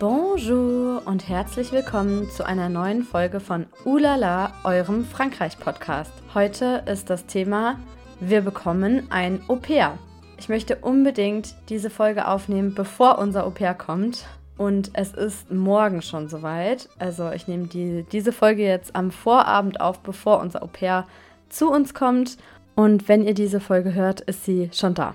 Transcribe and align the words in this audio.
Bonjour 0.00 1.02
und 1.04 1.28
herzlich 1.28 1.72
willkommen 1.72 2.30
zu 2.30 2.46
einer 2.46 2.70
neuen 2.70 3.02
Folge 3.02 3.38
von 3.38 3.66
Ulala, 3.84 4.50
eurem 4.64 5.04
Frankreich-Podcast. 5.04 6.10
Heute 6.32 6.82
ist 6.86 7.10
das 7.10 7.26
Thema 7.26 7.78
Wir 8.18 8.40
bekommen 8.40 9.08
ein 9.10 9.42
Au-pair. 9.46 9.98
Ich 10.38 10.48
möchte 10.48 10.76
unbedingt 10.76 11.54
diese 11.68 11.90
Folge 11.90 12.26
aufnehmen, 12.28 12.72
bevor 12.74 13.18
unser 13.18 13.44
Au-pair 13.44 13.74
kommt. 13.74 14.24
Und 14.56 14.90
es 14.94 15.12
ist 15.12 15.52
morgen 15.52 16.00
schon 16.00 16.30
soweit. 16.30 16.88
Also 16.98 17.30
ich 17.32 17.46
nehme 17.46 17.66
die, 17.66 18.06
diese 18.10 18.32
Folge 18.32 18.62
jetzt 18.62 18.96
am 18.96 19.10
Vorabend 19.10 19.82
auf, 19.82 19.98
bevor 19.98 20.40
unser 20.40 20.62
Au-pair 20.62 21.06
zu 21.50 21.70
uns 21.70 21.92
kommt. 21.92 22.38
Und 22.74 23.06
wenn 23.06 23.22
ihr 23.22 23.34
diese 23.34 23.60
Folge 23.60 23.92
hört, 23.92 24.22
ist 24.22 24.46
sie 24.46 24.70
schon 24.72 24.94
da. 24.94 25.14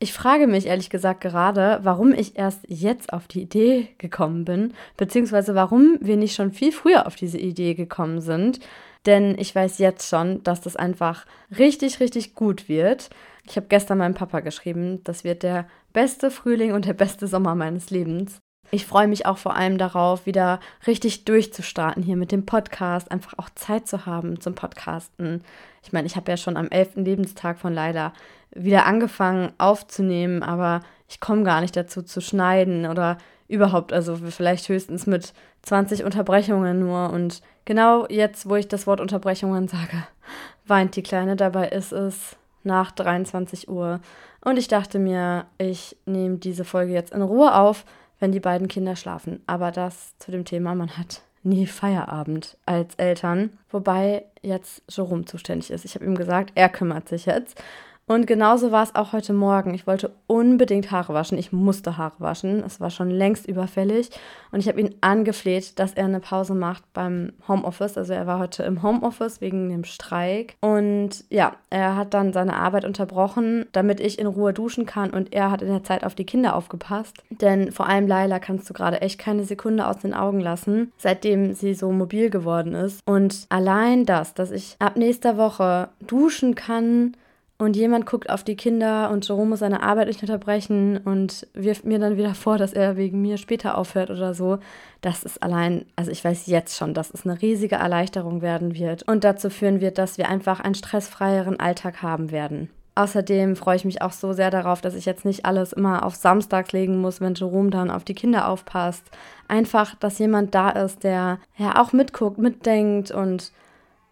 Ich 0.00 0.12
frage 0.12 0.46
mich 0.46 0.66
ehrlich 0.66 0.90
gesagt 0.90 1.20
gerade, 1.20 1.80
warum 1.82 2.12
ich 2.12 2.38
erst 2.38 2.60
jetzt 2.68 3.12
auf 3.12 3.26
die 3.26 3.42
Idee 3.42 3.88
gekommen 3.98 4.44
bin, 4.44 4.74
beziehungsweise 4.96 5.56
warum 5.56 5.98
wir 6.00 6.16
nicht 6.16 6.36
schon 6.36 6.52
viel 6.52 6.70
früher 6.70 7.06
auf 7.06 7.16
diese 7.16 7.38
Idee 7.38 7.74
gekommen 7.74 8.20
sind. 8.20 8.60
Denn 9.06 9.36
ich 9.38 9.52
weiß 9.52 9.78
jetzt 9.78 10.08
schon, 10.08 10.42
dass 10.44 10.60
das 10.60 10.76
einfach 10.76 11.26
richtig, 11.56 11.98
richtig 11.98 12.36
gut 12.36 12.68
wird. 12.68 13.10
Ich 13.48 13.56
habe 13.56 13.66
gestern 13.68 13.98
meinem 13.98 14.14
Papa 14.14 14.38
geschrieben, 14.40 15.02
das 15.02 15.24
wird 15.24 15.42
der 15.42 15.66
beste 15.92 16.30
Frühling 16.30 16.72
und 16.72 16.84
der 16.84 16.92
beste 16.92 17.26
Sommer 17.26 17.56
meines 17.56 17.90
Lebens. 17.90 18.38
Ich 18.70 18.84
freue 18.84 19.08
mich 19.08 19.24
auch 19.24 19.38
vor 19.38 19.56
allem 19.56 19.78
darauf, 19.78 20.26
wieder 20.26 20.60
richtig 20.86 21.24
durchzustarten 21.24 22.02
hier 22.02 22.16
mit 22.16 22.30
dem 22.30 22.44
Podcast, 22.44 23.10
einfach 23.10 23.32
auch 23.38 23.48
Zeit 23.54 23.88
zu 23.88 24.04
haben 24.04 24.40
zum 24.40 24.54
Podcasten. 24.54 25.42
Ich 25.82 25.92
meine, 25.92 26.06
ich 26.06 26.16
habe 26.16 26.30
ja 26.30 26.36
schon 26.36 26.58
am 26.58 26.68
11. 26.68 26.96
Lebenstag 26.96 27.58
von 27.58 27.72
Leila 27.72 28.12
wieder 28.58 28.86
angefangen 28.86 29.52
aufzunehmen, 29.58 30.42
aber 30.42 30.80
ich 31.08 31.20
komme 31.20 31.42
gar 31.42 31.60
nicht 31.60 31.76
dazu 31.76 32.02
zu 32.02 32.20
schneiden 32.20 32.86
oder 32.86 33.18
überhaupt, 33.48 33.92
also 33.92 34.16
vielleicht 34.16 34.68
höchstens 34.68 35.06
mit 35.06 35.32
20 35.62 36.04
Unterbrechungen 36.04 36.78
nur. 36.78 37.10
Und 37.10 37.40
genau 37.64 38.06
jetzt, 38.08 38.48
wo 38.48 38.56
ich 38.56 38.68
das 38.68 38.86
Wort 38.86 39.00
Unterbrechungen 39.00 39.68
sage, 39.68 40.04
weint 40.66 40.96
die 40.96 41.02
Kleine. 41.02 41.36
Dabei 41.36 41.68
ist 41.68 41.92
es 41.92 42.36
nach 42.62 42.92
23 42.92 43.68
Uhr. 43.68 44.00
Und 44.44 44.58
ich 44.58 44.68
dachte 44.68 44.98
mir, 44.98 45.46
ich 45.56 45.96
nehme 46.04 46.36
diese 46.36 46.64
Folge 46.64 46.92
jetzt 46.92 47.12
in 47.12 47.22
Ruhe 47.22 47.54
auf, 47.54 47.84
wenn 48.20 48.32
die 48.32 48.40
beiden 48.40 48.68
Kinder 48.68 48.96
schlafen. 48.96 49.42
Aber 49.46 49.70
das 49.70 50.16
zu 50.18 50.30
dem 50.30 50.44
Thema, 50.44 50.74
man 50.74 50.96
hat 50.96 51.22
nie 51.42 51.66
Feierabend 51.66 52.56
als 52.66 52.94
Eltern. 52.96 53.58
Wobei 53.70 54.24
jetzt 54.42 54.82
Jerome 54.88 55.24
zuständig 55.24 55.70
ist. 55.70 55.84
Ich 55.84 55.94
habe 55.94 56.04
ihm 56.04 56.16
gesagt, 56.16 56.52
er 56.54 56.68
kümmert 56.68 57.08
sich 57.08 57.26
jetzt. 57.26 57.62
Und 58.08 58.26
genauso 58.26 58.72
war 58.72 58.82
es 58.82 58.94
auch 58.94 59.12
heute 59.12 59.34
Morgen. 59.34 59.74
Ich 59.74 59.86
wollte 59.86 60.10
unbedingt 60.26 60.90
Haare 60.90 61.12
waschen. 61.12 61.36
Ich 61.36 61.52
musste 61.52 61.98
Haare 61.98 62.14
waschen. 62.18 62.64
Es 62.64 62.80
war 62.80 62.90
schon 62.90 63.10
längst 63.10 63.46
überfällig. 63.46 64.08
Und 64.50 64.60
ich 64.60 64.68
habe 64.68 64.80
ihn 64.80 64.94
angefleht, 65.02 65.78
dass 65.78 65.92
er 65.92 66.06
eine 66.06 66.20
Pause 66.20 66.54
macht 66.54 66.82
beim 66.94 67.32
Homeoffice. 67.46 67.98
Also 67.98 68.14
er 68.14 68.26
war 68.26 68.38
heute 68.38 68.62
im 68.62 68.82
Homeoffice 68.82 69.42
wegen 69.42 69.68
dem 69.68 69.84
Streik. 69.84 70.56
Und 70.60 71.24
ja, 71.28 71.56
er 71.68 71.96
hat 71.96 72.14
dann 72.14 72.32
seine 72.32 72.56
Arbeit 72.56 72.86
unterbrochen, 72.86 73.66
damit 73.72 74.00
ich 74.00 74.18
in 74.18 74.26
Ruhe 74.26 74.54
duschen 74.54 74.86
kann. 74.86 75.10
Und 75.10 75.34
er 75.34 75.50
hat 75.50 75.60
in 75.60 75.68
der 75.68 75.84
Zeit 75.84 76.02
auf 76.02 76.14
die 76.14 76.24
Kinder 76.26 76.56
aufgepasst. 76.56 77.22
Denn 77.28 77.72
vor 77.72 77.86
allem 77.86 78.06
Laila 78.06 78.38
kannst 78.38 78.70
du 78.70 78.72
gerade 78.72 79.02
echt 79.02 79.18
keine 79.18 79.44
Sekunde 79.44 79.86
aus 79.86 79.98
den 79.98 80.14
Augen 80.14 80.40
lassen, 80.40 80.92
seitdem 80.96 81.52
sie 81.52 81.74
so 81.74 81.92
mobil 81.92 82.30
geworden 82.30 82.72
ist. 82.72 83.02
Und 83.06 83.44
allein 83.50 84.06
das, 84.06 84.32
dass 84.32 84.50
ich 84.50 84.76
ab 84.78 84.96
nächster 84.96 85.36
Woche 85.36 85.90
duschen 86.00 86.54
kann, 86.54 87.12
und 87.58 87.74
jemand 87.74 88.06
guckt 88.06 88.30
auf 88.30 88.44
die 88.44 88.54
Kinder 88.54 89.10
und 89.10 89.26
Jerome 89.26 89.50
muss 89.50 89.58
seine 89.58 89.82
Arbeit 89.82 90.06
nicht 90.06 90.22
unterbrechen 90.22 90.98
und 90.98 91.46
wirft 91.54 91.84
mir 91.84 91.98
dann 91.98 92.16
wieder 92.16 92.34
vor, 92.34 92.56
dass 92.56 92.72
er 92.72 92.96
wegen 92.96 93.20
mir 93.20 93.36
später 93.36 93.76
aufhört 93.76 94.10
oder 94.10 94.32
so. 94.32 94.58
Das 95.00 95.24
ist 95.24 95.42
allein, 95.42 95.84
also 95.96 96.12
ich 96.12 96.24
weiß 96.24 96.46
jetzt 96.46 96.76
schon, 96.76 96.94
dass 96.94 97.10
es 97.10 97.26
eine 97.26 97.42
riesige 97.42 97.74
Erleichterung 97.74 98.42
werden 98.42 98.76
wird 98.76 99.02
und 99.08 99.24
dazu 99.24 99.50
führen 99.50 99.80
wird, 99.80 99.98
dass 99.98 100.18
wir 100.18 100.28
einfach 100.28 100.60
einen 100.60 100.76
stressfreieren 100.76 101.58
Alltag 101.58 102.00
haben 102.00 102.30
werden. 102.30 102.70
Außerdem 102.94 103.54
freue 103.54 103.76
ich 103.76 103.84
mich 103.84 104.02
auch 104.02 104.12
so 104.12 104.32
sehr 104.32 104.50
darauf, 104.50 104.80
dass 104.80 104.94
ich 104.94 105.04
jetzt 105.04 105.24
nicht 105.24 105.44
alles 105.44 105.72
immer 105.72 106.04
auf 106.04 106.14
Samstags 106.14 106.72
legen 106.72 107.00
muss, 107.00 107.20
wenn 107.20 107.34
Jerome 107.34 107.70
dann 107.70 107.90
auf 107.90 108.02
die 108.04 108.14
Kinder 108.14 108.48
aufpasst. 108.48 109.04
Einfach, 109.46 109.94
dass 109.96 110.18
jemand 110.18 110.54
da 110.54 110.70
ist, 110.70 111.04
der 111.04 111.38
ja 111.56 111.80
auch 111.80 111.92
mitguckt, 111.92 112.38
mitdenkt 112.38 113.12
und 113.12 113.52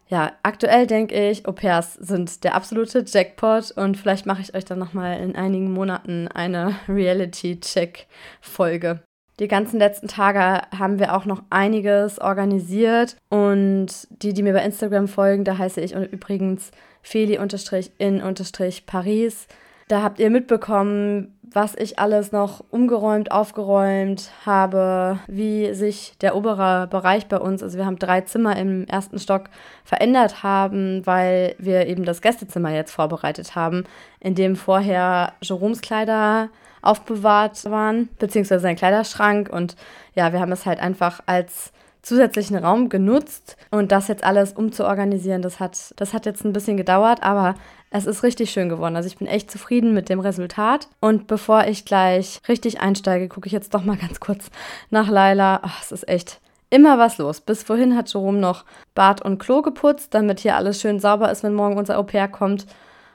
ja, 0.08 0.32
aktuell 0.42 0.86
denke 0.86 1.30
ich, 1.30 1.48
Au-pairs 1.48 1.94
sind 1.94 2.44
der 2.44 2.54
absolute 2.54 3.02
Jackpot 3.06 3.72
und 3.72 3.96
vielleicht 3.96 4.26
mache 4.26 4.40
ich 4.40 4.54
euch 4.54 4.64
dann 4.64 4.78
nochmal 4.78 5.20
in 5.20 5.34
einigen 5.34 5.72
Monaten 5.72 6.28
eine 6.28 6.76
Reality-Check-Folge. 6.88 9.00
Die 9.38 9.48
ganzen 9.48 9.78
letzten 9.78 10.08
Tage 10.08 10.62
haben 10.78 10.98
wir 10.98 11.14
auch 11.14 11.26
noch 11.26 11.42
einiges 11.50 12.18
organisiert 12.18 13.18
und 13.28 13.88
die, 14.22 14.32
die 14.32 14.42
mir 14.42 14.54
bei 14.54 14.64
Instagram 14.64 15.08
folgen, 15.08 15.44
da 15.44 15.58
heiße 15.58 15.82
ich 15.82 15.94
übrigens 15.94 16.70
Feli-in-Paris. 17.02 19.46
Da 19.88 20.02
habt 20.02 20.18
ihr 20.18 20.30
mitbekommen, 20.30 21.35
was 21.52 21.74
ich 21.76 21.98
alles 21.98 22.32
noch 22.32 22.64
umgeräumt, 22.70 23.30
aufgeräumt 23.30 24.30
habe, 24.44 25.18
wie 25.26 25.72
sich 25.74 26.14
der 26.20 26.36
obere 26.36 26.86
Bereich 26.88 27.28
bei 27.28 27.38
uns, 27.38 27.62
also 27.62 27.78
wir 27.78 27.86
haben 27.86 27.98
drei 27.98 28.22
Zimmer 28.22 28.56
im 28.56 28.86
ersten 28.86 29.18
Stock 29.18 29.44
verändert 29.84 30.42
haben, 30.42 31.06
weil 31.06 31.54
wir 31.58 31.86
eben 31.86 32.04
das 32.04 32.20
Gästezimmer 32.20 32.70
jetzt 32.70 32.92
vorbereitet 32.92 33.54
haben, 33.54 33.84
in 34.20 34.34
dem 34.34 34.56
vorher 34.56 35.34
Jeroms 35.40 35.80
Kleider 35.80 36.50
aufbewahrt 36.82 37.64
waren, 37.70 38.08
beziehungsweise 38.18 38.60
sein 38.60 38.76
Kleiderschrank. 38.76 39.48
Und 39.48 39.76
ja, 40.14 40.32
wir 40.32 40.40
haben 40.40 40.52
es 40.52 40.66
halt 40.66 40.80
einfach 40.80 41.20
als 41.26 41.72
zusätzlichen 42.02 42.56
Raum 42.56 42.88
genutzt 42.88 43.56
und 43.72 43.90
das 43.90 44.06
jetzt 44.06 44.22
alles 44.22 44.52
umzuorganisieren, 44.52 45.42
das 45.42 45.58
hat, 45.58 45.92
das 45.96 46.14
hat 46.14 46.24
jetzt 46.24 46.44
ein 46.44 46.52
bisschen 46.52 46.76
gedauert, 46.76 47.24
aber 47.24 47.56
es 47.96 48.06
ist 48.06 48.22
richtig 48.22 48.50
schön 48.50 48.68
geworden. 48.68 48.96
Also 48.96 49.06
ich 49.06 49.16
bin 49.16 49.26
echt 49.26 49.50
zufrieden 49.50 49.94
mit 49.94 50.08
dem 50.08 50.20
Resultat. 50.20 50.88
Und 51.00 51.26
bevor 51.26 51.66
ich 51.66 51.84
gleich 51.84 52.40
richtig 52.48 52.80
einsteige, 52.80 53.28
gucke 53.28 53.46
ich 53.46 53.52
jetzt 53.52 53.74
doch 53.74 53.84
mal 53.84 53.96
ganz 54.00 54.20
kurz 54.20 54.50
nach 54.90 55.08
Laila. 55.08 55.60
Ach, 55.62 55.82
es 55.82 55.92
ist 55.92 56.08
echt 56.08 56.40
immer 56.70 56.98
was 56.98 57.18
los. 57.18 57.40
Bis 57.40 57.62
vorhin 57.62 57.96
hat 57.96 58.12
Jerome 58.12 58.38
noch 58.38 58.64
Bad 58.94 59.22
und 59.22 59.38
Klo 59.38 59.62
geputzt, 59.62 60.14
damit 60.14 60.40
hier 60.40 60.56
alles 60.56 60.80
schön 60.80 61.00
sauber 61.00 61.30
ist, 61.30 61.42
wenn 61.42 61.54
morgen 61.54 61.78
unser 61.78 61.98
Au-pair 61.98 62.28
kommt. 62.28 62.66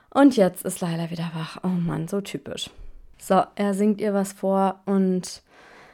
Und 0.10 0.36
jetzt 0.36 0.66
ist 0.66 0.82
Laila 0.82 1.10
wieder 1.10 1.32
wach. 1.34 1.58
Oh 1.64 1.68
Mann, 1.68 2.08
so 2.08 2.22
typisch. 2.22 2.70
So, 3.18 3.44
er 3.56 3.74
singt 3.74 4.02
ihr 4.02 4.14
was 4.14 4.34
vor 4.34 4.82
und 4.86 5.44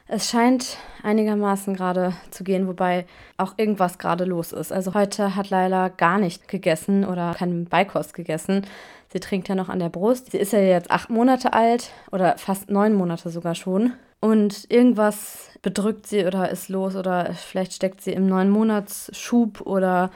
es 0.08 0.30
scheint 0.30 0.78
einigermaßen 1.02 1.76
gerade 1.76 2.14
zu 2.30 2.42
gehen, 2.42 2.66
wobei 2.66 3.06
auch 3.36 3.54
irgendwas 3.58 3.98
gerade 3.98 4.24
los 4.24 4.52
ist. 4.52 4.72
Also 4.72 4.94
heute 4.94 5.36
hat 5.36 5.50
Laila 5.50 5.88
gar 5.88 6.18
nicht 6.18 6.48
gegessen 6.48 7.04
oder 7.04 7.34
keinen 7.34 7.66
Beikost 7.66 8.14
gegessen. 8.14 8.66
Sie 9.12 9.20
trinkt 9.20 9.48
ja 9.48 9.54
noch 9.54 9.68
an 9.68 9.78
der 9.78 9.90
Brust. 9.90 10.32
Sie 10.32 10.38
ist 10.38 10.52
ja 10.52 10.60
jetzt 10.60 10.90
acht 10.90 11.10
Monate 11.10 11.52
alt 11.52 11.90
oder 12.10 12.38
fast 12.38 12.70
neun 12.70 12.94
Monate 12.94 13.28
sogar 13.28 13.54
schon. 13.54 13.92
Und 14.20 14.66
irgendwas 14.70 15.50
bedrückt 15.62 16.06
sie 16.06 16.24
oder 16.24 16.50
ist 16.50 16.68
los 16.68 16.96
oder 16.96 17.34
vielleicht 17.34 17.74
steckt 17.74 18.00
sie 18.00 18.12
im 18.12 18.26
neun 18.26 18.50
Monats 18.50 19.10
Schub 19.14 19.60
oder 19.60 20.10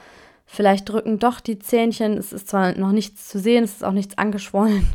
vielleicht 0.45 0.89
drücken 0.89 1.19
doch 1.19 1.39
die 1.39 1.59
Zähnchen. 1.59 2.17
Es 2.17 2.33
ist 2.33 2.49
zwar 2.49 2.77
noch 2.77 2.91
nichts 2.91 3.29
zu 3.29 3.39
sehen, 3.39 3.63
es 3.63 3.75
ist 3.75 3.83
auch 3.83 3.93
nichts 3.93 4.17
angeschwollen. 4.17 4.87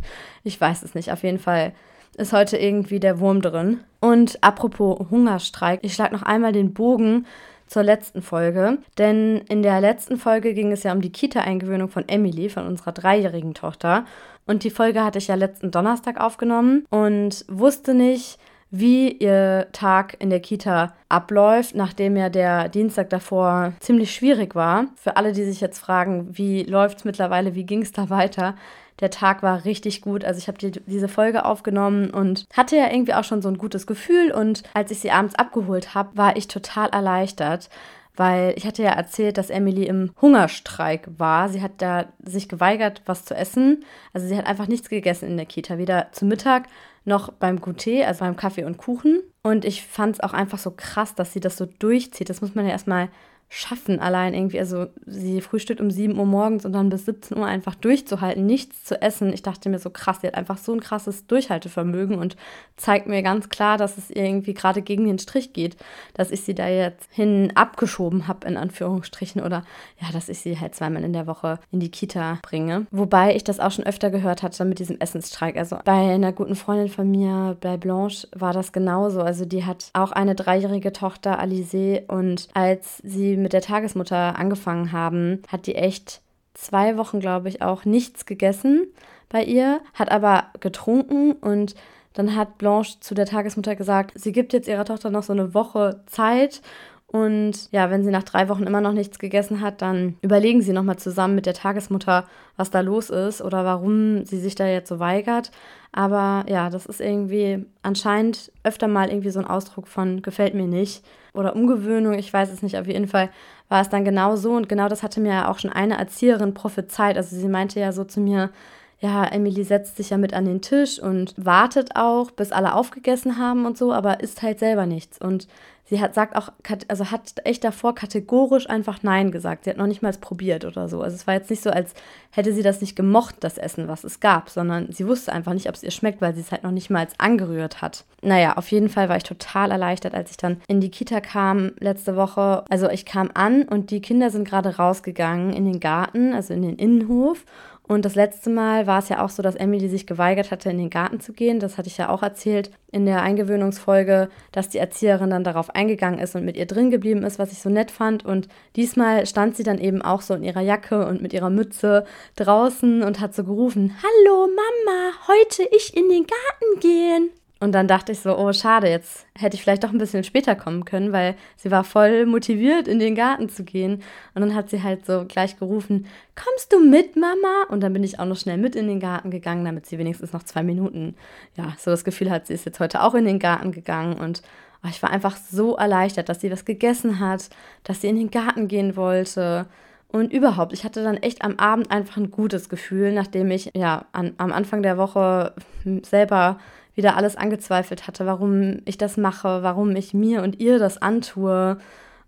Ich 0.45 0.61
weiß 0.61 0.83
es 0.83 0.95
nicht. 0.95 1.13
Auf 1.13 1.25
jeden 1.25 1.41
Fall 1.41 1.73
ist 2.17 2.33
heute 2.33 2.57
irgendwie 2.57 3.01
der 3.01 3.21
Wurm 3.21 3.43
drin. 3.43 3.81
Und 4.01 4.43
apropos 4.43 5.11
Hungerstreik, 5.11 5.81
ich 5.83 5.95
schlage 5.95 6.15
noch 6.15 6.23
einmal 6.23 6.53
den 6.53 6.75
Bogen 6.75 7.27
zur 7.67 7.83
letzten 7.83 8.23
Folge. 8.23 8.79
Denn 8.97 9.39
in 9.49 9.63
der 9.63 9.81
letzten 9.81 10.17
Folge 10.17 10.55
ging 10.55 10.73
es 10.73 10.83
ja 10.83 10.93
um 10.93 11.01
die 11.01 11.13
Kita-Eingewöhnung 11.13 11.89
von 11.89 12.09
Emily, 12.09 12.49
von 12.49 12.67
unserer 12.67 12.93
dreijährigen 12.93 13.55
Tochter. 13.55 14.05
Und 14.47 14.65
die 14.65 14.71
Folge 14.71 15.05
hatte 15.05 15.19
ich 15.19 15.29
ja 15.29 15.35
letzten 15.35 15.71
Donnerstag 15.71 16.21
aufgenommen 16.21 16.87
und 16.91 17.45
wusste 17.49 17.95
nicht, 17.95 18.39
wie 18.71 19.13
ihr 19.13 19.69
Tag 19.73 20.17
in 20.19 20.31
der 20.31 20.41
Kita 20.41 20.95
abläuft, 21.09 21.75
nachdem 21.75 22.17
ja 22.17 22.29
der 22.29 22.69
Dienstag 22.69 23.09
davor 23.11 23.73
ziemlich 23.81 24.15
schwierig 24.15 24.55
war. 24.55 24.87
Für 24.97 25.17
alle, 25.17 25.33
die 25.33 25.45
sich 25.45 25.61
jetzt 25.61 25.79
fragen, 25.79 26.29
wie 26.33 26.65
läuft 26.65 26.99
es 26.99 27.05
mittlerweile, 27.05 27.55
wie 27.55 27.65
ging 27.65 27.83
es 27.83 27.93
da 27.93 28.11
weiter? 28.11 28.57
Der 29.01 29.11
Tag 29.11 29.43
war 29.43 29.65
richtig 29.65 30.01
gut. 30.01 30.25
Also 30.25 30.39
ich 30.39 30.49
habe 30.49 30.59
die, 30.59 30.73
diese 30.87 31.09
Folge 31.09 31.45
aufgenommen 31.45 32.11
und 32.11 32.47
hatte 32.53 32.77
ja 32.77 32.91
irgendwie 32.91 33.15
auch 33.15 33.25
schon 33.25 33.43
so 33.43 33.49
ein 33.49 33.59
gutes 33.59 33.87
Gefühl. 33.87 34.33
Und 34.33 34.63
als 34.75 34.91
ich 34.91 35.01
sie 35.01 35.11
abends 35.11 35.35
abgeholt 35.35 35.95
habe, 35.95 36.17
war 36.17 36.37
ich 36.37 36.49
total 36.49 36.89
erleichtert, 36.89 37.71
weil 38.17 38.55
ich 38.57 38.67
hatte 38.67 38.83
ja 38.83 38.91
erzählt, 38.91 39.39
dass 39.39 39.51
Emily 39.51 39.85
im 39.85 40.11
Hungerstreik 40.21 41.09
war. 41.17 41.49
Sie 41.49 41.63
hat 41.63 41.73
da 41.79 42.07
sich 42.25 42.49
geweigert, 42.49 43.03
was 43.07 43.25
zu 43.25 43.35
essen. 43.35 43.85
Also 44.13 44.27
sie 44.27 44.37
hat 44.37 44.47
einfach 44.47 44.67
nichts 44.67 44.89
gegessen 44.89 45.29
in 45.29 45.37
der 45.37 45.47
Kita, 45.47 45.79
weder 45.79 46.09
zu 46.11 46.25
Mittag 46.25 46.65
noch 47.05 47.33
beim 47.33 47.61
Goûter, 47.61 48.07
also 48.07 48.21
beim 48.21 48.37
Kaffee 48.37 48.65
und 48.65 48.77
Kuchen. 48.77 49.21
Und 49.43 49.65
ich 49.65 49.85
fand 49.85 50.17
es 50.17 50.21
auch 50.21 50.33
einfach 50.33 50.59
so 50.59 50.73
krass, 50.73 51.15
dass 51.15 51.33
sie 51.33 51.41
das 51.41 51.57
so 51.57 51.67
durchzieht. 51.67 52.29
Das 52.29 52.41
muss 52.41 52.55
man 52.55 52.67
ja 52.67 52.73
erstmal 52.73 53.09
schaffen, 53.51 53.99
allein 53.99 54.35
irgendwie, 54.35 54.59
also 54.59 54.89
sie 55.07 55.41
frühstückt 55.41 55.81
um 55.81 55.91
7 55.91 56.19
Uhr 56.19 56.27
morgens 56.27 56.67
und 56.67 56.73
dann 56.75 56.91
bis 56.91 57.07
17 57.07 57.39
Uhr 57.39 57.47
einfach 57.47 57.75
durchzuhalten, 57.75 58.45
nichts 58.45 58.85
zu 58.85 59.01
essen. 59.01 59.33
Ich 59.33 59.43
dachte 59.43 59.71
mir 59.71 59.79
so 59.79 59.89
krass, 59.89 60.19
sie 60.21 60.27
hat 60.27 60.35
einfach 60.35 60.59
so 60.59 60.73
ein 60.73 60.81
krasses 60.81 61.27
Durchhaltevermögen 61.27 62.19
und 62.19 62.37
zeigt 62.77 63.07
mir 63.07 63.23
ganz 63.23 63.49
klar, 63.49 63.79
dass 63.79 63.97
es 63.97 64.11
irgendwie 64.11 64.53
gerade 64.53 64.83
gegen 64.83 65.07
den 65.07 65.19
Strich 65.19 65.55
geht, 65.55 65.77
dass 66.13 66.31
ich 66.31 66.43
sie 66.43 66.55
da 66.55 66.69
jetzt 66.69 67.09
hin 67.11 67.53
abgeschoben 67.55 68.29
habe, 68.29 68.47
in 68.47 68.59
Anführungsstrichen, 68.59 69.43
oder 69.43 69.65
ja, 69.99 70.09
dass 70.13 70.29
ich 70.29 70.41
sie 70.41 70.61
halt 70.61 70.75
zweimal 70.75 71.03
in 71.03 71.15
der 71.15 71.27
Woche 71.27 71.59
in 71.73 71.81
die 71.81 71.91
Kita 71.91 72.39
bringe. 72.43 72.87
Wobei 72.91 73.35
ich 73.35 73.45
das 73.45 73.61
auch 73.61 73.71
schon 73.71 73.87
öfter 73.87 74.11
gehört 74.11 74.43
hatte 74.43 74.67
mit 74.67 74.79
diesem 74.79 74.99
Essensstreik. 74.99 75.57
Also 75.57 75.79
bei 75.85 76.13
einer 76.15 76.33
guten 76.33 76.55
Freundin 76.55 76.89
von 76.89 77.11
mir, 77.11 77.57
bei 77.61 77.79
Blanche, 77.79 78.29
war 78.35 78.53
das 78.53 78.73
genauso. 78.73 79.23
Also 79.23 79.47
die 79.47 79.65
hat 79.65 79.91
auch 79.95 80.13
eine 80.13 80.35
dreijährige 80.35 80.93
Tochter, 80.93 81.39
Alice, 81.39 82.03
und 82.09 82.49
als 82.53 82.99
sie 82.99 83.38
mit 83.43 83.53
der 83.53 83.63
Tagesmutter 83.63 84.39
angefangen 84.39 84.93
haben, 84.93 85.43
hat 85.49 85.67
die 85.67 85.75
echt 85.75 86.21
zwei 86.55 86.97
Wochen, 86.97 87.21
glaube 87.21 87.49
ich, 87.49 87.63
auch 87.63 87.85
nichts 87.85 88.27
gegessen 88.27 88.87
bei 89.29 89.45
ihr, 89.45 89.81
hat 89.95 90.11
aber 90.11 90.47
getrunken 90.61 91.33
und 91.33 91.75
dann 92.15 92.35
hat 92.35 92.59
Blanche 92.59 92.99
zu 93.01 93.15
der 93.15 93.27
Tagesmutter 93.27 93.77
gesagt, 93.77 94.13
sie 94.19 94.33
gibt 94.33 94.53
jetzt 94.53 94.69
ihrer 94.69 94.85
Tochter 94.85 95.11
noch 95.11 95.23
so 95.23 95.33
eine 95.33 95.55
Woche 95.55 96.01
Zeit 96.07 96.63
und 97.11 97.73
ja, 97.73 97.91
wenn 97.91 98.05
sie 98.05 98.11
nach 98.11 98.23
drei 98.23 98.51
Wochen 98.51 98.65
immer 98.65 98.83
noch 98.83 98.93
nichts 98.93 99.19
gegessen 99.19 99.63
hat, 99.63 99.81
dann 99.81 100.19
überlegen 100.21 100.61
sie 100.61 100.75
nochmal 100.75 100.99
zusammen 100.99 101.35
mit 101.35 101.47
der 101.47 101.55
Tagesmutter, 101.55 102.27
was 102.57 102.71
da 102.71 102.81
los 102.81 103.09
ist 103.09 103.41
oder 103.41 103.65
warum 103.65 104.27
sie 104.27 104.39
sich 104.39 104.55
da 104.55 104.67
jetzt 104.67 104.91
so 104.91 104.99
weigert. 104.99 105.51
Aber 105.91 106.45
ja, 106.51 106.69
das 106.69 106.85
ist 106.85 107.01
irgendwie 107.01 107.65
anscheinend 107.81 108.53
öfter 108.63 108.89
mal 108.89 109.09
irgendwie 109.09 109.31
so 109.31 109.41
ein 109.41 109.47
Ausdruck 109.47 109.89
von 109.89 110.21
gefällt 110.21 110.53
mir 110.55 110.67
nicht 110.67 111.03
oder 111.39 111.55
Umgewöhnung. 111.55 112.15
Ich 112.15 112.33
weiß 112.33 112.51
es 112.53 112.63
nicht. 112.63 112.77
Auf 112.77 112.87
jeden 112.87 113.09
Fall 113.09 113.31
war 113.69 113.81
es 113.81 113.89
dann 113.89 114.05
genau 114.05 114.37
so. 114.37 114.53
Und 114.53 114.69
genau 114.69 114.89
das 114.89 115.03
hatte 115.03 115.21
mir 115.21 115.33
ja 115.33 115.51
auch 115.51 115.59
schon 115.59 115.73
eine 115.73 115.99
Erzieherin 115.99 116.55
prophezeit. 116.55 117.17
Also 117.17 117.37
sie 117.37 117.49
meinte 117.49 117.81
ja 117.81 117.93
so 117.93 118.05
zu 118.05 118.21
mir, 118.21 118.51
ja, 119.01 119.25
Emily 119.25 119.63
setzt 119.63 119.97
sich 119.97 120.11
ja 120.11 120.19
mit 120.19 120.35
an 120.35 120.45
den 120.45 120.61
Tisch 120.61 120.99
und 121.01 121.35
wartet 121.37 121.95
auch, 121.95 122.33
bis 122.33 122.51
alle 122.51 122.75
aufgegessen 122.75 123.39
haben 123.39 123.65
und 123.65 123.79
so, 123.79 123.93
aber 123.93 124.21
isst 124.21 124.43
halt 124.43 124.59
selber 124.59 124.87
nichts. 124.87 125.21
Und 125.21 125.47
sie 125.85 126.01
hat 126.01 126.15
sagt 126.15 126.35
auch, 126.35 126.51
also 126.89 127.13
hat 127.13 127.35
echt 127.45 127.63
davor 127.63 127.95
kategorisch 127.95 128.69
einfach 128.69 129.05
Nein 129.05 129.31
gesagt. 129.31 129.65
Sie 129.65 129.71
hat 129.71 129.77
noch 129.77 129.87
nicht 129.87 130.03
mal 130.03 130.13
probiert 130.13 130.65
oder 130.65 130.89
so. 130.89 131.01
Also 131.01 131.15
es 131.15 131.29
war 131.29 131.35
jetzt 131.35 131.49
nicht 131.49 131.63
so, 131.63 131.71
als 131.71 131.95
hätte 132.33 132.53
sie 132.53 132.65
das 132.65 132.81
nicht 132.81 132.97
gemocht, 132.97 133.37
das 133.41 133.57
Essen, 133.57 133.87
was 133.87 134.03
es 134.03 134.19
gab, 134.19 134.51
sondern 134.51 134.91
sie 134.91 135.07
wusste 135.07 135.33
einfach 135.33 135.55
nicht, 135.55 135.69
ob 135.69 135.77
es 135.77 135.85
ihr 135.85 135.93
schmeckt, 135.93 136.21
weil 136.21 136.35
sie 136.35 136.41
es 136.41 136.51
halt 136.51 136.65
noch 136.65 136.73
nicht 136.73 136.91
mal 136.91 137.07
angerührt 137.19 137.81
hat. 137.81 138.05
Naja, 138.21 138.57
auf 138.57 138.69
jeden 138.73 138.89
Fall 138.89 139.09
war 139.09 139.17
ich 139.17 139.23
total 139.23 139.71
erleichtert, 139.71 140.15
als 140.15 140.33
ich 140.33 140.37
dann 140.39 140.61
in 140.67 140.81
die 140.81 140.91
Kita 140.91 141.21
kam 141.21 141.71
letzte 141.79 142.17
Woche. 142.17 142.65
Also 142.69 142.91
ich 142.91 143.07
kam 143.07 143.31
an 143.33 143.63
und 143.63 143.93
die 143.93 144.03
Kinder 144.03 144.31
sind 144.31 144.47
gerade 144.47 144.77
rausgegangen 144.77 145.53
in 145.53 145.67
den 145.67 145.79
Garten, 145.79 146.35
also 146.35 146.53
in 146.53 146.63
den 146.63 146.77
Innenhof. 146.77 147.45
Und 147.89 148.05
das 148.05 148.15
letzte 148.15 148.51
Mal 148.51 148.87
war 148.87 148.99
es 148.99 149.09
ja 149.09 149.25
auch 149.25 149.31
so, 149.31 149.43
dass 149.43 149.55
Emily 149.55 149.89
sich 149.89 150.07
geweigert 150.07 150.51
hatte, 150.51 150.69
in 150.69 150.77
den 150.77 150.91
Garten 150.91 151.21
zu 151.21 151.33
gehen. 151.33 151.59
Das 151.59 151.79
hatte 151.79 151.89
ich 151.89 151.97
ja 151.97 152.11
auch 152.11 152.23
erzählt 152.23 152.71
in 152.93 153.07
der 153.07 153.23
Eingewöhnungsfolge, 153.23 154.29
dass 154.53 154.69
die 154.69 154.77
Erzieherin 154.77 155.31
dann 155.31 155.43
darauf 155.43 155.75
eingegangen 155.75 156.21
ist 156.21 156.37
und 156.37 156.45
mit 156.45 156.59
ihr 156.59 156.67
drin 156.67 156.91
geblieben 156.91 157.23
ist, 157.23 157.39
was 157.39 157.51
ich 157.51 157.61
so 157.61 157.71
nett 157.71 157.91
fand. 157.91 158.27
Und 158.27 158.49
diesmal 158.77 159.25
stand 159.25 159.57
sie 159.57 159.63
dann 159.63 159.79
eben 159.79 160.03
auch 160.03 160.21
so 160.21 160.35
in 160.35 160.45
ihrer 160.45 160.61
Jacke 160.61 161.07
und 161.07 161.23
mit 161.23 161.33
ihrer 161.33 161.49
Mütze 161.49 162.05
draußen 162.37 163.03
und 163.03 163.21
hat 163.21 163.35
so 163.35 163.43
gerufen: 163.43 163.97
Hallo 164.03 164.47
Mama, 164.47 165.13
heute 165.27 165.63
ich 165.75 165.97
in 165.97 166.11
den 166.11 166.27
Garten 166.27 166.81
gehen. 166.81 167.31
Und 167.61 167.73
dann 167.73 167.89
dachte 167.89 168.13
ich 168.13 168.21
so, 168.21 168.39
oh 168.39 168.53
schade, 168.53 168.89
jetzt 168.89 169.27
hätte 169.37 169.57
ich 169.57 169.63
vielleicht 169.63 169.83
doch 169.83 169.91
ein 169.91 169.99
bisschen 169.99 170.23
später 170.23 170.55
kommen 170.55 170.85
können, 170.85 171.13
weil 171.13 171.35
sie 171.57 171.73
war 171.73 171.83
voll 171.83 172.25
motiviert, 172.25 172.87
in 172.87 173.01
den 173.01 173.17
Garten 173.17 173.49
zu 173.49 173.65
gehen. 173.65 174.03
Und 174.35 174.43
dann 174.43 174.55
hat 174.55 174.71
sie 174.71 174.83
halt 174.83 175.05
so 175.05 175.25
gleich 175.27 175.59
gerufen, 175.59 176.07
kommst 176.37 176.73
du 176.73 176.79
mit, 176.79 177.17
Mama? 177.17 177.65
Und 177.69 177.81
dann 177.81 177.93
bin 177.93 178.05
ich 178.05 178.21
auch 178.21 178.27
noch 178.27 178.37
schnell 178.37 178.59
mit 178.59 178.77
in 178.77 178.87
den 178.87 179.01
Garten 179.01 179.33
gegangen, 179.33 179.65
damit 179.65 179.87
sie 179.87 179.99
wenigstens 179.99 180.33
noch 180.33 180.45
zwei 180.45 180.63
Minuten, 180.63 181.17
ja, 181.57 181.75
so 181.79 181.91
das 181.91 182.05
Gefühl 182.05 182.31
hat, 182.31 182.47
sie 182.47 182.55
ist 182.55 182.65
jetzt 182.65 182.79
heute 182.79 183.03
auch 183.03 183.15
in 183.15 183.25
den 183.25 183.41
Garten 183.41 183.73
gegangen. 183.73 184.17
Und 184.17 184.43
oh, 184.85 184.89
ich 184.89 185.03
war 185.03 185.11
einfach 185.11 185.37
so 185.37 185.75
erleichtert, 185.75 186.29
dass 186.29 186.41
sie 186.41 186.53
was 186.53 186.65
gegessen 186.65 187.19
hat, 187.19 187.51
dass 187.83 188.03
sie 188.03 188.09
in 188.09 188.17
den 188.17 188.31
Garten 188.31 188.69
gehen 188.69 188.95
wollte. 188.95 189.67
Und 190.11 190.33
überhaupt, 190.33 190.73
ich 190.73 190.85
hatte 190.85 191.03
dann 191.03 191.17
echt 191.19 191.43
am 191.43 191.57
Abend 191.59 191.91
einfach 191.91 192.19
ein 192.19 192.31
gutes 192.31 192.69
Gefühl, 192.69 193.13
nachdem 193.13 193.51
ich 193.51 193.73
ja 193.75 194.07
an, 194.13 194.35
am 194.39 194.53
Anfang 194.53 194.83
der 194.83 194.97
Woche 194.97 195.55
selber 196.03 196.59
wieder 196.99 197.17
alles 197.17 197.37
angezweifelt 197.37 198.07
hatte, 198.07 198.27
warum 198.27 198.81
ich 198.85 198.99
das 198.99 199.17
mache, 199.17 199.63
warum 199.63 199.97
ich 199.97 200.13
mir 200.13 200.43
und 200.43 200.61
ihr 200.61 200.79
das 200.79 201.01
antue. 201.01 201.79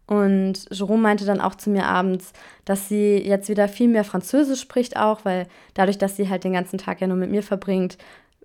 Und 0.07 0.67
Jerome 0.71 1.03
meinte 1.03 1.27
dann 1.27 1.41
auch 1.41 1.57
zu 1.57 1.71
mir 1.71 1.87
abends, 1.87 2.33
dass 2.65 2.89
sie 2.89 3.19
jetzt 3.19 3.49
wieder 3.49 3.69
viel 3.69 3.89
mehr 3.89 4.05
Französisch 4.05 4.61
spricht, 4.61 4.97
auch, 4.97 5.25
weil 5.25 5.47
dadurch, 5.75 5.99
dass 5.99 6.17
sie 6.17 6.31
halt 6.31 6.45
den 6.45 6.53
ganzen 6.53 6.79
Tag 6.79 7.01
ja 7.01 7.07
nur 7.09 7.17
mit 7.17 7.31
mir 7.31 7.43
verbringt, 7.43 7.99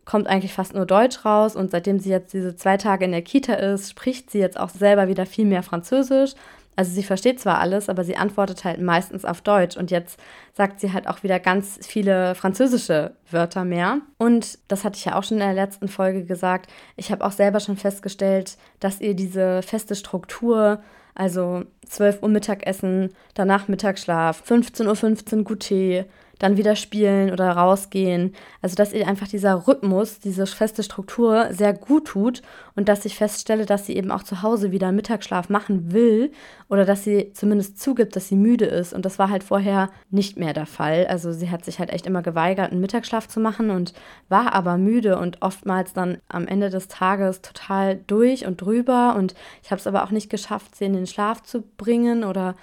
kommt 0.03 0.27
eigentlich 0.27 0.53
fast 0.53 0.73
nur 0.73 0.85
Deutsch 0.85 1.23
raus. 1.25 1.55
Und 1.55 1.71
seitdem 1.71 1.99
sie 1.99 2.09
jetzt 2.09 2.33
diese 2.33 2.55
zwei 2.55 2.77
Tage 2.77 3.05
in 3.05 3.11
der 3.11 3.21
Kita 3.21 3.53
ist, 3.53 3.91
spricht 3.91 4.31
sie 4.31 4.39
jetzt 4.39 4.59
auch 4.59 4.69
selber 4.69 5.07
wieder 5.07 5.25
viel 5.25 5.45
mehr 5.45 5.63
Französisch. 5.63 6.33
Also 6.75 6.91
sie 6.91 7.03
versteht 7.03 7.39
zwar 7.39 7.59
alles, 7.59 7.89
aber 7.89 8.03
sie 8.03 8.17
antwortet 8.17 8.63
halt 8.65 8.81
meistens 8.81 9.23
auf 9.25 9.41
Deutsch 9.41 9.77
und 9.77 9.91
jetzt 9.91 10.19
sagt 10.53 10.79
sie 10.79 10.91
halt 10.91 11.07
auch 11.07 11.23
wieder 11.23 11.39
ganz 11.39 11.79
viele 11.81 12.35
französische 12.35 13.15
Wörter 13.31 13.63
mehr. 13.63 13.99
Und 14.17 14.59
das 14.67 14.83
hatte 14.83 14.97
ich 14.97 15.05
ja 15.05 15.17
auch 15.17 15.23
schon 15.23 15.37
in 15.37 15.43
der 15.43 15.53
letzten 15.53 15.87
Folge 15.87 16.25
gesagt. 16.25 16.69
Ich 16.95 17.11
habe 17.11 17.23
auch 17.25 17.31
selber 17.31 17.59
schon 17.59 17.77
festgestellt, 17.77 18.57
dass 18.79 19.01
ihr 19.01 19.13
diese 19.13 19.61
feste 19.61 19.95
Struktur, 19.95 20.81
also 21.13 21.63
12 21.87 22.23
Uhr 22.23 22.29
Mittagessen, 22.29 23.13
danach 23.33 23.67
Mittagsschlaf, 23.67 24.43
15.15 24.45 24.87
Uhr 24.87 24.95
15 24.95 25.45
Goûter, 25.45 26.05
dann 26.45 26.57
wieder 26.57 26.75
spielen 26.75 27.31
oder 27.31 27.49
rausgehen. 27.49 28.35
Also, 28.61 28.75
dass 28.75 28.93
ihr 28.93 29.07
einfach 29.07 29.27
dieser 29.27 29.67
Rhythmus, 29.67 30.19
diese 30.19 30.45
feste 30.45 30.83
Struktur 30.83 31.47
sehr 31.49 31.73
gut 31.73 32.05
tut 32.05 32.43
und 32.75 32.87
dass 32.87 33.03
ich 33.05 33.15
feststelle, 33.15 33.65
dass 33.65 33.87
sie 33.87 33.95
eben 33.95 34.11
auch 34.11 34.21
zu 34.21 34.43
Hause 34.43 34.71
wieder 34.71 34.91
Mittagsschlaf 34.91 35.49
machen 35.49 35.91
will 35.91 36.31
oder 36.69 36.85
dass 36.85 37.03
sie 37.03 37.31
zumindest 37.33 37.79
zugibt, 37.81 38.15
dass 38.15 38.27
sie 38.27 38.35
müde 38.35 38.65
ist. 38.65 38.93
Und 38.93 39.05
das 39.05 39.17
war 39.17 39.31
halt 39.31 39.43
vorher 39.43 39.89
nicht 40.11 40.37
mehr 40.37 40.53
der 40.53 40.67
Fall. 40.67 41.07
Also, 41.07 41.31
sie 41.31 41.49
hat 41.49 41.65
sich 41.65 41.79
halt 41.79 41.89
echt 41.89 42.05
immer 42.05 42.21
geweigert, 42.21 42.71
einen 42.71 42.81
Mittagsschlaf 42.81 43.27
zu 43.27 43.39
machen 43.39 43.71
und 43.71 43.95
war 44.29 44.53
aber 44.53 44.77
müde 44.77 45.17
und 45.17 45.41
oftmals 45.41 45.93
dann 45.93 46.19
am 46.29 46.45
Ende 46.45 46.69
des 46.69 46.87
Tages 46.87 47.41
total 47.41 47.99
durch 48.05 48.45
und 48.45 48.61
drüber. 48.61 49.15
Und 49.17 49.33
ich 49.63 49.71
habe 49.71 49.79
es 49.79 49.87
aber 49.87 50.03
auch 50.03 50.11
nicht 50.11 50.29
geschafft, 50.29 50.75
sie 50.75 50.85
in 50.85 50.93
den 50.93 51.07
Schlaf 51.07 51.41
zu 51.41 51.63
bringen 51.75 52.23
oder 52.23 52.53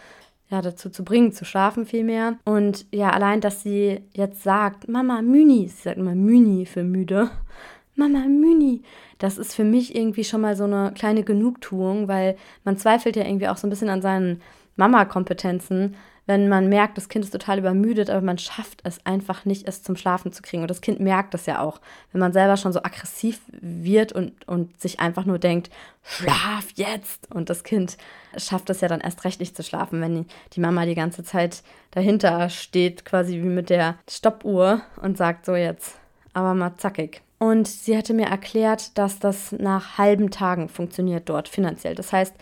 ja, 0.53 0.61
dazu 0.61 0.91
zu 0.91 1.03
bringen, 1.03 1.33
zu 1.33 1.47
schlafen 1.47 1.87
vielmehr. 1.87 2.37
Und 2.45 2.85
ja, 2.93 3.09
allein, 3.11 3.41
dass 3.41 3.63
sie 3.63 4.03
jetzt 4.13 4.43
sagt, 4.43 4.87
Mama, 4.87 5.23
Müni, 5.23 5.67
sie 5.67 5.83
sagt 5.83 5.97
immer 5.97 6.15
Müni 6.15 6.67
für 6.67 6.85
müde. 6.85 7.31
Mama, 7.97 8.19
Müni. 8.27 8.83
Das 9.19 9.39
ist 9.39 9.55
für 9.55 9.65
mich 9.65 9.95
irgendwie 9.95 10.25
schon 10.25 10.43
mal 10.43 10.55
so 10.55 10.65
eine 10.65 10.93
kleine 10.95 11.25
Genugtuung, 11.25 12.07
weil 12.07 12.37
man 12.65 12.77
zweifelt 12.77 13.17
ja 13.17 13.25
irgendwie 13.25 13.49
auch 13.49 13.57
so 13.57 13.67
ein 13.67 13.71
bisschen 13.71 13.89
an 13.89 14.03
seinen 14.03 14.43
Mama-Kompetenzen, 14.77 15.97
wenn 16.27 16.49
man 16.49 16.69
merkt, 16.69 16.97
das 16.97 17.09
Kind 17.09 17.25
ist 17.25 17.33
total 17.33 17.59
übermüdet, 17.59 18.09
aber 18.09 18.21
man 18.21 18.39
schafft 18.39 18.81
es 18.85 19.05
einfach 19.05 19.45
nicht, 19.45 19.67
es 19.67 19.83
zum 19.83 19.97
Schlafen 19.97 20.33
zu 20.33 20.43
kriegen. 20.43 20.63
Und 20.63 20.71
das 20.71 20.81
Kind 20.81 21.01
merkt 21.01 21.35
das 21.35 21.47
ja 21.47 21.61
auch, 21.61 21.81
wenn 22.13 22.21
man 22.21 22.33
selber 22.33 22.57
schon 22.57 22.73
so 22.73 22.81
aggressiv 22.81 23.41
wird 23.51 24.13
und, 24.13 24.47
und 24.47 24.81
sich 24.81 25.01
einfach 25.01 25.25
nur 25.25 25.39
denkt, 25.39 25.71
schlaf 26.05 26.69
jetzt. 26.75 27.33
Und 27.35 27.51
das 27.51 27.65
Kind 27.65 27.97
schafft 28.37 28.71
es 28.71 28.81
ja 28.81 28.89
dann 28.89 29.01
erst 29.01 29.25
recht 29.25 29.41
nicht 29.41 29.57
zu 29.57 29.65
schlafen, 29.65 30.01
wenn 30.01 30.27
die 30.53 30.61
Mama 30.61 30.87
die 30.87 30.95
ganze 30.95 31.25
Zeit 31.25 31.63
dahinter 31.91 32.49
steht, 32.51 33.05
quasi 33.05 33.43
wie 33.43 33.49
mit 33.49 33.69
der 33.69 33.97
Stoppuhr 34.09 34.83
und 35.01 35.19
sagt 35.19 35.45
so 35.45 35.57
jetzt, 35.57 35.97
aber 36.35 36.55
mal 36.55 36.77
zackig. 36.77 37.23
Und 37.39 37.67
sie 37.67 37.99
hatte 37.99 38.15
mir 38.15 38.27
erklärt, 38.27 38.97
dass 38.97 39.19
das 39.19 39.51
nach 39.51 39.99
halben 39.99 40.31
Tagen 40.31 40.69
funktioniert 40.69 41.29
dort 41.29 41.49
finanziell. 41.49 41.97
Das 41.97 42.13
heißt, 42.13 42.37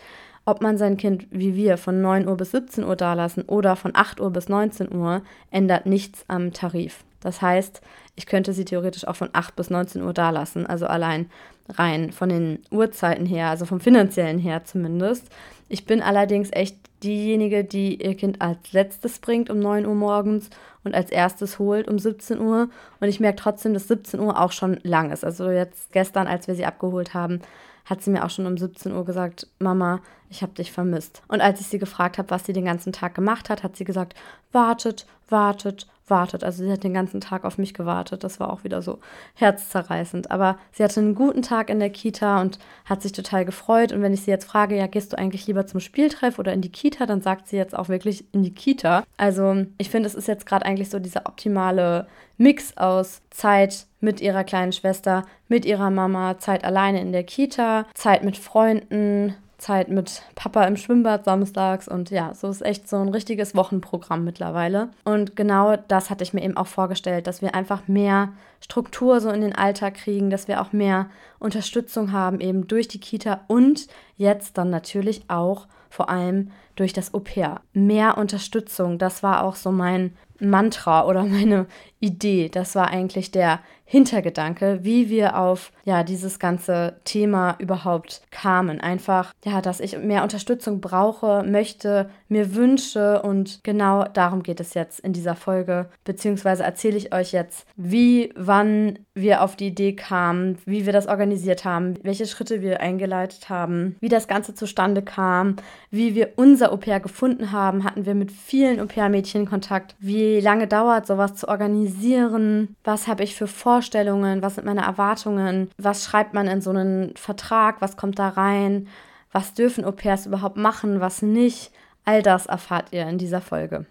ob 0.45 0.61
man 0.61 0.77
sein 0.77 0.97
Kind 0.97 1.27
wie 1.31 1.55
wir 1.55 1.77
von 1.77 2.01
9 2.01 2.27
Uhr 2.27 2.37
bis 2.37 2.51
17 2.51 2.83
Uhr 2.83 2.95
dalassen 2.95 3.43
oder 3.43 3.75
von 3.75 3.91
8 3.93 4.19
Uhr 4.19 4.31
bis 4.31 4.49
19 4.49 4.93
Uhr, 4.93 5.21
ändert 5.51 5.85
nichts 5.85 6.25
am 6.27 6.53
Tarif. 6.53 7.03
Das 7.21 7.41
heißt, 7.41 7.81
ich 8.15 8.25
könnte 8.25 8.53
sie 8.53 8.65
theoretisch 8.65 9.07
auch 9.07 9.15
von 9.15 9.29
8 9.33 9.55
bis 9.55 9.69
19 9.69 10.01
Uhr 10.01 10.13
dalassen, 10.13 10.65
also 10.65 10.87
allein 10.87 11.29
rein 11.69 12.11
von 12.11 12.29
den 12.29 12.59
Uhrzeiten 12.71 13.25
her, 13.25 13.49
also 13.49 13.65
vom 13.65 13.79
finanziellen 13.79 14.39
her 14.39 14.63
zumindest. 14.65 15.27
Ich 15.69 15.85
bin 15.85 16.01
allerdings 16.01 16.49
echt 16.51 16.75
diejenige, 17.03 17.63
die 17.63 18.03
ihr 18.03 18.15
Kind 18.15 18.41
als 18.41 18.73
letztes 18.73 19.19
bringt 19.19 19.49
um 19.49 19.59
9 19.59 19.85
Uhr 19.85 19.95
morgens 19.95 20.49
und 20.83 20.93
als 20.93 21.11
erstes 21.11 21.59
holt 21.59 21.87
um 21.87 21.99
17 21.99 22.39
Uhr. 22.39 22.69
Und 22.99 23.07
ich 23.07 23.19
merke 23.19 23.37
trotzdem, 23.37 23.73
dass 23.73 23.87
17 23.87 24.19
Uhr 24.19 24.39
auch 24.39 24.51
schon 24.51 24.79
lang 24.83 25.11
ist. 25.11 25.23
Also 25.23 25.49
jetzt 25.49 25.91
gestern, 25.93 26.27
als 26.27 26.47
wir 26.47 26.55
sie 26.55 26.65
abgeholt 26.65 27.13
haben, 27.13 27.41
hat 27.85 28.01
sie 28.01 28.11
mir 28.11 28.25
auch 28.25 28.29
schon 28.29 28.45
um 28.45 28.57
17 28.57 28.91
Uhr 28.91 29.05
gesagt, 29.05 29.47
Mama, 29.59 30.01
ich 30.29 30.41
habe 30.41 30.53
dich 30.53 30.71
vermisst. 30.71 31.21
Und 31.27 31.41
als 31.41 31.59
ich 31.59 31.67
sie 31.67 31.79
gefragt 31.79 32.17
habe, 32.17 32.29
was 32.29 32.45
sie 32.45 32.53
den 32.53 32.65
ganzen 32.65 32.93
Tag 32.93 33.15
gemacht 33.15 33.49
hat, 33.49 33.63
hat 33.63 33.75
sie 33.75 33.83
gesagt, 33.83 34.15
wartet, 34.51 35.05
wartet, 35.29 35.87
wartet. 36.11 36.43
Also 36.43 36.63
sie 36.63 36.71
hat 36.71 36.83
den 36.83 36.93
ganzen 36.93 37.19
Tag 37.21 37.43
auf 37.43 37.57
mich 37.57 37.73
gewartet. 37.73 38.23
Das 38.23 38.39
war 38.39 38.53
auch 38.53 38.63
wieder 38.63 38.83
so 38.83 38.99
herzzerreißend. 39.33 40.29
Aber 40.29 40.57
sie 40.71 40.83
hatte 40.83 40.99
einen 40.99 41.15
guten 41.15 41.41
Tag 41.41 41.71
in 41.71 41.79
der 41.79 41.89
Kita 41.89 42.39
und 42.39 42.59
hat 42.85 43.01
sich 43.01 43.13
total 43.13 43.45
gefreut. 43.45 43.91
Und 43.91 44.03
wenn 44.03 44.13
ich 44.13 44.21
sie 44.21 44.29
jetzt 44.29 44.45
frage, 44.45 44.77
ja, 44.77 44.85
gehst 44.85 45.13
du 45.13 45.17
eigentlich 45.17 45.47
lieber 45.47 45.65
zum 45.65 45.79
Spieltreff 45.79 46.37
oder 46.37 46.53
in 46.53 46.61
die 46.61 46.71
Kita, 46.71 47.07
dann 47.07 47.21
sagt 47.21 47.47
sie 47.47 47.57
jetzt 47.57 47.75
auch 47.75 47.89
wirklich 47.89 48.25
in 48.31 48.43
die 48.43 48.53
Kita. 48.53 49.03
Also 49.17 49.65
ich 49.79 49.89
finde, 49.89 50.07
es 50.07 50.13
ist 50.13 50.27
jetzt 50.27 50.45
gerade 50.45 50.67
eigentlich 50.67 50.91
so 50.91 50.99
dieser 50.99 51.25
optimale 51.25 52.05
Mix 52.37 52.75
aus 52.77 53.21
Zeit 53.29 53.87
mit 53.99 54.19
ihrer 54.19 54.43
kleinen 54.43 54.73
Schwester, 54.73 55.25
mit 55.47 55.65
ihrer 55.65 55.89
Mama, 55.89 56.37
Zeit 56.37 56.63
alleine 56.63 56.99
in 56.99 57.11
der 57.11 57.23
Kita, 57.23 57.85
Zeit 57.93 58.23
mit 58.23 58.37
Freunden, 58.37 59.35
Zeit 59.61 59.89
mit 59.89 60.23
Papa 60.35 60.63
im 60.63 60.75
Schwimmbad 60.75 61.23
samstags 61.23 61.87
und 61.87 62.09
ja, 62.09 62.33
so 62.33 62.49
ist 62.49 62.61
echt 62.63 62.89
so 62.89 62.97
ein 62.97 63.09
richtiges 63.09 63.55
Wochenprogramm 63.55 64.23
mittlerweile. 64.23 64.89
Und 65.05 65.35
genau 65.35 65.77
das 65.87 66.09
hatte 66.09 66.23
ich 66.23 66.33
mir 66.33 66.43
eben 66.43 66.57
auch 66.57 66.67
vorgestellt, 66.67 67.27
dass 67.27 67.41
wir 67.41 67.53
einfach 67.53 67.87
mehr 67.87 68.33
Struktur 68.59 69.21
so 69.21 69.29
in 69.29 69.41
den 69.41 69.55
Alltag 69.55 69.93
kriegen, 69.93 70.29
dass 70.31 70.47
wir 70.47 70.61
auch 70.61 70.73
mehr 70.73 71.09
Unterstützung 71.39 72.11
haben 72.11 72.39
eben 72.39 72.67
durch 72.67 72.87
die 72.87 72.99
Kita 72.99 73.41
und 73.47 73.87
jetzt 74.17 74.57
dann 74.57 74.71
natürlich 74.71 75.23
auch 75.29 75.67
vor 75.89 76.09
allem 76.09 76.51
durch 76.75 76.93
das 76.93 77.13
Au 77.13 77.19
pair. 77.19 77.61
Mehr 77.73 78.17
Unterstützung, 78.17 78.97
das 78.97 79.21
war 79.21 79.43
auch 79.43 79.55
so 79.55 79.71
mein 79.71 80.15
Mantra 80.39 81.05
oder 81.05 81.23
meine 81.25 81.67
Idee. 81.99 82.49
Das 82.49 82.75
war 82.75 82.87
eigentlich 82.87 83.31
der 83.31 83.59
Hintergedanke, 83.91 84.79
wie 84.83 85.09
wir 85.09 85.37
auf 85.37 85.73
ja 85.83 86.03
dieses 86.03 86.39
ganze 86.39 86.95
Thema 87.03 87.57
überhaupt 87.59 88.21
kamen. 88.31 88.79
Einfach 88.79 89.33
ja, 89.43 89.61
dass 89.61 89.81
ich 89.81 89.97
mehr 89.97 90.23
Unterstützung 90.23 90.79
brauche, 90.79 91.43
möchte, 91.43 92.09
mir 92.29 92.55
wünsche 92.55 93.21
und 93.21 93.59
genau 93.63 94.05
darum 94.05 94.43
geht 94.43 94.61
es 94.61 94.75
jetzt 94.75 95.01
in 95.01 95.11
dieser 95.11 95.35
Folge. 95.35 95.89
Beziehungsweise 96.05 96.63
erzähle 96.63 96.95
ich 96.95 97.13
euch 97.13 97.33
jetzt, 97.33 97.65
wie, 97.75 98.31
wann 98.37 98.99
wir 99.13 99.41
auf 99.41 99.57
die 99.57 99.67
Idee 99.67 99.93
kamen, 99.93 100.57
wie 100.65 100.85
wir 100.85 100.93
das 100.93 101.07
organisiert 101.07 101.65
haben, 101.65 101.95
welche 102.01 102.27
Schritte 102.27 102.61
wir 102.61 102.79
eingeleitet 102.79 103.49
haben, 103.49 103.97
wie 103.99 104.07
das 104.07 104.29
Ganze 104.29 104.55
zustande 104.55 105.01
kam, 105.01 105.57
wie 105.89 106.15
wir 106.15 106.29
unser 106.37 106.71
Au 106.71 106.77
pair 106.77 107.01
gefunden 107.01 107.51
haben. 107.51 107.83
Hatten 107.83 108.05
wir 108.05 108.15
mit 108.15 108.31
vielen 108.31 108.79
Au 108.79 108.85
pair-Mädchen 108.85 109.49
Kontakt? 109.49 109.95
Wie 109.99 110.39
lange 110.39 110.67
dauert 110.67 111.07
sowas 111.07 111.35
zu 111.35 111.49
organisieren? 111.49 112.77
Was 112.85 113.09
habe 113.09 113.25
ich 113.25 113.35
für 113.35 113.47
Vorstellungen? 113.47 113.80
Vorstellungen, 113.81 114.43
was 114.43 114.55
sind 114.55 114.65
meine 114.65 114.83
Erwartungen, 114.83 115.71
was 115.79 116.05
schreibt 116.05 116.35
man 116.35 116.45
in 116.45 116.61
so 116.61 116.69
einen 116.69 117.15
Vertrag, 117.15 117.81
was 117.81 117.97
kommt 117.97 118.19
da 118.19 118.29
rein, 118.29 118.87
was 119.31 119.55
dürfen 119.55 119.83
Au 119.85 119.91
pairs 119.91 120.27
überhaupt 120.27 120.55
machen, 120.55 120.99
was 120.99 121.23
nicht. 121.23 121.71
All 122.05 122.21
das 122.21 122.45
erfahrt 122.45 122.89
ihr 122.91 123.07
in 123.07 123.17
dieser 123.17 123.41
Folge. 123.41 123.87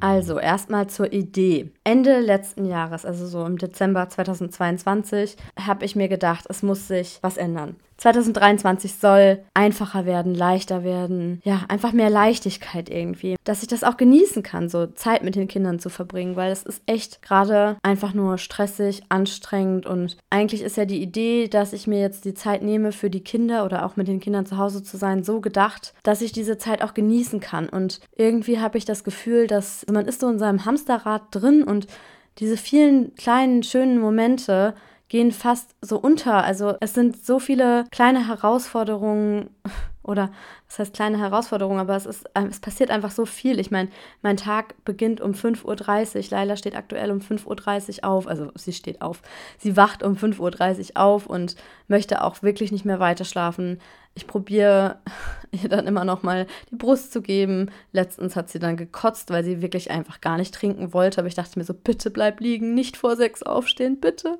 Also 0.00 0.38
erstmal 0.38 0.86
zur 0.86 1.12
Idee. 1.12 1.70
Ende 1.84 2.20
letzten 2.20 2.64
Jahres, 2.64 3.04
also 3.04 3.26
so 3.26 3.44
im 3.44 3.58
Dezember 3.58 4.08
2022, 4.08 5.36
habe 5.66 5.84
ich 5.84 5.96
mir 5.96 6.08
gedacht, 6.08 6.46
es 6.48 6.62
muss 6.62 6.88
sich 6.88 7.18
was 7.20 7.36
ändern. 7.36 7.76
2023 8.00 8.94
soll 8.94 9.44
einfacher 9.52 10.06
werden, 10.06 10.34
leichter 10.34 10.84
werden. 10.84 11.42
Ja, 11.44 11.64
einfach 11.68 11.92
mehr 11.92 12.08
Leichtigkeit 12.08 12.88
irgendwie. 12.88 13.36
Dass 13.44 13.60
ich 13.60 13.68
das 13.68 13.84
auch 13.84 13.98
genießen 13.98 14.42
kann, 14.42 14.70
so 14.70 14.86
Zeit 14.86 15.22
mit 15.22 15.34
den 15.34 15.48
Kindern 15.48 15.78
zu 15.78 15.90
verbringen, 15.90 16.34
weil 16.34 16.50
es 16.50 16.62
ist 16.62 16.82
echt 16.86 17.20
gerade 17.20 17.76
einfach 17.82 18.14
nur 18.14 18.38
stressig, 18.38 19.02
anstrengend 19.10 19.84
und 19.84 20.16
eigentlich 20.30 20.62
ist 20.62 20.78
ja 20.78 20.86
die 20.86 21.02
Idee, 21.02 21.48
dass 21.48 21.74
ich 21.74 21.86
mir 21.86 22.00
jetzt 22.00 22.24
die 22.24 22.34
Zeit 22.34 22.62
nehme 22.62 22.92
für 22.92 23.10
die 23.10 23.22
Kinder 23.22 23.66
oder 23.66 23.84
auch 23.84 23.96
mit 23.96 24.08
den 24.08 24.20
Kindern 24.20 24.46
zu 24.46 24.56
Hause 24.56 24.82
zu 24.82 24.96
sein, 24.96 25.22
so 25.22 25.42
gedacht, 25.42 25.92
dass 26.02 26.22
ich 26.22 26.32
diese 26.32 26.56
Zeit 26.56 26.82
auch 26.82 26.94
genießen 26.94 27.40
kann. 27.40 27.68
Und 27.68 28.00
irgendwie 28.16 28.60
habe 28.60 28.78
ich 28.78 28.86
das 28.86 29.04
Gefühl, 29.04 29.46
dass 29.46 29.84
man 29.92 30.06
ist 30.06 30.20
so 30.20 30.30
in 30.30 30.38
seinem 30.38 30.64
Hamsterrad 30.64 31.24
drin 31.32 31.62
und 31.64 31.86
diese 32.38 32.56
vielen 32.56 33.14
kleinen, 33.14 33.62
schönen 33.62 33.98
Momente, 33.98 34.74
gehen 35.10 35.32
fast 35.32 35.74
so 35.82 35.98
unter. 35.98 36.42
Also 36.44 36.76
es 36.80 36.94
sind 36.94 37.22
so 37.22 37.38
viele 37.38 37.84
kleine 37.90 38.28
Herausforderungen 38.28 39.50
oder 40.02 40.30
was 40.66 40.78
heißt 40.78 40.94
kleine 40.94 41.18
Herausforderungen, 41.18 41.80
aber 41.80 41.96
es 41.96 42.06
ist 42.06 42.30
ähm, 42.34 42.46
es 42.46 42.60
passiert 42.60 42.90
einfach 42.90 43.10
so 43.10 43.26
viel. 43.26 43.58
Ich 43.58 43.70
meine, 43.70 43.90
mein 44.22 44.36
Tag 44.36 44.82
beginnt 44.84 45.20
um 45.20 45.32
5.30 45.32 46.16
Uhr. 46.16 46.24
Laila 46.30 46.56
steht 46.56 46.76
aktuell 46.76 47.10
um 47.10 47.18
5.30 47.18 47.98
Uhr 47.98 48.08
auf. 48.08 48.26
Also 48.28 48.52
sie 48.54 48.72
steht 48.72 49.02
auf. 49.02 49.20
Sie 49.58 49.76
wacht 49.76 50.02
um 50.02 50.14
5.30 50.14 50.90
Uhr 50.90 51.02
auf 51.02 51.26
und 51.26 51.56
möchte 51.88 52.22
auch 52.22 52.42
wirklich 52.42 52.70
nicht 52.70 52.84
mehr 52.84 53.00
weiter 53.00 53.24
schlafen. 53.24 53.80
Ich 54.14 54.28
probiere 54.28 55.00
ihr 55.50 55.68
dann 55.68 55.88
immer 55.88 56.04
noch 56.04 56.22
mal 56.22 56.46
die 56.70 56.76
Brust 56.76 57.12
zu 57.12 57.20
geben. 57.20 57.70
Letztens 57.92 58.36
hat 58.36 58.48
sie 58.48 58.60
dann 58.60 58.76
gekotzt, 58.76 59.30
weil 59.30 59.42
sie 59.42 59.62
wirklich 59.62 59.90
einfach 59.90 60.20
gar 60.20 60.36
nicht 60.36 60.54
trinken 60.54 60.92
wollte. 60.92 61.18
Aber 61.18 61.28
ich 61.28 61.34
dachte 61.34 61.58
mir 61.58 61.64
so, 61.64 61.74
bitte 61.74 62.10
bleib 62.10 62.40
liegen, 62.40 62.74
nicht 62.74 62.96
vor 62.96 63.16
sechs 63.16 63.42
aufstehen, 63.42 63.98
bitte. 64.00 64.38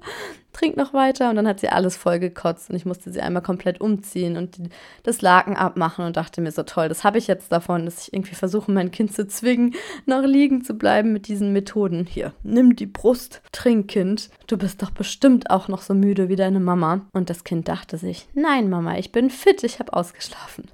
Trink 0.52 0.76
noch 0.76 0.92
weiter. 0.92 1.30
Und 1.30 1.36
dann 1.36 1.46
hat 1.46 1.60
sie 1.60 1.68
alles 1.68 1.96
voll 1.96 2.18
gekotzt 2.18 2.70
und 2.70 2.76
ich 2.76 2.84
musste 2.84 3.12
sie 3.12 3.20
einmal 3.20 3.42
komplett 3.42 3.80
umziehen 3.80 4.36
und 4.36 4.58
das 5.02 5.22
Laken 5.22 5.56
abmachen 5.56 6.04
und 6.04 6.16
dachte 6.16 6.40
mir 6.40 6.52
so, 6.52 6.62
toll, 6.62 6.88
das 6.88 7.04
habe 7.04 7.18
ich 7.18 7.26
jetzt 7.26 7.52
davon, 7.52 7.84
dass 7.84 8.02
ich 8.02 8.12
irgendwie 8.12 8.34
versuche, 8.34 8.70
mein 8.70 8.90
Kind 8.90 9.14
zu 9.14 9.26
zwingen, 9.26 9.74
noch 10.06 10.22
liegen 10.22 10.62
zu 10.64 10.74
bleiben 10.74 11.12
mit 11.12 11.28
diesen 11.28 11.52
Methoden. 11.52 12.06
Hier, 12.06 12.32
nimm 12.42 12.76
die 12.76 12.86
Brust, 12.86 13.42
trink 13.52 13.88
Kind. 13.88 14.30
Du 14.46 14.56
bist 14.56 14.82
doch 14.82 14.90
bestimmt 14.90 15.50
auch 15.50 15.68
noch 15.68 15.82
so 15.82 15.94
müde 15.94 16.28
wie 16.28 16.36
deine 16.36 16.60
Mama. 16.60 17.02
Und 17.12 17.30
das 17.30 17.44
Kind 17.44 17.68
dachte 17.68 17.96
sich, 17.96 18.28
nein, 18.34 18.68
Mama, 18.68 18.98
ich 18.98 19.12
bin 19.12 19.30
fit, 19.30 19.64
ich 19.64 19.78
habe 19.78 19.92
ausgeschlafen. 19.92 20.64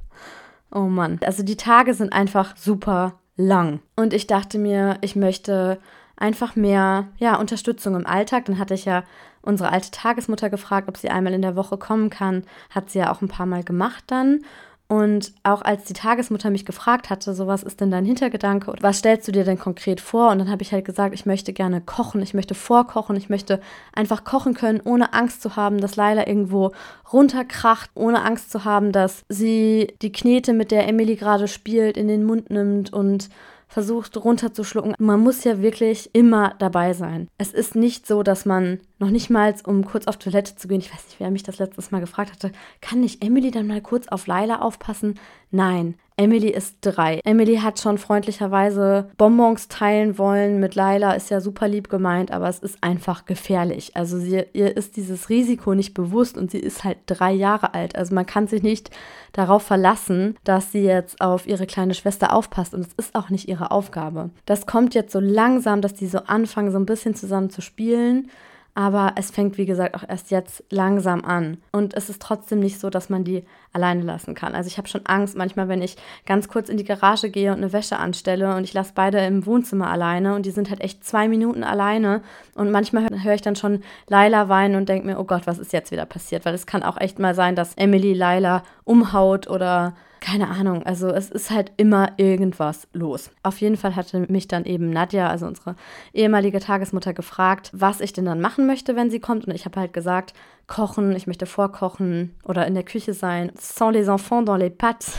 Oh 0.72 0.80
Mann. 0.80 1.20
Also 1.24 1.42
die 1.42 1.56
Tage 1.56 1.94
sind 1.94 2.12
einfach 2.12 2.56
super 2.56 3.18
lang. 3.36 3.80
Und 3.94 4.12
ich 4.12 4.26
dachte 4.26 4.58
mir, 4.58 4.98
ich 5.00 5.16
möchte 5.16 5.78
einfach 6.16 6.56
mehr 6.56 7.08
ja, 7.18 7.36
Unterstützung 7.36 7.94
im 7.94 8.06
Alltag. 8.06 8.46
Dann 8.46 8.58
hatte 8.58 8.74
ich 8.74 8.84
ja 8.84 9.04
unsere 9.46 9.72
alte 9.72 9.90
Tagesmutter 9.90 10.50
gefragt, 10.50 10.88
ob 10.88 10.96
sie 10.96 11.08
einmal 11.08 11.32
in 11.32 11.42
der 11.42 11.56
Woche 11.56 11.78
kommen 11.78 12.10
kann. 12.10 12.44
Hat 12.70 12.90
sie 12.90 12.98
ja 12.98 13.12
auch 13.12 13.22
ein 13.22 13.28
paar 13.28 13.46
Mal 13.46 13.64
gemacht 13.64 14.04
dann. 14.08 14.40
Und 14.88 15.32
auch 15.42 15.62
als 15.62 15.84
die 15.84 15.94
Tagesmutter 15.94 16.48
mich 16.50 16.64
gefragt 16.64 17.10
hatte, 17.10 17.34
so 17.34 17.48
was 17.48 17.64
ist 17.64 17.80
denn 17.80 17.90
dein 17.90 18.04
Hintergedanke 18.04 18.72
was 18.80 18.98
stellst 18.98 19.26
du 19.26 19.32
dir 19.32 19.42
denn 19.42 19.58
konkret 19.58 20.00
vor? 20.00 20.30
Und 20.30 20.38
dann 20.38 20.48
habe 20.48 20.62
ich 20.62 20.70
halt 20.72 20.84
gesagt, 20.84 21.12
ich 21.12 21.26
möchte 21.26 21.52
gerne 21.52 21.80
kochen, 21.80 22.22
ich 22.22 22.34
möchte 22.34 22.54
vorkochen, 22.54 23.16
ich 23.16 23.28
möchte 23.28 23.60
einfach 23.92 24.22
kochen 24.22 24.54
können, 24.54 24.80
ohne 24.84 25.12
Angst 25.12 25.42
zu 25.42 25.56
haben, 25.56 25.80
dass 25.80 25.96
Laila 25.96 26.28
irgendwo 26.28 26.70
runterkracht, 27.12 27.90
ohne 27.94 28.22
Angst 28.24 28.52
zu 28.52 28.64
haben, 28.64 28.92
dass 28.92 29.24
sie 29.28 29.92
die 30.02 30.12
Knete, 30.12 30.52
mit 30.52 30.70
der 30.70 30.86
Emily 30.86 31.16
gerade 31.16 31.48
spielt, 31.48 31.96
in 31.96 32.06
den 32.06 32.22
Mund 32.22 32.50
nimmt 32.50 32.92
und 32.92 33.28
versucht 33.66 34.16
runterzuschlucken. 34.16 34.94
Man 34.98 35.20
muss 35.20 35.44
ja 35.44 35.60
wirklich 35.60 36.10
immer 36.12 36.54
dabei 36.58 36.92
sein. 36.92 37.28
Es 37.38 37.52
ist 37.52 37.74
nicht 37.74 38.06
so, 38.06 38.22
dass 38.22 38.46
man 38.46 38.80
noch 38.98 39.10
nicht 39.10 39.28
mal, 39.28 39.54
um 39.64 39.84
kurz 39.84 40.06
auf 40.06 40.16
Toilette 40.16 40.56
zu 40.56 40.68
gehen, 40.68 40.80
ich 40.80 40.92
weiß 40.92 41.04
nicht, 41.06 41.20
wer 41.20 41.30
mich 41.30 41.42
das 41.42 41.58
letztes 41.58 41.90
Mal 41.90 42.00
gefragt 42.00 42.32
hatte, 42.32 42.52
kann 42.80 43.00
nicht 43.00 43.24
Emily 43.24 43.50
dann 43.50 43.66
mal 43.66 43.80
kurz 43.80 44.08
auf 44.08 44.26
Laila 44.26 44.60
aufpassen? 44.60 45.18
Nein, 45.50 45.94
Emily 46.18 46.48
ist 46.48 46.78
drei. 46.80 47.20
Emily 47.24 47.56
hat 47.56 47.78
schon 47.78 47.98
freundlicherweise 47.98 49.10
Bonbons 49.18 49.68
teilen 49.68 50.16
wollen. 50.16 50.60
Mit 50.60 50.74
Laila 50.74 51.12
ist 51.12 51.28
ja 51.28 51.42
super 51.42 51.68
lieb 51.68 51.90
gemeint, 51.90 52.30
aber 52.30 52.48
es 52.48 52.58
ist 52.58 52.78
einfach 52.82 53.26
gefährlich. 53.26 53.94
Also 53.96 54.18
sie, 54.18 54.44
ihr 54.54 54.74
ist 54.78 54.96
dieses 54.96 55.28
Risiko 55.28 55.74
nicht 55.74 55.92
bewusst 55.92 56.38
und 56.38 56.50
sie 56.50 56.58
ist 56.58 56.84
halt 56.84 56.96
drei 57.04 57.32
Jahre 57.32 57.74
alt. 57.74 57.96
Also 57.96 58.14
man 58.14 58.24
kann 58.24 58.46
sich 58.46 58.62
nicht 58.62 58.90
darauf 59.32 59.62
verlassen, 59.62 60.38
dass 60.42 60.72
sie 60.72 60.84
jetzt 60.84 61.20
auf 61.20 61.46
ihre 61.46 61.66
kleine 61.66 61.92
Schwester 61.92 62.32
aufpasst 62.32 62.72
und 62.72 62.80
es 62.80 62.94
ist 62.96 63.14
auch 63.14 63.28
nicht 63.28 63.46
ihre 63.46 63.70
Aufgabe. 63.70 64.30
Das 64.46 64.64
kommt 64.64 64.94
jetzt 64.94 65.12
so 65.12 65.20
langsam, 65.20 65.82
dass 65.82 65.92
die 65.92 66.06
so 66.06 66.20
anfangen, 66.20 66.72
so 66.72 66.78
ein 66.78 66.86
bisschen 66.86 67.14
zusammen 67.14 67.50
zu 67.50 67.60
spielen. 67.60 68.30
Aber 68.78 69.14
es 69.16 69.30
fängt, 69.30 69.56
wie 69.56 69.64
gesagt, 69.64 69.94
auch 69.94 70.06
erst 70.06 70.30
jetzt 70.30 70.62
langsam 70.68 71.24
an. 71.24 71.56
Und 71.72 71.94
es 71.94 72.10
ist 72.10 72.20
trotzdem 72.20 72.60
nicht 72.60 72.78
so, 72.78 72.90
dass 72.90 73.08
man 73.08 73.24
die 73.24 73.42
alleine 73.72 74.02
lassen 74.02 74.34
kann. 74.34 74.54
Also 74.54 74.68
ich 74.68 74.76
habe 74.76 74.86
schon 74.86 75.06
Angst 75.06 75.34
manchmal, 75.34 75.68
wenn 75.68 75.80
ich 75.80 75.96
ganz 76.26 76.46
kurz 76.46 76.68
in 76.68 76.76
die 76.76 76.84
Garage 76.84 77.30
gehe 77.30 77.52
und 77.52 77.56
eine 77.56 77.72
Wäsche 77.72 77.98
anstelle 77.98 78.54
und 78.54 78.64
ich 78.64 78.74
lasse 78.74 78.92
beide 78.94 79.18
im 79.20 79.46
Wohnzimmer 79.46 79.88
alleine 79.88 80.34
und 80.34 80.44
die 80.44 80.50
sind 80.50 80.68
halt 80.68 80.82
echt 80.82 81.02
zwei 81.04 81.26
Minuten 81.26 81.64
alleine. 81.64 82.20
Und 82.54 82.70
manchmal 82.70 83.08
höre 83.24 83.32
ich 83.32 83.40
dann 83.40 83.56
schon 83.56 83.82
Laila 84.08 84.50
weinen 84.50 84.76
und 84.76 84.90
denke 84.90 85.06
mir, 85.06 85.18
oh 85.18 85.24
Gott, 85.24 85.46
was 85.46 85.58
ist 85.58 85.72
jetzt 85.72 85.90
wieder 85.90 86.04
passiert? 86.04 86.44
Weil 86.44 86.54
es 86.54 86.66
kann 86.66 86.82
auch 86.82 87.00
echt 87.00 87.18
mal 87.18 87.34
sein, 87.34 87.56
dass 87.56 87.72
Emily 87.76 88.12
Laila 88.12 88.62
umhaut 88.84 89.48
oder 89.48 89.94
keine 90.26 90.48
Ahnung, 90.48 90.82
also 90.82 91.08
es 91.08 91.30
ist 91.30 91.52
halt 91.52 91.70
immer 91.76 92.10
irgendwas 92.16 92.88
los. 92.92 93.30
Auf 93.44 93.60
jeden 93.60 93.76
Fall 93.76 93.94
hatte 93.94 94.26
mich 94.28 94.48
dann 94.48 94.64
eben 94.64 94.90
Nadja, 94.90 95.28
also 95.28 95.46
unsere 95.46 95.76
ehemalige 96.12 96.58
Tagesmutter, 96.58 97.14
gefragt, 97.14 97.70
was 97.72 98.00
ich 98.00 98.12
denn 98.12 98.24
dann 98.24 98.40
machen 98.40 98.66
möchte, 98.66 98.96
wenn 98.96 99.08
sie 99.08 99.20
kommt. 99.20 99.46
Und 99.46 99.54
ich 99.54 99.66
habe 99.66 99.78
halt 99.78 99.92
gesagt, 99.92 100.34
kochen, 100.66 101.14
ich 101.14 101.26
möchte 101.26 101.46
vorkochen 101.46 102.34
oder 102.44 102.66
in 102.66 102.74
der 102.74 102.82
Küche 102.82 103.14
sein. 103.14 103.52
Sans 103.58 103.92
les 103.92 104.08
enfants 104.08 104.44
dans 104.44 104.58
les 104.58 104.70
pattes. 104.70 105.16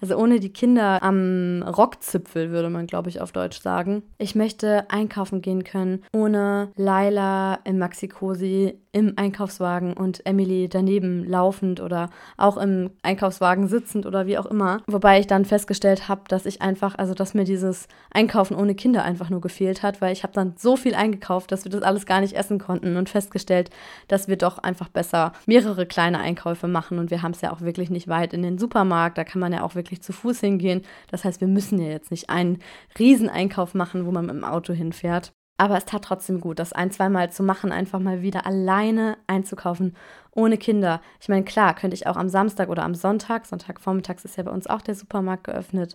Also 0.00 0.16
ohne 0.16 0.40
die 0.40 0.52
Kinder 0.52 1.02
am 1.02 1.62
Rockzipfel, 1.62 2.50
würde 2.50 2.68
man, 2.68 2.86
glaube 2.86 3.08
ich, 3.08 3.20
auf 3.20 3.32
Deutsch 3.32 3.60
sagen. 3.60 4.02
Ich 4.18 4.34
möchte 4.34 4.90
einkaufen 4.90 5.40
gehen 5.40 5.64
können, 5.64 6.02
ohne 6.12 6.72
Laila 6.76 7.60
im 7.64 7.78
Maxi-Cosi 7.78 8.74
im 8.92 9.14
Einkaufswagen 9.16 9.94
und 9.94 10.26
Emily 10.26 10.68
daneben 10.68 11.24
laufend 11.24 11.80
oder 11.80 12.10
auch 12.36 12.58
im 12.58 12.90
Einkaufswagen 13.02 13.66
sitzend 13.66 14.04
oder 14.04 14.26
wie 14.26 14.36
auch 14.36 14.44
immer. 14.44 14.82
Wobei 14.86 15.18
ich 15.18 15.26
dann 15.26 15.46
festgestellt 15.46 16.08
habe, 16.08 16.22
dass 16.28 16.44
ich 16.44 16.60
einfach, 16.60 16.96
also 16.96 17.14
dass 17.14 17.32
mir 17.32 17.44
dieses 17.44 17.88
Einkaufen 18.10 18.54
ohne 18.54 18.74
Kinder 18.74 19.02
einfach 19.02 19.30
nur 19.30 19.40
gefehlt 19.40 19.82
hat, 19.82 20.02
weil 20.02 20.12
ich 20.12 20.24
habe 20.24 20.34
dann 20.34 20.54
so 20.58 20.76
viel 20.76 20.94
eingekauft, 20.94 21.52
dass 21.52 21.64
wir 21.64 21.70
das 21.72 21.82
alles 21.82 22.04
gar 22.04 22.20
nicht 22.20 22.34
essen 22.34 22.58
konnten 22.58 22.96
und 22.98 23.08
festgestellt, 23.08 23.70
dass 24.08 24.28
wir 24.28 24.36
doch 24.36 24.58
einfach 24.58 24.71
besser 24.74 25.32
mehrere 25.46 25.86
kleine 25.86 26.18
Einkäufe 26.18 26.68
machen 26.68 26.98
und 26.98 27.10
wir 27.10 27.22
haben 27.22 27.32
es 27.32 27.40
ja 27.40 27.52
auch 27.52 27.60
wirklich 27.60 27.90
nicht 27.90 28.08
weit 28.08 28.32
in 28.32 28.42
den 28.42 28.58
Supermarkt, 28.58 29.18
da 29.18 29.24
kann 29.24 29.40
man 29.40 29.52
ja 29.52 29.62
auch 29.62 29.74
wirklich 29.74 30.02
zu 30.02 30.12
Fuß 30.12 30.40
hingehen. 30.40 30.82
Das 31.10 31.24
heißt, 31.24 31.40
wir 31.40 31.48
müssen 31.48 31.80
ja 31.80 31.88
jetzt 31.88 32.10
nicht 32.10 32.30
einen 32.30 32.58
Rieseneinkauf 32.98 33.74
machen, 33.74 34.06
wo 34.06 34.10
man 34.10 34.26
mit 34.26 34.34
dem 34.34 34.44
Auto 34.44 34.72
hinfährt. 34.72 35.32
Aber 35.58 35.76
es 35.76 35.84
tat 35.84 36.02
trotzdem 36.02 36.40
gut, 36.40 36.58
das 36.58 36.72
ein, 36.72 36.90
zweimal 36.90 37.30
zu 37.30 37.42
machen, 37.42 37.70
einfach 37.70 38.00
mal 38.00 38.22
wieder 38.22 38.46
alleine 38.46 39.18
einzukaufen, 39.26 39.96
ohne 40.32 40.56
Kinder. 40.56 41.00
Ich 41.20 41.28
meine, 41.28 41.44
klar, 41.44 41.74
könnte 41.74 41.94
ich 41.94 42.06
auch 42.06 42.16
am 42.16 42.28
Samstag 42.28 42.68
oder 42.68 42.82
am 42.82 42.94
Sonntag, 42.94 43.46
Sonntagvormittags 43.46 44.24
ist 44.24 44.36
ja 44.36 44.42
bei 44.42 44.50
uns 44.50 44.66
auch 44.66 44.82
der 44.82 44.94
Supermarkt 44.94 45.44
geöffnet, 45.44 45.94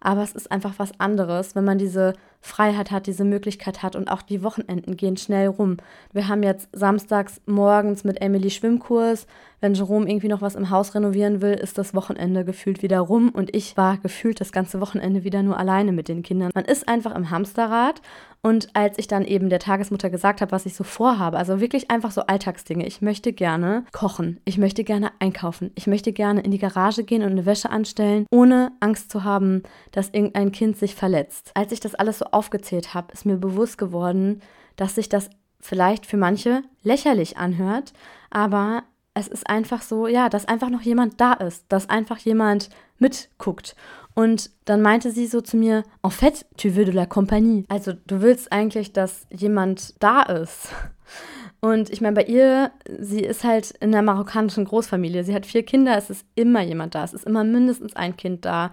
aber 0.00 0.22
es 0.22 0.32
ist 0.32 0.50
einfach 0.50 0.74
was 0.78 0.98
anderes, 1.00 1.54
wenn 1.54 1.64
man 1.64 1.78
diese 1.78 2.14
Freiheit 2.40 2.90
hat, 2.90 3.06
diese 3.06 3.24
Möglichkeit 3.24 3.82
hat 3.82 3.96
und 3.96 4.08
auch 4.08 4.22
die 4.22 4.42
Wochenenden 4.42 4.96
gehen 4.96 5.16
schnell 5.16 5.48
rum. 5.48 5.78
Wir 6.12 6.28
haben 6.28 6.42
jetzt 6.42 6.68
samstags 6.72 7.40
morgens 7.46 8.04
mit 8.04 8.20
Emily 8.20 8.50
Schwimmkurs. 8.50 9.26
Wenn 9.60 9.74
Jerome 9.74 10.08
irgendwie 10.08 10.28
noch 10.28 10.40
was 10.40 10.54
im 10.54 10.70
Haus 10.70 10.94
renovieren 10.94 11.42
will, 11.42 11.54
ist 11.54 11.78
das 11.78 11.94
Wochenende 11.94 12.44
gefühlt 12.44 12.80
wieder 12.82 13.00
rum 13.00 13.30
und 13.30 13.54
ich 13.56 13.76
war 13.76 13.98
gefühlt 13.98 14.40
das 14.40 14.52
ganze 14.52 14.80
Wochenende 14.80 15.24
wieder 15.24 15.42
nur 15.42 15.58
alleine 15.58 15.90
mit 15.90 16.06
den 16.06 16.22
Kindern. 16.22 16.52
Man 16.54 16.64
ist 16.64 16.88
einfach 16.88 17.14
im 17.16 17.30
Hamsterrad 17.30 18.00
und 18.42 18.74
als 18.74 18.98
ich 18.98 19.08
dann 19.08 19.24
eben 19.24 19.48
der 19.48 19.58
Tagesmutter 19.58 20.10
gesagt 20.10 20.40
habe, 20.40 20.52
was 20.52 20.66
ich 20.66 20.74
so 20.74 20.84
vorhabe, 20.84 21.38
also 21.38 21.60
wirklich 21.60 21.90
einfach 21.90 22.12
so 22.12 22.22
Alltagsdinge. 22.22 22.86
Ich 22.86 23.02
möchte 23.02 23.32
gerne 23.32 23.84
kochen, 23.92 24.40
ich 24.44 24.58
möchte 24.58 24.84
gerne 24.84 25.10
einkaufen, 25.18 25.72
ich 25.74 25.86
möchte 25.86 26.12
gerne 26.12 26.42
in 26.42 26.50
die 26.50 26.58
Garage 26.58 27.04
gehen 27.04 27.22
und 27.22 27.32
eine 27.32 27.46
Wäsche 27.46 27.70
anstellen, 27.70 28.26
ohne 28.30 28.72
Angst 28.80 29.10
zu 29.10 29.24
haben, 29.24 29.62
dass 29.90 30.10
irgendein 30.10 30.52
Kind 30.52 30.76
sich 30.76 30.94
verletzt. 30.94 31.50
Als 31.54 31.72
ich 31.72 31.80
das 31.80 31.94
alles 31.94 32.18
so 32.18 32.26
aufgezählt 32.26 32.94
habe, 32.94 33.12
ist 33.12 33.26
mir 33.26 33.36
bewusst 33.36 33.76
geworden, 33.78 34.40
dass 34.76 34.94
sich 34.94 35.08
das 35.08 35.30
vielleicht 35.60 36.06
für 36.06 36.16
manche 36.16 36.62
lächerlich 36.82 37.36
anhört, 37.36 37.92
aber 38.30 38.84
es 39.18 39.28
ist 39.28 39.48
einfach 39.48 39.82
so, 39.82 40.06
ja, 40.06 40.28
dass 40.28 40.46
einfach 40.46 40.70
noch 40.70 40.82
jemand 40.82 41.20
da 41.20 41.32
ist, 41.34 41.64
dass 41.68 41.88
einfach 41.88 42.18
jemand 42.18 42.70
mitguckt. 42.98 43.74
Und 44.14 44.50
dann 44.64 44.82
meinte 44.82 45.12
sie 45.12 45.26
so 45.26 45.40
zu 45.40 45.56
mir, 45.56 45.84
en 46.02 46.10
fait, 46.10 46.44
tu 46.56 46.70
veux 46.70 46.84
de 46.84 46.92
la 46.92 47.06
compagnie. 47.06 47.64
Also 47.68 47.92
du 48.06 48.20
willst 48.20 48.50
eigentlich, 48.50 48.92
dass 48.92 49.26
jemand 49.30 49.94
da 50.02 50.22
ist. 50.22 50.68
Und 51.60 51.90
ich 51.90 52.00
meine, 52.00 52.14
bei 52.14 52.24
ihr, 52.24 52.70
sie 52.98 53.20
ist 53.20 53.44
halt 53.44 53.72
in 53.80 53.94
einer 53.94 54.02
marokkanischen 54.02 54.64
Großfamilie. 54.64 55.24
Sie 55.24 55.34
hat 55.34 55.46
vier 55.46 55.64
Kinder, 55.64 55.96
es 55.96 56.10
ist 56.10 56.24
immer 56.34 56.62
jemand 56.62 56.94
da. 56.94 57.04
Es 57.04 57.12
ist 57.12 57.26
immer 57.26 57.44
mindestens 57.44 57.96
ein 57.96 58.16
Kind 58.16 58.44
da 58.44 58.70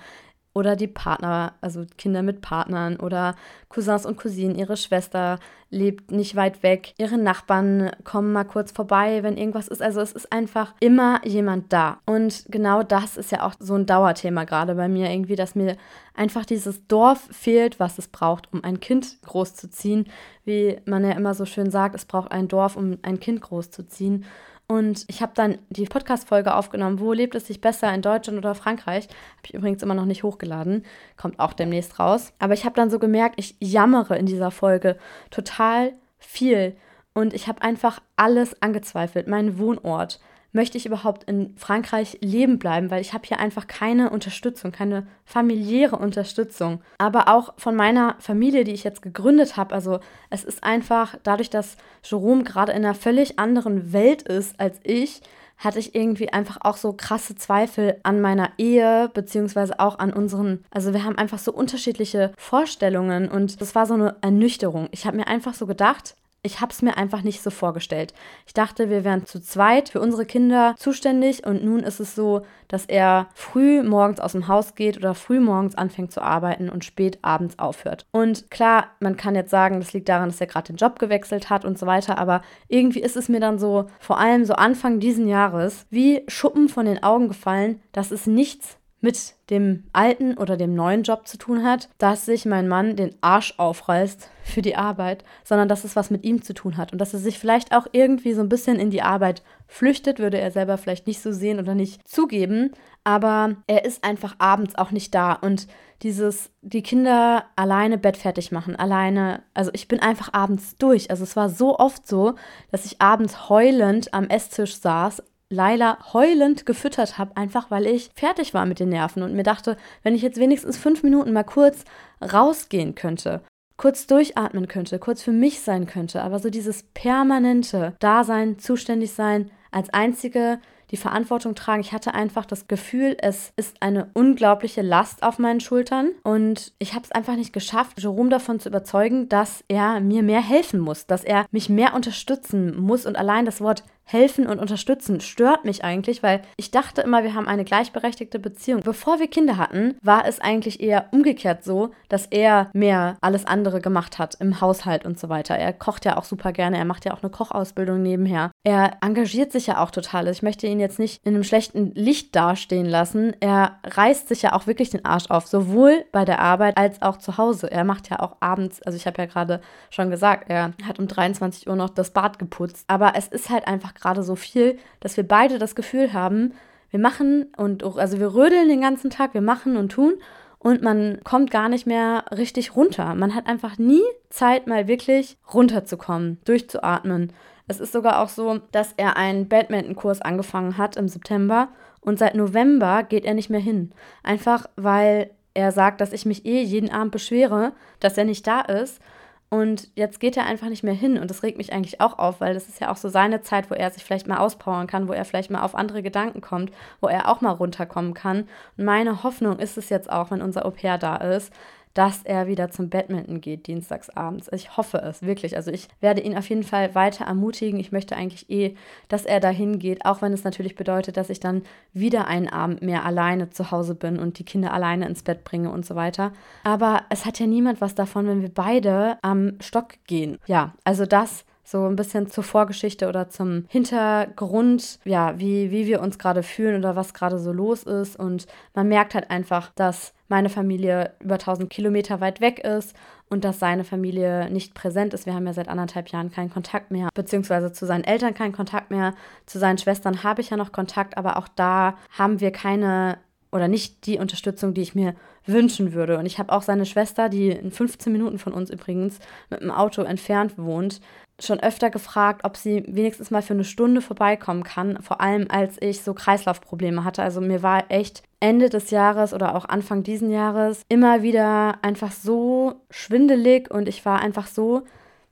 oder 0.56 0.78
die 0.78 0.88
Partner, 0.88 1.54
also 1.60 1.86
Kinder 1.98 2.24
mit 2.24 2.42
Partnern 2.42 2.96
oder 2.96 3.36
Cousins 3.68 4.06
und 4.06 4.18
Cousinen, 4.18 4.56
ihre 4.56 4.78
Schwester 4.78 5.38
lebt 5.70 6.12
nicht 6.12 6.38
weit 6.38 6.64
weg, 6.64 6.94
ihre 6.98 7.18
Nachbarn 7.18 7.92
kommen 8.06 8.32
mal 8.32 8.46
kurz 8.46 8.72
vorbei, 8.72 9.22
wenn 9.22 9.36
irgendwas 9.38 9.68
ist. 9.68 9.82
Also 9.82 10.00
es 10.00 10.14
ist 10.14 10.32
einfach 10.32 10.74
immer 10.80 11.20
jemand 11.26 11.74
da. 11.74 12.00
Und 12.06 12.46
genau 12.48 12.84
das 12.84 13.18
ist 13.18 13.34
ja 13.34 13.46
auch 13.46 13.56
so 13.60 13.76
ein 13.76 13.86
Dauerthema 13.86 14.46
gerade 14.46 14.76
bei 14.76 14.88
mir 14.88 15.12
irgendwie, 15.12 15.36
dass 15.36 15.56
mir 15.56 15.76
einfach 16.14 16.46
dieses 16.46 16.88
Dorf 16.88 17.28
fehlt, 17.32 17.78
was 17.82 17.98
es 17.98 18.08
braucht, 18.08 18.48
um 18.54 18.64
ein 18.64 18.80
Kind 18.80 19.22
großzuziehen. 19.24 20.08
Wie 20.46 20.80
man 20.86 21.04
ja 21.04 21.12
immer 21.12 21.34
so 21.34 21.44
schön 21.44 21.70
sagt, 21.70 21.96
es 21.96 22.06
braucht 22.06 22.32
ein 22.32 22.48
Dorf, 22.48 22.78
um 22.78 22.98
ein 23.02 23.20
Kind 23.20 23.42
großzuziehen. 23.42 24.24
Und 24.68 25.06
ich 25.08 25.22
habe 25.22 25.34
dann 25.36 25.60
die 25.70 25.86
Podcast-Folge 25.86 26.56
aufgenommen, 26.56 27.00
wo 27.00 27.14
lebt 27.14 27.36
es 27.36 27.46
sich 27.46 27.62
besser, 27.62 27.94
in 27.94 28.02
Deutschland 28.02 28.40
oder 28.40 28.56
Frankreich. 28.56 29.06
Habe 29.06 29.46
ich 29.46 29.54
übrigens 29.54 29.84
immer 29.84 29.94
noch 29.94 30.06
nicht 30.06 30.24
hochgeladen, 30.24 30.84
kommt 31.18 31.40
auch 31.40 31.54
demnächst 31.54 32.00
raus. 32.00 32.34
Aber 32.40 32.54
ich 32.54 32.66
habe 32.66 32.76
dann 32.76 32.90
so 32.90 32.98
gemerkt, 32.98 33.36
ich 33.38 33.56
jammere 33.60 34.18
in 34.18 34.26
dieser 34.26 34.50
Folge 34.50 34.98
total 35.30 35.94
viel. 36.18 36.76
Und 37.14 37.34
ich 37.34 37.48
habe 37.48 37.62
einfach 37.62 38.02
alles 38.16 38.62
angezweifelt, 38.62 39.28
meinen 39.28 39.60
Wohnort, 39.60 40.20
möchte 40.56 40.78
ich 40.78 40.86
überhaupt 40.86 41.26
in 41.26 41.54
Frankreich 41.58 42.18
leben 42.22 42.58
bleiben, 42.58 42.90
weil 42.90 43.02
ich 43.02 43.14
habe 43.14 43.28
hier 43.28 43.40
einfach 43.40 43.68
keine 43.68 44.10
Unterstützung, 44.10 44.72
keine 44.72 45.06
familiäre 45.26 45.98
Unterstützung. 45.98 46.82
Aber 46.98 47.28
auch 47.28 47.54
von 47.58 47.76
meiner 47.76 48.16
Familie, 48.20 48.64
die 48.64 48.72
ich 48.72 48.86
jetzt 48.86 49.02
gegründet 49.02 49.58
habe. 49.58 49.76
Also 49.76 50.00
es 50.30 50.44
ist 50.44 50.64
einfach 50.64 51.18
dadurch, 51.24 51.50
dass 51.50 51.76
Jerome 52.04 52.44
gerade 52.44 52.72
in 52.72 52.86
einer 52.86 52.96
völlig 52.96 53.38
anderen 53.38 53.92
Welt 53.92 54.22
ist 54.24 54.60
als 54.60 54.80
ich, 54.84 55.22
hatte 55.58 55.80
ich 55.80 55.96
irgendwie 55.96 56.32
einfach 56.32 56.58
auch 56.62 56.78
so 56.78 56.94
krasse 56.94 57.36
Zweifel 57.36 57.98
an 58.04 58.22
meiner 58.22 58.52
Ehe, 58.58 59.10
beziehungsweise 59.14 59.80
auch 59.80 60.00
an 60.00 60.14
unseren, 60.14 60.64
also 60.72 60.94
wir 60.94 61.04
haben 61.04 61.18
einfach 61.18 61.40
so 61.40 61.54
unterschiedliche 61.54 62.32
Vorstellungen 62.38 63.30
und 63.30 63.62
das 63.62 63.76
war 63.76 63.86
so 63.86 63.94
eine 63.94 64.16
Ernüchterung. 64.22 64.88
Ich 64.92 65.06
habe 65.06 65.18
mir 65.18 65.28
einfach 65.28 65.54
so 65.54 65.66
gedacht, 65.66 66.16
ich 66.46 66.62
habe 66.62 66.72
es 66.72 66.82
mir 66.82 66.96
einfach 66.96 67.24
nicht 67.24 67.42
so 67.42 67.50
vorgestellt. 67.50 68.14
Ich 68.46 68.54
dachte, 68.54 68.90
wir 68.90 69.04
wären 69.04 69.26
zu 69.26 69.42
zweit 69.42 69.90
für 69.90 70.00
unsere 70.00 70.26
Kinder 70.26 70.76
zuständig 70.78 71.46
und 71.46 71.64
nun 71.64 71.80
ist 71.80 72.00
es 72.00 72.16
so, 72.16 72.44
dass 72.68 72.86
er 72.86 73.28
früh 73.34 73.84
morgens 73.84 74.20
aus 74.20 74.34
dem 74.34 74.48
Haus 74.48 74.76
geht 74.76 74.98
oder 74.98 75.16
früh 75.16 75.40
morgens 75.40 75.76
anfängt 75.76 76.12
zu 76.12 76.22
arbeiten 76.22 76.70
und 76.70 76.86
spät 76.86 77.20
abends 77.24 77.58
aufhört. 77.60 78.06
Und 78.12 78.52
klar, 78.52 78.92
man 79.00 79.18
kann 79.18 79.36
jetzt 79.36 79.52
sagen, 79.52 79.80
das 79.80 79.94
liegt 79.94 80.08
daran, 80.08 80.30
dass 80.30 80.42
er 80.42 80.48
gerade 80.48 80.72
den 80.72 80.78
Job 80.78 81.00
gewechselt 81.00 81.50
hat 81.50 81.66
und 81.66 81.80
so 81.80 81.86
weiter, 81.86 82.18
aber 82.18 82.42
irgendwie 82.68 83.02
ist 83.02 83.18
es 83.18 83.28
mir 83.28 83.40
dann 83.40 83.58
so, 83.60 83.88
vor 84.00 84.20
allem 84.20 84.46
so 84.46 84.54
Anfang 84.54 85.00
diesen 85.00 85.28
Jahres, 85.28 85.86
wie 85.90 86.24
Schuppen 86.28 86.70
von 86.70 86.86
den 86.86 87.04
Augen 87.04 87.28
gefallen, 87.28 87.82
dass 87.92 88.12
es 88.12 88.28
nichts 88.28 88.78
mit 89.06 89.36
dem 89.52 89.84
alten 89.94 90.36
oder 90.36 90.58
dem 90.58 90.74
neuen 90.74 91.04
Job 91.04 91.28
zu 91.28 91.38
tun 91.38 91.64
hat, 91.64 91.90
dass 92.00 92.26
sich 92.26 92.46
mein 92.46 92.68
Mann 92.68 92.96
den 92.96 93.14
Arsch 93.22 93.54
aufreißt 93.58 94.32
für 94.44 94.64
die 94.64 94.76
Arbeit, 94.76 95.24
sondern 95.44 95.70
dass 95.70 95.84
es 95.84 95.96
was 95.96 96.10
mit 96.10 96.24
ihm 96.24 96.42
zu 96.42 96.56
tun 96.56 96.76
hat 96.76 96.92
und 96.92 97.00
dass 97.00 97.14
er 97.14 97.20
sich 97.20 97.38
vielleicht 97.38 97.72
auch 97.72 97.86
irgendwie 97.92 98.34
so 98.34 98.42
ein 98.42 98.50
bisschen 98.50 98.80
in 98.80 98.90
die 98.90 99.04
Arbeit 99.04 99.44
flüchtet, 99.68 100.18
würde 100.18 100.40
er 100.40 100.50
selber 100.50 100.80
vielleicht 100.80 101.06
nicht 101.06 101.22
so 101.22 101.32
sehen 101.32 101.60
oder 101.60 101.76
nicht 101.76 102.08
zugeben, 102.08 102.72
aber 103.04 103.58
er 103.68 103.86
ist 103.86 104.04
einfach 104.04 104.36
abends 104.40 104.76
auch 104.76 104.90
nicht 104.90 105.14
da 105.14 105.34
und 105.34 105.68
dieses 106.02 106.50
die 106.64 106.82
Kinder 106.82 107.46
alleine 107.56 108.00
Bett 108.00 108.18
fertig 108.18 108.52
machen, 108.52 108.76
alleine, 108.76 109.44
also 109.54 109.70
ich 109.74 109.88
bin 109.88 110.00
einfach 110.00 110.34
abends 110.34 110.78
durch. 110.78 111.10
Also 111.12 111.24
es 111.24 111.36
war 111.36 111.50
so 111.50 111.78
oft 111.78 112.08
so, 112.08 112.34
dass 112.72 112.86
ich 112.86 113.02
abends 113.02 113.50
heulend 113.50 114.14
am 114.14 114.28
Esstisch 114.28 114.76
saß, 114.76 115.24
Laila 115.50 116.14
heulend 116.14 116.66
gefüttert 116.66 117.18
habe, 117.18 117.38
einfach 117.38 117.70
weil 117.70 117.86
ich 117.86 118.10
fertig 118.16 118.54
war 118.54 118.66
mit 118.66 118.80
den 118.80 118.90
Nerven 118.90 119.24
und 119.24 119.36
mir 119.36 119.44
dachte, 119.44 119.78
wenn 120.04 120.16
ich 120.16 120.22
jetzt 120.22 120.40
wenigstens 120.40 120.78
fünf 120.78 121.04
Minuten 121.04 121.34
mal 121.34 121.44
kurz 121.44 121.86
rausgehen 122.22 122.96
könnte, 122.96 123.42
kurz 123.78 124.08
durchatmen 124.08 124.68
könnte, 124.68 125.00
kurz 125.00 125.22
für 125.22 125.32
mich 125.32 125.62
sein 125.62 125.86
könnte, 125.86 126.22
aber 126.22 126.40
so 126.40 126.50
dieses 126.50 126.84
permanente 126.94 127.96
Dasein, 128.00 128.58
zuständig 128.58 129.14
sein, 129.14 129.52
als 129.72 129.90
einzige 129.90 130.60
die 130.92 130.98
Verantwortung 130.98 131.56
tragen. 131.56 131.82
Ich 131.82 131.92
hatte 131.92 132.14
einfach 132.14 132.46
das 132.46 132.68
Gefühl, 132.68 133.18
es 133.20 133.52
ist 133.56 133.82
eine 133.82 134.10
unglaubliche 134.14 134.82
Last 134.82 135.24
auf 135.24 135.40
meinen 135.40 135.60
Schultern 135.60 136.12
und 136.24 136.74
ich 136.80 136.94
habe 136.94 137.04
es 137.04 137.12
einfach 137.12 137.36
nicht 137.36 137.54
geschafft, 137.54 138.02
Jerome 138.02 138.30
davon 138.30 138.60
zu 138.60 138.70
überzeugen, 138.70 139.28
dass 139.28 139.64
er 139.68 140.00
mir 140.00 140.24
mehr 140.24 140.42
helfen 140.42 140.80
muss, 140.80 141.08
dass 141.08 141.24
er 141.24 141.46
mich 141.52 141.70
mehr 141.70 141.94
unterstützen 141.94 142.80
muss 142.80 143.06
und 143.06 143.18
allein 143.18 143.46
das 143.46 143.62
Wort 143.62 143.84
helfen 144.06 144.46
und 144.48 144.60
unterstützen 144.60 145.20
stört 145.20 145.66
mich 145.66 145.84
eigentlich, 145.84 146.22
weil 146.22 146.42
ich 146.58 146.72
dachte 146.72 147.02
immer, 147.02 147.24
wir 147.24 147.34
haben 147.34 147.48
eine 147.48 147.66
gleichberechtigte 147.66 148.40
Beziehung. 148.40 148.82
Bevor 148.82 149.20
wir 149.20 149.28
Kinder 149.28 149.58
hatten, 149.58 149.98
war 150.02 150.28
es 150.28 150.40
eigentlich 150.40 150.80
eher 150.80 151.08
umgekehrt 151.12 151.64
so, 151.64 151.92
dass 152.08 152.28
er 152.28 152.70
mehr 152.74 153.18
alles 153.22 153.46
andere 153.46 153.82
gemacht 153.82 154.20
hat 154.20 154.36
im 154.40 154.62
Haushalt 154.62 155.06
und 155.06 155.20
so 155.20 155.28
weiter. 155.30 155.56
Er 155.56 155.74
kocht 155.74 156.06
ja 156.06 156.18
auch 156.18 156.24
super 156.24 156.54
gerne, 156.54 156.78
er 156.78 156.86
macht 156.86 157.06
ja 157.06 157.14
auch 157.14 157.24
eine 157.24 157.32
Kochausbildung 157.32 158.02
nebenher. 158.02 158.52
Er 158.64 158.98
engagiert 159.02 159.52
sich 159.52 159.68
ja 159.68 159.82
auch 159.82 159.90
total. 159.90 160.28
Ich 160.28 160.44
möchte 160.44 160.68
ihn 160.68 160.80
jetzt 160.80 161.00
nicht 161.00 161.20
in 161.26 161.34
einem 161.34 161.44
schlechten 161.44 161.92
Licht 161.96 162.36
dastehen 162.36 162.86
lassen. 162.86 163.34
Er 163.40 163.80
reißt 163.84 164.28
sich 164.28 164.44
ja 164.44 164.54
auch 164.54 164.68
wirklich 164.68 164.92
den 164.92 165.04
Arsch 165.04 165.30
auf, 165.30 165.48
sowohl 165.48 166.06
bei 166.12 166.26
der 166.26 166.40
Arbeit 166.40 166.78
als 166.78 167.02
auch 167.02 167.18
zu 167.18 167.38
Hause. 167.38 167.72
Er 167.72 167.84
macht 167.84 168.10
ja 168.10 168.20
auch 168.20 168.38
abends, 168.40 168.84
also 168.84 168.96
ich 168.96 169.08
habe 169.08 169.22
ja 169.22 169.26
gerade 169.26 169.62
schon 169.90 170.12
gesagt, 170.12 170.50
er 170.50 170.74
hat 170.88 171.00
um 171.00 171.08
23 171.08 171.68
Uhr 171.68 171.76
noch 171.76 171.90
das 171.90 172.12
Bad 172.12 172.38
geputzt. 172.38 172.86
Aber 172.88 173.14
es 173.16 173.28
ist 173.28 173.50
halt 173.50 173.68
einfach 173.68 173.95
gerade 173.96 174.24
so 174.24 174.36
viel, 174.36 174.78
dass 175.00 175.18
wir 175.18 175.28
beide 175.28 175.58
das 175.58 175.76
Gefühl 175.76 176.14
haben, 176.14 176.54
wir 176.92 177.00
machen 177.00 177.48
und 177.58 177.84
also 177.84 178.20
wir 178.20 178.34
rödeln 178.34 178.70
den 178.70 178.82
ganzen 178.82 179.10
Tag, 179.10 179.34
wir 179.34 179.42
machen 179.42 179.76
und 179.76 179.92
tun 179.92 180.14
und 180.60 180.82
man 180.82 181.20
kommt 181.24 181.52
gar 181.52 181.70
nicht 181.70 181.86
mehr 181.86 182.26
richtig 182.36 182.76
runter. 182.76 183.16
Man 183.16 183.36
hat 183.36 183.48
einfach 183.48 183.78
nie 183.78 184.04
Zeit, 184.30 184.68
mal 184.68 184.88
wirklich 184.88 185.38
runterzukommen, 185.54 186.40
durchzuatmen. 186.46 187.34
Es 187.68 187.80
ist 187.80 187.94
sogar 187.94 188.22
auch 188.22 188.30
so, 188.30 188.60
dass 188.72 188.94
er 188.98 189.18
einen 189.18 189.48
Badminton-Kurs 189.48 190.22
angefangen 190.22 190.78
hat 190.78 190.98
im 190.98 191.08
September 191.08 191.70
und 192.02 192.20
seit 192.20 192.36
November 192.36 193.04
geht 193.04 193.26
er 193.26 193.34
nicht 193.34 193.50
mehr 193.50 193.60
hin. 193.60 193.92
Einfach 194.24 194.68
weil 194.76 195.32
er 195.54 195.72
sagt, 195.72 196.02
dass 196.02 196.14
ich 196.14 196.26
mich 196.26 196.46
eh 196.46 196.62
jeden 196.62 196.92
Abend 196.92 197.12
beschwere, 197.12 197.74
dass 198.00 198.18
er 198.18 198.26
nicht 198.26 198.46
da 198.46 198.62
ist. 198.62 199.02
Und 199.50 199.90
jetzt 199.96 200.20
geht 200.20 200.38
er 200.38 200.46
einfach 200.46 200.70
nicht 200.70 200.84
mehr 200.84 200.94
hin. 200.94 201.18
Und 201.18 201.30
das 201.30 201.44
regt 201.44 201.58
mich 201.58 201.72
eigentlich 201.72 202.02
auch 202.02 202.18
auf, 202.18 202.42
weil 202.42 202.54
das 202.54 202.68
ist 202.68 202.82
ja 202.82 202.92
auch 202.92 202.98
so 202.98 203.10
seine 203.10 203.42
Zeit, 203.42 203.70
wo 203.70 203.76
er 203.76 203.92
sich 203.92 204.04
vielleicht 204.04 204.28
mal 204.28 204.40
auspowern 204.40 204.88
kann, 204.88 205.08
wo 205.08 205.14
er 205.14 205.24
vielleicht 205.24 205.52
mal 205.52 205.62
auf 205.62 205.76
andere 205.76 206.02
Gedanken 206.02 206.42
kommt, 206.42 206.72
wo 207.00 207.08
er 207.08 207.30
auch 207.30 207.42
mal 207.42 207.52
runterkommen 207.52 208.14
kann. 208.14 208.48
Und 208.78 208.86
meine 208.86 209.24
Hoffnung 209.24 209.60
ist 209.60 209.78
es 209.78 209.90
jetzt 209.90 210.12
auch, 210.12 210.32
wenn 210.32 210.42
unser 210.42 210.66
Au 210.66 210.72
pair 210.72 210.98
da 210.98 211.16
ist, 211.18 211.54
dass 211.96 212.24
er 212.24 212.46
wieder 212.46 212.70
zum 212.70 212.90
Badminton 212.90 213.42
geht, 213.42 213.68
dienstags 213.68 214.10
abends. 214.10 214.50
Ich 214.52 214.78
hoffe 214.78 214.98
es 215.00 215.22
wirklich. 215.22 215.56
Also 215.56 215.72
ich 215.72 215.88
werde 216.02 216.22
ihn 216.22 216.38
auf 216.38 216.48
jeden 216.50 216.64
Fall 216.64 216.94
weiter 216.94 217.26
ermutigen. 217.26 217.80
Ich 217.80 217.94
möchte 217.94 218.16
eigentlich 218.18 218.50
eh, 218.50 218.76
dass 219.08 219.26
er 219.26 219.40
dahin 219.40 219.80
geht, 219.80 220.06
auch 220.06 220.22
wenn 220.22 220.34
es 220.34 220.44
natürlich 220.44 220.76
bedeutet, 220.76 221.16
dass 221.16 221.30
ich 221.30 221.40
dann 221.40 221.64
wieder 221.94 222.28
einen 222.28 222.50
Abend 222.50 222.82
mehr 222.82 223.06
alleine 223.06 223.50
zu 223.50 223.72
Hause 223.72 223.96
bin 223.96 224.20
und 224.20 224.38
die 224.40 224.44
Kinder 224.44 224.74
alleine 224.74 225.08
ins 225.08 225.24
Bett 225.24 225.46
bringe 225.46 225.72
und 225.72 225.86
so 225.86 225.96
weiter. 225.96 226.34
Aber 226.66 227.04
es 227.10 227.26
hat 227.26 227.40
ja 227.40 227.48
niemand 227.48 227.80
was 227.80 227.96
davon, 227.96 228.28
wenn 228.28 228.42
wir 228.42 228.54
beide 228.54 229.18
am 229.22 229.54
Stock 229.62 229.94
gehen. 230.06 230.38
Ja, 230.48 230.74
also 230.84 231.06
das 231.06 231.46
so 231.66 231.86
ein 231.86 231.96
bisschen 231.96 232.28
zur 232.28 232.44
Vorgeschichte 232.44 233.10
oder 233.10 233.28
zum 233.28 233.66
Hintergrund, 233.70 235.00
ja, 235.04 235.38
wie, 235.40 235.72
wie 235.72 235.88
wir 235.88 236.00
uns 236.00 236.20
gerade 236.20 236.44
fühlen 236.44 236.78
oder 236.78 236.96
was 236.96 237.14
gerade 237.14 237.40
so 237.40 237.52
los 237.52 237.84
ist. 237.84 238.18
Und 238.18 238.46
man 238.76 238.88
merkt 238.88 239.16
halt 239.16 239.32
einfach, 239.32 239.72
dass 239.76 240.14
meine 240.28 240.50
Familie 240.50 241.14
über 241.20 241.36
1000 241.36 241.70
Kilometer 241.70 242.22
weit 242.22 242.40
weg 242.40 242.60
ist 242.60 242.96
und 243.30 243.44
dass 243.44 243.60
seine 243.60 243.84
Familie 243.84 244.50
nicht 244.52 244.76
präsent 244.76 245.14
ist. 245.16 245.26
Wir 245.26 245.34
haben 245.34 245.48
ja 245.48 245.54
seit 245.54 245.68
anderthalb 245.68 246.10
Jahren 246.10 246.32
keinen 246.32 246.52
Kontakt 246.52 246.92
mehr, 246.92 247.10
beziehungsweise 247.16 247.72
zu 247.72 247.88
seinen 247.88 248.04
Eltern 248.04 248.36
keinen 248.36 248.54
Kontakt 248.54 248.92
mehr. 248.92 249.16
Zu 249.48 249.58
seinen 249.58 249.80
Schwestern 249.80 250.24
habe 250.24 250.42
ich 250.42 250.52
ja 250.52 250.58
noch 250.58 250.72
Kontakt, 250.72 251.18
aber 251.18 251.38
auch 251.38 251.48
da 251.48 251.98
haben 252.18 252.40
wir 252.40 252.52
keine 252.52 253.18
oder 253.52 253.68
nicht 253.70 254.06
die 254.06 254.20
Unterstützung, 254.20 254.74
die 254.74 254.82
ich 254.82 254.96
mir 254.96 255.16
wünschen 255.46 255.94
würde. 255.94 256.18
Und 256.18 256.26
ich 256.26 256.40
habe 256.40 256.52
auch 256.52 256.62
seine 256.62 256.86
Schwester, 256.86 257.30
die 257.30 257.50
in 257.50 257.72
15 257.72 258.12
Minuten 258.12 258.38
von 258.38 258.54
uns 258.54 258.70
übrigens 258.70 259.20
mit 259.50 259.62
dem 259.62 259.72
Auto 259.72 260.02
entfernt 260.02 260.58
wohnt, 260.58 261.00
schon 261.40 261.60
öfter 261.60 261.90
gefragt, 261.90 262.42
ob 262.44 262.56
sie 262.56 262.84
wenigstens 262.88 263.32
mal 263.32 263.42
für 263.42 263.54
eine 263.54 263.64
Stunde 263.64 264.02
vorbeikommen 264.02 264.64
kann, 264.64 265.02
vor 265.02 265.22
allem 265.22 265.48
als 265.50 265.82
ich 265.82 266.02
so 266.02 266.14
Kreislaufprobleme 266.14 267.04
hatte. 267.04 267.24
Also 267.24 267.42
mir 267.42 267.62
war 267.62 267.86
echt 267.90 268.24
Ende 268.40 268.70
des 268.70 268.92
Jahres 268.92 269.34
oder 269.34 269.56
auch 269.56 269.66
Anfang 269.66 270.04
diesen 270.04 270.32
Jahres 270.32 270.84
immer 270.88 271.24
wieder 271.24 271.84
einfach 271.84 272.12
so 272.12 272.82
schwindelig 272.90 273.72
und 273.72 273.90
ich 273.90 274.06
war 274.06 274.20
einfach 274.20 274.48
so, 274.48 274.84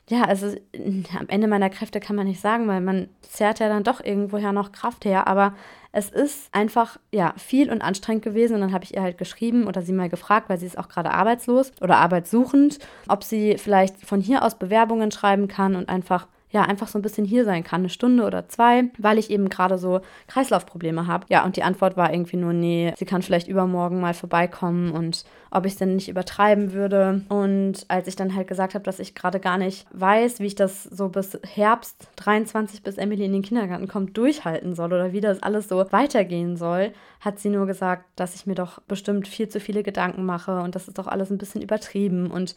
ja, 0.09 0.23
also 0.23 0.47
am 1.17 1.29
Ende 1.29 1.47
meiner 1.47 1.69
Kräfte 1.69 1.99
kann 2.01 2.15
man 2.15 2.27
nicht 2.27 2.41
sagen, 2.41 2.67
weil 2.67 2.81
man 2.81 3.07
zerrt 3.21 3.59
ja 3.59 3.69
dann 3.69 3.83
doch 3.83 4.03
irgendwoher 4.03 4.51
noch 4.51 4.73
Kraft 4.73 5.05
her, 5.05 5.27
aber 5.27 5.55
es 5.93 6.09
ist 6.09 6.53
einfach 6.53 6.99
ja 7.11 7.33
viel 7.37 7.71
und 7.71 7.81
anstrengend 7.81 8.23
gewesen 8.23 8.55
und 8.55 8.61
dann 8.61 8.73
habe 8.73 8.83
ich 8.83 8.95
ihr 8.95 9.01
halt 9.01 9.17
geschrieben 9.17 9.65
oder 9.65 9.81
sie 9.81 9.93
mal 9.93 10.09
gefragt, 10.09 10.49
weil 10.49 10.57
sie 10.57 10.65
ist 10.65 10.77
auch 10.77 10.89
gerade 10.89 11.11
arbeitslos 11.11 11.71
oder 11.81 11.97
arbeitssuchend, 11.97 12.79
ob 13.07 13.23
sie 13.23 13.57
vielleicht 13.57 14.05
von 14.05 14.19
hier 14.19 14.43
aus 14.43 14.57
Bewerbungen 14.57 15.11
schreiben 15.11 15.47
kann 15.47 15.75
und 15.75 15.87
einfach 15.87 16.27
ja, 16.53 16.61
einfach 16.61 16.87
so 16.87 16.99
ein 16.99 17.01
bisschen 17.01 17.25
hier 17.25 17.45
sein 17.45 17.63
kann, 17.63 17.81
eine 17.81 17.89
Stunde 17.89 18.23
oder 18.23 18.47
zwei, 18.47 18.83
weil 18.99 19.17
ich 19.17 19.31
eben 19.31 19.49
gerade 19.49 19.79
so 19.79 20.01
Kreislaufprobleme 20.27 21.07
habe. 21.07 21.25
Ja, 21.29 21.43
und 21.45 21.57
die 21.57 21.63
Antwort 21.63 21.97
war 21.97 22.13
irgendwie 22.13 22.37
nur, 22.37 22.53
nee, 22.53 22.93
sie 22.95 23.05
kann 23.05 23.23
vielleicht 23.23 23.47
übermorgen 23.47 23.99
mal 23.99 24.13
vorbeikommen 24.13 24.91
und 24.91 25.25
ob 25.49 25.65
ich 25.65 25.73
es 25.73 25.79
denn 25.79 25.95
nicht 25.95 26.09
übertreiben 26.09 26.71
würde. 26.71 27.23
Und 27.27 27.85
als 27.87 28.07
ich 28.07 28.15
dann 28.15 28.35
halt 28.35 28.47
gesagt 28.47 28.75
habe, 28.75 28.83
dass 28.83 28.99
ich 28.99 29.15
gerade 29.15 29.39
gar 29.39 29.57
nicht 29.57 29.87
weiß, 29.93 30.41
wie 30.41 30.45
ich 30.45 30.55
das 30.55 30.83
so 30.83 31.09
bis 31.09 31.39
Herbst 31.43 32.07
23, 32.17 32.83
bis 32.83 32.97
Emily 32.97 33.25
in 33.25 33.33
den 33.33 33.41
Kindergarten 33.41 33.87
kommt, 33.87 34.15
durchhalten 34.15 34.75
soll 34.75 34.93
oder 34.93 35.11
wie 35.11 35.21
das 35.21 35.41
alles 35.41 35.67
so 35.67 35.83
weitergehen 35.91 36.55
soll, 36.55 36.93
hat 37.19 37.39
sie 37.39 37.49
nur 37.49 37.65
gesagt, 37.65 38.05
dass 38.15 38.35
ich 38.35 38.45
mir 38.45 38.55
doch 38.55 38.79
bestimmt 38.81 39.27
viel 39.27 39.49
zu 39.49 39.59
viele 39.59 39.81
Gedanken 39.81 40.23
mache 40.23 40.61
und 40.61 40.75
das 40.75 40.87
ist 40.87 40.99
doch 40.99 41.07
alles 41.07 41.31
ein 41.31 41.39
bisschen 41.39 41.63
übertrieben 41.63 42.29
und 42.29 42.55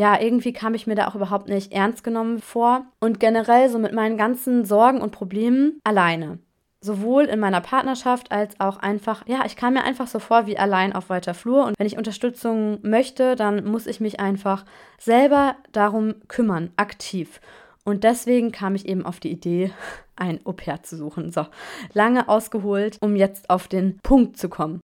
ja, 0.00 0.18
irgendwie 0.18 0.54
kam 0.54 0.72
ich 0.72 0.86
mir 0.86 0.94
da 0.94 1.08
auch 1.08 1.14
überhaupt 1.14 1.50
nicht 1.50 1.72
ernst 1.72 2.02
genommen 2.02 2.38
vor 2.38 2.86
und 3.00 3.20
generell 3.20 3.68
so 3.68 3.78
mit 3.78 3.92
meinen 3.92 4.16
ganzen 4.16 4.64
Sorgen 4.64 5.02
und 5.02 5.12
Problemen 5.12 5.78
alleine. 5.84 6.38
Sowohl 6.80 7.24
in 7.24 7.38
meiner 7.38 7.60
Partnerschaft 7.60 8.32
als 8.32 8.58
auch 8.58 8.78
einfach, 8.78 9.28
ja, 9.28 9.44
ich 9.44 9.56
kam 9.56 9.74
mir 9.74 9.84
einfach 9.84 10.06
so 10.06 10.18
vor 10.18 10.46
wie 10.46 10.56
allein 10.56 10.94
auf 10.94 11.10
weiter 11.10 11.34
Flur. 11.34 11.66
Und 11.66 11.78
wenn 11.78 11.86
ich 11.86 11.98
Unterstützung 11.98 12.78
möchte, 12.80 13.36
dann 13.36 13.66
muss 13.70 13.86
ich 13.86 14.00
mich 14.00 14.18
einfach 14.20 14.64
selber 14.98 15.56
darum 15.72 16.14
kümmern, 16.28 16.70
aktiv. 16.76 17.38
Und 17.84 18.02
deswegen 18.02 18.52
kam 18.52 18.74
ich 18.74 18.88
eben 18.88 19.04
auf 19.04 19.20
die 19.20 19.30
Idee, 19.30 19.70
ein 20.16 20.40
Au-pair 20.46 20.82
zu 20.82 20.96
suchen. 20.96 21.30
So, 21.30 21.44
lange 21.92 22.26
ausgeholt, 22.26 22.96
um 23.02 23.16
jetzt 23.16 23.50
auf 23.50 23.68
den 23.68 23.98
Punkt 24.02 24.38
zu 24.38 24.48
kommen. 24.48 24.80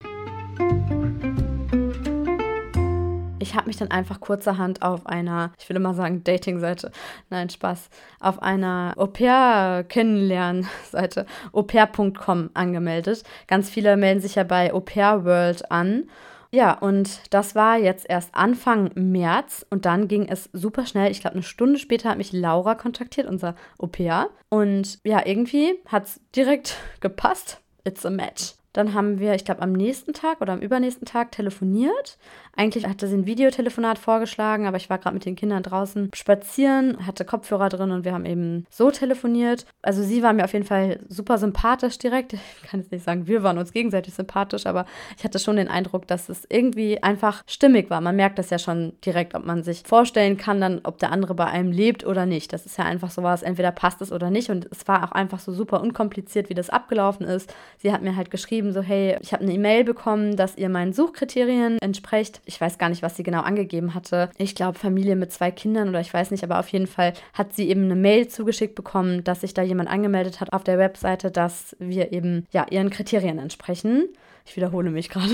Ich 3.41 3.56
habe 3.56 3.67
mich 3.67 3.77
dann 3.77 3.91
einfach 3.91 4.19
kurzerhand 4.19 4.82
auf 4.82 5.06
einer, 5.06 5.54
ich 5.60 5.69
will 5.69 5.75
immer 5.75 5.93
sagen 5.93 6.23
Dating-Seite, 6.23 6.91
nein, 7.30 7.49
Spaß, 7.49 7.89
auf 8.19 8.41
einer 8.41 8.95
Au-pair-Kennenlernen-Seite, 8.97 11.27
aupair.com 11.51 12.49
angemeldet. 12.54 13.23
Ganz 13.47 13.69
viele 13.69 13.97
melden 13.97 14.21
sich 14.21 14.36
ja 14.36 14.43
bei 14.43 14.73
Au 14.73 14.80
Pair 14.80 15.25
World 15.25 15.69
an. 15.71 16.06
Ja, 16.54 16.73
und 16.73 17.34
das 17.34 17.56
war 17.56 17.77
jetzt 17.77 18.06
erst 18.10 18.36
Anfang 18.36 18.91
März 18.95 19.65
und 19.69 19.86
dann 19.86 20.10
ging 20.10 20.27
es 20.27 20.49
super 20.51 20.86
schnell. 20.86 21.10
Ich 21.10 21.21
glaube, 21.21 21.36
eine 21.36 21.43
Stunde 21.43 21.80
später 21.80 22.10
hat 22.10 22.17
mich 22.17 22.34
Laura 22.34 22.75
kontaktiert, 22.75 23.27
unser 23.27 23.56
Au 23.80 23.88
pair. 23.88 24.30
Und 24.49 24.99
ja, 25.06 25.25
irgendwie 25.25 25.75
hat 25.86 26.08
es 26.08 26.19
direkt 26.36 26.75
gepasst. 26.99 27.62
It's 27.86 28.06
a 28.06 28.10
match. 28.10 28.56
Dann 28.73 28.93
haben 28.93 29.19
wir, 29.19 29.36
ich 29.36 29.45
glaube, 29.45 29.62
am 29.62 29.73
nächsten 29.73 30.13
Tag 30.13 30.41
oder 30.41 30.53
am 30.53 30.60
übernächsten 30.60 31.05
Tag 31.05 31.31
telefoniert. 31.31 32.17
Eigentlich 32.55 32.88
hatte 32.88 33.07
sie 33.07 33.15
ein 33.15 33.25
Videotelefonat 33.25 33.97
vorgeschlagen, 33.97 34.67
aber 34.67 34.77
ich 34.77 34.89
war 34.89 34.97
gerade 34.97 35.13
mit 35.13 35.25
den 35.25 35.36
Kindern 35.36 35.63
draußen 35.63 36.10
spazieren, 36.13 37.05
hatte 37.05 37.25
Kopfhörer 37.25 37.69
drin 37.69 37.91
und 37.91 38.05
wir 38.05 38.13
haben 38.13 38.25
eben 38.25 38.65
so 38.69 38.91
telefoniert. 38.91 39.65
Also 39.81 40.03
sie 40.03 40.23
war 40.23 40.34
mir 40.34 40.43
auf 40.43 40.53
jeden 40.53 40.65
Fall 40.65 40.99
super 41.07 41.38
sympathisch 41.38 41.97
direkt. 41.97 42.36
Ich 42.63 42.69
kann 42.69 42.81
jetzt 42.81 42.91
nicht 42.91 43.03
sagen, 43.03 43.27
wir 43.27 43.43
waren 43.43 43.57
uns 43.57 43.73
gegenseitig 43.73 44.13
sympathisch, 44.13 44.65
aber 44.65 44.86
ich 45.17 45.23
hatte 45.23 45.39
schon 45.39 45.55
den 45.55 45.67
Eindruck, 45.67 46.07
dass 46.07 46.29
es 46.29 46.45
irgendwie 46.47 47.01
einfach 47.01 47.43
stimmig 47.47 47.89
war. 47.89 47.99
Man 48.01 48.15
merkt 48.15 48.39
das 48.39 48.49
ja 48.49 48.60
schon 48.60 48.93
direkt, 49.03 49.36
ob 49.36 49.45
man 49.45 49.63
sich 49.63 49.84
vorstellen 49.86 50.38
kann, 50.38 50.62
dann, 50.62 50.81
ob 50.84 50.99
der 50.99 51.12
andere 51.12 51.34
bei 51.34 51.45
einem 51.45 51.71
lebt 51.71 52.05
oder 52.05 52.25
nicht. 52.25 52.53
Das 52.53 52.65
ist 52.65 52.77
ja 52.77 52.86
einfach 52.86 53.12
so 53.12 53.23
was, 53.23 53.41
entweder 53.41 53.71
passt 53.71 54.01
es 54.01 54.12
oder 54.12 54.29
nicht. 54.29 54.49
Und 54.49 54.67
es 54.71 54.88
war 54.88 55.03
auch 55.03 55.12
einfach 55.12 55.39
so 55.39 55.51
super 55.51 55.81
unkompliziert, 55.81 56.49
wie 56.49 56.53
das 56.53 56.69
abgelaufen 56.69 57.25
ist. 57.25 57.53
Sie 57.77 57.91
hat 57.91 58.01
mir 58.01 58.15
halt 58.15 58.31
geschrieben, 58.31 58.61
geschrieben, 58.62 58.74
so 58.74 58.82
hey, 58.82 59.17
ich 59.21 59.34
habe 59.34 59.43
eine 59.43 59.54
E-Mail 59.54 59.84
bekommen, 59.84 60.36
dass 60.36 60.58
ihr 60.58 60.69
meinen 60.69 60.93
Suchkriterien 60.93 61.80
entsprecht. 61.80 62.41
Ich 62.45 62.60
weiß 62.62 62.78
gar 62.78 62.89
nicht, 62.89 63.02
was 63.02 63.17
sie 63.17 63.24
genau 63.24 63.41
angegeben 63.41 63.93
hatte. 63.93 64.30
Ich 64.38 64.56
glaube 64.56 64.78
Familie 64.78 65.15
mit 65.15 65.32
zwei 65.32 65.52
Kindern 65.52 65.89
oder 65.89 66.02
ich 66.02 66.13
weiß 66.13 66.32
nicht, 66.32 66.43
aber 66.43 66.60
auf 66.60 66.67
jeden 66.69 66.88
Fall 66.88 67.13
hat 67.34 67.54
sie 67.54 67.69
eben 67.69 67.86
eine 67.86 67.95
Mail 67.95 68.28
zugeschickt 68.28 68.76
bekommen, 68.76 69.24
dass 69.24 69.41
sich 69.41 69.54
da 69.54 69.62
jemand 69.62 69.89
angemeldet 69.89 70.39
hat 70.39 70.54
auf 70.54 70.63
der 70.63 70.78
Webseite, 70.78 71.32
dass 71.32 71.76
wir 71.80 72.12
eben 72.12 72.45
ja 72.52 72.67
ihren 72.69 72.89
Kriterien 72.89 73.39
entsprechen. 73.39 74.10
Ich 74.45 74.56
wiederhole 74.56 74.91
mich 74.91 75.10
gerade. 75.10 75.34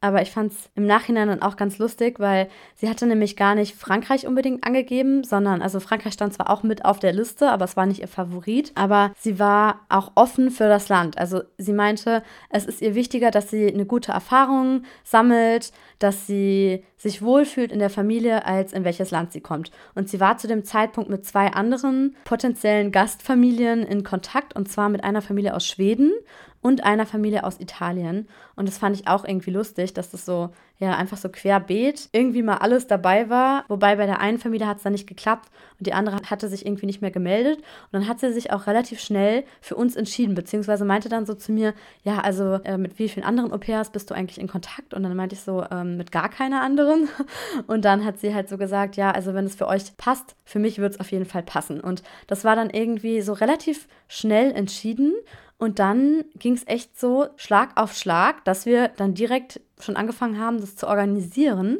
Aber 0.00 0.22
ich 0.22 0.30
fand 0.30 0.52
es 0.52 0.70
im 0.74 0.86
Nachhinein 0.86 1.28
dann 1.28 1.42
auch 1.42 1.56
ganz 1.56 1.78
lustig, 1.78 2.20
weil 2.20 2.48
sie 2.74 2.88
hatte 2.88 3.06
nämlich 3.06 3.36
gar 3.36 3.54
nicht 3.54 3.76
Frankreich 3.76 4.26
unbedingt 4.26 4.64
angegeben, 4.64 5.24
sondern, 5.24 5.62
also 5.62 5.80
Frankreich 5.80 6.14
stand 6.14 6.34
zwar 6.34 6.50
auch 6.50 6.62
mit 6.62 6.84
auf 6.84 6.98
der 6.98 7.12
Liste, 7.12 7.50
aber 7.50 7.64
es 7.64 7.76
war 7.76 7.86
nicht 7.86 8.00
ihr 8.00 8.08
Favorit. 8.08 8.72
Aber 8.74 9.12
sie 9.18 9.38
war 9.38 9.80
auch 9.88 10.12
offen 10.14 10.50
für 10.50 10.68
das 10.68 10.88
Land. 10.88 11.18
Also 11.18 11.42
sie 11.58 11.72
meinte, 11.72 12.22
es 12.50 12.66
ist 12.66 12.82
ihr 12.82 12.94
wichtiger, 12.94 13.30
dass 13.30 13.50
sie 13.50 13.72
eine 13.72 13.86
gute 13.86 14.12
Erfahrung 14.12 14.82
sammelt, 15.04 15.72
dass 15.98 16.26
sie 16.26 16.84
sich 16.96 17.22
wohlfühlt 17.22 17.72
in 17.72 17.78
der 17.78 17.90
Familie, 17.90 18.44
als 18.44 18.72
in 18.72 18.84
welches 18.84 19.10
Land 19.10 19.32
sie 19.32 19.40
kommt. 19.40 19.70
Und 19.94 20.08
sie 20.08 20.20
war 20.20 20.38
zu 20.38 20.46
dem 20.48 20.64
Zeitpunkt 20.64 21.10
mit 21.10 21.24
zwei 21.24 21.48
anderen 21.48 22.16
potenziellen 22.24 22.92
Gastfamilien 22.92 23.84
in 23.84 24.04
Kontakt, 24.04 24.54
und 24.54 24.68
zwar 24.68 24.88
mit 24.88 25.04
einer 25.04 25.22
Familie 25.22 25.54
aus 25.54 25.66
Schweden 25.66 26.12
und 26.60 26.84
einer 26.84 27.06
Familie 27.06 27.44
aus 27.44 27.60
Italien. 27.60 28.28
Und 28.56 28.66
das 28.68 28.78
fand 28.78 28.96
ich 28.96 29.06
auch 29.06 29.24
irgendwie 29.24 29.50
lustig, 29.50 29.94
dass 29.94 30.10
das 30.10 30.24
so, 30.24 30.50
ja, 30.78 30.96
einfach 30.96 31.16
so 31.16 31.28
querbeet 31.28 32.08
irgendwie 32.12 32.42
mal 32.42 32.56
alles 32.56 32.86
dabei 32.86 33.30
war. 33.30 33.64
Wobei 33.68 33.96
bei 33.96 34.06
der 34.06 34.20
einen 34.20 34.38
Familie 34.38 34.66
hat 34.66 34.78
es 34.78 34.82
dann 34.82 34.92
nicht 34.92 35.06
geklappt 35.06 35.48
und 35.78 35.86
die 35.86 35.92
andere 35.92 36.18
hatte 36.28 36.48
sich 36.48 36.66
irgendwie 36.66 36.86
nicht 36.86 37.00
mehr 37.00 37.10
gemeldet. 37.10 37.58
Und 37.58 37.92
dann 37.92 38.08
hat 38.08 38.20
sie 38.20 38.32
sich 38.32 38.52
auch 38.52 38.66
relativ 38.66 39.00
schnell 39.00 39.44
für 39.60 39.76
uns 39.76 39.94
entschieden, 39.94 40.34
beziehungsweise 40.34 40.84
meinte 40.84 41.08
dann 41.08 41.26
so 41.26 41.34
zu 41.34 41.52
mir, 41.52 41.74
ja, 42.02 42.18
also 42.20 42.54
äh, 42.64 42.76
mit 42.76 42.98
wie 42.98 43.08
vielen 43.08 43.24
anderen 43.24 43.52
Au-pairs 43.52 43.90
bist 43.90 44.10
du 44.10 44.14
eigentlich 44.14 44.40
in 44.40 44.48
Kontakt? 44.48 44.94
Und 44.94 45.04
dann 45.04 45.14
meinte 45.14 45.34
ich 45.34 45.42
so, 45.42 45.64
ähm, 45.70 45.96
mit 45.96 46.10
gar 46.10 46.28
keiner 46.28 46.62
anderen. 46.62 47.08
Und 47.66 47.84
dann 47.84 48.04
hat 48.04 48.18
sie 48.18 48.34
halt 48.34 48.48
so 48.48 48.58
gesagt, 48.58 48.96
ja, 48.96 49.10
also 49.12 49.34
wenn 49.34 49.44
es 49.44 49.54
für 49.54 49.68
euch 49.68 49.96
passt, 49.96 50.34
für 50.44 50.58
mich 50.58 50.78
wird 50.78 50.94
es 50.94 51.00
auf 51.00 51.12
jeden 51.12 51.26
Fall 51.26 51.42
passen. 51.42 51.80
Und 51.80 52.02
das 52.26 52.44
war 52.44 52.56
dann 52.56 52.70
irgendwie 52.70 53.20
so 53.20 53.32
relativ 53.32 53.86
schnell 54.08 54.50
entschieden. 54.52 55.14
Und 55.58 55.80
dann 55.80 56.24
ging 56.36 56.54
es 56.54 56.66
echt 56.66 56.98
so 56.98 57.26
Schlag 57.36 57.70
auf 57.76 57.94
Schlag, 57.94 58.44
dass 58.44 58.64
wir 58.64 58.88
dann 58.88 59.14
direkt 59.14 59.60
schon 59.80 59.96
angefangen 59.96 60.38
haben, 60.38 60.60
das 60.60 60.76
zu 60.76 60.86
organisieren. 60.86 61.78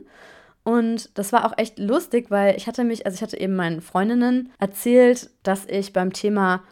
Und 0.65 1.17
das 1.17 1.33
war 1.33 1.47
auch 1.47 1.57
echt 1.57 1.79
lustig, 1.79 2.31
weil 2.31 2.57
ich 2.57 2.67
hatte 2.67 2.85
mich, 2.85 3.07
also 3.07 3.15
ich 3.15 3.23
hatte 3.23 3.41
eben 3.41 3.57
meinen 3.57 3.81
Freundinnen 3.81 4.53
erzählt, 4.59 5.31
dass 5.43 5.65
ich 5.65 5.93
beim 5.93 6.13
Thema 6.13 6.63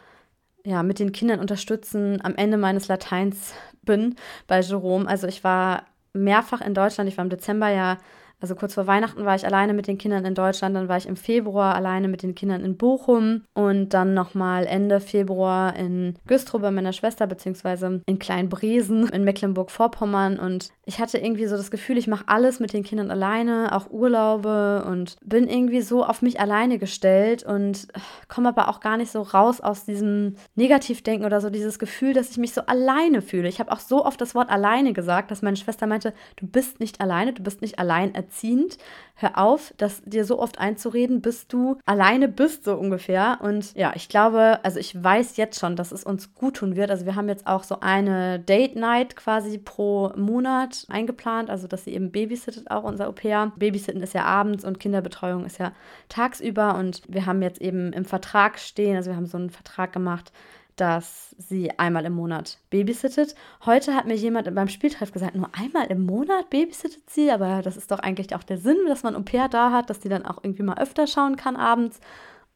ja, 0.65 0.83
mit 0.83 0.99
den 0.99 1.13
Kindern 1.13 1.39
unterstützen 1.39 2.19
am 2.23 2.35
Ende 2.35 2.57
meines 2.57 2.89
Lateins 2.89 3.53
bin 3.83 4.15
bei 4.47 4.59
Jerome. 4.59 5.07
Also 5.07 5.25
ich 5.25 5.43
war 5.45 5.85
mehrfach 6.11 6.59
in 6.59 6.73
Deutschland. 6.73 7.09
Ich 7.09 7.17
war 7.17 7.23
im 7.23 7.29
Dezember 7.29 7.69
ja 7.69 7.97
also 8.39 8.53
kurz 8.55 8.75
vor 8.75 8.85
Weihnachten 8.85 9.25
war 9.25 9.35
ich 9.35 9.45
alleine 9.45 9.73
mit 9.73 9.87
den 9.87 9.97
Kindern 9.97 10.23
in 10.25 10.35
Deutschland, 10.35 10.75
dann 10.75 10.87
war 10.87 10.97
ich 10.97 11.07
im 11.07 11.15
Februar 11.15 11.73
alleine 11.73 12.07
mit 12.07 12.21
den 12.21 12.35
Kindern 12.35 12.63
in 12.63 12.77
Bochum 12.77 13.43
und 13.53 13.89
dann 13.95 14.13
nochmal 14.13 14.67
Ende 14.67 14.99
Februar 14.99 15.75
in 15.75 16.15
Güstrow 16.27 16.61
bei 16.61 16.69
meiner 16.69 16.93
Schwester, 16.93 17.25
beziehungsweise 17.25 18.01
in 18.05 18.19
Kleinbresen 18.19 19.09
in 19.09 19.23
Mecklenburg-Vorpommern. 19.23 20.37
Und 20.37 20.69
ich 20.85 20.99
hatte 20.99 21.17
irgendwie 21.17 21.47
so 21.47 21.57
das 21.57 21.71
Gefühl, 21.71 21.97
ich 21.97 22.07
mache 22.07 22.25
alles 22.27 22.59
mit 22.59 22.73
den 22.73 22.83
Kindern 22.83 23.09
alleine, 23.09 23.75
auch 23.75 23.89
Urlaube 23.89 24.85
und 24.87 25.15
bin 25.25 25.47
irgendwie 25.47 25.81
so 25.81 26.05
auf 26.05 26.21
mich 26.21 26.39
alleine 26.39 26.77
gestellt 26.77 27.43
und 27.43 27.87
komme 28.27 28.49
aber 28.49 28.67
auch 28.67 28.81
gar 28.81 28.97
nicht 28.97 29.11
so 29.11 29.23
raus 29.23 29.61
aus 29.61 29.85
diesem 29.85 30.35
Negativdenken 30.55 31.25
oder 31.25 31.41
so 31.41 31.49
dieses 31.49 31.79
Gefühl, 31.79 32.13
dass 32.13 32.29
ich 32.29 32.37
mich 32.37 32.53
so 32.53 32.61
alleine 32.61 33.23
fühle. 33.23 33.49
Ich 33.49 33.59
habe 33.59 33.71
auch 33.71 33.79
so 33.79 34.05
oft 34.05 34.21
das 34.21 34.35
Wort 34.35 34.49
alleine 34.49 34.93
gesagt, 34.93 35.31
dass 35.31 35.41
meine 35.41 35.57
Schwester 35.57 35.87
meinte, 35.87 36.13
du 36.35 36.45
bist 36.45 36.79
nicht 36.79 37.01
alleine, 37.01 37.33
du 37.33 37.41
bist 37.41 37.61
nicht 37.61 37.79
allein 37.79 38.13
erziehend. 38.27 38.77
Hör 39.19 39.39
auf, 39.39 39.73
das 39.77 40.03
dir 40.05 40.25
so 40.25 40.39
oft 40.39 40.59
einzureden, 40.59 41.21
bis 41.21 41.47
du 41.47 41.79
alleine 41.85 42.27
bist, 42.27 42.65
so 42.65 42.75
ungefähr. 42.75 43.39
Und 43.41 43.73
ja, 43.73 43.93
ich 43.95 44.09
glaube, 44.09 44.59
also 44.61 44.79
ich 44.79 45.01
weiß 45.01 45.37
jetzt 45.37 45.59
schon, 45.59 45.75
dass 45.75 45.91
es 45.91 46.03
uns 46.03 46.35
gut 46.35 46.57
tun 46.57 46.75
wird. 46.75 46.91
Also 46.91 47.07
wir 47.07 47.15
haben 47.15 47.27
jetzt 47.27 47.47
auch 47.47 47.63
so 47.63 47.79
eine 47.79 48.39
Date 48.39 48.75
Night 48.75 49.15
quasi 49.15 49.57
pro 49.57 50.11
Monat 50.15 50.85
eingeplant, 50.89 51.49
also 51.49 51.67
dass 51.67 51.85
sie 51.85 51.93
eben 51.93 52.11
babysittet 52.11 52.69
auch 52.69 52.83
unser 52.83 53.07
Au-pair. 53.07 53.53
Babysitten 53.55 54.03
ist 54.03 54.13
ja 54.13 54.23
abends 54.23 54.63
und 54.63 54.79
Kinderbetreuung 54.79 55.45
ist 55.45 55.57
ja 55.57 55.71
tagsüber 56.09 56.75
und 56.75 57.01
wir 57.07 57.25
haben 57.25 57.41
jetzt 57.41 57.59
eben 57.59 57.93
im 57.93 58.05
Vertrag 58.05 58.59
stehen, 58.59 58.97
also 58.97 59.09
wir 59.09 59.17
haben 59.17 59.25
so 59.25 59.37
einen 59.37 59.49
Vertrag 59.49 59.93
gemacht, 59.93 60.31
dass 60.77 61.35
sie 61.37 61.77
einmal 61.77 62.05
im 62.05 62.13
Monat 62.13 62.59
babysittet. 62.69 63.35
Heute 63.65 63.95
hat 63.95 64.05
mir 64.05 64.15
jemand 64.15 64.53
beim 64.55 64.69
Spieltreff 64.69 65.11
gesagt, 65.11 65.35
nur 65.35 65.49
einmal 65.53 65.87
im 65.87 66.05
Monat 66.05 66.49
babysittet 66.49 67.09
sie, 67.09 67.31
aber 67.31 67.61
das 67.61 67.77
ist 67.77 67.91
doch 67.91 67.99
eigentlich 67.99 68.33
auch 68.35 68.43
der 68.43 68.57
Sinn, 68.57 68.77
dass 68.87 69.03
man 69.03 69.15
Au 69.15 69.21
pair 69.21 69.49
da 69.49 69.71
hat, 69.71 69.89
dass 69.89 69.99
die 69.99 70.09
dann 70.09 70.25
auch 70.25 70.43
irgendwie 70.43 70.63
mal 70.63 70.77
öfter 70.77 71.07
schauen 71.07 71.35
kann 71.35 71.55
abends. 71.55 71.99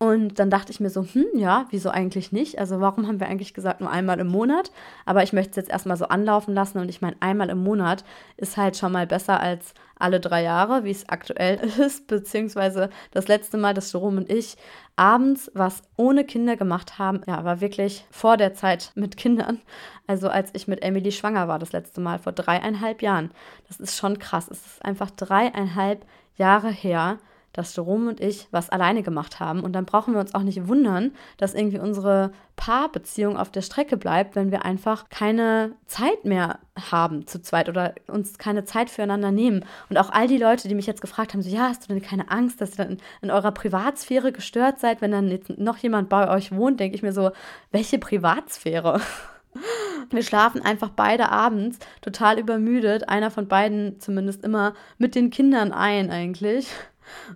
Und 0.02 0.40
dann 0.40 0.50
dachte 0.50 0.72
ich 0.72 0.80
mir 0.80 0.90
so, 0.90 1.04
hm, 1.04 1.28
ja, 1.36 1.68
wieso 1.70 1.92
eigentlich 1.92 2.32
nicht? 2.32 2.58
Also 2.58 2.82
warum 2.82 3.06
haben 3.06 3.20
wir 3.20 3.28
eigentlich 3.28 3.54
gesagt 3.54 3.82
nur 3.82 3.92
einmal 3.92 4.20
im 4.20 4.30
Monat? 4.30 4.72
Aber 5.06 5.22
ich 5.22 5.32
möchte 5.32 5.52
es 5.52 5.56
jetzt 5.58 5.70
erstmal 5.70 5.96
so 5.96 6.06
anlaufen 6.06 6.56
lassen 6.56 6.80
und 6.80 6.90
ich 6.90 7.02
meine, 7.02 7.18
einmal 7.20 7.52
im 7.52 7.60
Monat 7.60 8.04
ist 8.36 8.58
halt 8.58 8.76
schon 8.76 8.94
mal 8.94 9.06
besser 9.06 9.40
als 9.40 9.76
alle 10.00 10.20
drei 10.20 10.42
Jahre, 10.42 10.86
wie 10.86 10.90
es 10.90 11.08
aktuell 11.08 11.58
ist, 11.80 12.08
beziehungsweise 12.08 12.90
das 13.12 13.28
letzte 13.28 13.58
Mal, 13.60 13.76
dass 13.76 13.94
Jerome 13.94 14.22
und 14.22 14.32
ich 14.32 14.58
abends 14.96 15.52
was 15.54 15.84
ohne 15.98 16.24
Kinder 16.24 16.58
gemacht 16.58 16.98
haben, 16.98 17.22
ja, 17.28 17.44
war 17.44 17.62
wirklich 17.62 18.04
vor 18.10 18.38
der 18.38 18.56
Zeit 18.56 18.94
mit 18.96 19.18
Kindern. 19.18 19.62
Also 20.08 20.30
als 20.30 20.50
ich 20.54 20.68
mit 20.68 20.82
Emily 20.82 21.12
schwanger 21.12 21.48
war, 21.48 21.60
das 21.60 21.74
letzte 21.74 22.02
Mal, 22.02 22.18
vor 22.18 22.32
dreieinhalb 22.32 23.04
Jahren. 23.04 23.30
Das 23.68 23.80
ist 23.80 23.96
schon 23.96 24.18
krass. 24.18 24.48
Es 24.50 24.66
ist 24.66 24.84
einfach 24.84 25.12
dreieinhalb 25.12 26.08
Jahre 26.38 26.72
her 26.72 27.20
dass 27.54 27.76
Jerome 27.76 28.10
und 28.10 28.20
ich 28.20 28.48
was 28.52 28.70
alleine 28.70 29.04
gemacht 29.04 29.40
haben. 29.40 29.62
Und 29.62 29.74
dann 29.74 29.86
brauchen 29.86 30.14
wir 30.14 30.22
uns 30.22 30.34
auch 30.34 30.44
nicht 30.44 30.68
wundern, 30.68 31.12
dass 31.38 31.54
irgendwie 31.54 31.80
unsere 31.80 32.32
Paarbeziehung 32.56 33.38
auf 33.38 33.52
der 33.52 33.62
Strecke 33.62 33.98
bleibt, 33.98 34.36
wenn 34.36 34.52
wir 34.52 34.66
einfach 34.66 35.10
keine 35.10 35.72
Zeit 35.88 36.26
mehr 36.26 36.60
haben 36.92 37.28
zu 37.28 37.42
zweit 37.42 37.70
oder 37.70 37.96
uns 38.08 38.38
keine 38.38 38.66
Zeit 38.66 38.90
füreinander 38.90 39.32
nehmen. 39.32 39.66
Und 39.90 39.98
auch 39.98 40.12
all 40.12 40.28
die 40.28 40.38
Leute, 40.38 40.68
die 40.68 40.76
mich 40.76 40.88
jetzt 40.88 41.02
gefragt 41.02 41.34
haben, 41.34 41.42
so, 41.42 41.50
ja, 41.50 41.70
hast 41.70 41.84
du 41.84 41.94
denn 41.94 42.02
keine 42.02 42.30
Angst, 42.32 42.62
dass 42.62 42.78
ihr 42.78 42.86
dann 42.86 42.98
in 43.22 43.32
eurer 43.32 43.52
Privatsphäre 43.52 44.32
gestört 44.32 44.80
seid, 44.80 45.02
wenn 45.02 45.12
dann 45.12 45.30
jetzt 45.30 45.50
noch 45.58 45.78
jemand 45.78 46.10
bei 46.10 46.30
euch 46.30 46.52
wohnt, 46.52 46.80
denke 46.80 46.96
ich 46.96 47.04
mir 47.04 47.14
so, 47.14 47.32
welche 47.72 48.00
Privatsphäre? 48.00 49.02
Wir 50.10 50.24
schlafen 50.24 50.62
einfach 50.62 50.90
beide 50.90 51.30
abends 51.30 51.80
total 52.02 52.40
übermüdet, 52.40 53.10
einer 53.10 53.32
von 53.32 53.48
beiden 53.48 54.00
zumindest 54.00 54.44
immer 54.44 54.74
mit 54.98 55.16
den 55.16 55.30
Kindern 55.30 55.72
ein 55.72 56.10
eigentlich. 56.10 56.68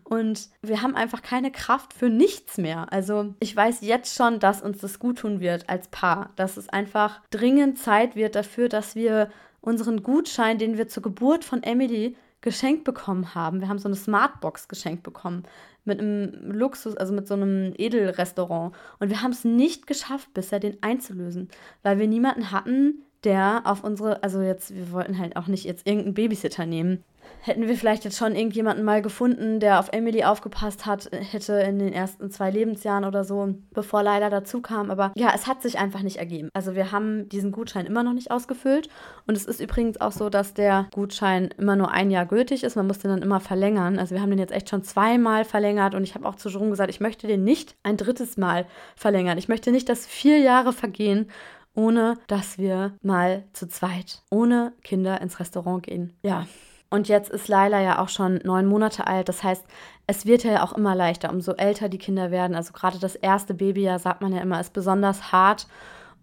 Und 0.03 0.49
wir 0.61 0.81
haben 0.81 0.95
einfach 0.95 1.21
keine 1.21 1.51
Kraft 1.51 1.93
für 1.93 2.09
nichts 2.09 2.57
mehr. 2.57 2.91
Also 2.91 3.33
ich 3.39 3.55
weiß 3.55 3.81
jetzt 3.81 4.15
schon, 4.15 4.39
dass 4.39 4.61
uns 4.61 4.79
das 4.79 4.99
gut 4.99 5.19
tun 5.19 5.39
wird 5.39 5.69
als 5.69 5.87
Paar. 5.87 6.31
Dass 6.35 6.57
es 6.57 6.69
einfach 6.69 7.21
dringend 7.31 7.79
Zeit 7.79 8.15
wird 8.15 8.35
dafür, 8.35 8.69
dass 8.69 8.95
wir 8.95 9.29
unseren 9.61 10.03
Gutschein, 10.03 10.57
den 10.57 10.77
wir 10.77 10.87
zur 10.87 11.03
Geburt 11.03 11.43
von 11.43 11.63
Emily 11.63 12.15
geschenkt 12.41 12.83
bekommen 12.83 13.33
haben. 13.33 13.59
Wir 13.59 13.69
haben 13.69 13.79
so 13.79 13.87
eine 13.87 13.95
Smartbox 13.95 14.67
geschenkt 14.67 15.01
bekommen 15.01 15.43
mit 15.85 15.99
einem 15.99 16.51
Luxus, 16.51 16.95
also 16.95 17.13
mit 17.13 17.27
so 17.27 17.35
einem 17.35 17.73
Edelrestaurant. 17.77 18.75
Und 18.99 19.09
wir 19.09 19.21
haben 19.21 19.31
es 19.31 19.43
nicht 19.43 19.87
geschafft, 19.87 20.33
bisher 20.33 20.59
den 20.59 20.81
einzulösen, 20.81 21.49
weil 21.83 21.99
wir 21.99 22.07
niemanden 22.07 22.51
hatten, 22.51 23.04
der 23.25 23.63
auf 23.65 23.83
unsere, 23.83 24.23
also 24.23 24.41
jetzt, 24.41 24.73
wir 24.73 24.91
wollten 24.91 25.19
halt 25.19 25.35
auch 25.35 25.47
nicht 25.47 25.65
jetzt 25.65 25.85
irgendeinen 25.85 26.13
Babysitter 26.13 26.65
nehmen, 26.65 27.03
hätten 27.41 27.67
wir 27.67 27.77
vielleicht 27.77 28.03
jetzt 28.05 28.17
schon 28.17 28.35
irgendjemanden 28.35 28.83
mal 28.83 29.01
gefunden, 29.01 29.59
der 29.59 29.79
auf 29.79 29.89
Emily 29.91 30.23
aufgepasst 30.23 30.85
hat, 30.85 31.09
hätte 31.11 31.53
in 31.53 31.79
den 31.79 31.93
ersten 31.93 32.31
zwei 32.31 32.49
Lebensjahren 32.49 33.05
oder 33.05 33.23
so, 33.23 33.55
bevor 33.71 34.03
Leila 34.03 34.29
dazu 34.29 34.61
kam. 34.61 34.89
Aber 34.89 35.11
ja, 35.15 35.31
es 35.33 35.47
hat 35.47 35.61
sich 35.61 35.77
einfach 35.77 36.01
nicht 36.01 36.17
ergeben. 36.17 36.49
Also 36.53 36.75
wir 36.75 36.91
haben 36.91 37.29
diesen 37.29 37.51
Gutschein 37.51 37.85
immer 37.85 38.03
noch 38.03 38.13
nicht 38.13 38.31
ausgefüllt. 38.31 38.89
Und 39.27 39.37
es 39.37 39.45
ist 39.45 39.61
übrigens 39.61 40.01
auch 40.01 40.11
so, 40.11 40.29
dass 40.29 40.53
der 40.53 40.87
Gutschein 40.91 41.49
immer 41.57 41.75
nur 41.75 41.91
ein 41.91 42.09
Jahr 42.09 42.25
gültig 42.25 42.63
ist. 42.63 42.75
Man 42.75 42.87
muss 42.87 42.99
den 42.99 43.11
dann 43.11 43.21
immer 43.21 43.39
verlängern. 43.39 43.99
Also 43.99 44.15
wir 44.15 44.21
haben 44.21 44.31
den 44.31 44.39
jetzt 44.39 44.53
echt 44.53 44.69
schon 44.69 44.83
zweimal 44.83 45.45
verlängert. 45.45 45.93
Und 45.93 46.03
ich 46.03 46.15
habe 46.15 46.27
auch 46.27 46.35
zu 46.35 46.49
Jerome 46.49 46.71
gesagt, 46.71 46.89
ich 46.89 46.99
möchte 46.99 47.27
den 47.27 47.43
nicht 47.43 47.75
ein 47.83 47.97
drittes 47.97 48.37
Mal 48.37 48.65
verlängern. 48.95 49.37
Ich 49.37 49.47
möchte 49.47 49.71
nicht, 49.71 49.87
dass 49.89 50.07
vier 50.07 50.39
Jahre 50.39 50.73
vergehen 50.73 51.27
ohne 51.75 52.15
dass 52.27 52.57
wir 52.57 52.93
mal 53.01 53.43
zu 53.53 53.67
zweit 53.67 54.23
ohne 54.29 54.73
Kinder 54.83 55.21
ins 55.21 55.39
Restaurant 55.39 55.83
gehen. 55.83 56.13
Ja, 56.23 56.45
und 56.89 57.07
jetzt 57.07 57.29
ist 57.29 57.47
Laila 57.47 57.81
ja 57.81 57.99
auch 57.99 58.09
schon 58.09 58.39
neun 58.43 58.65
Monate 58.67 59.07
alt. 59.07 59.27
Das 59.27 59.43
heißt, 59.43 59.65
es 60.07 60.25
wird 60.25 60.43
ja 60.43 60.63
auch 60.63 60.73
immer 60.73 60.95
leichter, 60.95 61.29
umso 61.29 61.53
älter 61.53 61.89
die 61.89 61.97
Kinder 61.97 62.31
werden. 62.31 62.55
Also 62.55 62.73
gerade 62.73 62.99
das 62.99 63.15
erste 63.15 63.53
Babyjahr, 63.53 63.99
sagt 63.99 64.21
man 64.21 64.33
ja 64.33 64.41
immer, 64.41 64.61
ist 64.61 64.73
besonders 64.73 65.31
hart. 65.31 65.67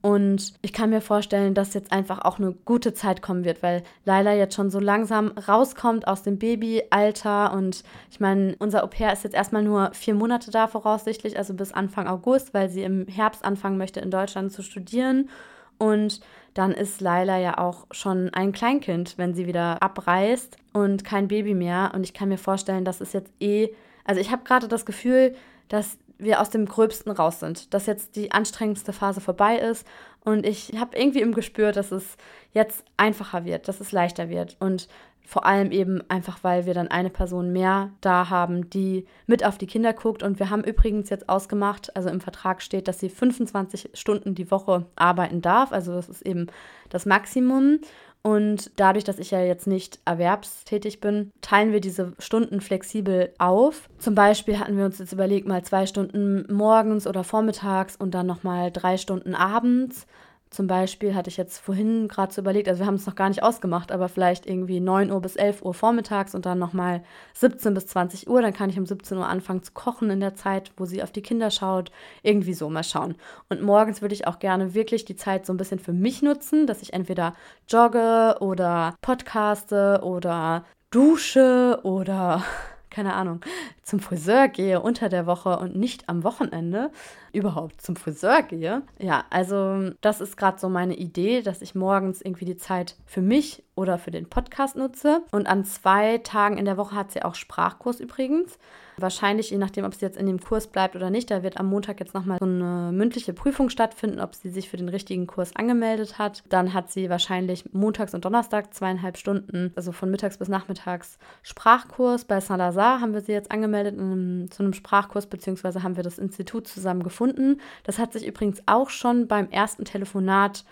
Und 0.03 0.55
ich 0.63 0.73
kann 0.73 0.91
mir 0.91 1.01
vorstellen, 1.01 1.55
dass 1.55 1.75
jetzt 1.75 1.93
einfach 1.93 2.23
auch 2.23 2.41
eine 2.41 2.53
gute 2.65 2.93
Zeit 2.93 3.23
kommen 3.23 3.45
wird, 3.45 3.63
weil 3.63 3.85
Laila 4.05 4.35
jetzt 4.35 4.57
schon 4.57 4.69
so 4.69 4.81
langsam 4.81 5.29
rauskommt 5.29 6.09
aus 6.09 6.25
dem 6.25 6.39
Babyalter. 6.39 7.53
Und 7.53 7.85
ich 8.11 8.19
meine, 8.19 8.57
unser 8.59 8.83
Au-pair 8.83 9.13
ist 9.13 9.23
jetzt 9.23 9.37
erstmal 9.37 9.63
nur 9.63 9.93
vier 9.95 10.15
Monate 10.15 10.51
da 10.51 10.67
voraussichtlich, 10.67 11.39
also 11.39 11.55
bis 11.55 11.73
Anfang 11.73 12.09
August, 12.09 12.53
weil 12.53 12.69
sie 12.69 12.83
im 12.83 13.07
Herbst 13.07 13.45
anfangen 13.45 13.79
möchte, 13.79 14.01
in 14.01 14.11
Deutschland 14.11 14.51
zu 14.53 14.63
studieren. 14.63 15.31
Und 15.79 16.21
dann 16.55 16.73
ist 16.73 17.01
Laila 17.01 17.39
ja 17.39 17.59
auch 17.59 17.87
schon 17.93 18.29
ein 18.35 18.51
Kleinkind, 18.51 19.19
wenn 19.19 19.35
sie 19.35 19.47
wieder 19.47 19.81
abreist 19.83 20.57
und 20.73 21.05
kein 21.05 21.29
Baby 21.29 21.55
mehr. 21.55 21.93
Und 21.95 22.03
ich 22.03 22.13
kann 22.13 22.29
mir 22.29 22.39
vorstellen, 22.39 22.85
dass 22.85 23.01
es 23.01 23.13
jetzt 23.13 23.33
eh, 23.39 23.69
also 24.05 24.21
ich 24.21 24.33
habe 24.33 24.43
gerade 24.43 24.67
das 24.67 24.85
Gefühl, 24.85 25.37
dass 25.69 25.97
wir 26.23 26.41
aus 26.41 26.51
dem 26.51 26.67
Gröbsten 26.67 27.13
raus 27.13 27.41
sind, 27.41 27.73
dass 27.75 27.87
jetzt 27.87 28.17
die 28.17 28.33
anstrengendste 28.33 28.93
Phase 28.93 29.21
vorbei 29.21 29.59
ist 29.59 29.87
und 30.25 30.47
ich 30.47 30.73
habe 30.79 30.97
irgendwie 30.97 31.21
im 31.21 31.35
Gespür, 31.35 31.73
dass 31.73 31.93
es 31.93 32.17
jetzt 32.53 32.85
einfacher 32.97 33.45
wird, 33.45 33.69
dass 33.69 33.81
es 33.81 33.93
leichter 33.93 34.29
wird 34.29 34.57
und 34.61 34.89
vor 35.25 35.47
allem 35.47 35.71
eben 35.71 36.03
einfach, 36.11 36.43
weil 36.43 36.67
wir 36.67 36.75
dann 36.75 36.89
eine 36.89 37.11
Person 37.11 37.53
mehr 37.53 37.91
da 38.01 38.29
haben, 38.29 38.69
die 38.71 39.07
mit 39.27 39.45
auf 39.45 39.57
die 39.57 39.67
Kinder 39.67 39.93
guckt. 39.93 40.23
Und 40.23 40.39
wir 40.39 40.51
haben 40.51 40.65
übrigens 40.65 41.11
jetzt 41.11 41.29
ausgemacht, 41.29 41.95
also 41.97 42.09
im 42.09 42.21
Vertrag 42.21 42.61
steht, 42.61 42.89
dass 42.89 42.99
sie 42.99 43.09
25 43.09 43.91
Stunden 43.95 44.35
die 44.35 44.51
Woche 44.51 44.85
arbeiten 44.97 45.41
darf. 45.41 45.73
Also 45.73 45.93
das 45.93 46.09
ist 46.09 46.23
eben 46.23 46.49
das 46.91 47.07
Maximum. 47.07 47.79
Und 48.23 48.71
dadurch, 48.77 49.05
dass 49.05 49.19
ich 49.19 49.33
ja 49.33 49.41
jetzt 49.41 49.67
nicht 49.67 49.99
erwerbstätig 50.05 51.01
bin, 51.01 51.33
teilen 51.41 51.73
wir 51.73 51.81
diese 51.81 52.13
Stunden 52.21 52.61
flexibel 52.61 53.33
auf. 53.39 53.89
Zum 53.99 54.15
Beispiel 54.15 54.61
hatten 54.61 54.77
wir 54.77 54.85
uns 54.85 55.01
jetzt 55.01 55.13
überlegt, 55.13 55.49
mal 55.49 55.65
zwei 55.65 55.87
Stunden 55.87 56.47
morgens 56.53 57.09
oder 57.09 57.25
vormittags 57.25 57.97
und 57.97 58.13
dann 58.13 58.27
nochmal 58.27 58.71
drei 58.71 58.97
Stunden 58.97 59.35
abends. 59.35 60.07
Zum 60.53 60.67
Beispiel 60.67 61.15
hatte 61.15 61.31
ich 61.31 61.39
jetzt 61.39 61.61
vorhin 61.61 62.09
gerade 62.09 62.31
so 62.31 62.43
überlegt, 62.43 62.69
also 62.69 62.81
wir 62.81 62.87
haben 62.87 62.97
es 62.97 63.07
noch 63.07 63.15
gar 63.15 63.31
nicht 63.31 63.43
ausgemacht, 63.43 63.91
aber 63.91 64.11
vielleicht 64.11 64.45
irgendwie 64.45 64.81
9 64.81 65.11
Uhr 65.11 65.23
bis 65.23 65.35
11 65.35 65.63
Uhr 65.63 65.73
vormittags 65.73 66.35
und 66.35 66.45
dann 66.45 66.59
nochmal 66.59 67.03
17 67.33 67.73
bis 67.73 67.87
20 67.87 68.29
Uhr. 68.29 68.43
Dann 68.43 68.53
kann 68.53 68.69
ich 68.69 68.79
um 68.79 68.85
17 68.85 69.17
Uhr 69.17 69.27
anfangen 69.27 69.63
zu 69.63 69.73
kochen 69.73 70.11
in 70.11 70.21
der 70.21 70.35
Zeit, 70.35 70.71
wo 70.77 70.85
sie 70.85 71.03
auf 71.03 71.11
die 71.11 71.23
Kinder 71.23 71.51
schaut. 71.51 71.91
Irgendwie 72.23 72.53
so 72.53 72.69
mal 72.69 72.85
schauen. 72.85 73.15
Und 73.49 73.63
morgens 73.63 74.03
würde 74.03 74.15
ich 74.15 74.27
auch 74.27 74.41
gerne 74.41 74.75
wirklich 74.75 75.07
die 75.07 75.17
Zeit 75.17 75.47
so 75.47 75.55
ein 75.55 75.57
bisschen 75.57 75.79
für 75.79 75.95
mich 75.95 76.21
nutzen, 76.21 76.67
dass 76.67 76.83
ich 76.83 76.93
entweder 76.93 77.33
jogge 77.67 78.37
oder 78.41 78.95
podcaste 79.01 80.01
oder 80.03 80.67
dusche 80.91 81.81
oder 81.83 82.45
keine 82.93 83.15
Ahnung, 83.15 83.41
zum 83.83 83.99
Friseur 83.99 84.49
gehe 84.49 84.81
unter 84.81 85.09
der 85.09 85.27
Woche 85.27 85.59
und 85.59 85.75
nicht 85.75 86.09
am 86.09 86.23
Wochenende 86.23 86.91
überhaupt 87.33 87.81
zum 87.81 87.97
Friseur 87.97 88.43
gehe. 88.43 88.83
Ja, 89.01 89.25
also 89.31 89.91
das 90.01 90.21
ist 90.21 90.37
gerade 90.37 90.59
so 90.61 90.69
meine 90.69 90.95
Idee, 90.95 91.43
dass 91.43 91.63
ich 91.63 91.75
morgens 91.75 92.21
irgendwie 92.21 92.45
die 92.45 92.57
Zeit 92.57 92.97
für 93.07 93.23
mich 93.23 93.65
oder 93.75 93.99
für 93.99 94.11
den 94.11 94.29
Podcast 94.29 94.77
nutze. 94.77 95.23
Und 95.33 95.47
an 95.47 95.65
zwei 95.65 96.19
Tagen 96.19 96.59
in 96.59 96.67
der 96.67 96.77
Woche 96.77 96.95
hat 96.95 97.11
sie 97.11 97.23
auch 97.23 97.35
Sprachkurs 97.35 97.99
übrigens. 97.99 98.59
Wahrscheinlich, 99.03 99.51
je 99.51 99.59
nachdem, 99.59 99.85
ob 99.85 99.95
sie 99.95 100.07
jetzt 100.07 100.17
in 100.17 100.27
dem 100.27 100.41
Kurs 100.41 100.69
bleibt 100.69 100.95
oder 100.95 101.11
nicht, 101.11 101.31
da 101.31 101.43
wird 101.43 101.59
am 101.59 101.67
Montag 101.67 101.99
jetzt 101.99 102.15
nochmal 102.15 102.39
so 102.39 102.45
eine 102.45 102.91
mündliche 102.93 103.33
Prüfung 103.33 103.69
stattfinden, 103.69 104.21
ob 104.21 104.37
sie 104.37 104.49
sich 104.49 104.71
für 104.71 104.77
den 104.77 104.89
richtigen 104.89 105.27
Kurs 105.27 105.57
angemeldet 105.57 106.19
hat. 106.19 106.45
Dann 106.49 106.73
hat 106.73 106.93
sie 106.93 107.11
wahrscheinlich 107.11 107.65
montags 107.73 108.15
und 108.15 108.25
Donnerstag 108.25 108.73
zweieinhalb 108.73 109.19
Stunden, 109.19 109.73
also 109.75 109.91
von 109.91 110.11
mittags 110.11 110.39
bis 110.39 110.49
nachmittags 110.49 111.19
Sprachkurs. 111.43 112.25
Bei 112.25 112.41
Saint-Lazare 112.41 113.01
haben 113.01 113.13
wir 113.13 113.21
sie 113.23 113.33
jetzt 113.33 113.51
angemeldet 113.51 113.99
einem, 113.99 114.51
zu 114.51 114.63
einem 114.63 114.73
Sprachkurs, 114.73 115.27
beziehungsweise 115.27 115.83
haben 115.83 115.97
wir 115.97 116.05
das 116.05 116.19
Institut 116.19 116.69
zusammen 116.69 117.03
gefunden. 117.03 117.61
Das 117.83 117.99
hat 117.99 118.13
sich 118.13 118.25
übrigens 118.25 118.63
auch 118.67 118.89
schon 118.89 119.27
beim 119.27 119.51
ersten 119.51 119.85
Telefonat 119.85 120.65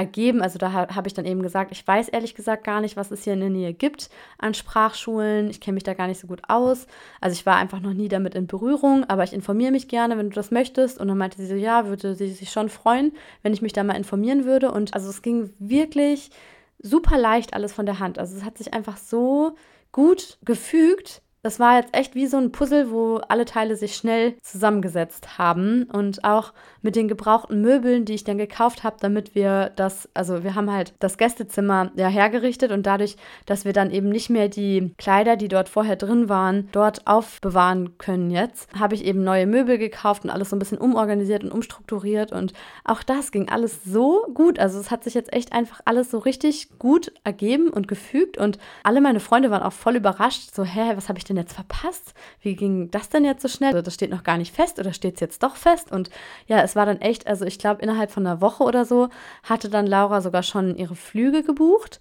ergeben. 0.00 0.40
Also 0.40 0.58
da 0.58 0.72
habe 0.72 1.06
ich 1.06 1.14
dann 1.14 1.26
eben 1.26 1.42
gesagt, 1.42 1.70
ich 1.72 1.86
weiß 1.86 2.08
ehrlich 2.08 2.34
gesagt 2.34 2.64
gar 2.64 2.80
nicht, 2.80 2.96
was 2.96 3.10
es 3.10 3.24
hier 3.24 3.34
in 3.34 3.40
der 3.40 3.50
Nähe 3.50 3.74
gibt 3.74 4.08
an 4.38 4.54
Sprachschulen. 4.54 5.50
Ich 5.50 5.60
kenne 5.60 5.74
mich 5.74 5.84
da 5.84 5.94
gar 5.94 6.06
nicht 6.06 6.20
so 6.20 6.26
gut 6.26 6.40
aus. 6.48 6.86
Also 7.20 7.34
ich 7.34 7.44
war 7.44 7.56
einfach 7.56 7.80
noch 7.80 7.92
nie 7.92 8.08
damit 8.08 8.34
in 8.34 8.46
Berührung, 8.46 9.04
aber 9.04 9.24
ich 9.24 9.34
informiere 9.34 9.70
mich 9.70 9.88
gerne, 9.88 10.16
wenn 10.16 10.30
du 10.30 10.34
das 10.34 10.50
möchtest. 10.50 10.98
Und 10.98 11.08
dann 11.08 11.18
meinte 11.18 11.36
sie 11.36 11.46
so, 11.46 11.54
ja, 11.54 11.86
würde 11.86 12.14
sie 12.14 12.30
sich 12.30 12.50
schon 12.50 12.70
freuen, 12.70 13.12
wenn 13.42 13.52
ich 13.52 13.62
mich 13.62 13.74
da 13.74 13.84
mal 13.84 13.96
informieren 13.96 14.46
würde. 14.46 14.72
Und 14.72 14.94
also 14.94 15.10
es 15.10 15.20
ging 15.20 15.52
wirklich 15.58 16.30
super 16.78 17.18
leicht 17.18 17.52
alles 17.52 17.74
von 17.74 17.84
der 17.84 17.98
Hand. 17.98 18.18
Also 18.18 18.36
es 18.36 18.44
hat 18.44 18.56
sich 18.56 18.72
einfach 18.72 18.96
so 18.96 19.54
gut 19.92 20.38
gefügt, 20.44 21.20
das 21.42 21.58
war 21.58 21.78
jetzt 21.78 21.96
echt 21.96 22.14
wie 22.14 22.26
so 22.26 22.36
ein 22.36 22.52
Puzzle, 22.52 22.90
wo 22.90 23.16
alle 23.28 23.44
Teile 23.44 23.76
sich 23.76 23.96
schnell 23.96 24.34
zusammengesetzt 24.42 25.38
haben 25.38 25.84
und 25.84 26.24
auch 26.24 26.52
mit 26.82 26.96
den 26.96 27.08
gebrauchten 27.08 27.60
Möbeln, 27.62 28.04
die 28.04 28.14
ich 28.14 28.24
dann 28.24 28.38
gekauft 28.38 28.84
habe, 28.84 28.96
damit 29.00 29.34
wir 29.34 29.72
das, 29.76 30.08
also 30.14 30.44
wir 30.44 30.54
haben 30.54 30.70
halt 30.70 30.94
das 30.98 31.18
Gästezimmer 31.18 31.90
ja 31.94 32.08
hergerichtet 32.08 32.72
und 32.72 32.84
dadurch, 32.84 33.16
dass 33.46 33.64
wir 33.64 33.72
dann 33.72 33.90
eben 33.90 34.10
nicht 34.10 34.30
mehr 34.30 34.48
die 34.48 34.94
Kleider, 34.98 35.36
die 35.36 35.48
dort 35.48 35.68
vorher 35.68 35.96
drin 35.96 36.28
waren, 36.28 36.68
dort 36.72 37.06
aufbewahren 37.06 37.96
können 37.98 38.30
jetzt, 38.30 38.68
habe 38.78 38.94
ich 38.94 39.04
eben 39.04 39.24
neue 39.24 39.46
Möbel 39.46 39.78
gekauft 39.78 40.24
und 40.24 40.30
alles 40.30 40.50
so 40.50 40.56
ein 40.56 40.58
bisschen 40.58 40.78
umorganisiert 40.78 41.42
und 41.44 41.52
umstrukturiert 41.52 42.32
und 42.32 42.52
auch 42.84 43.02
das 43.02 43.32
ging 43.32 43.48
alles 43.48 43.84
so 43.84 44.26
gut. 44.34 44.58
Also 44.58 44.78
es 44.78 44.90
hat 44.90 45.04
sich 45.04 45.14
jetzt 45.14 45.32
echt 45.32 45.52
einfach 45.52 45.80
alles 45.84 46.10
so 46.10 46.18
richtig 46.18 46.78
gut 46.78 47.12
ergeben 47.24 47.68
und 47.68 47.88
gefügt 47.88 48.36
und 48.36 48.58
alle 48.82 49.00
meine 49.00 49.20
Freunde 49.20 49.50
waren 49.50 49.62
auch 49.62 49.72
voll 49.72 49.96
überrascht, 49.96 50.54
so, 50.54 50.64
hä, 50.64 50.92
was 50.94 51.08
habe 51.08 51.18
ich 51.18 51.29
denn 51.30 51.36
jetzt 51.36 51.54
verpasst? 51.54 52.14
Wie 52.40 52.54
ging 52.54 52.90
das 52.90 53.08
denn 53.08 53.24
jetzt 53.24 53.42
so 53.42 53.48
schnell? 53.48 53.70
Also 53.70 53.82
das 53.82 53.94
steht 53.94 54.10
noch 54.10 54.24
gar 54.24 54.36
nicht 54.36 54.54
fest 54.54 54.78
oder 54.78 54.92
steht 54.92 55.14
es 55.14 55.20
jetzt 55.20 55.42
doch 55.42 55.56
fest? 55.56 55.90
Und 55.90 56.10
ja, 56.46 56.60
es 56.60 56.76
war 56.76 56.86
dann 56.86 57.00
echt, 57.00 57.26
also 57.26 57.44
ich 57.44 57.58
glaube, 57.58 57.82
innerhalb 57.82 58.10
von 58.10 58.26
einer 58.26 58.40
Woche 58.40 58.64
oder 58.64 58.84
so 58.84 59.08
hatte 59.42 59.70
dann 59.70 59.86
Laura 59.86 60.20
sogar 60.20 60.42
schon 60.42 60.76
ihre 60.76 60.96
Flüge 60.96 61.42
gebucht. 61.42 62.00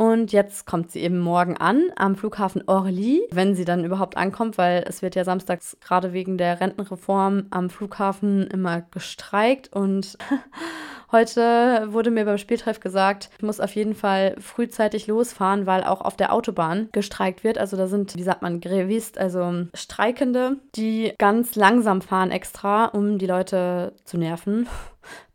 Und 0.00 0.30
jetzt 0.30 0.64
kommt 0.64 0.92
sie 0.92 1.00
eben 1.00 1.18
morgen 1.18 1.56
an 1.56 1.90
am 1.96 2.14
Flughafen 2.14 2.62
Orly, 2.68 3.26
wenn 3.32 3.56
sie 3.56 3.64
dann 3.64 3.84
überhaupt 3.84 4.16
ankommt, 4.16 4.56
weil 4.56 4.84
es 4.86 5.02
wird 5.02 5.16
ja 5.16 5.24
samstags 5.24 5.76
gerade 5.80 6.12
wegen 6.12 6.38
der 6.38 6.60
Rentenreform 6.60 7.46
am 7.50 7.68
Flughafen 7.68 8.46
immer 8.46 8.82
gestreikt 8.82 9.72
und 9.72 10.16
Heute 11.10 11.88
wurde 11.90 12.10
mir 12.10 12.26
beim 12.26 12.36
Spieltreff 12.36 12.80
gesagt, 12.80 13.30
ich 13.38 13.42
muss 13.42 13.60
auf 13.60 13.74
jeden 13.74 13.94
Fall 13.94 14.36
frühzeitig 14.38 15.06
losfahren, 15.06 15.66
weil 15.66 15.82
auch 15.82 16.02
auf 16.02 16.16
der 16.16 16.34
Autobahn 16.34 16.90
gestreikt 16.92 17.44
wird. 17.44 17.56
Also 17.56 17.78
da 17.78 17.86
sind, 17.86 18.14
wie 18.16 18.22
sagt 18.22 18.42
man, 18.42 18.60
Grevist, 18.60 19.16
also 19.16 19.66
Streikende, 19.72 20.56
die 20.74 21.14
ganz 21.18 21.56
langsam 21.56 22.02
fahren 22.02 22.30
extra, 22.30 22.86
um 22.86 23.16
die 23.18 23.26
Leute 23.26 23.94
zu 24.04 24.18
nerven 24.18 24.68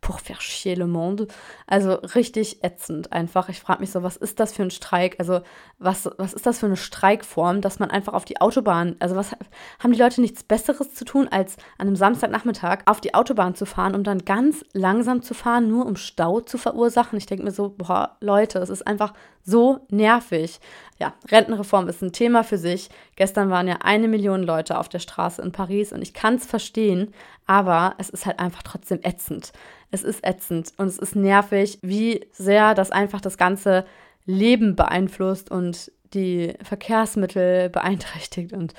pour 0.04 0.20
faire 0.20 0.42
chier 0.42 0.76
le 0.76 0.86
monde. 0.86 1.26
Also 1.66 1.94
richtig 1.94 2.62
ätzend 2.62 3.10
einfach. 3.10 3.48
Ich 3.48 3.58
frage 3.58 3.80
mich 3.80 3.90
so, 3.90 4.02
was 4.02 4.16
ist 4.16 4.38
das 4.38 4.52
für 4.52 4.62
ein 4.62 4.70
Streik? 4.70 5.16
Also 5.18 5.40
was, 5.78 6.08
was 6.18 6.34
ist 6.34 6.44
das 6.44 6.58
für 6.58 6.66
eine 6.66 6.76
Streikform, 6.76 7.62
dass 7.62 7.78
man 7.78 7.90
einfach 7.90 8.12
auf 8.12 8.26
die 8.26 8.38
Autobahn, 8.38 8.96
also 9.00 9.16
was 9.16 9.32
haben 9.78 9.92
die 9.92 9.98
Leute 9.98 10.20
nichts 10.20 10.44
Besseres 10.44 10.92
zu 10.92 11.06
tun, 11.06 11.26
als 11.28 11.56
an 11.78 11.86
einem 11.86 11.96
Samstagnachmittag 11.96 12.80
auf 12.84 13.00
die 13.00 13.14
Autobahn 13.14 13.54
zu 13.54 13.64
fahren, 13.64 13.94
um 13.94 14.04
dann 14.04 14.26
ganz 14.26 14.62
langsam 14.74 15.22
zu 15.22 15.32
fahren, 15.32 15.68
nur 15.68 15.86
um 15.86 15.96
Stau 15.96 16.40
zu 16.40 16.58
verursachen? 16.58 17.16
Ich 17.16 17.26
denke 17.26 17.44
mir 17.44 17.50
so, 17.50 17.70
boah, 17.70 18.18
Leute, 18.20 18.60
das 18.60 18.68
ist 18.68 18.86
einfach 18.86 19.14
so 19.42 19.80
nervig. 19.90 20.60
Ja, 20.98 21.14
Rentenreform 21.30 21.88
ist 21.88 22.02
ein 22.02 22.12
Thema 22.12 22.44
für 22.44 22.58
sich. 22.58 22.88
Gestern 23.16 23.50
waren 23.50 23.68
ja 23.68 23.78
eine 23.82 24.08
Million 24.08 24.42
Leute 24.42 24.78
auf 24.78 24.88
der 24.88 25.00
Straße 25.00 25.42
in 25.42 25.52
Paris 25.52 25.92
und 25.92 26.02
ich 26.02 26.14
kann 26.14 26.36
es 26.36 26.46
verstehen, 26.46 27.12
aber 27.46 27.94
es 27.98 28.10
ist 28.10 28.26
halt 28.26 28.38
einfach 28.38 28.62
trotzdem 28.62 29.00
ätzend. 29.02 29.52
Es 29.94 30.02
ist 30.02 30.26
ätzend 30.26 30.72
und 30.76 30.88
es 30.88 30.98
ist 30.98 31.14
nervig, 31.14 31.78
wie 31.80 32.26
sehr 32.32 32.74
das 32.74 32.90
einfach 32.90 33.20
das 33.20 33.38
ganze 33.38 33.84
Leben 34.26 34.74
beeinflusst 34.74 35.52
und 35.52 35.92
die 36.14 36.54
Verkehrsmittel 36.64 37.68
beeinträchtigt 37.70 38.52
und 38.52 38.74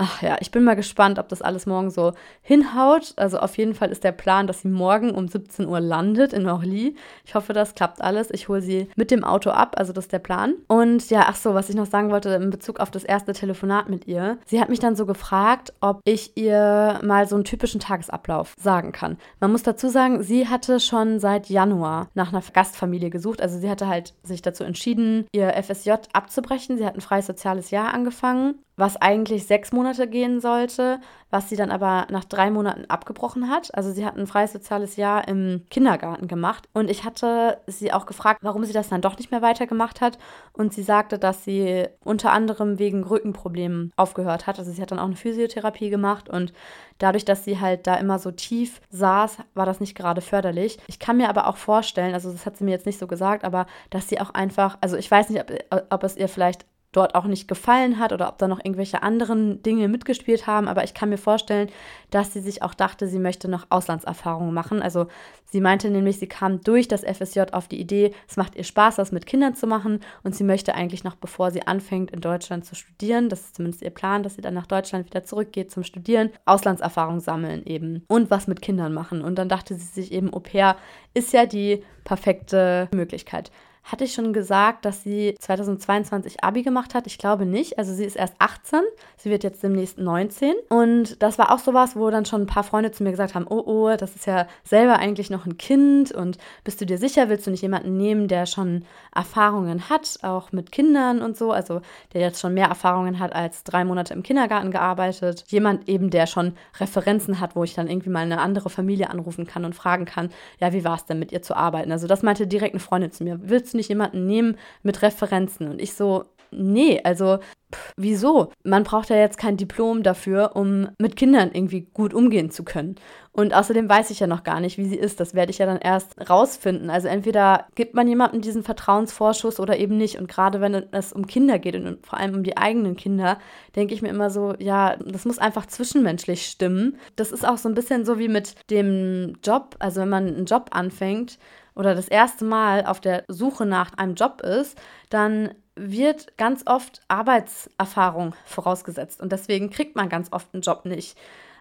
Ach 0.00 0.22
ja, 0.22 0.36
ich 0.38 0.52
bin 0.52 0.62
mal 0.62 0.76
gespannt, 0.76 1.18
ob 1.18 1.28
das 1.28 1.42
alles 1.42 1.66
morgen 1.66 1.90
so 1.90 2.12
hinhaut. 2.40 3.14
Also 3.16 3.40
auf 3.40 3.58
jeden 3.58 3.74
Fall 3.74 3.90
ist 3.90 4.04
der 4.04 4.12
Plan, 4.12 4.46
dass 4.46 4.62
sie 4.62 4.68
morgen 4.68 5.10
um 5.10 5.26
17 5.26 5.66
Uhr 5.66 5.80
landet 5.80 6.32
in 6.32 6.46
Orly. 6.48 6.94
Ich 7.24 7.34
hoffe, 7.34 7.52
das 7.52 7.74
klappt 7.74 8.00
alles. 8.00 8.28
Ich 8.30 8.48
hole 8.48 8.62
sie 8.62 8.88
mit 8.94 9.10
dem 9.10 9.24
Auto 9.24 9.50
ab, 9.50 9.74
also 9.76 9.92
das 9.92 10.04
ist 10.04 10.12
der 10.12 10.20
Plan. 10.20 10.54
Und 10.68 11.10
ja, 11.10 11.24
ach 11.26 11.34
so, 11.34 11.52
was 11.52 11.68
ich 11.68 11.74
noch 11.74 11.86
sagen 11.86 12.10
wollte 12.10 12.30
in 12.30 12.50
Bezug 12.50 12.78
auf 12.78 12.92
das 12.92 13.02
erste 13.02 13.32
Telefonat 13.32 13.88
mit 13.88 14.06
ihr. 14.06 14.38
Sie 14.46 14.60
hat 14.60 14.68
mich 14.68 14.78
dann 14.78 14.94
so 14.94 15.04
gefragt, 15.04 15.72
ob 15.80 16.00
ich 16.04 16.36
ihr 16.36 17.00
mal 17.02 17.26
so 17.26 17.34
einen 17.34 17.44
typischen 17.44 17.80
Tagesablauf 17.80 18.54
sagen 18.56 18.92
kann. 18.92 19.18
Man 19.40 19.50
muss 19.50 19.64
dazu 19.64 19.88
sagen, 19.88 20.22
sie 20.22 20.46
hatte 20.46 20.78
schon 20.78 21.18
seit 21.18 21.48
Januar 21.48 22.06
nach 22.14 22.32
einer 22.32 22.42
Gastfamilie 22.52 23.10
gesucht. 23.10 23.42
Also 23.42 23.58
sie 23.58 23.68
hatte 23.68 23.88
halt 23.88 24.14
sich 24.22 24.42
dazu 24.42 24.62
entschieden, 24.62 25.26
ihr 25.32 25.60
FSJ 25.60 25.90
abzubrechen. 26.12 26.78
Sie 26.78 26.86
hat 26.86 26.94
ein 26.94 27.00
freies 27.00 27.26
soziales 27.26 27.72
Jahr 27.72 27.92
angefangen 27.92 28.54
was 28.78 28.96
eigentlich 28.96 29.44
sechs 29.44 29.72
Monate 29.88 30.06
gehen 30.06 30.40
sollte, 30.40 31.00
was 31.30 31.48
sie 31.48 31.56
dann 31.56 31.70
aber 31.70 32.06
nach 32.10 32.24
drei 32.24 32.50
Monaten 32.50 32.84
abgebrochen 32.88 33.48
hat. 33.48 33.74
Also 33.74 33.90
sie 33.90 34.04
hat 34.04 34.16
ein 34.16 34.26
freies 34.26 34.52
soziales 34.52 34.96
Jahr 34.96 35.26
im 35.28 35.62
Kindergarten 35.70 36.28
gemacht 36.28 36.68
und 36.74 36.90
ich 36.90 37.04
hatte 37.04 37.58
sie 37.66 37.92
auch 37.92 38.04
gefragt, 38.04 38.40
warum 38.42 38.64
sie 38.64 38.72
das 38.74 38.90
dann 38.90 39.00
doch 39.00 39.16
nicht 39.16 39.30
mehr 39.30 39.40
weitergemacht 39.40 40.02
hat 40.02 40.18
und 40.52 40.74
sie 40.74 40.82
sagte, 40.82 41.18
dass 41.18 41.44
sie 41.44 41.86
unter 42.04 42.32
anderem 42.32 42.78
wegen 42.78 43.02
Rückenproblemen 43.02 43.92
aufgehört 43.96 44.46
hat. 44.46 44.58
Also 44.58 44.72
sie 44.72 44.82
hat 44.82 44.90
dann 44.90 44.98
auch 44.98 45.06
eine 45.06 45.16
Physiotherapie 45.16 45.88
gemacht 45.88 46.28
und 46.28 46.52
dadurch, 46.98 47.24
dass 47.24 47.44
sie 47.44 47.58
halt 47.60 47.86
da 47.86 47.94
immer 47.94 48.18
so 48.18 48.30
tief 48.30 48.80
saß, 48.90 49.38
war 49.54 49.64
das 49.64 49.80
nicht 49.80 49.94
gerade 49.94 50.20
förderlich. 50.20 50.78
Ich 50.86 50.98
kann 50.98 51.16
mir 51.16 51.30
aber 51.30 51.46
auch 51.46 51.56
vorstellen, 51.56 52.12
also 52.12 52.30
das 52.30 52.44
hat 52.44 52.58
sie 52.58 52.64
mir 52.64 52.72
jetzt 52.72 52.86
nicht 52.86 52.98
so 52.98 53.06
gesagt, 53.06 53.44
aber 53.44 53.66
dass 53.88 54.08
sie 54.08 54.20
auch 54.20 54.34
einfach, 54.34 54.76
also 54.82 54.96
ich 54.96 55.10
weiß 55.10 55.30
nicht, 55.30 55.40
ob, 55.40 55.84
ob 55.90 56.04
es 56.04 56.16
ihr 56.16 56.28
vielleicht 56.28 56.66
dort 56.92 57.14
auch 57.14 57.24
nicht 57.24 57.48
gefallen 57.48 57.98
hat 57.98 58.12
oder 58.12 58.28
ob 58.28 58.38
da 58.38 58.48
noch 58.48 58.60
irgendwelche 58.64 59.02
anderen 59.02 59.62
Dinge 59.62 59.88
mitgespielt 59.88 60.46
haben. 60.46 60.68
Aber 60.68 60.84
ich 60.84 60.94
kann 60.94 61.10
mir 61.10 61.18
vorstellen, 61.18 61.68
dass 62.10 62.32
sie 62.32 62.40
sich 62.40 62.62
auch 62.62 62.72
dachte, 62.72 63.08
sie 63.08 63.18
möchte 63.18 63.48
noch 63.48 63.66
Auslandserfahrungen 63.68 64.54
machen. 64.54 64.80
Also 64.80 65.06
sie 65.44 65.60
meinte 65.60 65.90
nämlich, 65.90 66.18
sie 66.18 66.26
kam 66.26 66.62
durch 66.62 66.88
das 66.88 67.04
FSJ 67.04 67.40
auf 67.52 67.68
die 67.68 67.78
Idee, 67.78 68.12
es 68.26 68.38
macht 68.38 68.56
ihr 68.56 68.64
Spaß, 68.64 68.96
das 68.96 69.12
mit 69.12 69.26
Kindern 69.26 69.54
zu 69.54 69.66
machen 69.66 70.00
und 70.22 70.34
sie 70.34 70.44
möchte 70.44 70.74
eigentlich 70.74 71.04
noch, 71.04 71.14
bevor 71.14 71.50
sie 71.50 71.66
anfängt, 71.66 72.10
in 72.10 72.22
Deutschland 72.22 72.64
zu 72.64 72.74
studieren, 72.74 73.28
das 73.28 73.40
ist 73.40 73.56
zumindest 73.56 73.82
ihr 73.82 73.90
Plan, 73.90 74.22
dass 74.22 74.36
sie 74.36 74.42
dann 74.42 74.54
nach 74.54 74.66
Deutschland 74.66 75.06
wieder 75.06 75.24
zurückgeht 75.24 75.70
zum 75.70 75.82
Studieren, 75.82 76.30
Auslandserfahrung 76.46 77.20
sammeln 77.20 77.66
eben 77.66 78.04
und 78.08 78.30
was 78.30 78.46
mit 78.46 78.62
Kindern 78.62 78.94
machen. 78.94 79.22
Und 79.22 79.36
dann 79.38 79.50
dachte 79.50 79.74
sie 79.74 79.84
sich 79.84 80.12
eben, 80.12 80.32
Au 80.32 80.40
pair 80.40 80.76
ist 81.12 81.34
ja 81.34 81.44
die 81.44 81.82
perfekte 82.04 82.88
Möglichkeit. 82.94 83.50
Hatte 83.90 84.04
ich 84.04 84.12
schon 84.12 84.34
gesagt, 84.34 84.84
dass 84.84 85.02
sie 85.02 85.34
2022 85.40 86.44
Abi 86.44 86.62
gemacht 86.62 86.92
hat? 86.94 87.06
Ich 87.06 87.16
glaube 87.16 87.46
nicht. 87.46 87.78
Also 87.78 87.94
sie 87.94 88.04
ist 88.04 88.16
erst 88.16 88.34
18. 88.38 88.80
Sie 89.16 89.30
wird 89.30 89.42
jetzt 89.44 89.62
demnächst 89.62 89.96
19. 89.96 90.52
Und 90.68 91.22
das 91.22 91.38
war 91.38 91.50
auch 91.50 91.58
sowas, 91.58 91.96
wo 91.96 92.10
dann 92.10 92.26
schon 92.26 92.42
ein 92.42 92.46
paar 92.46 92.64
Freunde 92.64 92.90
zu 92.90 93.02
mir 93.02 93.12
gesagt 93.12 93.34
haben, 93.34 93.46
oh, 93.48 93.62
oh, 93.64 93.96
das 93.96 94.14
ist 94.14 94.26
ja 94.26 94.46
selber 94.62 94.98
eigentlich 94.98 95.30
noch 95.30 95.46
ein 95.46 95.56
Kind. 95.56 96.12
Und 96.12 96.36
bist 96.64 96.82
du 96.82 96.84
dir 96.84 96.98
sicher, 96.98 97.30
willst 97.30 97.46
du 97.46 97.50
nicht 97.50 97.62
jemanden 97.62 97.96
nehmen, 97.96 98.28
der 98.28 98.44
schon 98.44 98.84
Erfahrungen 99.14 99.88
hat, 99.88 100.18
auch 100.20 100.52
mit 100.52 100.70
Kindern 100.70 101.22
und 101.22 101.38
so? 101.38 101.50
Also 101.50 101.80
der 102.12 102.20
jetzt 102.20 102.40
schon 102.40 102.52
mehr 102.52 102.68
Erfahrungen 102.68 103.18
hat 103.18 103.34
als 103.34 103.64
drei 103.64 103.86
Monate 103.86 104.12
im 104.12 104.22
Kindergarten 104.22 104.70
gearbeitet. 104.70 105.44
Jemand 105.48 105.88
eben, 105.88 106.10
der 106.10 106.26
schon 106.26 106.52
Referenzen 106.78 107.40
hat, 107.40 107.56
wo 107.56 107.64
ich 107.64 107.72
dann 107.72 107.88
irgendwie 107.88 108.10
mal 108.10 108.20
eine 108.20 108.38
andere 108.40 108.68
Familie 108.68 109.08
anrufen 109.08 109.46
kann 109.46 109.64
und 109.64 109.74
fragen 109.74 110.04
kann, 110.04 110.28
ja, 110.60 110.74
wie 110.74 110.84
war 110.84 110.96
es 110.96 111.06
denn 111.06 111.18
mit 111.18 111.32
ihr 111.32 111.40
zu 111.40 111.56
arbeiten? 111.56 111.90
Also 111.90 112.06
das 112.06 112.22
meinte 112.22 112.46
direkt 112.46 112.74
eine 112.74 112.80
Freundin 112.80 113.12
zu 113.12 113.24
mir. 113.24 113.40
Willst 113.42 113.72
du 113.72 113.77
nicht 113.78 113.88
jemanden 113.88 114.26
nehmen 114.26 114.56
mit 114.82 115.00
Referenzen? 115.00 115.68
Und 115.68 115.80
ich 115.80 115.94
so, 115.94 116.24
nee, 116.50 117.00
also 117.04 117.38
pff, 117.74 117.92
wieso? 117.96 118.50
Man 118.64 118.84
braucht 118.84 119.10
ja 119.10 119.16
jetzt 119.16 119.38
kein 119.38 119.56
Diplom 119.56 120.02
dafür, 120.02 120.52
um 120.54 120.88
mit 120.98 121.16
Kindern 121.16 121.50
irgendwie 121.52 121.82
gut 121.92 122.14
umgehen 122.14 122.50
zu 122.50 122.64
können. 122.64 122.96
Und 123.32 123.54
außerdem 123.54 123.88
weiß 123.88 124.10
ich 124.10 124.20
ja 124.20 124.26
noch 124.26 124.42
gar 124.42 124.58
nicht, 124.58 124.78
wie 124.78 124.86
sie 124.86 124.96
ist. 124.96 125.20
Das 125.20 125.34
werde 125.34 125.50
ich 125.50 125.58
ja 125.58 125.66
dann 125.66 125.78
erst 125.78 126.28
rausfinden. 126.28 126.90
Also 126.90 127.06
entweder 127.06 127.66
gibt 127.76 127.94
man 127.94 128.08
jemandem 128.08 128.40
diesen 128.40 128.64
Vertrauensvorschuss 128.64 129.60
oder 129.60 129.78
eben 129.78 129.96
nicht. 129.96 130.18
Und 130.18 130.28
gerade 130.28 130.60
wenn 130.60 130.74
es 130.74 131.12
um 131.12 131.26
Kinder 131.26 131.58
geht 131.58 131.76
und 131.76 132.04
vor 132.04 132.18
allem 132.18 132.34
um 132.34 132.42
die 132.42 132.56
eigenen 132.56 132.96
Kinder, 132.96 133.38
denke 133.76 133.94
ich 133.94 134.02
mir 134.02 134.08
immer 134.08 134.30
so, 134.30 134.54
ja, 134.58 134.96
das 134.96 135.24
muss 135.24 135.38
einfach 135.38 135.66
zwischenmenschlich 135.66 136.46
stimmen. 136.46 136.96
Das 137.14 137.30
ist 137.30 137.46
auch 137.46 137.58
so 137.58 137.68
ein 137.68 137.74
bisschen 137.74 138.04
so 138.04 138.18
wie 138.18 138.28
mit 138.28 138.54
dem 138.70 139.34
Job. 139.44 139.76
Also 139.78 140.00
wenn 140.00 140.08
man 140.08 140.26
einen 140.26 140.46
Job 140.46 140.70
anfängt 140.72 141.38
oder 141.78 141.94
das 141.94 142.08
erste 142.08 142.44
Mal 142.44 142.84
auf 142.84 143.00
der 143.00 143.24
Suche 143.28 143.64
nach 143.64 143.94
einem 143.96 144.14
Job 144.14 144.42
ist, 144.42 144.76
dann 145.10 145.54
wird 145.76 146.36
ganz 146.36 146.64
oft 146.66 147.00
Arbeitserfahrung 147.06 148.34
vorausgesetzt 148.44 149.20
und 149.20 149.30
deswegen 149.30 149.70
kriegt 149.70 149.94
man 149.94 150.08
ganz 150.08 150.32
oft 150.32 150.48
einen 150.52 150.62
Job 150.62 150.84
nicht. 150.84 151.16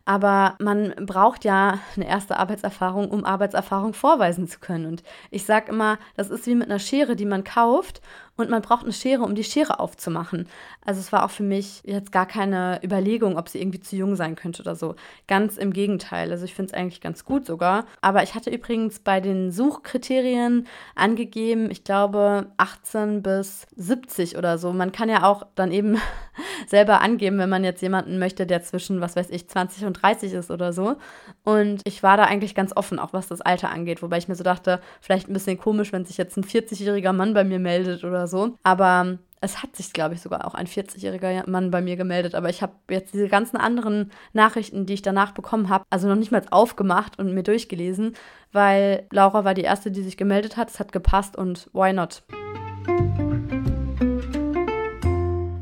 Aber 0.05 0.55
man 0.59 0.93
braucht 1.05 1.43
ja 1.45 1.79
eine 1.95 2.07
erste 2.07 2.39
Arbeitserfahrung, 2.39 3.11
um 3.11 3.25
Arbeitserfahrung 3.25 3.93
vorweisen 3.93 4.47
zu 4.47 4.59
können. 4.59 4.85
Und 4.85 5.03
ich 5.31 5.45
sage 5.45 5.69
immer, 5.69 5.99
das 6.15 6.29
ist 6.29 6.47
wie 6.47 6.55
mit 6.55 6.69
einer 6.69 6.79
Schere, 6.79 7.17
die 7.17 7.25
man 7.25 7.43
kauft 7.43 8.01
und 8.37 8.49
man 8.49 8.61
braucht 8.61 8.83
eine 8.83 8.93
Schere, 8.93 9.23
um 9.23 9.35
die 9.35 9.43
Schere 9.43 9.79
aufzumachen. 9.79 10.47
Also 10.85 10.99
es 10.99 11.11
war 11.11 11.25
auch 11.25 11.31
für 11.31 11.43
mich 11.43 11.81
jetzt 11.83 12.11
gar 12.11 12.27
keine 12.27 12.79
Überlegung, 12.83 13.37
ob 13.37 13.49
sie 13.49 13.59
irgendwie 13.59 13.79
zu 13.79 13.95
jung 13.95 14.15
sein 14.15 14.35
könnte 14.35 14.61
oder 14.61 14.75
so. 14.75 14.95
Ganz 15.27 15.57
im 15.57 15.73
Gegenteil. 15.73 16.31
Also 16.31 16.45
ich 16.45 16.53
finde 16.53 16.71
es 16.71 16.77
eigentlich 16.77 17.01
ganz 17.01 17.25
gut 17.25 17.45
sogar. 17.45 17.85
Aber 18.01 18.23
ich 18.23 18.35
hatte 18.35 18.51
übrigens 18.51 18.99
bei 18.99 19.19
den 19.19 19.51
Suchkriterien 19.51 20.67
angegeben, 20.95 21.71
ich 21.71 21.83
glaube 21.83 22.47
18 22.57 23.23
bis 23.23 23.65
70 23.75 24.37
oder 24.37 24.57
so. 24.57 24.71
Man 24.71 24.91
kann 24.91 25.09
ja 25.09 25.23
auch 25.23 25.47
dann 25.55 25.71
eben 25.71 25.97
selber 26.67 27.01
angeben, 27.01 27.39
wenn 27.39 27.49
man 27.49 27.63
jetzt 27.63 27.81
jemanden 27.81 28.19
möchte, 28.19 28.45
der 28.45 28.61
zwischen, 28.61 29.01
was 29.01 29.15
weiß 29.15 29.31
ich, 29.31 29.47
20 29.49 29.85
und 29.85 29.93
30 29.93 30.33
ist 30.33 30.51
oder 30.51 30.73
so. 30.73 30.97
Und 31.43 31.81
ich 31.85 32.03
war 32.03 32.17
da 32.17 32.25
eigentlich 32.25 32.53
ganz 32.53 32.71
offen, 32.75 32.99
auch 32.99 33.13
was 33.13 33.27
das 33.27 33.41
Alter 33.41 33.71
angeht. 33.71 34.03
Wobei 34.03 34.19
ich 34.19 34.27
mir 34.27 34.35
so 34.35 34.43
dachte, 34.43 34.79
vielleicht 35.01 35.27
ein 35.27 35.33
bisschen 35.33 35.57
komisch, 35.57 35.91
wenn 35.91 36.05
sich 36.05 36.17
jetzt 36.17 36.37
ein 36.37 36.43
40-jähriger 36.43 37.13
Mann 37.13 37.33
bei 37.33 37.43
mir 37.43 37.59
meldet 37.59 38.03
oder 38.03 38.26
so. 38.27 38.57
Aber 38.63 39.17
es 39.41 39.61
hat 39.61 39.75
sich, 39.75 39.93
glaube 39.93 40.15
ich, 40.15 40.21
sogar 40.21 40.45
auch 40.45 40.55
ein 40.55 40.67
40-jähriger 40.67 41.49
Mann 41.49 41.71
bei 41.71 41.81
mir 41.81 41.95
gemeldet. 41.95 42.35
Aber 42.35 42.49
ich 42.49 42.61
habe 42.61 42.73
jetzt 42.89 43.13
diese 43.13 43.27
ganzen 43.27 43.57
anderen 43.57 44.11
Nachrichten, 44.33 44.85
die 44.85 44.95
ich 44.95 45.01
danach 45.01 45.31
bekommen 45.31 45.69
habe, 45.69 45.85
also 45.89 46.07
noch 46.07 46.15
nicht 46.15 46.31
mal 46.31 46.41
aufgemacht 46.49 47.19
und 47.19 47.33
mir 47.33 47.43
durchgelesen, 47.43 48.15
weil 48.51 49.05
Laura 49.11 49.45
war 49.45 49.53
die 49.53 49.61
erste, 49.61 49.91
die 49.91 50.01
sich 50.01 50.17
gemeldet 50.17 50.57
hat. 50.57 50.69
Es 50.69 50.79
hat 50.79 50.91
gepasst 50.91 51.35
und 51.35 51.69
why 51.73 51.93
not? 51.93 52.23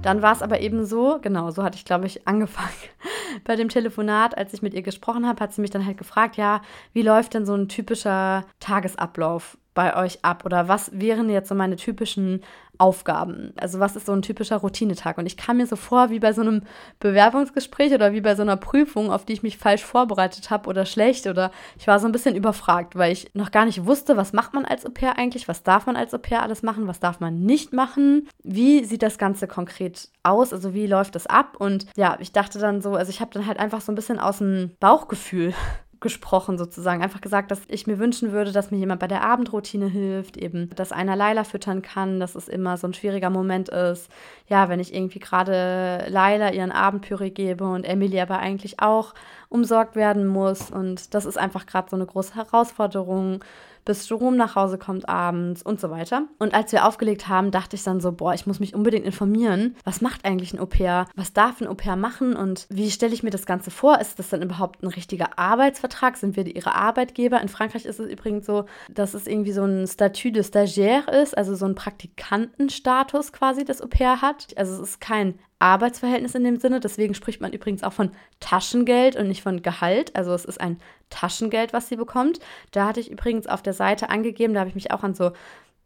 Dann 0.01 0.21
war 0.21 0.33
es 0.33 0.43
aber 0.43 0.59
eben 0.61 0.85
so, 0.85 1.17
genau, 1.19 1.49
so 1.49 1.63
hatte 1.63 1.77
ich, 1.77 1.85
glaube 1.85 2.05
ich, 2.05 2.27
angefangen. 2.27 2.69
Bei 3.43 3.55
dem 3.55 3.69
Telefonat, 3.69 4.37
als 4.37 4.53
ich 4.53 4.61
mit 4.61 4.73
ihr 4.73 4.83
gesprochen 4.83 5.27
habe, 5.27 5.43
hat 5.43 5.53
sie 5.53 5.61
mich 5.61 5.71
dann 5.71 5.85
halt 5.85 5.97
gefragt, 5.97 6.37
ja, 6.37 6.61
wie 6.93 7.01
läuft 7.01 7.33
denn 7.33 7.45
so 7.45 7.55
ein 7.55 7.67
typischer 7.67 8.45
Tagesablauf 8.59 9.57
bei 9.75 9.95
euch 9.95 10.25
ab? 10.25 10.43
Oder 10.45 10.67
was 10.67 10.89
wären 10.93 11.29
jetzt 11.29 11.49
so 11.49 11.53
meine 11.53 11.75
typischen 11.75 12.41
Aufgaben? 12.77 13.53
Also 13.57 13.79
was 13.79 13.95
ist 13.95 14.07
so 14.07 14.13
ein 14.13 14.21
typischer 14.21 14.57
Routinetag? 14.57 15.17
Und 15.17 15.25
ich 15.25 15.37
kam 15.37 15.57
mir 15.57 15.67
so 15.67 15.75
vor 15.75 16.09
wie 16.09 16.19
bei 16.19 16.33
so 16.33 16.41
einem 16.41 16.63
Bewerbungsgespräch 16.99 17.93
oder 17.93 18.13
wie 18.13 18.21
bei 18.21 18.35
so 18.35 18.41
einer 18.41 18.57
Prüfung, 18.57 19.11
auf 19.11 19.25
die 19.25 19.33
ich 19.33 19.43
mich 19.43 19.57
falsch 19.57 19.83
vorbereitet 19.83 20.49
habe 20.49 20.69
oder 20.69 20.85
schlecht 20.85 21.27
oder 21.27 21.51
ich 21.77 21.87
war 21.87 21.99
so 21.99 22.07
ein 22.07 22.11
bisschen 22.11 22.35
überfragt, 22.35 22.95
weil 22.95 23.11
ich 23.11 23.29
noch 23.33 23.51
gar 23.51 23.65
nicht 23.65 23.85
wusste, 23.85 24.17
was 24.17 24.33
macht 24.33 24.53
man 24.53 24.65
als 24.65 24.85
Au 24.85 24.89
pair 24.89 25.17
eigentlich, 25.17 25.47
was 25.47 25.63
darf 25.63 25.85
man 25.85 25.95
als 25.95 26.13
Au 26.13 26.17
pair 26.17 26.41
alles 26.41 26.63
machen, 26.63 26.87
was 26.87 26.99
darf 26.99 27.19
man 27.19 27.41
nicht 27.41 27.73
machen, 27.73 28.27
wie 28.43 28.83
sieht 28.83 29.03
das 29.03 29.17
Ganze 29.17 29.47
konkret 29.47 30.09
aus, 30.23 30.53
also 30.53 30.73
wie 30.73 30.87
läuft 30.87 31.15
das 31.15 31.27
ab 31.27 31.57
und 31.59 31.85
ja, 31.95 32.17
ich 32.19 32.31
dachte 32.31 32.59
dann 32.59 32.81
so, 32.81 32.95
also 32.95 33.09
ich 33.09 33.21
habe 33.21 33.31
dann 33.33 33.45
halt 33.45 33.59
einfach 33.59 33.81
so 33.81 33.91
ein 33.91 33.95
bisschen 33.95 34.19
aus 34.19 34.39
dem 34.39 34.71
Bauchgefühl 34.79 35.53
gesprochen 36.05 36.59
sozusagen. 36.59 37.01
Einfach 37.01 37.19
gesagt, 37.19 37.49
dass 37.49 37.63
ich 37.67 37.87
mir 37.87 37.97
wünschen 37.97 38.31
würde, 38.31 38.51
dass 38.51 38.69
mir 38.69 38.77
jemand 38.77 38.99
bei 38.99 39.07
der 39.07 39.23
Abendroutine 39.23 39.87
hilft, 39.87 40.37
eben, 40.37 40.69
dass 40.75 40.91
einer 40.91 41.15
Laila 41.15 41.43
füttern 41.43 41.81
kann, 41.81 42.19
dass 42.19 42.35
es 42.35 42.47
immer 42.47 42.77
so 42.77 42.85
ein 42.85 42.93
schwieriger 42.93 43.31
Moment 43.31 43.69
ist. 43.69 44.07
Ja, 44.47 44.69
wenn 44.69 44.79
ich 44.79 44.93
irgendwie 44.93 45.17
gerade 45.17 46.05
Laila 46.07 46.51
ihren 46.51 46.71
Abendpüree 46.71 47.31
gebe 47.31 47.63
und 47.63 47.85
Emily 47.85 48.19
aber 48.21 48.37
eigentlich 48.37 48.79
auch 48.79 49.15
umsorgt 49.49 49.95
werden 49.95 50.27
muss. 50.27 50.69
Und 50.69 51.15
das 51.15 51.25
ist 51.25 51.39
einfach 51.39 51.65
gerade 51.65 51.89
so 51.89 51.95
eine 51.95 52.05
große 52.05 52.35
Herausforderung 52.35 53.43
bis 53.85 54.09
Jerome 54.09 54.35
nach 54.35 54.55
Hause 54.55 54.77
kommt 54.77 55.07
abends 55.07 55.61
und 55.61 55.79
so 55.79 55.89
weiter. 55.89 56.23
Und 56.39 56.53
als 56.53 56.71
wir 56.71 56.85
aufgelegt 56.85 57.27
haben, 57.27 57.51
dachte 57.51 57.75
ich 57.75 57.83
dann 57.83 58.01
so, 58.01 58.11
boah, 58.11 58.33
ich 58.33 58.47
muss 58.47 58.59
mich 58.59 58.75
unbedingt 58.75 59.05
informieren. 59.05 59.75
Was 59.83 60.01
macht 60.01 60.25
eigentlich 60.25 60.53
ein 60.53 60.59
Au-pair? 60.59 61.05
Was 61.15 61.33
darf 61.33 61.61
ein 61.61 61.67
Au-pair 61.67 61.95
machen? 61.95 62.35
Und 62.35 62.65
wie 62.69 62.91
stelle 62.91 63.13
ich 63.13 63.23
mir 63.23 63.29
das 63.29 63.45
Ganze 63.45 63.71
vor? 63.71 63.99
Ist 63.99 64.19
das 64.19 64.29
dann 64.29 64.41
überhaupt 64.41 64.83
ein 64.83 64.87
richtiger 64.87 65.37
Arbeitsvertrag? 65.37 66.17
Sind 66.17 66.35
wir 66.35 66.45
ihre 66.45 66.75
Arbeitgeber? 66.75 67.39
In 67.41 67.47
Frankreich 67.47 67.85
ist 67.85 67.99
es 67.99 68.11
übrigens 68.11 68.45
so, 68.45 68.65
dass 68.89 69.13
es 69.13 69.27
irgendwie 69.27 69.51
so 69.51 69.63
ein 69.63 69.87
Statut 69.87 70.35
de 70.35 70.43
Stagiaire 70.43 71.07
ist, 71.21 71.37
also 71.37 71.55
so 71.55 71.65
ein 71.65 71.75
Praktikantenstatus 71.75 73.31
quasi 73.31 73.63
das 73.63 73.81
Au-pair 73.81 74.21
hat. 74.21 74.47
Also 74.57 74.73
es 74.73 74.89
ist 74.89 75.01
kein 75.01 75.39
Arbeitsverhältnis 75.59 76.35
in 76.35 76.43
dem 76.43 76.59
Sinne. 76.59 76.79
Deswegen 76.79 77.13
spricht 77.13 77.41
man 77.41 77.53
übrigens 77.53 77.83
auch 77.83 77.93
von 77.93 78.11
Taschengeld 78.39 79.15
und 79.15 79.27
nicht 79.27 79.41
von 79.41 79.61
Gehalt. 79.61 80.15
Also 80.15 80.33
es 80.33 80.45
ist 80.45 80.59
ein 80.59 80.79
Taschengeld, 81.09 81.73
was 81.73 81.87
sie 81.87 81.95
bekommt. 81.95 82.39
Da 82.71 82.87
hatte 82.87 82.99
ich 82.99 83.11
übrigens 83.11 83.47
auf 83.47 83.61
der 83.61 83.73
Seite 83.73 84.09
angegeben, 84.09 84.53
da 84.53 84.61
habe 84.61 84.69
ich 84.69 84.75
mich 84.75 84.91
auch 84.91 85.03
an 85.03 85.13
so 85.13 85.31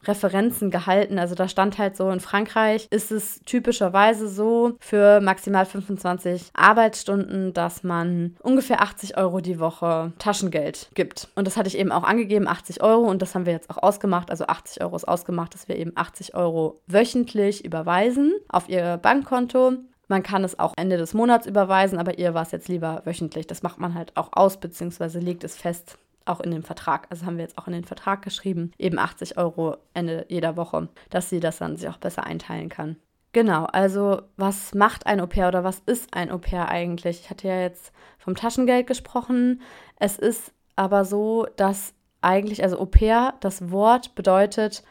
Referenzen 0.06 0.72
gehalten. 0.72 1.20
Also 1.20 1.36
da 1.36 1.48
stand 1.48 1.78
halt 1.78 1.98
so, 1.98 2.10
in 2.10 2.20
Frankreich 2.20 2.88
ist 2.90 3.12
es 3.12 3.42
typischerweise 3.46 4.28
so 4.28 4.76
für 4.80 5.22
maximal 5.22 5.66
25 5.66 6.52
Arbeitsstunden, 6.54 7.54
dass 7.54 7.84
man 7.84 8.36
ungefähr 8.42 8.82
80 8.82 9.18
Euro 9.18 9.42
die 9.42 9.60
Woche 9.60 10.14
Taschengeld 10.20 10.90
gibt. 10.94 11.28
Und 11.36 11.48
das 11.48 11.58
hatte 11.58 11.68
ich 11.68 11.78
eben 11.78 11.92
auch 11.92 12.04
angegeben, 12.04 12.48
80 12.48 12.82
Euro. 12.82 13.10
Und 13.10 13.22
das 13.22 13.36
haben 13.36 13.46
wir 13.46 13.54
jetzt 13.54 13.70
auch 13.70 13.82
ausgemacht. 13.82 14.32
Also 14.32 14.48
80 14.48 14.82
Euro 14.84 14.96
ist 14.96 15.08
ausgemacht, 15.08 15.54
dass 15.54 15.68
wir 15.68 15.78
eben 15.78 15.92
80 15.96 16.36
Euro 16.36 16.80
wöchentlich 16.88 17.66
überweisen 17.66 18.34
auf 18.48 18.70
ihr 18.70 18.98
Bankkonto. 18.98 19.74
Man 20.08 20.24
kann 20.24 20.44
es 20.44 20.58
auch 20.58 20.74
Ende 20.76 20.98
des 20.98 21.14
Monats 21.14 21.46
überweisen, 21.46 22.00
aber 22.00 22.18
ihr 22.18 22.34
war 22.34 22.42
es 22.42 22.52
jetzt 22.52 22.68
lieber 22.68 23.04
wöchentlich. 23.06 23.46
Das 23.46 23.62
macht 23.62 23.80
man 23.80 23.94
halt 23.94 24.18
auch 24.18 24.30
aus, 24.32 24.58
beziehungsweise 24.58 25.20
legt 25.20 25.44
es 25.44 25.56
fest, 25.56 26.00
auch 26.30 26.40
in 26.40 26.52
den 26.52 26.64
Vertrag. 26.64 27.08
Also 27.10 27.26
haben 27.26 27.38
wir 27.38 27.44
jetzt 27.44 27.58
auch 27.58 27.68
in 27.68 27.74
den 27.74 27.86
Vertrag 27.86 28.22
geschrieben, 28.22 28.72
eben 28.78 29.00
80 29.00 29.38
Euro 29.38 29.78
Ende 29.94 30.26
jeder 30.30 30.56
Woche, 30.56 30.90
dass 31.10 31.30
sie 31.30 31.40
das 31.40 31.58
dann 31.58 31.76
sich 31.76 31.90
auch 31.90 31.98
besser 31.98 32.26
einteilen 32.26 32.70
kann. 32.70 32.98
Genau, 33.32 33.66
also 33.66 34.24
was 34.38 34.74
macht 34.74 35.06
ein 35.06 35.20
Au-pair 35.20 35.50
oder 35.50 35.64
was 35.64 35.80
ist 35.86 36.14
ein 36.14 36.32
Au-pair 36.32 36.70
eigentlich? 36.70 37.20
Ich 37.20 37.30
hatte 37.30 37.48
ja 37.48 37.62
jetzt 37.62 37.92
vom 38.18 38.36
Taschengeld 38.36 38.88
gesprochen. 38.88 39.62
Es 39.98 40.18
ist 40.18 40.52
aber 40.76 41.06
so, 41.06 41.46
dass 41.56 41.94
eigentlich, 42.22 42.64
also 42.64 42.80
Au-pair, 42.80 43.36
das 43.40 43.70
Wort 43.72 44.16
bedeutet 44.16 44.84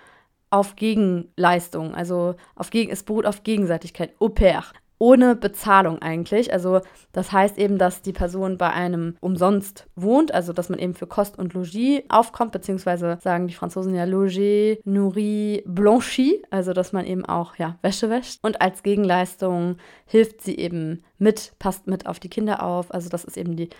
auf 0.50 0.76
Gegenleistung, 0.76 1.94
also 1.94 2.36
auf 2.54 2.70
es 2.72 3.02
beruht 3.02 3.26
auf 3.26 3.42
Gegenseitigkeit, 3.42 4.14
Au-pair 4.20 4.64
ohne 4.98 5.36
Bezahlung 5.36 6.00
eigentlich. 6.00 6.52
Also 6.52 6.80
das 7.12 7.32
heißt 7.32 7.58
eben, 7.58 7.78
dass 7.78 8.02
die 8.02 8.12
Person 8.12 8.58
bei 8.58 8.70
einem 8.70 9.16
umsonst 9.20 9.86
wohnt, 9.96 10.32
also 10.32 10.52
dass 10.52 10.68
man 10.68 10.78
eben 10.78 10.94
für 10.94 11.06
Kost 11.06 11.38
und 11.38 11.54
Logis 11.54 12.02
aufkommt, 12.08 12.52
beziehungsweise 12.52 13.18
sagen 13.20 13.48
die 13.48 13.54
Franzosen 13.54 13.94
ja 13.94 14.04
Loger, 14.04 14.76
Nourri, 14.84 15.62
Blanchi, 15.66 16.42
also 16.50 16.72
dass 16.72 16.92
man 16.92 17.06
eben 17.06 17.24
auch 17.24 17.56
ja, 17.56 17.78
Wäsche 17.82 18.10
wäscht. 18.10 18.40
Und 18.42 18.60
als 18.60 18.82
Gegenleistung 18.82 19.76
hilft 20.06 20.42
sie 20.42 20.56
eben 20.58 21.02
mit, 21.18 21.52
passt 21.58 21.86
mit 21.86 22.06
auf 22.06 22.20
die 22.20 22.30
Kinder 22.30 22.62
auf. 22.62 22.92
Also 22.92 23.08
das 23.08 23.24
ist 23.24 23.36
eben 23.36 23.56
die 23.56 23.70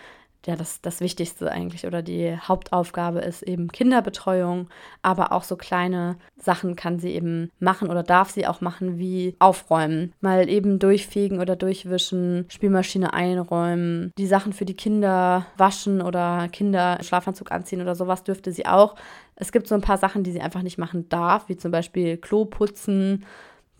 ja, 0.45 0.55
das, 0.55 0.81
das 0.81 1.01
Wichtigste 1.01 1.51
eigentlich 1.51 1.85
oder 1.85 2.01
die 2.01 2.37
Hauptaufgabe 2.37 3.19
ist 3.19 3.41
eben 3.43 3.71
Kinderbetreuung, 3.71 4.69
aber 5.01 5.33
auch 5.33 5.43
so 5.43 5.57
kleine 5.57 6.17
Sachen 6.37 6.77
kann 6.77 6.97
sie 6.99 7.09
eben 7.09 7.51
machen 7.59 7.89
oder 7.89 8.03
darf 8.03 8.29
sie 8.29 8.47
auch 8.47 8.61
machen, 8.61 8.97
wie 8.97 9.35
aufräumen, 9.39 10.13
mal 10.21 10.49
eben 10.49 10.79
durchfegen 10.79 11.41
oder 11.41 11.57
durchwischen, 11.57 12.45
Spielmaschine 12.47 13.13
einräumen, 13.13 14.13
die 14.17 14.27
Sachen 14.27 14.53
für 14.53 14.65
die 14.65 14.77
Kinder 14.77 15.45
waschen 15.57 16.01
oder 16.01 16.47
Kinder 16.49 16.99
Schlafanzug 17.01 17.51
anziehen 17.51 17.81
oder 17.81 17.95
sowas 17.95 18.23
dürfte 18.23 18.53
sie 18.53 18.65
auch. 18.65 18.95
Es 19.35 19.51
gibt 19.51 19.67
so 19.67 19.75
ein 19.75 19.81
paar 19.81 19.97
Sachen, 19.97 20.23
die 20.23 20.31
sie 20.31 20.41
einfach 20.41 20.61
nicht 20.61 20.77
machen 20.77 21.09
darf, 21.09 21.49
wie 21.49 21.57
zum 21.57 21.71
Beispiel 21.71 22.17
Klo 22.17 22.45
putzen 22.45 23.25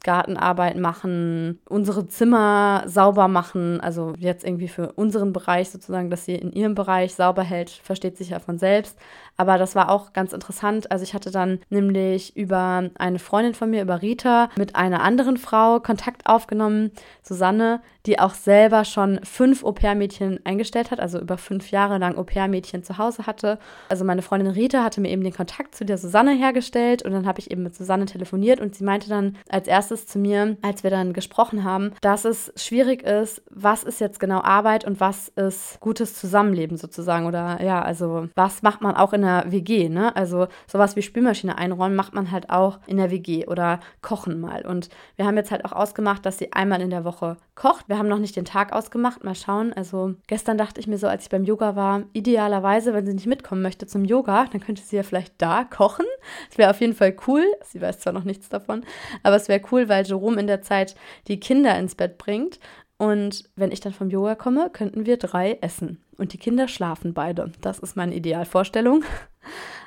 Gartenarbeit 0.03 0.77
machen, 0.77 1.59
unsere 1.67 2.07
Zimmer 2.07 2.83
sauber 2.85 3.27
machen, 3.27 3.79
also 3.81 4.13
jetzt 4.17 4.43
irgendwie 4.45 4.67
für 4.67 4.93
unseren 4.93 5.33
Bereich 5.33 5.69
sozusagen, 5.69 6.09
dass 6.09 6.25
sie 6.25 6.35
in 6.35 6.51
ihrem 6.51 6.75
Bereich 6.75 7.15
sauber 7.15 7.43
hält, 7.43 7.69
versteht 7.69 8.17
sich 8.17 8.29
ja 8.29 8.39
von 8.39 8.57
selbst. 8.57 8.97
Aber 9.39 9.57
das 9.57 9.73
war 9.73 9.89
auch 9.89 10.11
ganz 10.11 10.33
interessant. 10.33 10.91
Also 10.91 11.03
ich 11.03 11.13
hatte 11.13 11.31
dann 11.31 11.59
nämlich 11.69 12.35
über 12.35 12.89
eine 12.95 13.19
Freundin 13.19 13.53
von 13.53 13.69
mir, 13.69 13.81
über 13.81 14.01
Rita, 14.01 14.49
mit 14.57 14.75
einer 14.75 15.01
anderen 15.01 15.37
Frau 15.37 15.79
Kontakt 15.79 16.25
aufgenommen, 16.25 16.91
Susanne, 17.23 17.79
die 18.05 18.19
auch 18.19 18.33
selber 18.33 18.83
schon 18.83 19.21
fünf 19.23 19.63
Au-pair-Mädchen 19.63 20.45
eingestellt 20.45 20.91
hat, 20.91 20.99
also 20.99 21.21
über 21.21 21.37
fünf 21.37 21.71
Jahre 21.71 21.99
lang 21.99 22.17
Au-pair-Mädchen 22.17 22.83
zu 22.83 22.97
Hause 22.97 23.27
hatte. 23.27 23.59
Also 23.87 24.03
meine 24.03 24.23
Freundin 24.23 24.51
Rita 24.51 24.83
hatte 24.83 24.99
mir 24.99 25.09
eben 25.09 25.23
den 25.23 25.33
Kontakt 25.33 25.73
zu 25.73 25.85
der 25.85 25.97
Susanne 25.97 26.33
hergestellt 26.33 27.03
und 27.03 27.13
dann 27.13 27.25
habe 27.25 27.39
ich 27.39 27.49
eben 27.49 27.63
mit 27.63 27.75
Susanne 27.75 28.07
telefoniert 28.07 28.59
und 28.59 28.75
sie 28.75 28.83
meinte 28.83 29.07
dann 29.07 29.37
als 29.47 29.69
erstes 29.69 30.05
zu 30.05 30.19
mir, 30.19 30.57
als 30.63 30.83
wir 30.83 30.89
dann 30.89 31.13
gesprochen 31.13 31.63
haben, 31.63 31.93
dass 32.01 32.25
es 32.25 32.51
schwierig 32.57 33.03
ist, 33.03 33.41
was 33.49 33.85
ist 33.85 34.01
jetzt 34.01 34.19
genau 34.19 34.41
Arbeit 34.41 34.83
und 34.83 34.99
was 34.99 35.29
ist 35.29 35.79
gutes 35.79 36.15
Zusammenleben 36.15 36.75
sozusagen 36.75 37.25
oder 37.25 37.63
ja, 37.63 37.81
also 37.81 38.27
was 38.35 38.63
macht 38.63 38.81
man 38.81 38.95
auch 38.95 39.13
in 39.13 39.21
der 39.21 39.28
WG, 39.47 39.89
ne? 39.89 40.15
Also 40.15 40.47
sowas 40.67 40.95
wie 40.95 41.01
Spülmaschine 41.01 41.57
einräumen 41.57 41.95
macht 41.95 42.13
man 42.13 42.31
halt 42.31 42.49
auch 42.49 42.79
in 42.87 42.97
der 42.97 43.11
WG 43.11 43.47
oder 43.47 43.79
kochen 44.01 44.39
mal 44.39 44.65
und 44.65 44.89
wir 45.15 45.25
haben 45.25 45.37
jetzt 45.37 45.51
halt 45.51 45.65
auch 45.65 45.71
ausgemacht, 45.71 46.25
dass 46.25 46.37
sie 46.37 46.53
einmal 46.53 46.81
in 46.81 46.89
der 46.89 47.03
Woche 47.03 47.37
kocht. 47.55 47.89
Wir 47.89 47.97
haben 47.97 48.07
noch 48.07 48.19
nicht 48.19 48.35
den 48.35 48.45
Tag 48.45 48.73
ausgemacht, 48.73 49.23
mal 49.23 49.35
schauen. 49.35 49.73
Also 49.73 50.15
gestern 50.27 50.57
dachte 50.57 50.79
ich 50.79 50.87
mir 50.87 50.97
so, 50.97 51.07
als 51.07 51.23
ich 51.23 51.29
beim 51.29 51.43
Yoga 51.43 51.75
war, 51.75 52.03
idealerweise, 52.13 52.93
wenn 52.93 53.05
sie 53.05 53.13
nicht 53.13 53.27
mitkommen 53.27 53.61
möchte 53.61 53.87
zum 53.87 54.05
Yoga, 54.05 54.45
dann 54.51 54.61
könnte 54.61 54.81
sie 54.81 54.95
ja 54.95 55.03
vielleicht 55.03 55.33
da 55.37 55.63
kochen. 55.63 56.05
Das 56.49 56.57
wäre 56.57 56.69
auf 56.69 56.81
jeden 56.81 56.93
Fall 56.93 57.15
cool. 57.27 57.43
Sie 57.63 57.81
weiß 57.81 57.99
zwar 57.99 58.13
noch 58.13 58.23
nichts 58.23 58.49
davon, 58.49 58.83
aber 59.23 59.35
es 59.35 59.47
wäre 59.47 59.61
cool, 59.71 59.89
weil 59.89 60.05
Jerome 60.05 60.39
in 60.39 60.47
der 60.47 60.61
Zeit 60.61 60.95
die 61.27 61.39
Kinder 61.39 61.77
ins 61.77 61.95
Bett 61.95 62.17
bringt. 62.17 62.59
Und 62.97 63.49
wenn 63.55 63.71
ich 63.71 63.79
dann 63.79 63.93
vom 63.93 64.09
Yoga 64.09 64.35
komme, 64.35 64.69
könnten 64.71 65.05
wir 65.05 65.17
drei 65.17 65.57
essen. 65.61 66.03
Und 66.19 66.33
die 66.33 66.37
Kinder 66.37 66.67
schlafen 66.67 67.13
beide. 67.13 67.51
Das 67.61 67.79
ist 67.79 67.95
meine 67.95 68.13
Idealvorstellung. 68.13 69.03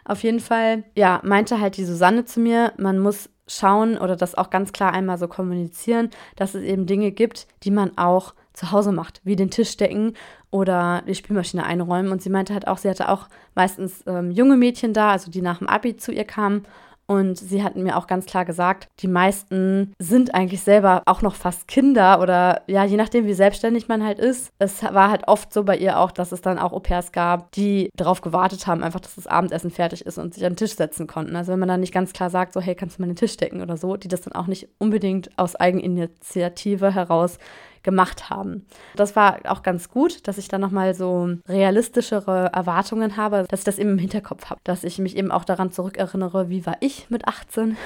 Auf 0.04 0.22
jeden 0.22 0.40
Fall, 0.40 0.84
ja, 0.96 1.20
meinte 1.22 1.60
halt 1.60 1.76
die 1.76 1.84
Susanne 1.84 2.24
zu 2.24 2.40
mir, 2.40 2.72
man 2.78 2.98
muss 2.98 3.30
schauen 3.46 3.98
oder 3.98 4.16
das 4.16 4.34
auch 4.34 4.50
ganz 4.50 4.72
klar 4.72 4.92
einmal 4.92 5.18
so 5.18 5.28
kommunizieren, 5.28 6.10
dass 6.36 6.54
es 6.54 6.62
eben 6.62 6.86
Dinge 6.86 7.12
gibt, 7.12 7.46
die 7.62 7.70
man 7.70 7.96
auch 7.98 8.34
zu 8.52 8.72
Hause 8.72 8.92
macht, 8.92 9.20
wie 9.24 9.36
den 9.36 9.50
Tisch 9.50 9.76
decken 9.76 10.14
oder 10.50 11.02
die 11.06 11.14
Spülmaschine 11.14 11.64
einräumen. 11.64 12.12
Und 12.12 12.22
sie 12.22 12.30
meinte 12.30 12.52
halt 12.54 12.66
auch, 12.66 12.78
sie 12.78 12.88
hatte 12.88 13.08
auch 13.08 13.28
meistens 13.54 14.02
ähm, 14.06 14.30
junge 14.30 14.56
Mädchen 14.56 14.92
da, 14.92 15.10
also 15.10 15.30
die 15.30 15.42
nach 15.42 15.58
dem 15.58 15.68
Abi 15.68 15.96
zu 15.96 16.12
ihr 16.12 16.24
kamen 16.24 16.64
und 17.06 17.38
sie 17.38 17.62
hatten 17.62 17.82
mir 17.82 17.96
auch 17.96 18.06
ganz 18.06 18.26
klar 18.26 18.44
gesagt, 18.44 18.88
die 19.00 19.08
meisten 19.08 19.92
sind 19.98 20.34
eigentlich 20.34 20.62
selber 20.62 21.02
auch 21.06 21.22
noch 21.22 21.34
fast 21.34 21.68
Kinder 21.68 22.20
oder 22.20 22.62
ja, 22.66 22.84
je 22.84 22.96
nachdem, 22.96 23.26
wie 23.26 23.34
selbstständig 23.34 23.88
man 23.88 24.04
halt 24.04 24.18
ist. 24.18 24.50
Es 24.58 24.82
war 24.82 25.10
halt 25.10 25.28
oft 25.28 25.52
so 25.52 25.64
bei 25.64 25.76
ihr 25.76 25.98
auch, 25.98 26.12
dass 26.12 26.32
es 26.32 26.40
dann 26.40 26.58
auch 26.58 26.72
Au-pairs 26.72 27.12
gab, 27.12 27.52
die 27.52 27.90
darauf 27.96 28.20
gewartet 28.20 28.66
haben, 28.66 28.82
einfach, 28.82 29.00
dass 29.00 29.16
das 29.16 29.26
Abendessen 29.26 29.70
fertig 29.70 30.06
ist 30.06 30.18
und 30.18 30.34
sich 30.34 30.44
an 30.44 30.52
den 30.52 30.56
Tisch 30.56 30.76
setzen 30.76 31.06
konnten. 31.06 31.36
Also 31.36 31.52
wenn 31.52 31.58
man 31.58 31.68
dann 31.68 31.80
nicht 31.80 31.92
ganz 31.92 32.12
klar 32.12 32.30
sagt, 32.30 32.52
so 32.52 32.60
hey, 32.60 32.74
kannst 32.74 32.98
du 32.98 33.02
mal 33.02 33.08
den 33.08 33.16
Tisch 33.16 33.36
decken 33.36 33.62
oder 33.62 33.76
so, 33.76 33.96
die 33.96 34.08
das 34.08 34.22
dann 34.22 34.34
auch 34.34 34.46
nicht 34.46 34.68
unbedingt 34.78 35.36
aus 35.38 35.56
Eigeninitiative 35.56 36.94
heraus 36.94 37.38
gemacht 37.82 38.30
haben. 38.30 38.66
Das 38.96 39.16
war 39.16 39.38
auch 39.46 39.62
ganz 39.62 39.88
gut, 39.88 40.26
dass 40.26 40.38
ich 40.38 40.48
dann 40.48 40.60
nochmal 40.60 40.94
so 40.94 41.30
realistischere 41.48 42.50
Erwartungen 42.52 43.16
habe, 43.16 43.46
dass 43.48 43.60
ich 43.60 43.64
das 43.64 43.78
eben 43.78 43.90
im 43.90 43.98
Hinterkopf 43.98 44.50
habe, 44.50 44.60
dass 44.64 44.84
ich 44.84 44.98
mich 44.98 45.16
eben 45.16 45.30
auch 45.30 45.44
daran 45.44 45.72
zurückerinnere, 45.72 46.48
wie 46.48 46.66
war 46.66 46.76
ich 46.80 47.10
mit 47.10 47.26
18 47.26 47.76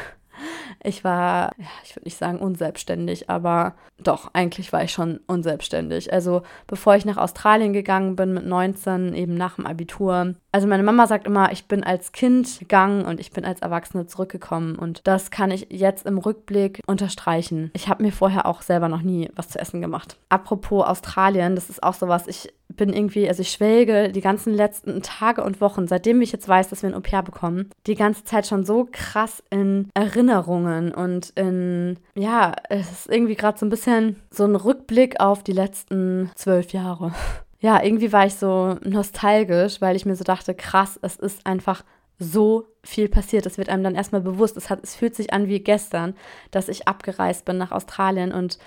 ich 0.83 1.05
war, 1.05 1.53
ja, 1.59 1.67
ich 1.85 1.97
würde 1.97 2.05
nicht 2.05 2.19
sagen 2.19 2.39
unselbstständig, 2.39 3.31
aber 3.31 3.75
doch, 3.99 4.31
eigentlich 4.35 4.73
war 4.73 4.83
ich 4.83 4.93
schon 4.93 5.21
unselbstständig. 5.27 6.13
Also 6.13 6.43
bevor 6.67 6.97
ich 6.97 7.05
nach 7.05 7.17
Australien 7.17 7.73
gegangen 7.73 8.17
bin 8.17 8.35
mit 8.35 8.47
19, 8.47 9.15
eben 9.15 9.35
nach 9.35 9.57
dem 9.57 9.67
Abitur. 9.67 10.35
Also 10.53 10.67
meine 10.67 10.83
Mama 10.83 11.07
sagt 11.07 11.27
immer, 11.27 11.53
ich 11.53 11.67
bin 11.67 11.85
als 11.85 12.13
Kind 12.13 12.59
gegangen 12.59 13.05
und 13.05 13.21
ich 13.21 13.31
bin 13.31 13.45
als 13.45 13.61
Erwachsene 13.61 14.07
zurückgekommen. 14.07 14.77
Und 14.77 15.07
das 15.07 15.31
kann 15.31 15.51
ich 15.51 15.69
jetzt 15.71 16.07
im 16.07 16.19
Rückblick 16.19 16.83
unterstreichen. 16.87 17.71
Ich 17.75 17.89
habe 17.89 18.03
mir 18.03 18.13
vorher 18.13 18.47
auch 18.47 18.63
selber 18.63 18.89
noch 18.89 19.03
nie 19.03 19.31
was 19.35 19.49
zu 19.49 19.59
essen 19.59 19.81
gemacht. 19.81 20.17
Apropos 20.29 20.87
Australien, 20.87 21.55
das 21.55 21.71
ist 21.71 21.83
auch 21.83 21.95
sowas, 21.95 22.27
ich 22.27 22.53
bin 22.69 22.93
irgendwie, 22.93 23.29
also 23.29 23.43
ich 23.43 23.51
schwelge 23.51 24.11
die 24.11 24.21
ganzen 24.21 24.53
letzten 24.53 25.03
Tage 25.03 25.43
und 25.43 25.61
Wochen, 25.61 25.89
seitdem 25.89 26.21
ich 26.21 26.33
jetzt 26.33 26.49
weiß, 26.49 26.69
dass 26.69 26.83
wir 26.83 26.91
ein 26.91 26.95
Au-pair 26.95 27.23
bekommen, 27.23 27.71
die 27.87 27.95
ganze 27.95 28.25
Zeit 28.25 28.47
schon 28.47 28.65
so 28.65 28.89
krass 28.91 29.43
in 29.51 29.89
Erinnerungen 29.95 30.93
und 30.93 31.31
in, 31.37 31.99
ja, 32.15 32.55
es 32.69 32.91
ist 32.91 33.11
irgendwie 33.11 33.37
gerade 33.37 33.59
so 33.59 33.67
ein 33.67 33.71
bisschen 33.71 34.17
so 34.31 34.45
ein 34.45 34.57
Rückblick 34.57 35.21
auf 35.21 35.43
die 35.43 35.53
letzten 35.53 36.31
zwölf 36.35 36.73
Jahre. 36.73 37.13
Ja, 37.59 37.83
irgendwie 37.83 38.13
war 38.13 38.27
ich 38.27 38.35
so 38.35 38.77
nostalgisch, 38.85 39.81
weil 39.81 39.97
ich 39.97 40.05
mir 40.05 40.15
so 40.15 40.25
dachte, 40.25 40.55
krass, 40.55 40.99
es 41.01 41.17
ist 41.17 41.47
einfach 41.47 41.85
so 42.19 42.67
viel 42.83 43.09
passiert. 43.09 43.47
Es 43.47 43.59
wird 43.59 43.69
einem 43.69 43.83
dann 43.83 43.95
erstmal 43.95 44.21
bewusst. 44.21 44.57
Es, 44.57 44.71
hat, 44.71 44.81
es 44.83 44.95
fühlt 44.95 45.15
sich 45.15 45.33
an 45.33 45.49
wie 45.49 45.61
gestern, 45.61 46.15
dass 46.51 46.69
ich 46.69 46.87
abgereist 46.87 47.45
bin 47.45 47.57
nach 47.59 47.73
Australien 47.73 48.33
und 48.33 48.59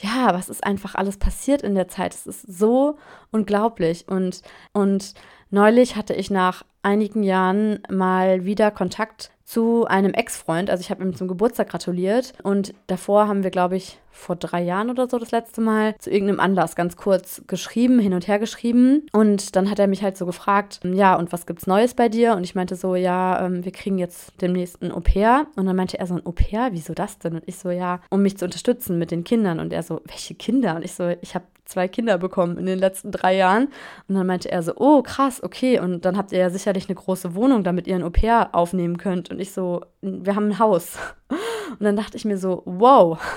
ja, 0.00 0.32
was 0.32 0.48
ist 0.48 0.64
einfach 0.64 0.94
alles 0.94 1.16
passiert 1.16 1.62
in 1.62 1.74
der 1.74 1.88
Zeit? 1.88 2.14
Es 2.14 2.26
ist 2.26 2.42
so 2.42 2.98
unglaublich. 3.30 4.06
Und, 4.08 4.42
und 4.72 5.14
neulich 5.50 5.96
hatte 5.96 6.14
ich 6.14 6.30
nach 6.30 6.64
einigen 6.82 7.22
Jahren 7.22 7.82
mal 7.90 8.44
wieder 8.44 8.70
Kontakt 8.70 9.30
zu 9.48 9.86
einem 9.86 10.12
Ex-Freund. 10.12 10.68
Also 10.68 10.82
ich 10.82 10.90
habe 10.90 11.02
ihm 11.02 11.16
zum 11.16 11.26
Geburtstag 11.26 11.70
gratuliert 11.70 12.34
und 12.42 12.74
davor 12.86 13.28
haben 13.28 13.42
wir, 13.42 13.50
glaube 13.50 13.76
ich, 13.76 13.98
vor 14.10 14.36
drei 14.36 14.62
Jahren 14.62 14.90
oder 14.90 15.08
so 15.08 15.18
das 15.18 15.30
letzte 15.30 15.62
Mal 15.62 15.94
zu 15.98 16.10
irgendeinem 16.10 16.40
Anlass 16.40 16.76
ganz 16.76 16.96
kurz 16.96 17.42
geschrieben, 17.46 17.98
hin 17.98 18.12
und 18.12 18.28
her 18.28 18.38
geschrieben. 18.38 19.06
Und 19.12 19.56
dann 19.56 19.70
hat 19.70 19.78
er 19.78 19.86
mich 19.86 20.02
halt 20.02 20.18
so 20.18 20.26
gefragt, 20.26 20.80
ja, 20.84 21.14
und 21.14 21.32
was 21.32 21.46
gibt's 21.46 21.66
Neues 21.66 21.94
bei 21.94 22.10
dir? 22.10 22.34
Und 22.34 22.44
ich 22.44 22.54
meinte 22.54 22.76
so, 22.76 22.94
ja, 22.94 23.46
ähm, 23.46 23.64
wir 23.64 23.72
kriegen 23.72 23.96
jetzt 23.96 24.32
demnächst 24.42 24.82
ein 24.82 24.92
Au-pair. 24.92 25.46
Und 25.56 25.64
dann 25.64 25.76
meinte 25.76 25.98
er 25.98 26.06
so, 26.06 26.14
ein 26.14 26.26
Au-pair? 26.26 26.70
Wieso 26.72 26.92
das 26.92 27.18
denn? 27.18 27.34
Und 27.34 27.44
ich 27.46 27.56
so, 27.56 27.70
ja, 27.70 28.00
um 28.10 28.20
mich 28.20 28.36
zu 28.36 28.44
unterstützen 28.44 28.98
mit 28.98 29.12
den 29.12 29.24
Kindern. 29.24 29.60
Und 29.60 29.72
er 29.72 29.82
so, 29.82 30.02
welche 30.04 30.34
Kinder? 30.34 30.76
Und 30.76 30.84
ich 30.84 30.92
so, 30.92 31.14
ich 31.22 31.34
habe 31.34 31.46
zwei 31.68 31.86
Kinder 31.86 32.18
bekommen 32.18 32.58
in 32.58 32.66
den 32.66 32.78
letzten 32.78 33.12
drei 33.12 33.36
Jahren. 33.36 33.68
Und 34.08 34.14
dann 34.14 34.26
meinte 34.26 34.50
er 34.50 34.62
so, 34.62 34.72
oh, 34.76 35.02
krass, 35.02 35.42
okay. 35.42 35.78
Und 35.78 36.04
dann 36.04 36.16
habt 36.16 36.32
ihr 36.32 36.38
ja 36.38 36.50
sicherlich 36.50 36.88
eine 36.88 36.96
große 36.96 37.34
Wohnung, 37.34 37.62
damit 37.62 37.86
ihr 37.86 37.94
ein 37.94 38.02
Au-pair 38.02 38.48
aufnehmen 38.52 38.96
könnt. 38.96 39.30
Und 39.30 39.38
ich 39.38 39.52
so, 39.52 39.82
wir 40.00 40.34
haben 40.34 40.48
ein 40.48 40.58
Haus. 40.58 40.96
Und 41.70 41.84
dann 41.84 41.96
dachte 41.96 42.16
ich 42.16 42.24
mir 42.24 42.38
so, 42.38 42.62
wow. 42.64 43.18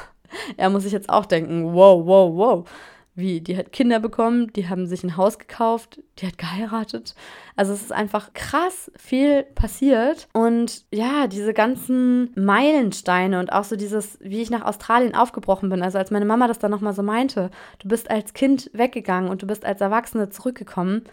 Er 0.56 0.70
muss 0.70 0.84
sich 0.84 0.94
jetzt 0.94 1.10
auch 1.10 1.26
denken, 1.26 1.74
wow, 1.74 2.06
wow, 2.06 2.34
wow 2.34 2.70
wie, 3.14 3.42
die 3.42 3.58
hat 3.58 3.72
Kinder 3.74 4.00
bekommen, 4.00 4.54
die 4.54 4.70
haben 4.70 4.88
sich 4.88 5.04
ein 5.04 5.18
Haus 5.18 5.38
gekauft, 5.38 6.00
die 6.20 6.28
hat 6.28 6.38
geheiratet. 6.38 7.14
Also 7.58 7.74
es 7.74 7.82
ist 7.82 7.92
einfach 7.92 8.34
krass 8.34 8.90
viel 8.96 9.44
passiert. 9.44 10.30
Und 10.34 10.86
ja, 10.92 11.28
diese 11.28 11.54
ganzen 11.54 12.32
Meilensteine 12.36 13.40
und 13.40 13.52
auch 13.52 13.66
so 13.66 13.76
dieses, 13.76 14.18
wie 14.22 14.42
ich 14.42 14.50
nach 14.50 14.64
Australien 14.64 15.14
aufgebrochen 15.14 15.70
bin. 15.70 15.82
Also 15.82 15.98
als 15.98 16.12
meine 16.12 16.26
Mama 16.26 16.48
das 16.48 16.60
dann 16.60 16.72
nochmal 16.72 16.94
so 16.94 17.04
meinte, 17.04 17.52
du 17.80 17.90
bist 17.90 18.10
als 18.10 18.34
Kind 18.34 18.70
weggegangen 18.74 19.30
und 19.30 19.42
du 19.42 19.48
bist 19.48 19.66
als 19.66 19.82
Erwachsene 19.82 20.30
zurückgekommen. 20.30 21.04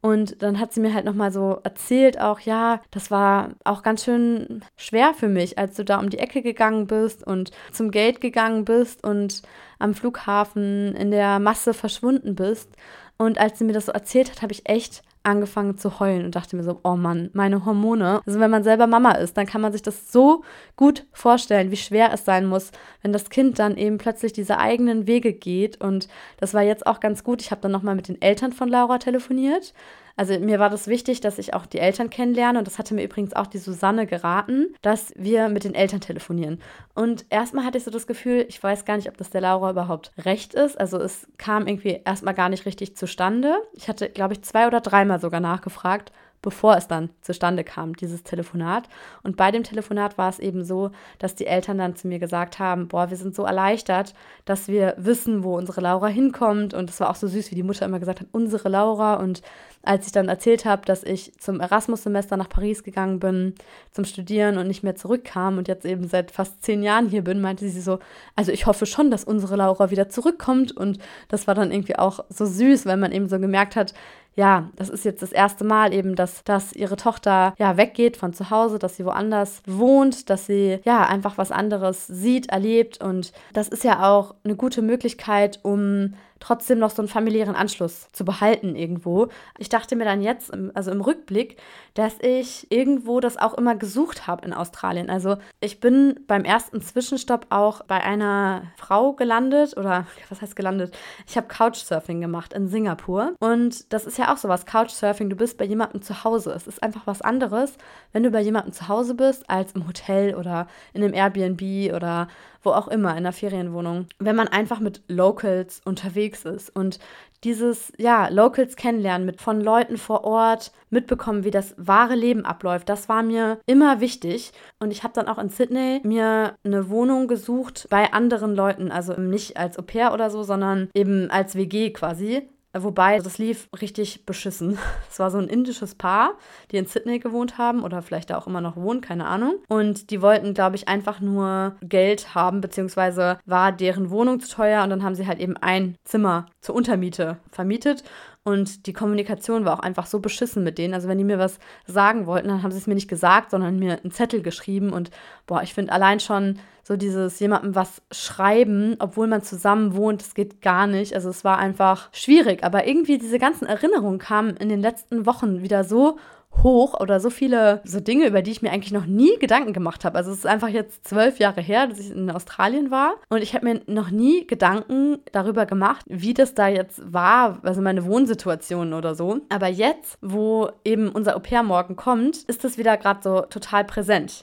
Und 0.00 0.42
dann 0.42 0.60
hat 0.60 0.72
sie 0.72 0.80
mir 0.80 0.94
halt 0.94 1.04
nochmal 1.04 1.32
so 1.32 1.58
erzählt, 1.64 2.20
auch 2.20 2.40
ja, 2.40 2.80
das 2.90 3.10
war 3.10 3.50
auch 3.64 3.82
ganz 3.82 4.04
schön 4.04 4.64
schwer 4.76 5.14
für 5.14 5.28
mich, 5.28 5.58
als 5.58 5.74
du 5.74 5.84
da 5.84 5.98
um 5.98 6.10
die 6.10 6.18
Ecke 6.18 6.42
gegangen 6.42 6.86
bist 6.86 7.26
und 7.26 7.50
zum 7.72 7.90
Gate 7.90 8.20
gegangen 8.20 8.64
bist 8.64 9.04
und 9.04 9.42
am 9.78 9.94
Flughafen 9.94 10.94
in 10.94 11.10
der 11.10 11.38
Masse 11.40 11.74
verschwunden 11.74 12.34
bist. 12.34 12.70
Und 13.18 13.38
als 13.38 13.58
sie 13.58 13.64
mir 13.64 13.72
das 13.72 13.86
so 13.86 13.92
erzählt 13.92 14.30
hat, 14.30 14.42
habe 14.42 14.52
ich 14.52 14.68
echt 14.68 15.02
angefangen 15.26 15.76
zu 15.76 15.98
heulen 15.98 16.24
und 16.24 16.36
dachte 16.36 16.56
mir 16.56 16.62
so, 16.62 16.80
oh 16.84 16.96
Mann, 16.96 17.30
meine 17.32 17.64
Hormone. 17.64 18.20
Also 18.24 18.38
wenn 18.38 18.50
man 18.50 18.62
selber 18.62 18.86
Mama 18.86 19.12
ist, 19.12 19.36
dann 19.36 19.46
kann 19.46 19.60
man 19.60 19.72
sich 19.72 19.82
das 19.82 20.12
so 20.12 20.44
gut 20.76 21.04
vorstellen, 21.12 21.70
wie 21.70 21.76
schwer 21.76 22.12
es 22.12 22.24
sein 22.24 22.46
muss, 22.46 22.70
wenn 23.02 23.12
das 23.12 23.28
Kind 23.28 23.58
dann 23.58 23.76
eben 23.76 23.98
plötzlich 23.98 24.32
diese 24.32 24.58
eigenen 24.58 25.06
Wege 25.06 25.32
geht. 25.32 25.80
Und 25.80 26.08
das 26.38 26.54
war 26.54 26.62
jetzt 26.62 26.86
auch 26.86 27.00
ganz 27.00 27.24
gut. 27.24 27.42
Ich 27.42 27.50
habe 27.50 27.60
dann 27.60 27.72
nochmal 27.72 27.96
mit 27.96 28.08
den 28.08 28.22
Eltern 28.22 28.52
von 28.52 28.68
Laura 28.68 28.98
telefoniert 28.98 29.74
also 30.16 30.38
mir 30.38 30.58
war 30.58 30.70
das 30.70 30.88
wichtig, 30.88 31.20
dass 31.20 31.38
ich 31.38 31.52
auch 31.52 31.66
die 31.66 31.78
Eltern 31.78 32.08
kennenlerne 32.08 32.58
und 32.58 32.66
das 32.66 32.78
hatte 32.78 32.94
mir 32.94 33.04
übrigens 33.04 33.34
auch 33.34 33.46
die 33.46 33.58
Susanne 33.58 34.06
geraten, 34.06 34.74
dass 34.80 35.12
wir 35.16 35.48
mit 35.48 35.64
den 35.64 35.74
Eltern 35.74 36.00
telefonieren. 36.00 36.60
Und 36.94 37.26
erstmal 37.28 37.64
hatte 37.64 37.78
ich 37.78 37.84
so 37.84 37.90
das 37.90 38.06
Gefühl, 38.06 38.46
ich 38.48 38.62
weiß 38.62 38.86
gar 38.86 38.96
nicht, 38.96 39.08
ob 39.08 39.16
das 39.18 39.30
der 39.30 39.42
Laura 39.42 39.70
überhaupt 39.70 40.12
recht 40.18 40.54
ist. 40.54 40.80
Also 40.80 40.98
es 40.98 41.28
kam 41.36 41.66
irgendwie 41.66 42.00
erstmal 42.04 42.34
gar 42.34 42.48
nicht 42.48 42.64
richtig 42.64 42.96
zustande. 42.96 43.56
Ich 43.74 43.88
hatte, 43.88 44.08
glaube 44.08 44.34
ich, 44.34 44.42
zwei 44.42 44.66
oder 44.66 44.80
dreimal 44.80 45.20
sogar 45.20 45.40
nachgefragt 45.40 46.12
bevor 46.42 46.76
es 46.76 46.86
dann 46.86 47.10
zustande 47.22 47.64
kam, 47.64 47.96
dieses 47.96 48.22
Telefonat. 48.22 48.88
Und 49.22 49.36
bei 49.36 49.50
dem 49.50 49.64
Telefonat 49.64 50.16
war 50.18 50.28
es 50.28 50.38
eben 50.38 50.64
so, 50.64 50.90
dass 51.18 51.34
die 51.34 51.46
Eltern 51.46 51.78
dann 51.78 51.96
zu 51.96 52.08
mir 52.08 52.18
gesagt 52.18 52.58
haben, 52.58 52.88
boah, 52.88 53.10
wir 53.10 53.16
sind 53.16 53.34
so 53.34 53.44
erleichtert, 53.44 54.14
dass 54.44 54.68
wir 54.68 54.94
wissen, 54.96 55.42
wo 55.42 55.56
unsere 55.56 55.80
Laura 55.80 56.06
hinkommt. 56.06 56.74
Und 56.74 56.90
es 56.90 57.00
war 57.00 57.10
auch 57.10 57.16
so 57.16 57.26
süß, 57.26 57.50
wie 57.50 57.56
die 57.56 57.62
Mutter 57.62 57.86
immer 57.86 57.98
gesagt 57.98 58.20
hat, 58.20 58.28
unsere 58.32 58.68
Laura. 58.68 59.14
Und 59.14 59.42
als 59.82 60.06
ich 60.06 60.12
dann 60.12 60.28
erzählt 60.28 60.64
habe, 60.64 60.82
dass 60.84 61.04
ich 61.04 61.32
zum 61.38 61.60
Erasmus-Semester 61.60 62.36
nach 62.36 62.48
Paris 62.48 62.82
gegangen 62.82 63.20
bin, 63.20 63.54
zum 63.92 64.04
Studieren 64.04 64.58
und 64.58 64.66
nicht 64.66 64.82
mehr 64.82 64.96
zurückkam 64.96 65.58
und 65.58 65.68
jetzt 65.68 65.86
eben 65.86 66.08
seit 66.08 66.30
fast 66.30 66.62
zehn 66.62 66.82
Jahren 66.82 67.08
hier 67.08 67.22
bin, 67.22 67.40
meinte 67.40 67.68
sie 67.68 67.80
so, 67.80 67.98
also 68.34 68.52
ich 68.52 68.66
hoffe 68.66 68.86
schon, 68.86 69.10
dass 69.10 69.24
unsere 69.24 69.56
Laura 69.56 69.90
wieder 69.90 70.08
zurückkommt. 70.08 70.76
Und 70.76 70.98
das 71.28 71.46
war 71.46 71.54
dann 71.54 71.70
irgendwie 71.70 71.96
auch 71.96 72.20
so 72.28 72.46
süß, 72.46 72.86
weil 72.86 72.96
man 72.96 73.12
eben 73.12 73.28
so 73.28 73.38
gemerkt 73.38 73.76
hat, 73.76 73.94
ja, 74.36 74.68
das 74.76 74.90
ist 74.90 75.04
jetzt 75.06 75.22
das 75.22 75.32
erste 75.32 75.64
Mal 75.64 75.94
eben, 75.94 76.14
dass, 76.14 76.44
dass 76.44 76.74
ihre 76.74 76.96
Tochter 76.96 77.54
ja 77.58 77.78
weggeht 77.78 78.18
von 78.18 78.34
zu 78.34 78.50
Hause, 78.50 78.78
dass 78.78 78.96
sie 78.96 79.06
woanders 79.06 79.62
wohnt, 79.66 80.28
dass 80.28 80.46
sie 80.46 80.78
ja 80.84 81.06
einfach 81.06 81.38
was 81.38 81.50
anderes 81.50 82.06
sieht, 82.06 82.50
erlebt. 82.50 83.02
Und 83.02 83.32
das 83.54 83.68
ist 83.68 83.82
ja 83.82 84.06
auch 84.06 84.34
eine 84.44 84.54
gute 84.54 84.82
Möglichkeit, 84.82 85.60
um 85.62 86.14
trotzdem 86.40 86.78
noch 86.78 86.90
so 86.90 87.02
einen 87.02 87.08
familiären 87.08 87.54
Anschluss 87.54 88.08
zu 88.12 88.24
behalten 88.24 88.76
irgendwo. 88.76 89.28
Ich 89.58 89.68
dachte 89.68 89.96
mir 89.96 90.04
dann 90.04 90.22
jetzt, 90.22 90.52
also 90.74 90.90
im 90.90 91.00
Rückblick, 91.00 91.56
dass 91.94 92.18
ich 92.20 92.70
irgendwo 92.70 93.20
das 93.20 93.36
auch 93.36 93.54
immer 93.54 93.74
gesucht 93.74 94.26
habe 94.26 94.46
in 94.46 94.52
Australien. 94.52 95.10
Also 95.10 95.36
ich 95.60 95.80
bin 95.80 96.20
beim 96.26 96.44
ersten 96.44 96.80
Zwischenstopp 96.80 97.46
auch 97.50 97.82
bei 97.84 98.02
einer 98.02 98.64
Frau 98.76 99.12
gelandet 99.12 99.76
oder 99.76 100.06
was 100.28 100.42
heißt 100.42 100.56
gelandet? 100.56 100.96
Ich 101.26 101.36
habe 101.36 101.48
Couchsurfing 101.48 102.20
gemacht 102.20 102.52
in 102.52 102.68
Singapur 102.68 103.34
und 103.40 103.92
das 103.92 104.06
ist 104.06 104.18
ja 104.18 104.32
auch 104.32 104.36
sowas, 104.36 104.66
Couchsurfing, 104.66 105.30
du 105.30 105.36
bist 105.36 105.58
bei 105.58 105.64
jemandem 105.64 106.02
zu 106.02 106.24
Hause. 106.24 106.52
Es 106.52 106.66
ist 106.66 106.82
einfach 106.82 107.06
was 107.06 107.22
anderes, 107.22 107.76
wenn 108.12 108.22
du 108.22 108.30
bei 108.30 108.40
jemandem 108.40 108.72
zu 108.72 108.88
Hause 108.88 109.14
bist, 109.14 109.48
als 109.48 109.72
im 109.72 109.86
Hotel 109.86 110.34
oder 110.34 110.66
in 110.92 111.02
einem 111.02 111.14
Airbnb 111.14 111.94
oder 111.94 112.28
wo 112.66 112.72
auch 112.72 112.88
immer, 112.88 113.12
in 113.12 113.18
einer 113.18 113.32
Ferienwohnung. 113.32 114.06
Wenn 114.18 114.36
man 114.36 114.48
einfach 114.48 114.80
mit 114.80 115.02
Locals 115.08 115.80
unterwegs 115.84 116.44
ist 116.44 116.68
und 116.74 116.98
dieses, 117.44 117.92
ja, 117.96 118.28
Locals 118.28 118.76
kennenlernen, 118.76 119.24
mit 119.24 119.40
von 119.40 119.60
Leuten 119.60 119.96
vor 119.96 120.24
Ort 120.24 120.72
mitbekommen, 120.90 121.44
wie 121.44 121.50
das 121.50 121.74
wahre 121.78 122.14
Leben 122.14 122.44
abläuft, 122.44 122.88
das 122.88 123.08
war 123.08 123.22
mir 123.22 123.60
immer 123.66 124.00
wichtig. 124.00 124.52
Und 124.80 124.90
ich 124.90 125.04
habe 125.04 125.14
dann 125.14 125.28
auch 125.28 125.38
in 125.38 125.48
Sydney 125.48 126.00
mir 126.02 126.56
eine 126.64 126.90
Wohnung 126.90 127.28
gesucht 127.28 127.86
bei 127.88 128.12
anderen 128.12 128.54
Leuten, 128.54 128.90
also 128.90 129.14
nicht 129.14 129.56
als 129.56 129.78
Au 129.78 129.82
pair 129.82 130.12
oder 130.12 130.28
so, 130.28 130.42
sondern 130.42 130.90
eben 130.94 131.30
als 131.30 131.54
WG 131.54 131.90
quasi. 131.90 132.48
Wobei, 132.82 133.18
das 133.18 133.38
lief 133.38 133.68
richtig 133.80 134.26
beschissen. 134.26 134.78
Es 135.10 135.18
war 135.18 135.30
so 135.30 135.38
ein 135.38 135.48
indisches 135.48 135.94
Paar, 135.94 136.34
die 136.70 136.76
in 136.76 136.86
Sydney 136.86 137.18
gewohnt 137.18 137.56
haben 137.56 137.82
oder 137.82 138.02
vielleicht 138.02 138.28
da 138.28 138.36
auch 138.36 138.46
immer 138.46 138.60
noch 138.60 138.76
wohnen, 138.76 139.00
keine 139.00 139.26
Ahnung. 139.26 139.54
Und 139.68 140.10
die 140.10 140.20
wollten, 140.20 140.52
glaube 140.52 140.76
ich, 140.76 140.88
einfach 140.88 141.20
nur 141.20 141.76
Geld 141.80 142.34
haben, 142.34 142.60
beziehungsweise 142.60 143.38
war 143.46 143.72
deren 143.72 144.10
Wohnung 144.10 144.40
zu 144.40 144.50
teuer 144.54 144.82
und 144.82 144.90
dann 144.90 145.02
haben 145.02 145.14
sie 145.14 145.26
halt 145.26 145.38
eben 145.38 145.56
ein 145.56 145.96
Zimmer 146.04 146.46
zur 146.66 146.74
Untermiete 146.74 147.38
vermietet. 147.50 148.02
Und 148.42 148.86
die 148.86 148.92
Kommunikation 148.92 149.64
war 149.64 149.74
auch 149.74 149.82
einfach 149.82 150.06
so 150.06 150.20
beschissen 150.20 150.62
mit 150.64 150.78
denen. 150.78 150.94
Also 150.94 151.08
wenn 151.08 151.18
die 151.18 151.24
mir 151.24 151.38
was 151.38 151.58
sagen 151.86 152.26
wollten, 152.26 152.48
dann 152.48 152.62
haben 152.62 152.70
sie 152.72 152.78
es 152.78 152.86
mir 152.86 152.94
nicht 152.94 153.08
gesagt, 153.08 153.52
sondern 153.52 153.78
mir 153.78 154.00
einen 154.02 154.10
Zettel 154.10 154.42
geschrieben. 154.42 154.92
Und 154.92 155.10
boah, 155.46 155.62
ich 155.62 155.74
finde 155.74 155.92
allein 155.92 156.20
schon 156.20 156.58
so 156.82 156.96
dieses 156.96 157.38
jemandem 157.40 157.74
was 157.74 158.02
schreiben, 158.12 158.96
obwohl 158.98 159.26
man 159.26 159.42
zusammen 159.42 159.94
wohnt, 159.94 160.20
das 160.20 160.34
geht 160.34 160.60
gar 160.60 160.86
nicht. 160.86 161.14
Also 161.14 161.28
es 161.28 161.44
war 161.44 161.58
einfach 161.58 162.08
schwierig. 162.12 162.62
Aber 162.64 162.86
irgendwie 162.86 163.18
diese 163.18 163.38
ganzen 163.38 163.66
Erinnerungen 163.66 164.18
kamen 164.18 164.56
in 164.56 164.68
den 164.68 164.80
letzten 164.80 165.24
Wochen 165.24 165.62
wieder 165.62 165.84
so 165.84 166.18
hoch 166.62 166.98
oder 166.98 167.20
so 167.20 167.30
viele 167.30 167.80
so 167.84 168.00
Dinge, 168.00 168.26
über 168.26 168.42
die 168.42 168.50
ich 168.50 168.62
mir 168.62 168.72
eigentlich 168.72 168.92
noch 168.92 169.06
nie 169.06 169.36
Gedanken 169.38 169.72
gemacht 169.72 170.04
habe. 170.04 170.18
Also 170.18 170.30
es 170.30 170.38
ist 170.38 170.46
einfach 170.46 170.68
jetzt 170.68 171.06
zwölf 171.06 171.38
Jahre 171.38 171.60
her, 171.60 171.86
dass 171.86 171.98
ich 171.98 172.10
in 172.10 172.30
Australien 172.30 172.90
war 172.90 173.14
und 173.28 173.42
ich 173.42 173.54
habe 173.54 173.66
mir 173.66 173.80
noch 173.86 174.10
nie 174.10 174.46
Gedanken 174.46 175.18
darüber 175.32 175.66
gemacht, 175.66 176.04
wie 176.06 176.34
das 176.34 176.54
da 176.54 176.68
jetzt 176.68 177.12
war, 177.12 177.58
also 177.62 177.80
meine 177.80 178.04
Wohnsituation 178.04 178.92
oder 178.92 179.14
so. 179.14 179.40
Aber 179.48 179.68
jetzt, 179.68 180.18
wo 180.20 180.70
eben 180.84 181.08
unser 181.08 181.36
Au-pair 181.36 181.62
morgen 181.62 181.96
kommt, 181.96 182.38
ist 182.44 182.64
das 182.64 182.78
wieder 182.78 182.96
gerade 182.96 183.20
so 183.22 183.40
total 183.42 183.84
präsent. 183.84 184.42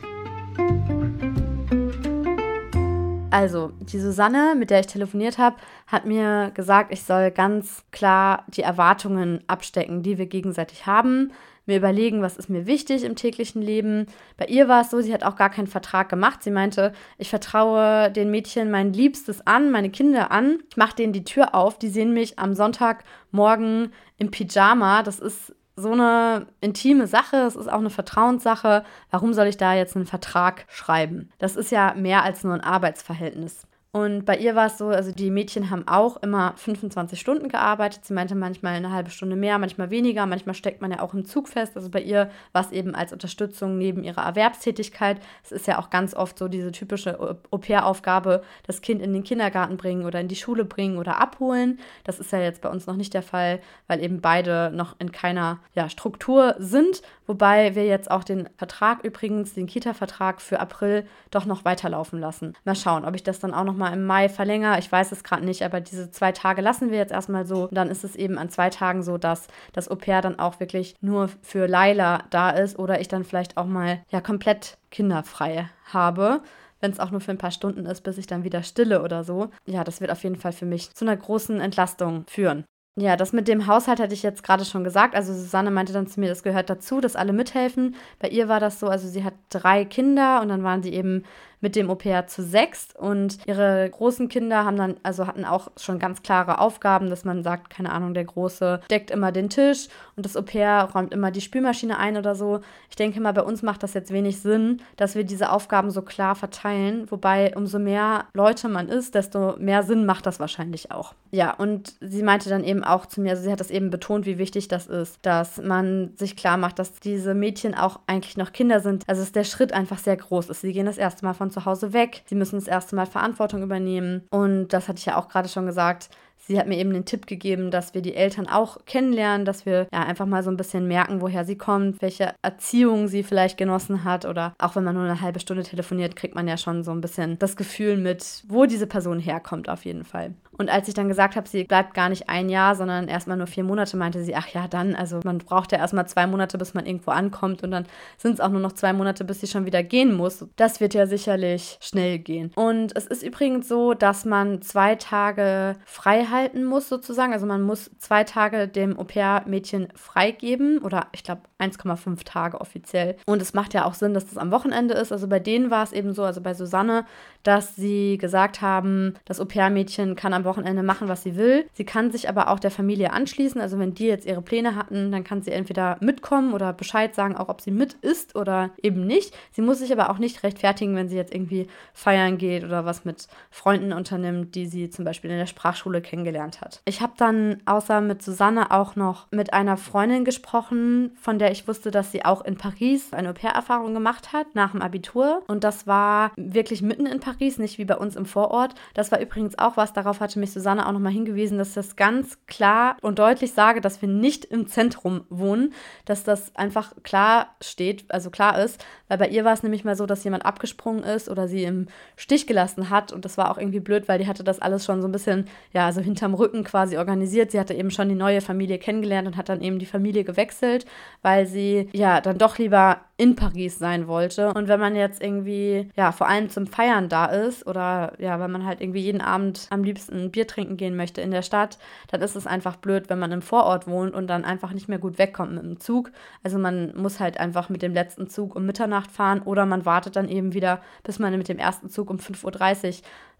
Also, 3.33 3.71
die 3.79 3.99
Susanne, 3.99 4.53
mit 4.55 4.69
der 4.69 4.81
ich 4.81 4.85
telefoniert 4.85 5.39
habe, 5.39 5.55
hat 5.87 6.05
mir 6.05 6.51
gesagt, 6.53 6.93
ich 6.93 7.03
soll 7.03 7.31
ganz 7.31 7.83
klar 7.91 8.45
die 8.49 8.61
Erwartungen 8.61 9.43
abstecken, 9.47 10.03
die 10.03 10.19
wir 10.19 10.27
gegenseitig 10.27 10.85
haben 10.85 11.31
mir 11.65 11.77
überlegen, 11.77 12.21
was 12.21 12.37
ist 12.37 12.49
mir 12.49 12.65
wichtig 12.65 13.03
im 13.03 13.15
täglichen 13.15 13.61
Leben. 13.61 14.07
Bei 14.37 14.45
ihr 14.45 14.67
war 14.67 14.81
es 14.81 14.89
so, 14.89 15.01
sie 15.01 15.13
hat 15.13 15.23
auch 15.23 15.35
gar 15.35 15.49
keinen 15.49 15.67
Vertrag 15.67 16.09
gemacht. 16.09 16.43
Sie 16.43 16.51
meinte, 16.51 16.93
ich 17.17 17.29
vertraue 17.29 18.11
den 18.11 18.31
Mädchen 18.31 18.71
mein 18.71 18.93
Liebstes 18.93 19.45
an, 19.47 19.71
meine 19.71 19.89
Kinder 19.89 20.31
an. 20.31 20.59
Ich 20.69 20.77
mache 20.77 20.95
denen 20.95 21.13
die 21.13 21.23
Tür 21.23 21.55
auf. 21.55 21.79
Die 21.79 21.89
sehen 21.89 22.13
mich 22.13 22.39
am 22.39 22.53
Sonntagmorgen 22.53 23.93
im 24.17 24.31
Pyjama. 24.31 25.03
Das 25.03 25.19
ist 25.19 25.53
so 25.75 25.91
eine 25.91 26.47
intime 26.61 27.07
Sache, 27.07 27.37
es 27.37 27.55
ist 27.55 27.67
auch 27.67 27.79
eine 27.79 27.89
Vertrauenssache. 27.89 28.83
Warum 29.09 29.33
soll 29.33 29.47
ich 29.47 29.57
da 29.57 29.73
jetzt 29.73 29.95
einen 29.95 30.05
Vertrag 30.05 30.65
schreiben? 30.67 31.29
Das 31.39 31.55
ist 31.55 31.71
ja 31.71 31.93
mehr 31.95 32.23
als 32.23 32.43
nur 32.43 32.53
ein 32.53 32.61
Arbeitsverhältnis. 32.61 33.65
Und 33.95 34.25
bei 34.25 34.37
ihr 34.37 34.55
war 34.55 34.65
es 34.65 34.79
so, 34.79 34.87
also 34.87 35.11
die 35.11 35.29
Mädchen 35.29 35.69
haben 35.69 35.87
auch 35.87 36.17
immer 36.17 36.55
25 36.57 37.19
Stunden 37.19 37.47
gearbeitet. 37.47 38.03
Sie 38.03 38.13
meinte 38.15 38.33
manchmal 38.33 38.73
eine 38.73 38.91
halbe 38.91 39.11
Stunde 39.11 39.35
mehr, 39.35 39.59
manchmal 39.59 39.91
weniger. 39.91 40.25
Manchmal 40.25 40.55
steckt 40.55 40.81
man 40.81 40.89
ja 40.89 40.99
auch 40.99 41.13
im 41.13 41.25
Zug 41.25 41.47
fest. 41.47 41.73
Also 41.75 41.91
bei 41.91 42.01
ihr 42.01 42.31
war 42.53 42.65
es 42.65 42.71
eben 42.71 42.95
als 42.95 43.13
Unterstützung 43.13 43.77
neben 43.77 44.03
ihrer 44.03 44.23
Erwerbstätigkeit. 44.23 45.21
Es 45.43 45.51
ist 45.51 45.67
ja 45.67 45.77
auch 45.77 45.91
ganz 45.91 46.15
oft 46.15 46.39
so 46.39 46.47
diese 46.47 46.71
typische 46.71 47.37
Au-pair-Aufgabe, 47.51 48.41
das 48.65 48.81
Kind 48.81 48.99
in 48.99 49.13
den 49.13 49.23
Kindergarten 49.23 49.77
bringen 49.77 50.05
oder 50.05 50.19
in 50.19 50.27
die 50.27 50.35
Schule 50.35 50.65
bringen 50.65 50.97
oder 50.97 51.21
abholen. 51.21 51.77
Das 52.03 52.19
ist 52.19 52.31
ja 52.31 52.39
jetzt 52.39 52.63
bei 52.63 52.69
uns 52.69 52.87
noch 52.87 52.95
nicht 52.95 53.13
der 53.13 53.21
Fall, 53.21 53.59
weil 53.85 54.03
eben 54.03 54.21
beide 54.21 54.71
noch 54.73 54.95
in 54.97 55.11
keiner 55.11 55.59
ja, 55.75 55.87
Struktur 55.87 56.55
sind. 56.57 57.03
Wobei 57.25 57.75
wir 57.75 57.85
jetzt 57.85 58.11
auch 58.11 58.23
den 58.23 58.49
Vertrag 58.57 59.03
übrigens, 59.03 59.53
den 59.53 59.67
Kita-Vertrag 59.67 60.41
für 60.41 60.59
April, 60.59 61.05
doch 61.31 61.45
noch 61.45 61.65
weiterlaufen 61.65 62.19
lassen. 62.19 62.53
Mal 62.65 62.75
schauen, 62.75 63.05
ob 63.05 63.15
ich 63.15 63.23
das 63.23 63.39
dann 63.39 63.53
auch 63.53 63.63
noch 63.63 63.75
mal 63.75 63.93
im 63.93 64.05
Mai 64.05 64.29
verlängere. 64.29 64.79
Ich 64.79 64.91
weiß 64.91 65.11
es 65.11 65.23
gerade 65.23 65.45
nicht, 65.45 65.63
aber 65.63 65.81
diese 65.81 66.11
zwei 66.11 66.31
Tage 66.31 66.61
lassen 66.61 66.91
wir 66.91 66.97
jetzt 66.97 67.13
erstmal 67.13 67.45
so. 67.45 67.63
Und 67.63 67.75
dann 67.75 67.89
ist 67.89 68.03
es 68.03 68.15
eben 68.15 68.37
an 68.37 68.49
zwei 68.49 68.69
Tagen 68.69 69.03
so, 69.03 69.17
dass 69.17 69.47
das 69.71 69.89
Au-pair 69.89 70.21
dann 70.21 70.39
auch 70.39 70.59
wirklich 70.59 70.95
nur 71.01 71.29
für 71.41 71.67
Laila 71.67 72.23
da 72.29 72.49
ist 72.49 72.77
oder 72.77 72.99
ich 72.99 73.07
dann 73.07 73.23
vielleicht 73.23 73.57
auch 73.57 73.65
mal 73.65 74.03
ja 74.09 74.21
komplett 74.21 74.77
kinderfrei 74.91 75.69
habe 75.85 76.41
wenn 76.83 76.91
es 76.91 76.99
auch 76.99 77.11
nur 77.11 77.21
für 77.21 77.31
ein 77.31 77.37
paar 77.37 77.51
Stunden 77.51 77.85
ist, 77.85 78.01
bis 78.01 78.17
ich 78.17 78.27
dann 78.27 78.43
wieder 78.43 78.61
stille 78.61 79.01
oder 79.01 79.23
so. 79.23 79.49
Ja, 79.65 79.85
das 79.85 80.01
wird 80.01 80.11
auf 80.11 80.21
jeden 80.23 80.35
Fall 80.35 80.51
für 80.51 80.65
mich 80.65 80.93
zu 80.93 81.05
einer 81.05 81.15
großen 81.15 81.61
Entlastung 81.61 82.25
führen. 82.27 82.65
Ja, 82.95 83.17
das 83.17 83.33
mit 83.33 83.47
dem 83.47 83.65
Haushalt 83.65 83.99
hatte 83.99 84.13
ich 84.13 84.21
jetzt 84.21 84.43
gerade 84.43 84.65
schon 84.65 84.83
gesagt. 84.83 85.15
Also 85.15 85.33
Susanne 85.33 85.71
meinte 85.71 85.93
dann 85.93 86.05
zu 86.05 86.19
mir, 86.19 86.29
das 86.29 86.43
gehört 86.43 86.69
dazu, 86.69 87.01
dass 87.01 87.15
alle 87.15 87.33
mithelfen. 87.33 87.95
Bei 88.19 88.27
ihr 88.29 88.47
war 88.47 88.59
das 88.59 88.79
so, 88.79 88.87
also 88.87 89.07
sie 89.07 89.23
hat 89.23 89.33
drei 89.49 89.83
Kinder 89.83 90.41
und 90.41 90.49
dann 90.49 90.61
waren 90.63 90.83
sie 90.83 90.93
eben 90.93 91.23
mit 91.63 91.77
dem 91.77 91.89
Au-pair 91.89 92.27
zu 92.27 92.43
sechs 92.43 92.89
und 92.95 93.39
ihre 93.47 93.89
großen 93.89 94.27
Kinder 94.27 94.65
haben 94.65 94.75
dann, 94.75 94.97
also 95.01 95.25
hatten 95.25 95.45
auch 95.45 95.71
schon 95.77 95.97
ganz 95.97 96.21
klare 96.21 96.59
Aufgaben, 96.59 97.09
dass 97.09 97.23
man 97.23 97.41
sagt, 97.41 97.69
keine 97.69 97.91
Ahnung, 97.91 98.13
der 98.13 98.25
Große 98.25 98.81
deckt 98.91 99.09
immer 99.09 99.31
den 99.31 99.49
Tisch 99.49 99.87
und 100.17 100.25
das 100.25 100.35
Au-pair 100.35 100.89
räumt 100.93 101.13
immer 101.13 101.31
die 101.31 101.41
Spülmaschine 101.41 101.97
ein 101.97 102.17
oder 102.17 102.35
so. 102.35 102.59
Ich 102.89 102.97
denke 102.97 103.21
mal, 103.21 103.33
bei 103.33 103.43
uns 103.43 103.63
macht 103.63 103.81
das 103.81 103.93
jetzt 103.93 104.11
wenig 104.11 104.41
Sinn, 104.41 104.81
dass 104.97 105.15
wir 105.15 105.23
diese 105.23 105.51
Aufgaben 105.51 105.89
so 105.89 106.01
klar 106.01 106.35
verteilen, 106.35 107.09
wobei 107.09 107.55
umso 107.55 107.79
mehr 107.79 108.25
Leute 108.33 108.67
man 108.67 108.89
ist, 108.89 109.15
desto 109.15 109.55
mehr 109.57 109.83
Sinn 109.83 110.05
macht 110.05 110.25
das 110.25 110.41
wahrscheinlich 110.41 110.91
auch. 110.91 111.13
Ja, 111.31 111.51
und 111.51 111.93
sie 112.01 112.23
meinte 112.23 112.49
dann 112.49 112.63
eben 112.63 112.83
auch 112.83 113.05
zu 113.05 113.21
mir, 113.21 113.31
also 113.31 113.43
sie 113.43 113.51
hat 113.51 113.61
das 113.61 113.71
eben 113.71 113.89
betont, 113.89 114.25
wie 114.25 114.37
wichtig 114.37 114.67
das 114.67 114.87
ist, 114.87 115.17
dass 115.21 115.61
man 115.61 116.11
sich 116.15 116.35
klar 116.35 116.57
macht, 116.57 116.77
dass 116.77 116.99
diese 116.99 117.33
Mädchen 117.33 117.73
auch 117.73 118.01
eigentlich 118.05 118.35
noch 118.35 118.51
Kinder 118.51 118.81
sind. 118.81 119.03
Also 119.07 119.21
dass 119.21 119.31
der 119.31 119.45
Schritt 119.45 119.71
einfach 119.71 119.97
sehr 119.97 120.17
groß 120.17 120.49
ist. 120.49 120.61
Sie 120.61 120.73
gehen 120.73 120.85
das 120.85 120.97
erste 120.97 121.25
Mal 121.25 121.33
von 121.33 121.52
zu 121.53 121.65
Hause 121.65 121.93
weg. 121.93 122.23
Sie 122.25 122.35
müssen 122.35 122.57
das 122.57 122.67
erste 122.67 122.95
Mal 122.95 123.05
Verantwortung 123.05 123.63
übernehmen. 123.63 124.23
Und 124.29 124.69
das 124.69 124.87
hatte 124.87 124.99
ich 124.99 125.05
ja 125.05 125.17
auch 125.17 125.29
gerade 125.29 125.47
schon 125.47 125.65
gesagt. 125.65 126.09
Sie 126.45 126.59
hat 126.59 126.67
mir 126.67 126.77
eben 126.77 126.91
den 126.91 127.05
Tipp 127.05 127.25
gegeben, 127.25 127.71
dass 127.71 127.93
wir 127.93 128.01
die 128.01 128.15
Eltern 128.15 128.47
auch 128.47 128.83
kennenlernen, 128.85 129.45
dass 129.45 129.65
wir 129.65 129.87
ja 129.93 130.03
einfach 130.03 130.25
mal 130.25 130.43
so 130.43 130.51
ein 130.51 130.57
bisschen 130.57 130.87
merken, 130.89 131.21
woher 131.21 131.45
sie 131.45 131.57
kommt, 131.57 132.01
welche 132.01 132.35
Erziehung 132.41 133.07
sie 133.07 133.23
vielleicht 133.23 133.57
genossen 133.57 134.03
hat 134.03 134.25
oder 134.25 134.53
auch 134.59 134.75
wenn 134.75 134.83
man 134.83 134.95
nur 134.95 135.05
eine 135.05 135.21
halbe 135.21 135.39
Stunde 135.39 135.63
telefoniert, 135.63 136.17
kriegt 136.17 136.35
man 136.35 136.47
ja 136.47 136.57
schon 136.57 136.83
so 136.83 136.91
ein 136.91 136.99
bisschen 136.99 137.39
das 137.39 137.55
Gefühl 137.55 137.95
mit, 137.95 138.43
wo 138.49 138.65
diese 138.65 138.87
Person 138.87 139.19
herkommt 139.19 139.69
auf 139.69 139.85
jeden 139.85 140.03
Fall. 140.03 140.33
Und 140.57 140.69
als 140.69 140.87
ich 140.87 140.93
dann 140.93 141.07
gesagt 141.07 141.35
habe, 141.35 141.47
sie 141.47 141.63
bleibt 141.63 141.93
gar 141.93 142.09
nicht 142.09 142.29
ein 142.29 142.49
Jahr, 142.49 142.75
sondern 142.75 143.07
erstmal 143.07 143.37
nur 143.37 143.47
vier 143.47 143.63
Monate, 143.63 143.97
meinte 143.97 144.23
sie, 144.23 144.35
ach 144.35 144.47
ja, 144.47 144.67
dann, 144.67 144.95
also 144.95 145.19
man 145.23 145.39
braucht 145.39 145.71
ja 145.71 145.77
erstmal 145.77 146.07
zwei 146.07 146.27
Monate, 146.27 146.57
bis 146.57 146.73
man 146.73 146.85
irgendwo 146.85 147.11
ankommt 147.11 147.63
und 147.63 147.71
dann 147.71 147.85
sind 148.17 148.33
es 148.33 148.39
auch 148.39 148.49
nur 148.49 148.61
noch 148.61 148.73
zwei 148.73 148.93
Monate, 148.93 149.23
bis 149.23 149.41
sie 149.41 149.47
schon 149.47 149.65
wieder 149.65 149.83
gehen 149.83 150.13
muss. 150.13 150.45
Das 150.55 150.79
wird 150.79 150.93
ja 150.93 151.07
sicherlich 151.07 151.77
schnell 151.81 152.19
gehen. 152.19 152.51
Und 152.55 152.95
es 152.95 153.07
ist 153.07 153.23
übrigens 153.23 153.67
so, 153.67 153.93
dass 153.93 154.25
man 154.25 154.61
zwei 154.61 154.95
Tage 154.95 155.75
frei 155.85 156.25
halten 156.25 156.63
muss, 156.65 156.89
sozusagen. 156.89 157.33
Also 157.33 157.45
man 157.45 157.61
muss 157.61 157.91
zwei 157.97 158.23
Tage 158.23 158.67
dem 158.67 158.97
Au-pair-Mädchen 158.97 159.89
freigeben 159.95 160.79
oder 160.79 161.07
ich 161.11 161.23
glaube 161.23 161.41
1,5 161.59 162.23
Tage 162.25 162.61
offiziell. 162.61 163.15
Und 163.25 163.41
es 163.41 163.53
macht 163.53 163.73
ja 163.73 163.85
auch 163.85 163.93
Sinn, 163.93 164.13
dass 164.13 164.25
das 164.25 164.37
am 164.37 164.51
Wochenende 164.51 164.93
ist. 164.93 165.11
Also 165.11 165.27
bei 165.27 165.39
denen 165.39 165.71
war 165.71 165.83
es 165.83 165.93
eben 165.93 166.13
so, 166.13 166.23
also 166.23 166.41
bei 166.41 166.53
Susanne, 166.53 167.05
dass 167.43 167.75
sie 167.75 168.17
gesagt 168.17 168.61
haben, 168.61 169.15
das 169.25 169.39
Au-pair-Mädchen 169.39 170.15
kann 170.15 170.33
am 170.33 170.42
am 170.43 170.45
Wochenende 170.45 170.83
machen, 170.83 171.07
was 171.07 171.23
sie 171.23 171.35
will. 171.35 171.65
Sie 171.73 171.85
kann 171.85 172.11
sich 172.11 172.29
aber 172.29 172.49
auch 172.49 172.59
der 172.59 172.71
Familie 172.71 173.11
anschließen. 173.13 173.61
Also 173.61 173.79
wenn 173.79 173.93
die 173.93 174.05
jetzt 174.05 174.25
ihre 174.25 174.41
Pläne 174.41 174.75
hatten, 174.75 175.11
dann 175.11 175.23
kann 175.23 175.41
sie 175.41 175.51
entweder 175.51 175.97
mitkommen 176.01 176.53
oder 176.53 176.73
Bescheid 176.73 177.15
sagen, 177.15 177.35
auch 177.35 177.49
ob 177.49 177.61
sie 177.61 177.71
mit 177.71 177.93
ist 177.93 178.35
oder 178.35 178.71
eben 178.81 179.05
nicht. 179.05 179.35
Sie 179.51 179.61
muss 179.61 179.79
sich 179.79 179.91
aber 179.91 180.09
auch 180.09 180.17
nicht 180.17 180.43
rechtfertigen, 180.43 180.95
wenn 180.95 181.09
sie 181.09 181.15
jetzt 181.15 181.33
irgendwie 181.33 181.67
feiern 181.93 182.37
geht 182.37 182.63
oder 182.63 182.85
was 182.85 183.05
mit 183.05 183.27
Freunden 183.49 183.93
unternimmt, 183.93 184.55
die 184.55 184.65
sie 184.65 184.89
zum 184.89 185.05
Beispiel 185.05 185.31
in 185.31 185.37
der 185.37 185.45
Sprachschule 185.45 186.01
kennengelernt 186.01 186.61
hat. 186.61 186.81
Ich 186.85 187.01
habe 187.01 187.13
dann 187.17 187.61
außer 187.65 188.01
mit 188.01 188.21
Susanne 188.21 188.71
auch 188.71 188.95
noch 188.95 189.27
mit 189.31 189.53
einer 189.53 189.77
Freundin 189.77 190.25
gesprochen, 190.25 191.11
von 191.19 191.39
der 191.39 191.51
ich 191.51 191.67
wusste, 191.67 191.91
dass 191.91 192.11
sie 192.11 192.25
auch 192.25 192.43
in 192.43 192.57
Paris 192.57 193.13
eine 193.13 193.29
Au-pair-Erfahrung 193.29 193.93
gemacht 193.93 194.33
hat 194.33 194.55
nach 194.55 194.71
dem 194.71 194.81
Abitur. 194.81 195.43
Und 195.47 195.63
das 195.63 195.87
war 195.87 196.31
wirklich 196.35 196.81
mitten 196.81 197.05
in 197.05 197.19
Paris, 197.19 197.57
nicht 197.57 197.77
wie 197.77 197.85
bei 197.85 197.95
uns 197.95 198.15
im 198.15 198.25
Vorort. 198.25 198.75
Das 198.93 199.11
war 199.11 199.19
übrigens 199.19 199.57
auch 199.59 199.77
was, 199.77 199.93
darauf 199.93 200.19
hatte 200.19 200.32
mich 200.39 200.51
Susanne 200.51 200.87
auch 200.87 200.91
nochmal 200.91 201.11
hingewiesen, 201.11 201.57
dass 201.57 201.73
das 201.73 201.95
ganz 201.95 202.37
klar 202.47 202.97
und 203.01 203.19
deutlich 203.19 203.53
sage, 203.53 203.81
dass 203.81 204.01
wir 204.01 204.09
nicht 204.09 204.45
im 204.45 204.67
Zentrum 204.67 205.25
wohnen, 205.29 205.73
dass 206.05 206.23
das 206.23 206.55
einfach 206.55 206.93
klar 207.03 207.55
steht, 207.61 208.05
also 208.09 208.29
klar 208.29 208.59
ist, 208.59 208.83
weil 209.07 209.17
bei 209.17 209.27
ihr 209.27 209.45
war 209.45 209.53
es 209.53 209.63
nämlich 209.63 209.83
mal 209.83 209.95
so, 209.95 210.05
dass 210.05 210.23
jemand 210.23 210.45
abgesprungen 210.45 211.03
ist 211.03 211.29
oder 211.29 211.47
sie 211.47 211.63
im 211.63 211.87
Stich 212.15 212.47
gelassen 212.47 212.89
hat 212.89 213.11
und 213.11 213.25
das 213.25 213.37
war 213.37 213.51
auch 213.51 213.57
irgendwie 213.57 213.79
blöd, 213.79 214.07
weil 214.07 214.19
die 214.19 214.27
hatte 214.27 214.43
das 214.43 214.59
alles 214.59 214.85
schon 214.85 215.01
so 215.01 215.07
ein 215.07 215.11
bisschen, 215.11 215.45
ja, 215.71 215.91
so 215.91 216.01
hinterm 216.01 216.33
Rücken 216.33 216.63
quasi 216.63 216.97
organisiert. 216.97 217.51
Sie 217.51 217.59
hatte 217.59 217.73
eben 217.73 217.91
schon 217.91 218.09
die 218.09 218.15
neue 218.15 218.41
Familie 218.41 218.79
kennengelernt 218.79 219.27
und 219.27 219.37
hat 219.37 219.49
dann 219.49 219.61
eben 219.61 219.79
die 219.79 219.85
Familie 219.85 220.23
gewechselt, 220.23 220.85
weil 221.21 221.45
sie 221.45 221.89
ja 221.93 222.21
dann 222.21 222.37
doch 222.37 222.57
lieber 222.57 223.01
in 223.17 223.35
Paris 223.35 223.77
sein 223.77 224.07
wollte. 224.07 224.53
Und 224.53 224.67
wenn 224.67 224.79
man 224.79 224.95
jetzt 224.95 225.21
irgendwie, 225.21 225.89
ja, 225.95 226.11
vor 226.11 226.27
allem 226.27 226.49
zum 226.49 226.65
Feiern 226.65 227.09
da 227.09 227.25
ist 227.27 227.67
oder 227.67 228.13
ja, 228.17 228.39
wenn 228.39 228.51
man 228.51 228.65
halt 228.65 228.81
irgendwie 228.81 229.01
jeden 229.01 229.21
Abend 229.21 229.67
am 229.69 229.83
liebsten 229.83 230.22
Bier 230.31 230.47
trinken 230.47 230.77
gehen 230.77 230.95
möchte 230.95 231.21
in 231.21 231.31
der 231.31 231.41
Stadt, 231.41 231.77
dann 232.09 232.21
ist 232.21 232.35
es 232.35 232.47
einfach 232.47 232.75
blöd, 232.75 233.09
wenn 233.09 233.19
man 233.19 233.31
im 233.31 233.41
Vorort 233.41 233.87
wohnt 233.87 234.13
und 234.13 234.27
dann 234.27 234.45
einfach 234.45 234.71
nicht 234.73 234.89
mehr 234.89 234.99
gut 234.99 235.17
wegkommt 235.17 235.53
mit 235.53 235.63
dem 235.63 235.79
Zug. 235.79 236.11
Also 236.43 236.57
man 236.57 236.95
muss 236.95 237.19
halt 237.19 237.39
einfach 237.39 237.69
mit 237.69 237.81
dem 237.81 237.93
letzten 237.93 238.29
Zug 238.29 238.55
um 238.55 238.65
Mitternacht 238.65 239.11
fahren 239.11 239.41
oder 239.41 239.65
man 239.65 239.85
wartet 239.85 240.15
dann 240.15 240.29
eben 240.29 240.53
wieder, 240.53 240.81
bis 241.03 241.19
man 241.19 241.37
mit 241.37 241.49
dem 241.49 241.59
ersten 241.59 241.89
Zug 241.89 242.09
um 242.09 242.17
5.30 242.17 242.87
Uhr 242.87 242.93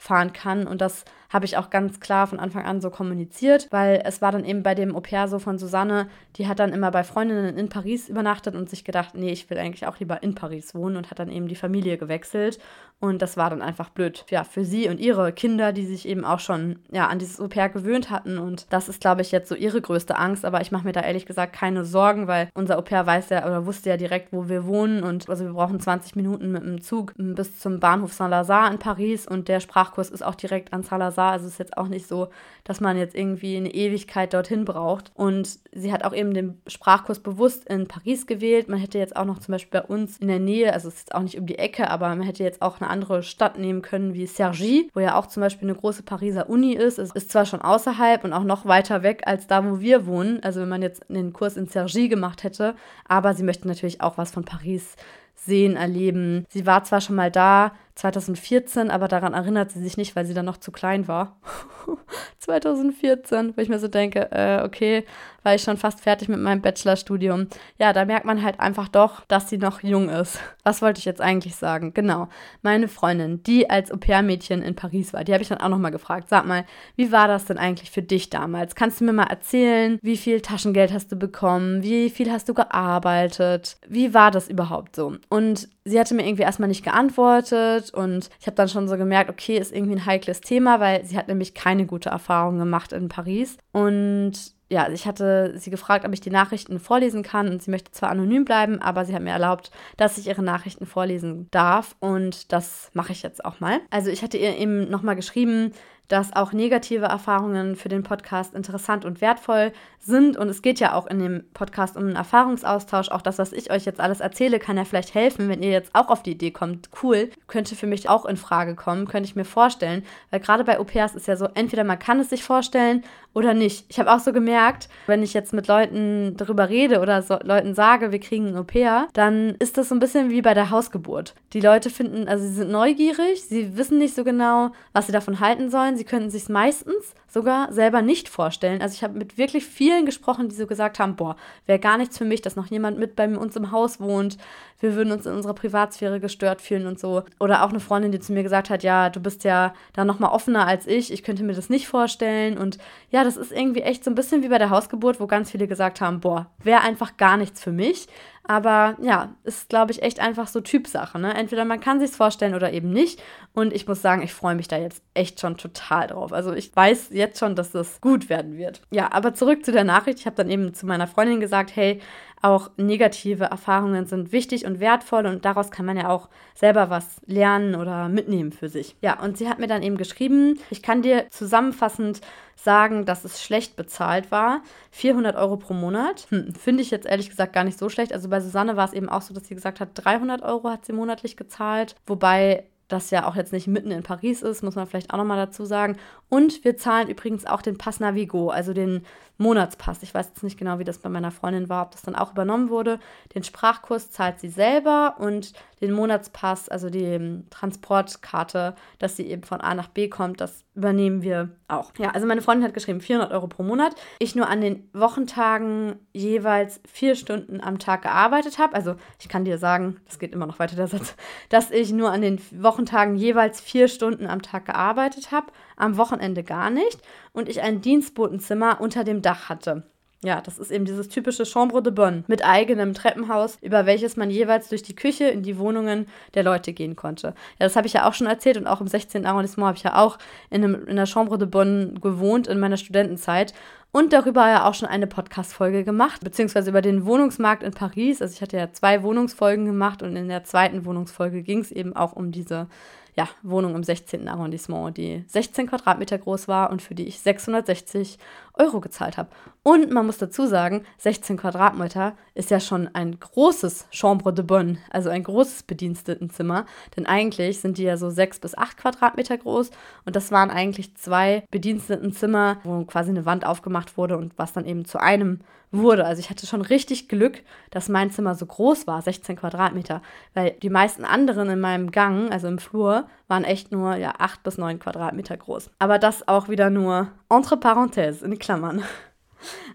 fahren 0.04 0.34
kann. 0.34 0.68
Und 0.68 0.82
das 0.82 1.06
habe 1.30 1.46
ich 1.46 1.58
auch 1.58 1.70
ganz 1.70 2.00
klar 2.00 2.28
von 2.28 2.40
Anfang 2.40 2.66
an 2.66 2.82
so 2.82 2.90
kommuniziert, 2.90 3.68
weil 3.72 4.04
es 4.06 4.22
war 4.22 4.32
dann 4.32 4.44
eben 4.44 4.62
bei 4.62 4.76
dem 4.76 4.96
Au-pair 4.96 5.28
so 5.28 5.40
von 5.40 5.58
Susanne, 5.58 6.08
die 6.36 6.48
hat 6.48 6.60
dann 6.60 6.74
immer 6.74 6.92
bei 6.92 7.04
Freundinnen 7.04 7.58
in 7.58 7.70
Paris 7.70 8.10
übernachtet 8.10 8.54
und 8.54 8.70
sich 8.70 8.84
gedacht, 8.84 9.16
nee, 9.16 9.32
ich 9.32 9.50
will 9.50 9.58
eigentlich 9.58 9.88
auch 9.88 10.00
lieber 10.00 10.22
in 10.22 10.36
Paris 10.36 10.76
wohnen 10.76 10.98
und 10.98 11.10
hat 11.10 11.20
dann 11.20 11.32
eben 11.32 11.48
die 11.48 11.56
Familie 11.56 11.98
gewechselt. 11.98 12.60
Und 13.00 13.22
das 13.22 13.36
war 13.36 13.50
dann 13.50 13.62
einfach 13.62 13.90
blöd, 13.90 14.24
ja, 14.30 14.46
für 14.46 14.64
sie 14.64 14.88
und 14.88 14.98
ihre 14.98 15.34
Kinder, 15.34 15.74
die 15.74 15.86
sich 15.86 16.08
eben 16.08 16.24
auch 16.24 16.40
schon, 16.40 16.80
ja, 16.90 17.08
an 17.08 17.20
dieses 17.20 17.42
Au-pair 17.42 17.68
gewöhnt 17.68 18.10
hatten. 18.10 18.38
Und 18.38 18.68
das 18.72 18.88
ist, 18.88 19.02
glaube 19.02 19.22
ich, 19.22 19.34
jetzt 19.34 19.50
so 19.50 19.56
ihre 19.56 19.82
größte 19.82 20.18
Angst. 20.18 20.46
Aber 20.46 20.62
ich 20.62 20.72
mache 20.72 20.86
mir 20.86 20.94
da 20.94 21.02
ehrlich 21.02 21.26
gesagt 21.26 21.52
keine 21.52 21.84
Sorgen, 21.84 22.28
weil 22.28 22.48
unser 22.54 22.78
Au-pair 22.78 23.06
weiß 23.06 23.30
ja 23.30 23.46
oder 23.46 23.66
wusste 23.66 23.90
ja 23.90 23.98
direkt, 23.98 24.32
wo 24.32 24.48
wir 24.48 24.66
wohnen. 24.66 25.04
Und 25.04 25.30
also 25.30 25.44
wir 25.44 25.52
brauchen 25.52 25.82
20 25.82 26.16
Minuten 26.16 26.52
mit 26.54 26.64
dem 26.64 26.82
Zug 26.82 27.14
bis 27.18 27.60
zum 27.60 27.82
Bahnhof 27.82 28.14
Saint-Lazare 28.14 28.72
in 28.72 28.80
Paris. 28.80 29.28
Und 29.28 29.50
der 29.50 29.60
Sprachkurs 29.94 30.10
ist 30.10 30.24
auch 30.24 30.36
direkt 30.36 30.74
an 30.74 30.82
Saint-Lazare. 30.82 31.34
Also 31.34 31.46
es 31.46 31.54
ist 31.54 31.60
jetzt 31.60 31.78
auch 31.78 31.88
nicht 31.88 32.08
so, 32.08 32.30
dass 32.64 32.82
man 32.82 32.98
jetzt 32.98 33.16
irgendwie 33.16 33.58
eine 33.58 33.74
Ewigkeit 33.74 34.34
dorthin 34.34 34.66
braucht. 34.66 35.12
Und 35.14 35.60
sie 35.72 35.94
hat 35.94 36.04
auch 36.04 36.14
eben 36.14 36.34
den 36.34 36.62
Sprachkurs 36.68 37.20
bewusst 37.20 37.66
in 37.66 37.88
Paris 37.88 38.26
gewählt. 38.26 38.70
Man 38.70 38.80
hätte 38.80 38.98
jetzt 38.98 39.16
auch 39.16 39.26
noch 39.26 39.40
zum 39.40 39.52
Beispiel 39.52 39.82
bei 39.82 39.86
uns 39.86 40.18
in 40.18 40.28
der 40.28 40.40
Nähe, 40.40 40.74
also 40.74 40.88
es 40.88 40.96
ist 40.96 41.00
jetzt 41.02 41.16
auch 41.16 41.22
nicht 41.22 41.38
um 41.38 41.46
die 41.46 41.60
Ecke, 41.60 41.90
aber 41.90 42.10
man 42.10 42.24
hätte 42.24 42.44
jetzt 42.44 42.62
auch 42.62 42.82
eine 42.82 42.90
andere 42.90 43.22
Stadt 43.22 43.60
nehmen 43.60 43.82
können 43.82 44.14
wie 44.14 44.26
Cergy, 44.26 44.90
wo 44.94 45.00
ja 45.00 45.16
auch 45.16 45.28
zum 45.28 45.42
Beispiel 45.42 45.70
eine 45.70 45.78
große 45.78 46.04
Pariser 46.04 46.50
Uni 46.50 46.74
ist. 46.74 46.98
Es 46.98 47.12
ist 47.12 47.32
zwar 47.32 47.46
schon 47.46 47.62
außerhalb 47.62 48.24
und 48.24 48.34
auch 48.34 48.44
noch 48.44 48.66
weiter 48.66 49.04
weg 49.04 49.24
als 49.26 49.48
da, 49.48 49.64
wo 49.64 49.80
wir 49.80 50.08
wohnen. 50.08 50.42
Also 50.42 50.62
wenn 50.62 50.70
man 50.70 50.82
jetzt 50.82 51.04
den 51.08 51.34
Kurs 51.34 51.58
in 51.58 51.68
Cergy 51.68 52.08
gemacht 52.08 52.44
hätte, 52.44 52.76
aber 53.08 53.34
sie 53.34 53.44
möchte 53.44 53.68
natürlich 53.68 54.02
auch 54.02 54.18
was 54.18 54.32
von 54.32 54.44
Paris 54.44 54.96
sehen, 55.36 55.76
erleben. 55.76 56.46
Sie 56.50 56.66
war 56.66 56.84
zwar 56.84 57.02
schon 57.02 57.16
mal 57.16 57.32
da, 57.32 57.74
2014, 57.96 58.90
aber 58.90 59.08
daran 59.08 59.34
erinnert 59.34 59.72
sie 59.72 59.82
sich 59.82 59.98
nicht, 59.98 60.16
weil 60.16 60.26
sie 60.26 60.34
dann 60.34 60.46
noch 60.46 60.58
zu 60.58 60.72
klein 60.72 61.08
war. 61.08 61.38
2014, 62.40 63.56
wo 63.56 63.62
ich 63.62 63.70
mir 63.70 63.80
so 63.80 63.88
denke, 63.88 64.32
äh, 64.32 64.64
okay, 64.64 65.06
war 65.44 65.56
ich 65.56 65.62
schon 65.62 65.78
fast 65.78 66.02
fertig 66.02 66.28
mit 66.28 66.40
meinem 66.40 66.62
Bachelorstudium. 66.62 67.48
Ja, 67.78 67.94
da 67.94 68.06
merkt 68.06 68.26
man 68.26 68.42
halt 68.42 68.60
einfach 68.60 68.88
doch, 68.88 69.26
dass 69.26 69.50
sie 69.50 69.58
noch 69.58 69.84
jung 69.84 70.10
ist. 70.10 70.40
Was 70.64 70.82
wollte 70.82 71.00
ich 71.00 71.06
jetzt 71.06 71.22
eigentlich 71.22 71.56
sagen? 71.56 71.94
Genau, 71.94 72.30
meine 72.62 72.88
Freundin, 72.88 73.44
die 73.44 73.70
als 73.70 73.92
Au-pair-Mädchen 73.92 74.62
in 74.62 74.76
Paris 74.76 75.14
war, 75.14 75.24
die 75.24 75.34
habe 75.34 75.44
ich 75.44 75.50
dann 75.50 75.60
auch 75.60 75.70
nochmal 75.70 75.92
gefragt. 75.92 76.30
Sag 76.30 76.46
mal, 76.46 76.66
wie 76.96 77.12
war 77.12 77.28
das 77.28 77.46
denn 77.46 77.58
eigentlich 77.58 77.92
für 77.92 78.02
dich 78.02 78.30
damals? 78.30 78.76
Kannst 78.76 79.02
du 79.02 79.06
mir 79.06 79.14
mal 79.14 79.28
erzählen, 79.28 80.00
wie 80.02 80.18
viel 80.18 80.42
Taschengeld 80.42 80.94
hast 80.94 81.12
du 81.12 81.16
bekommen? 81.16 81.84
Wie 81.84 82.10
viel 82.10 82.32
hast 82.32 82.50
du 82.50 82.54
gearbeitet? 82.54 83.78
Wie 83.88 84.14
war 84.14 84.32
das 84.32 84.50
überhaupt 84.50 84.96
so? 84.96 85.18
Und 85.30 85.70
sie 85.86 86.00
hatte 86.00 86.16
mir 86.16 86.26
irgendwie 86.26 86.44
erstmal 86.44 86.70
nicht 86.70 86.84
geantwortet 86.84 87.94
und 87.94 88.30
ich 88.40 88.48
habe 88.48 88.56
dann 88.56 88.70
schon 88.70 88.88
so 88.88 88.98
gemerkt, 88.98 89.30
okay, 89.30 89.58
ist 89.58 89.74
irgendwie 89.74 89.96
ein 89.96 90.06
heikles 90.06 90.42
Thema, 90.42 90.80
weil 90.80 91.06
sie 91.06 91.18
hat 91.18 91.28
nämlich 91.28 91.54
keine 91.54 91.86
gute 91.86 92.10
Erfahrung 92.10 92.58
gemacht 92.58 92.94
in 92.94 93.10
Paris. 93.10 93.58
Und 93.72 94.54
ja, 94.70 94.90
ich 94.90 95.06
hatte 95.06 95.54
sie 95.58 95.70
gefragt, 95.70 96.06
ob 96.06 96.14
ich 96.14 96.22
die 96.22 96.32
Nachrichten 96.32 96.80
vorlesen 96.80 97.22
kann 97.22 97.48
und 97.48 97.62
sie 97.62 97.70
möchte 97.70 97.92
zwar 97.92 98.10
anonym 98.10 98.44
bleiben, 98.44 98.82
aber 98.82 99.06
sie 99.06 99.14
hat 99.14 99.22
mir 99.22 99.32
erlaubt, 99.32 99.72
dass 99.98 100.18
ich 100.18 100.28
ihre 100.28 100.42
Nachrichten 100.42 100.86
vorlesen 100.86 101.48
darf 101.52 101.96
und 102.00 102.52
das 102.52 102.90
mache 102.94 103.12
ich 103.12 103.22
jetzt 103.22 103.46
auch 103.46 103.60
mal. 103.60 103.82
Also 103.92 104.10
ich 104.10 104.24
hatte 104.24 104.38
ihr 104.38 104.58
eben 104.58 104.90
nochmal 104.90 105.16
geschrieben, 105.16 105.74
dass 106.08 106.36
auch 106.36 106.54
negative 106.54 107.06
Erfahrungen 107.06 107.76
für 107.76 107.90
den 107.90 108.04
Podcast 108.04 108.54
interessant 108.54 109.06
und 109.06 109.22
wertvoll 109.22 109.72
sind. 110.00 110.38
Und 110.38 110.50
es 110.50 110.62
geht 110.62 110.80
ja 110.80 110.94
auch 110.94 111.08
in 111.08 111.20
dem 111.20 111.44
Podcast 111.54 111.96
um 111.96 112.04
einen 112.04 112.16
Erfahrungsaustausch. 112.16 113.10
Auch 113.10 113.22
das, 113.22 113.40
was 113.40 113.54
ich 113.54 113.72
euch 113.72 113.86
jetzt 113.86 114.00
alles 114.00 114.20
erzähle, 114.20 114.60
kann 114.60 114.78
ja 114.78 114.86
vielleicht 114.86 115.16
helfen, 115.16 115.50
wenn 115.50 115.64
ihr 115.64 115.72
jetzt 115.72 115.96
auch 115.96 116.10
auf 116.10 116.24
die 116.24 116.32
Idee 116.32 116.52
kommt. 116.52 116.90
Cool, 117.02 117.30
könnte 117.48 117.76
für 117.76 117.88
mich 117.88 118.10
auch 118.10 118.26
in 118.26 118.38
Frage 118.38 118.76
kommen, 118.76 119.08
könnte 119.08 119.30
ich 119.30 119.36
mir 119.36 119.46
vorstellen. 119.46 120.04
Weil 120.30 120.42
gerade 120.42 120.64
bei 120.64 120.80
Au-pairs 120.80 121.16
ist 121.16 121.28
ja 121.28 121.36
so, 121.36 121.48
entweder 121.54 121.84
man 121.84 122.00
kann 122.00 122.20
es 122.20 122.30
sich 122.30 122.44
vorstellen 122.44 123.04
oder 123.34 123.54
nicht. 123.54 123.86
Ich 123.90 124.00
habe 124.00 124.12
auch 124.14 124.20
so 124.20 124.32
gemerkt, 124.32 124.90
wenn 125.08 125.24
ich 125.24 125.34
jetzt 125.34 125.54
mit 125.54 125.68
Leuten 125.68 126.36
darüber 126.38 126.70
rede 126.70 127.00
oder 127.00 127.22
so 127.22 127.40
Leuten 127.42 127.74
sage, 127.74 128.12
wir 128.12 128.20
kriegen 128.20 128.48
ein 128.48 128.58
Au-pair, 128.58 129.08
dann 129.14 129.56
ist 129.60 129.78
das 129.78 129.90
so 129.90 129.96
ein 129.96 130.00
bisschen 130.00 130.30
wie 130.30 130.42
bei 130.42 130.54
der 130.54 130.70
Hausgeburt. 130.70 131.34
Die 131.54 131.60
Leute 131.60 131.90
finden, 131.90 132.28
also 132.28 132.46
sie 132.46 132.54
sind 132.54 132.72
neugierig, 132.72 133.44
sie 133.44 133.76
wissen 133.78 133.98
nicht 133.98 134.16
so 134.16 134.24
genau, 134.24 134.72
was 134.92 135.08
sie 135.08 135.12
davon 135.12 135.40
halten 135.40 135.70
sollen. 135.70 135.93
Sie 135.96 136.04
können 136.04 136.30
sich 136.30 136.50
meistens 136.50 137.14
sogar 137.28 137.72
selber 137.74 138.02
nicht 138.02 138.30
vorstellen. 138.30 138.82
Also 138.82 138.96
ich 138.96 139.04
habe 139.04 139.18
mit 139.18 139.38
wirklich 139.38 139.66
vielen 139.66 140.06
gesprochen, 140.06 140.50
die 140.50 140.56
so 140.56 140.68
gesagt 140.68 141.00
haben, 141.00 141.16
boah, 141.16 141.36
wäre 141.66 141.80
gar 141.80 141.98
nichts 141.98 142.18
für 142.18 142.26
mich, 142.26 142.42
dass 142.42 142.56
noch 142.56 142.68
jemand 142.68 143.00
mit 143.00 143.16
bei 143.16 143.28
uns 143.28 143.56
im 143.56 143.72
Haus 143.72 144.00
wohnt. 144.00 144.38
Wir 144.84 144.96
würden 144.96 145.14
uns 145.14 145.26
in 145.26 145.32
unserer 145.32 145.54
Privatsphäre 145.54 146.20
gestört 146.20 146.62
fühlen 146.62 146.88
und 146.88 147.00
so. 147.00 147.24
Oder 147.40 147.64
auch 147.64 147.70
eine 147.70 147.80
Freundin, 147.80 148.12
die 148.12 148.20
zu 148.20 148.34
mir 148.34 148.44
gesagt 148.44 148.70
hat, 148.70 148.84
ja, 148.84 149.10
du 149.10 149.22
bist 149.22 149.46
ja 149.46 149.74
da 149.94 150.04
noch 150.04 150.20
mal 150.20 150.28
offener 150.28 150.68
als 150.68 150.88
ich. 150.88 151.14
Ich 151.14 151.24
könnte 151.24 151.46
mir 151.46 151.54
das 151.54 151.70
nicht 151.70 151.88
vorstellen. 151.88 152.58
Und 152.58 152.78
ja, 153.10 153.24
das 153.24 153.38
ist 153.38 153.54
irgendwie 153.54 153.82
echt 153.82 154.04
so 154.04 154.12
ein 154.12 154.16
bisschen 154.16 154.44
wie 154.44 154.50
bei 154.50 154.58
der 154.58 154.72
Hausgeburt, 154.72 155.22
wo 155.22 155.26
ganz 155.26 155.52
viele 155.52 155.70
gesagt 155.70 156.02
haben, 156.02 156.20
boah, 156.20 156.48
wäre 156.62 156.82
einfach 156.82 157.16
gar 157.16 157.38
nichts 157.38 157.64
für 157.64 157.72
mich. 157.72 158.10
Aber 158.46 158.98
ja, 159.02 159.34
ist, 159.46 159.70
glaube 159.70 159.94
ich, 159.94 160.04
echt 160.04 160.20
einfach 160.20 160.48
so 160.48 160.60
Typsache. 160.60 161.18
Ne? 161.18 161.34
Entweder 161.34 161.64
man 161.64 161.80
kann 161.80 162.02
sich's 162.02 162.18
vorstellen 162.18 162.56
oder 162.56 162.74
eben 162.74 162.90
nicht. 162.90 163.24
Und 163.54 163.72
ich 163.72 163.88
muss 163.88 164.02
sagen, 164.02 164.22
ich 164.22 164.34
freue 164.34 164.56
mich 164.56 164.68
da 164.68 164.78
jetzt 164.78 165.02
echt 165.14 165.40
schon 165.40 165.56
total 165.56 166.08
drauf. 166.08 166.34
Also 166.34 166.52
ich 166.52 166.76
weiß 166.76 167.12
jetzt 167.12 167.40
schon, 167.40 167.56
dass 167.56 167.72
das 167.72 168.02
gut 168.02 168.28
werden 168.28 168.58
wird. 168.58 168.82
Ja, 168.92 169.14
aber 169.14 169.34
zurück 169.34 169.64
zu 169.64 169.72
der 169.72 169.86
Nachricht. 169.86 170.20
Ich 170.20 170.26
habe 170.26 170.36
dann 170.36 170.50
eben 170.50 170.74
zu 170.74 170.86
meiner 170.86 171.08
Freundin 171.08 171.40
gesagt, 171.40 171.74
hey, 171.74 172.02
auch 172.44 172.72
negative 172.76 173.46
Erfahrungen 173.46 174.06
sind 174.06 174.34
wichtig 174.34 174.66
und 174.66 174.82
wertvoll 174.82 175.26
und 175.26 175.46
daraus 175.46 175.72
kann 175.72 175.86
man 175.86 175.96
ja 175.96 176.10
auch 176.10 176.28
selber 176.54 176.90
was 176.90 177.22
lernen 177.26 177.74
oder 177.74 178.10
mitnehmen 178.10 178.52
für 178.52 178.68
sich. 178.68 178.98
Ja, 179.02 179.20
und 179.22 179.38
sie 179.38 179.48
hat 179.48 179.60
mir 179.60 179.68
dann 179.68 179.82
eben 179.82 179.96
geschrieben, 179.96 180.60
ich 180.70 180.84
kann 180.84 181.02
dir 181.02 181.28
zusammenfassend 181.30 182.20
sagen, 182.56 183.06
dass 183.06 183.24
es 183.24 183.42
schlecht 183.42 183.78
bezahlt 183.78 184.30
war. 184.30 184.62
400 184.92 185.38
Euro 185.38 185.56
pro 185.56 185.74
Monat. 185.74 186.28
Hm, 186.30 186.54
Finde 186.54 186.84
ich 186.84 186.92
jetzt 186.92 187.06
ehrlich 187.06 187.30
gesagt 187.30 187.54
gar 187.54 187.64
nicht 187.64 187.80
so 187.80 187.88
schlecht. 187.88 188.12
Also 188.12 188.28
bei 188.28 188.42
Susanne 188.42 188.76
war 188.76 188.86
es 188.86 188.94
eben 188.94 189.08
auch 189.08 189.22
so, 189.22 189.34
dass 189.34 189.48
sie 189.48 189.56
gesagt 189.56 189.80
hat, 189.80 189.90
300 189.94 190.42
Euro 190.42 190.70
hat 190.70 190.86
sie 190.86 190.94
monatlich 190.94 191.38
gezahlt. 191.38 191.96
Wobei 192.06 192.66
das 192.90 193.10
ja 193.10 193.28
auch 193.28 193.36
jetzt 193.36 193.54
nicht 193.54 193.68
mitten 193.68 193.92
in 193.92 194.04
Paris 194.04 194.42
ist, 194.42 194.64
muss 194.64 194.76
man 194.76 194.88
vielleicht 194.88 195.14
auch 195.14 195.18
nochmal 195.18 195.38
dazu 195.38 195.66
sagen. 195.66 195.98
Und 196.30 196.64
wir 196.64 196.78
zahlen 196.78 197.10
übrigens 197.10 197.46
auch 197.46 197.62
den 197.62 197.78
Pass 197.78 198.00
Navigo, 198.00 198.50
also 198.50 198.74
den 198.74 199.06
Monatspass. 199.38 200.04
Ich 200.04 200.14
weiß 200.14 200.28
jetzt 200.30 200.44
nicht 200.44 200.58
genau, 200.58 200.80
wie 200.80 200.84
das 200.84 201.00
bei 201.00 201.10
meiner 201.10 201.32
Freundin 201.32 201.70
war, 201.70 201.86
ob 201.86 201.92
das 201.92 202.04
dann 202.04 202.16
auch 202.16 202.32
übernommen 202.32 202.70
wurde. 202.70 203.00
Den 203.34 203.44
Sprachkurs 203.44 204.12
zahlt 204.12 204.40
sie 204.40 204.50
selber 204.50 205.16
und 205.20 205.54
den 205.82 205.92
Monatspass, 205.92 206.70
also 206.70 206.90
die 206.90 207.04
ähm, 207.04 207.46
Transportkarte, 207.50 208.76
dass 209.00 209.18
sie 209.18 209.28
eben 209.28 209.44
von 209.44 209.60
A 209.60 209.74
nach 209.76 209.90
B 209.90 210.08
kommt, 210.08 210.40
das 210.40 210.64
übernehmen 210.76 211.22
wir 211.24 211.50
auch. 211.68 211.92
Ja, 211.98 212.12
also 212.12 212.26
meine 212.26 212.42
Freundin 212.42 212.66
hat 212.66 212.74
geschrieben 212.74 213.02
400 213.02 213.32
Euro 213.32 213.48
pro 213.48 213.64
Monat. 213.64 213.96
Ich 214.20 214.34
nur 214.36 214.48
an 214.48 214.62
den 214.62 214.90
Wochentagen 214.94 215.96
jeweils 216.14 216.80
vier 216.88 217.16
Stunden 217.16 217.60
am 217.60 217.80
Tag 217.80 218.04
gearbeitet 218.04 218.60
habe. 218.60 218.74
Also 218.74 218.96
ich 219.20 219.28
kann 219.30 219.46
dir 219.46 219.58
sagen, 219.58 219.98
das 220.06 220.20
geht 220.20 220.34
immer 220.34 220.48
noch 220.48 220.60
weiter 220.60 220.76
der 220.76 220.88
Satz, 220.88 221.16
dass 221.50 221.70
ich 221.70 221.92
nur 221.92 222.12
an 222.12 222.22
den 222.22 222.40
Wochentagen 222.52 223.16
jeweils 223.16 223.60
vier 223.60 223.88
Stunden 223.88 224.26
am 224.26 224.42
Tag 224.42 224.66
gearbeitet 224.66 225.32
habe, 225.32 225.48
am 225.76 225.98
Wochenende 225.98 226.44
gar 226.44 226.70
nicht 226.70 227.00
und 227.32 227.50
ich 227.50 227.62
ein 227.62 227.82
Dienstbotenzimmer 227.82 228.80
unter 228.82 229.04
dem 229.04 229.22
Dach 229.22 229.50
hatte. 229.50 229.84
Ja, 230.24 230.40
das 230.40 230.58
ist 230.58 230.72
eben 230.72 230.86
dieses 230.86 231.10
typische 231.10 231.46
Chambre 231.46 231.84
de 231.84 231.92
Bonne 231.92 232.24
mit 232.28 232.46
eigenem 232.46 232.94
Treppenhaus, 232.94 233.58
über 233.62 233.86
welches 233.86 234.16
man 234.16 234.30
jeweils 234.30 234.70
durch 234.70 234.82
die 234.82 234.96
Küche 234.96 235.26
in 235.26 235.44
die 235.44 235.58
Wohnungen 235.58 236.08
der 236.34 236.44
Leute 236.44 236.72
gehen 236.72 236.96
konnte. 236.96 237.28
Ja, 237.60 237.66
das 237.66 237.76
habe 237.76 237.88
ich 237.88 237.94
ja 237.94 238.08
auch 238.08 238.14
schon 238.14 238.28
erzählt 238.28 238.56
und 238.56 238.66
auch 238.66 238.80
im 238.80 238.88
16. 238.88 239.26
Arrondissement 239.26 239.68
habe 239.68 239.78
ich 239.78 239.84
ja 239.84 240.02
auch 240.02 240.18
in, 240.50 240.64
einem, 240.64 240.88
in 240.88 240.96
der 240.96 241.08
Chambre 241.08 241.38
de 241.38 241.48
Bonne 241.48 241.96
gewohnt 242.02 242.48
in 242.48 242.58
meiner 242.60 242.78
Studentenzeit 242.78 243.54
und 243.92 244.14
darüber 244.14 244.48
ja 244.48 244.66
auch 244.66 244.74
schon 244.74 244.88
eine 244.88 245.08
Podcast-Folge 245.08 245.84
gemacht, 245.84 246.24
beziehungsweise 246.24 246.70
über 246.70 246.82
den 246.82 247.06
Wohnungsmarkt 247.06 247.62
in 247.62 247.72
Paris. 247.72 248.22
Also 248.22 248.34
ich 248.34 248.42
hatte 248.42 248.58
ja 248.58 248.72
zwei 248.72 249.04
Wohnungsfolgen 249.04 249.66
gemacht 249.66 250.02
und 250.02 250.16
in 250.16 250.30
der 250.30 250.46
zweiten 250.46 250.86
Wohnungsfolge 250.86 251.44
ging 251.44 251.60
es 251.60 251.72
eben 251.72 251.94
auch 251.96 252.14
um 252.14 252.32
diese 252.32 252.68
ja, 253.16 253.30
Wohnung 253.44 253.76
im 253.76 253.84
16. 253.84 254.28
Arrondissement, 254.28 254.98
die 254.98 255.24
16 255.28 255.68
Quadratmeter 255.68 256.18
groß 256.18 256.48
war 256.48 256.72
und 256.72 256.82
für 256.82 256.96
die 256.96 257.08
ich 257.08 257.20
660 257.20 258.18
Euro 258.56 258.82
gezahlt 258.82 259.18
habe. 259.18 259.30
Und 259.64 259.92
man 259.92 260.06
muss 260.06 260.18
dazu 260.18 260.46
sagen, 260.46 260.84
16 260.98 261.38
Quadratmeter 261.38 262.14
ist 262.36 262.52
ja 262.52 262.60
schon 262.60 262.90
ein 262.94 263.20
großes 263.20 263.88
Chambre 263.92 264.34
de 264.34 264.44
Bonne, 264.44 264.78
also 264.90 265.10
ein 265.10 265.24
großes 265.24 265.64
Bedienstetenzimmer. 265.64 266.66
Denn 266.96 267.06
eigentlich 267.06 267.62
sind 267.62 267.78
die 267.78 267.84
ja 267.84 267.98
so 267.98 268.10
6 268.10 268.40
bis 268.40 268.58
8 268.58 268.78
Quadratmeter 268.78 269.38
groß 269.38 269.72
und 270.06 270.16
das 270.16 270.32
waren 270.32 270.52
eigentlich 270.52 270.96
zwei 270.96 271.46
Bedienstetenzimmer, 271.50 272.58
wo 272.64 272.84
quasi 272.86 273.10
eine 273.10 273.26
Wand 273.26 273.46
aufgemacht 273.46 273.98
wurde 273.98 274.18
und 274.18 274.34
was 274.38 274.54
dann 274.54 274.66
eben 274.66 274.86
zu 274.86 275.00
einem 275.00 275.40
wurde. 275.74 276.06
Also 276.06 276.20
ich 276.20 276.30
hatte 276.30 276.46
schon 276.46 276.62
richtig 276.62 277.10
Glück, 277.10 277.42
dass 277.72 277.90
mein 277.90 278.12
Zimmer 278.12 278.36
so 278.36 278.46
groß 278.46 278.88
war, 278.88 279.02
16 279.02 279.36
Quadratmeter, 279.36 280.02
weil 280.34 280.52
die 280.62 280.70
meisten 280.70 281.04
anderen 281.04 281.50
in 281.50 281.60
meinem 281.60 281.92
Gang, 281.92 282.32
also 282.32 282.48
im 282.48 282.60
Flur, 282.60 283.08
waren 283.28 283.44
echt 283.44 283.72
nur 283.72 283.96
ja 283.96 284.14
8 284.20 284.44
bis 284.44 284.58
9 284.58 284.80
Quadratmeter 284.80 285.36
groß. 285.36 285.72
Aber 285.80 285.98
das 285.98 286.28
auch 286.28 286.48
wieder 286.48 286.70
nur 286.70 287.08
entre 287.30 287.56
parenthèses, 287.56 288.24
in 288.24 288.38
Klammern. 288.44 288.84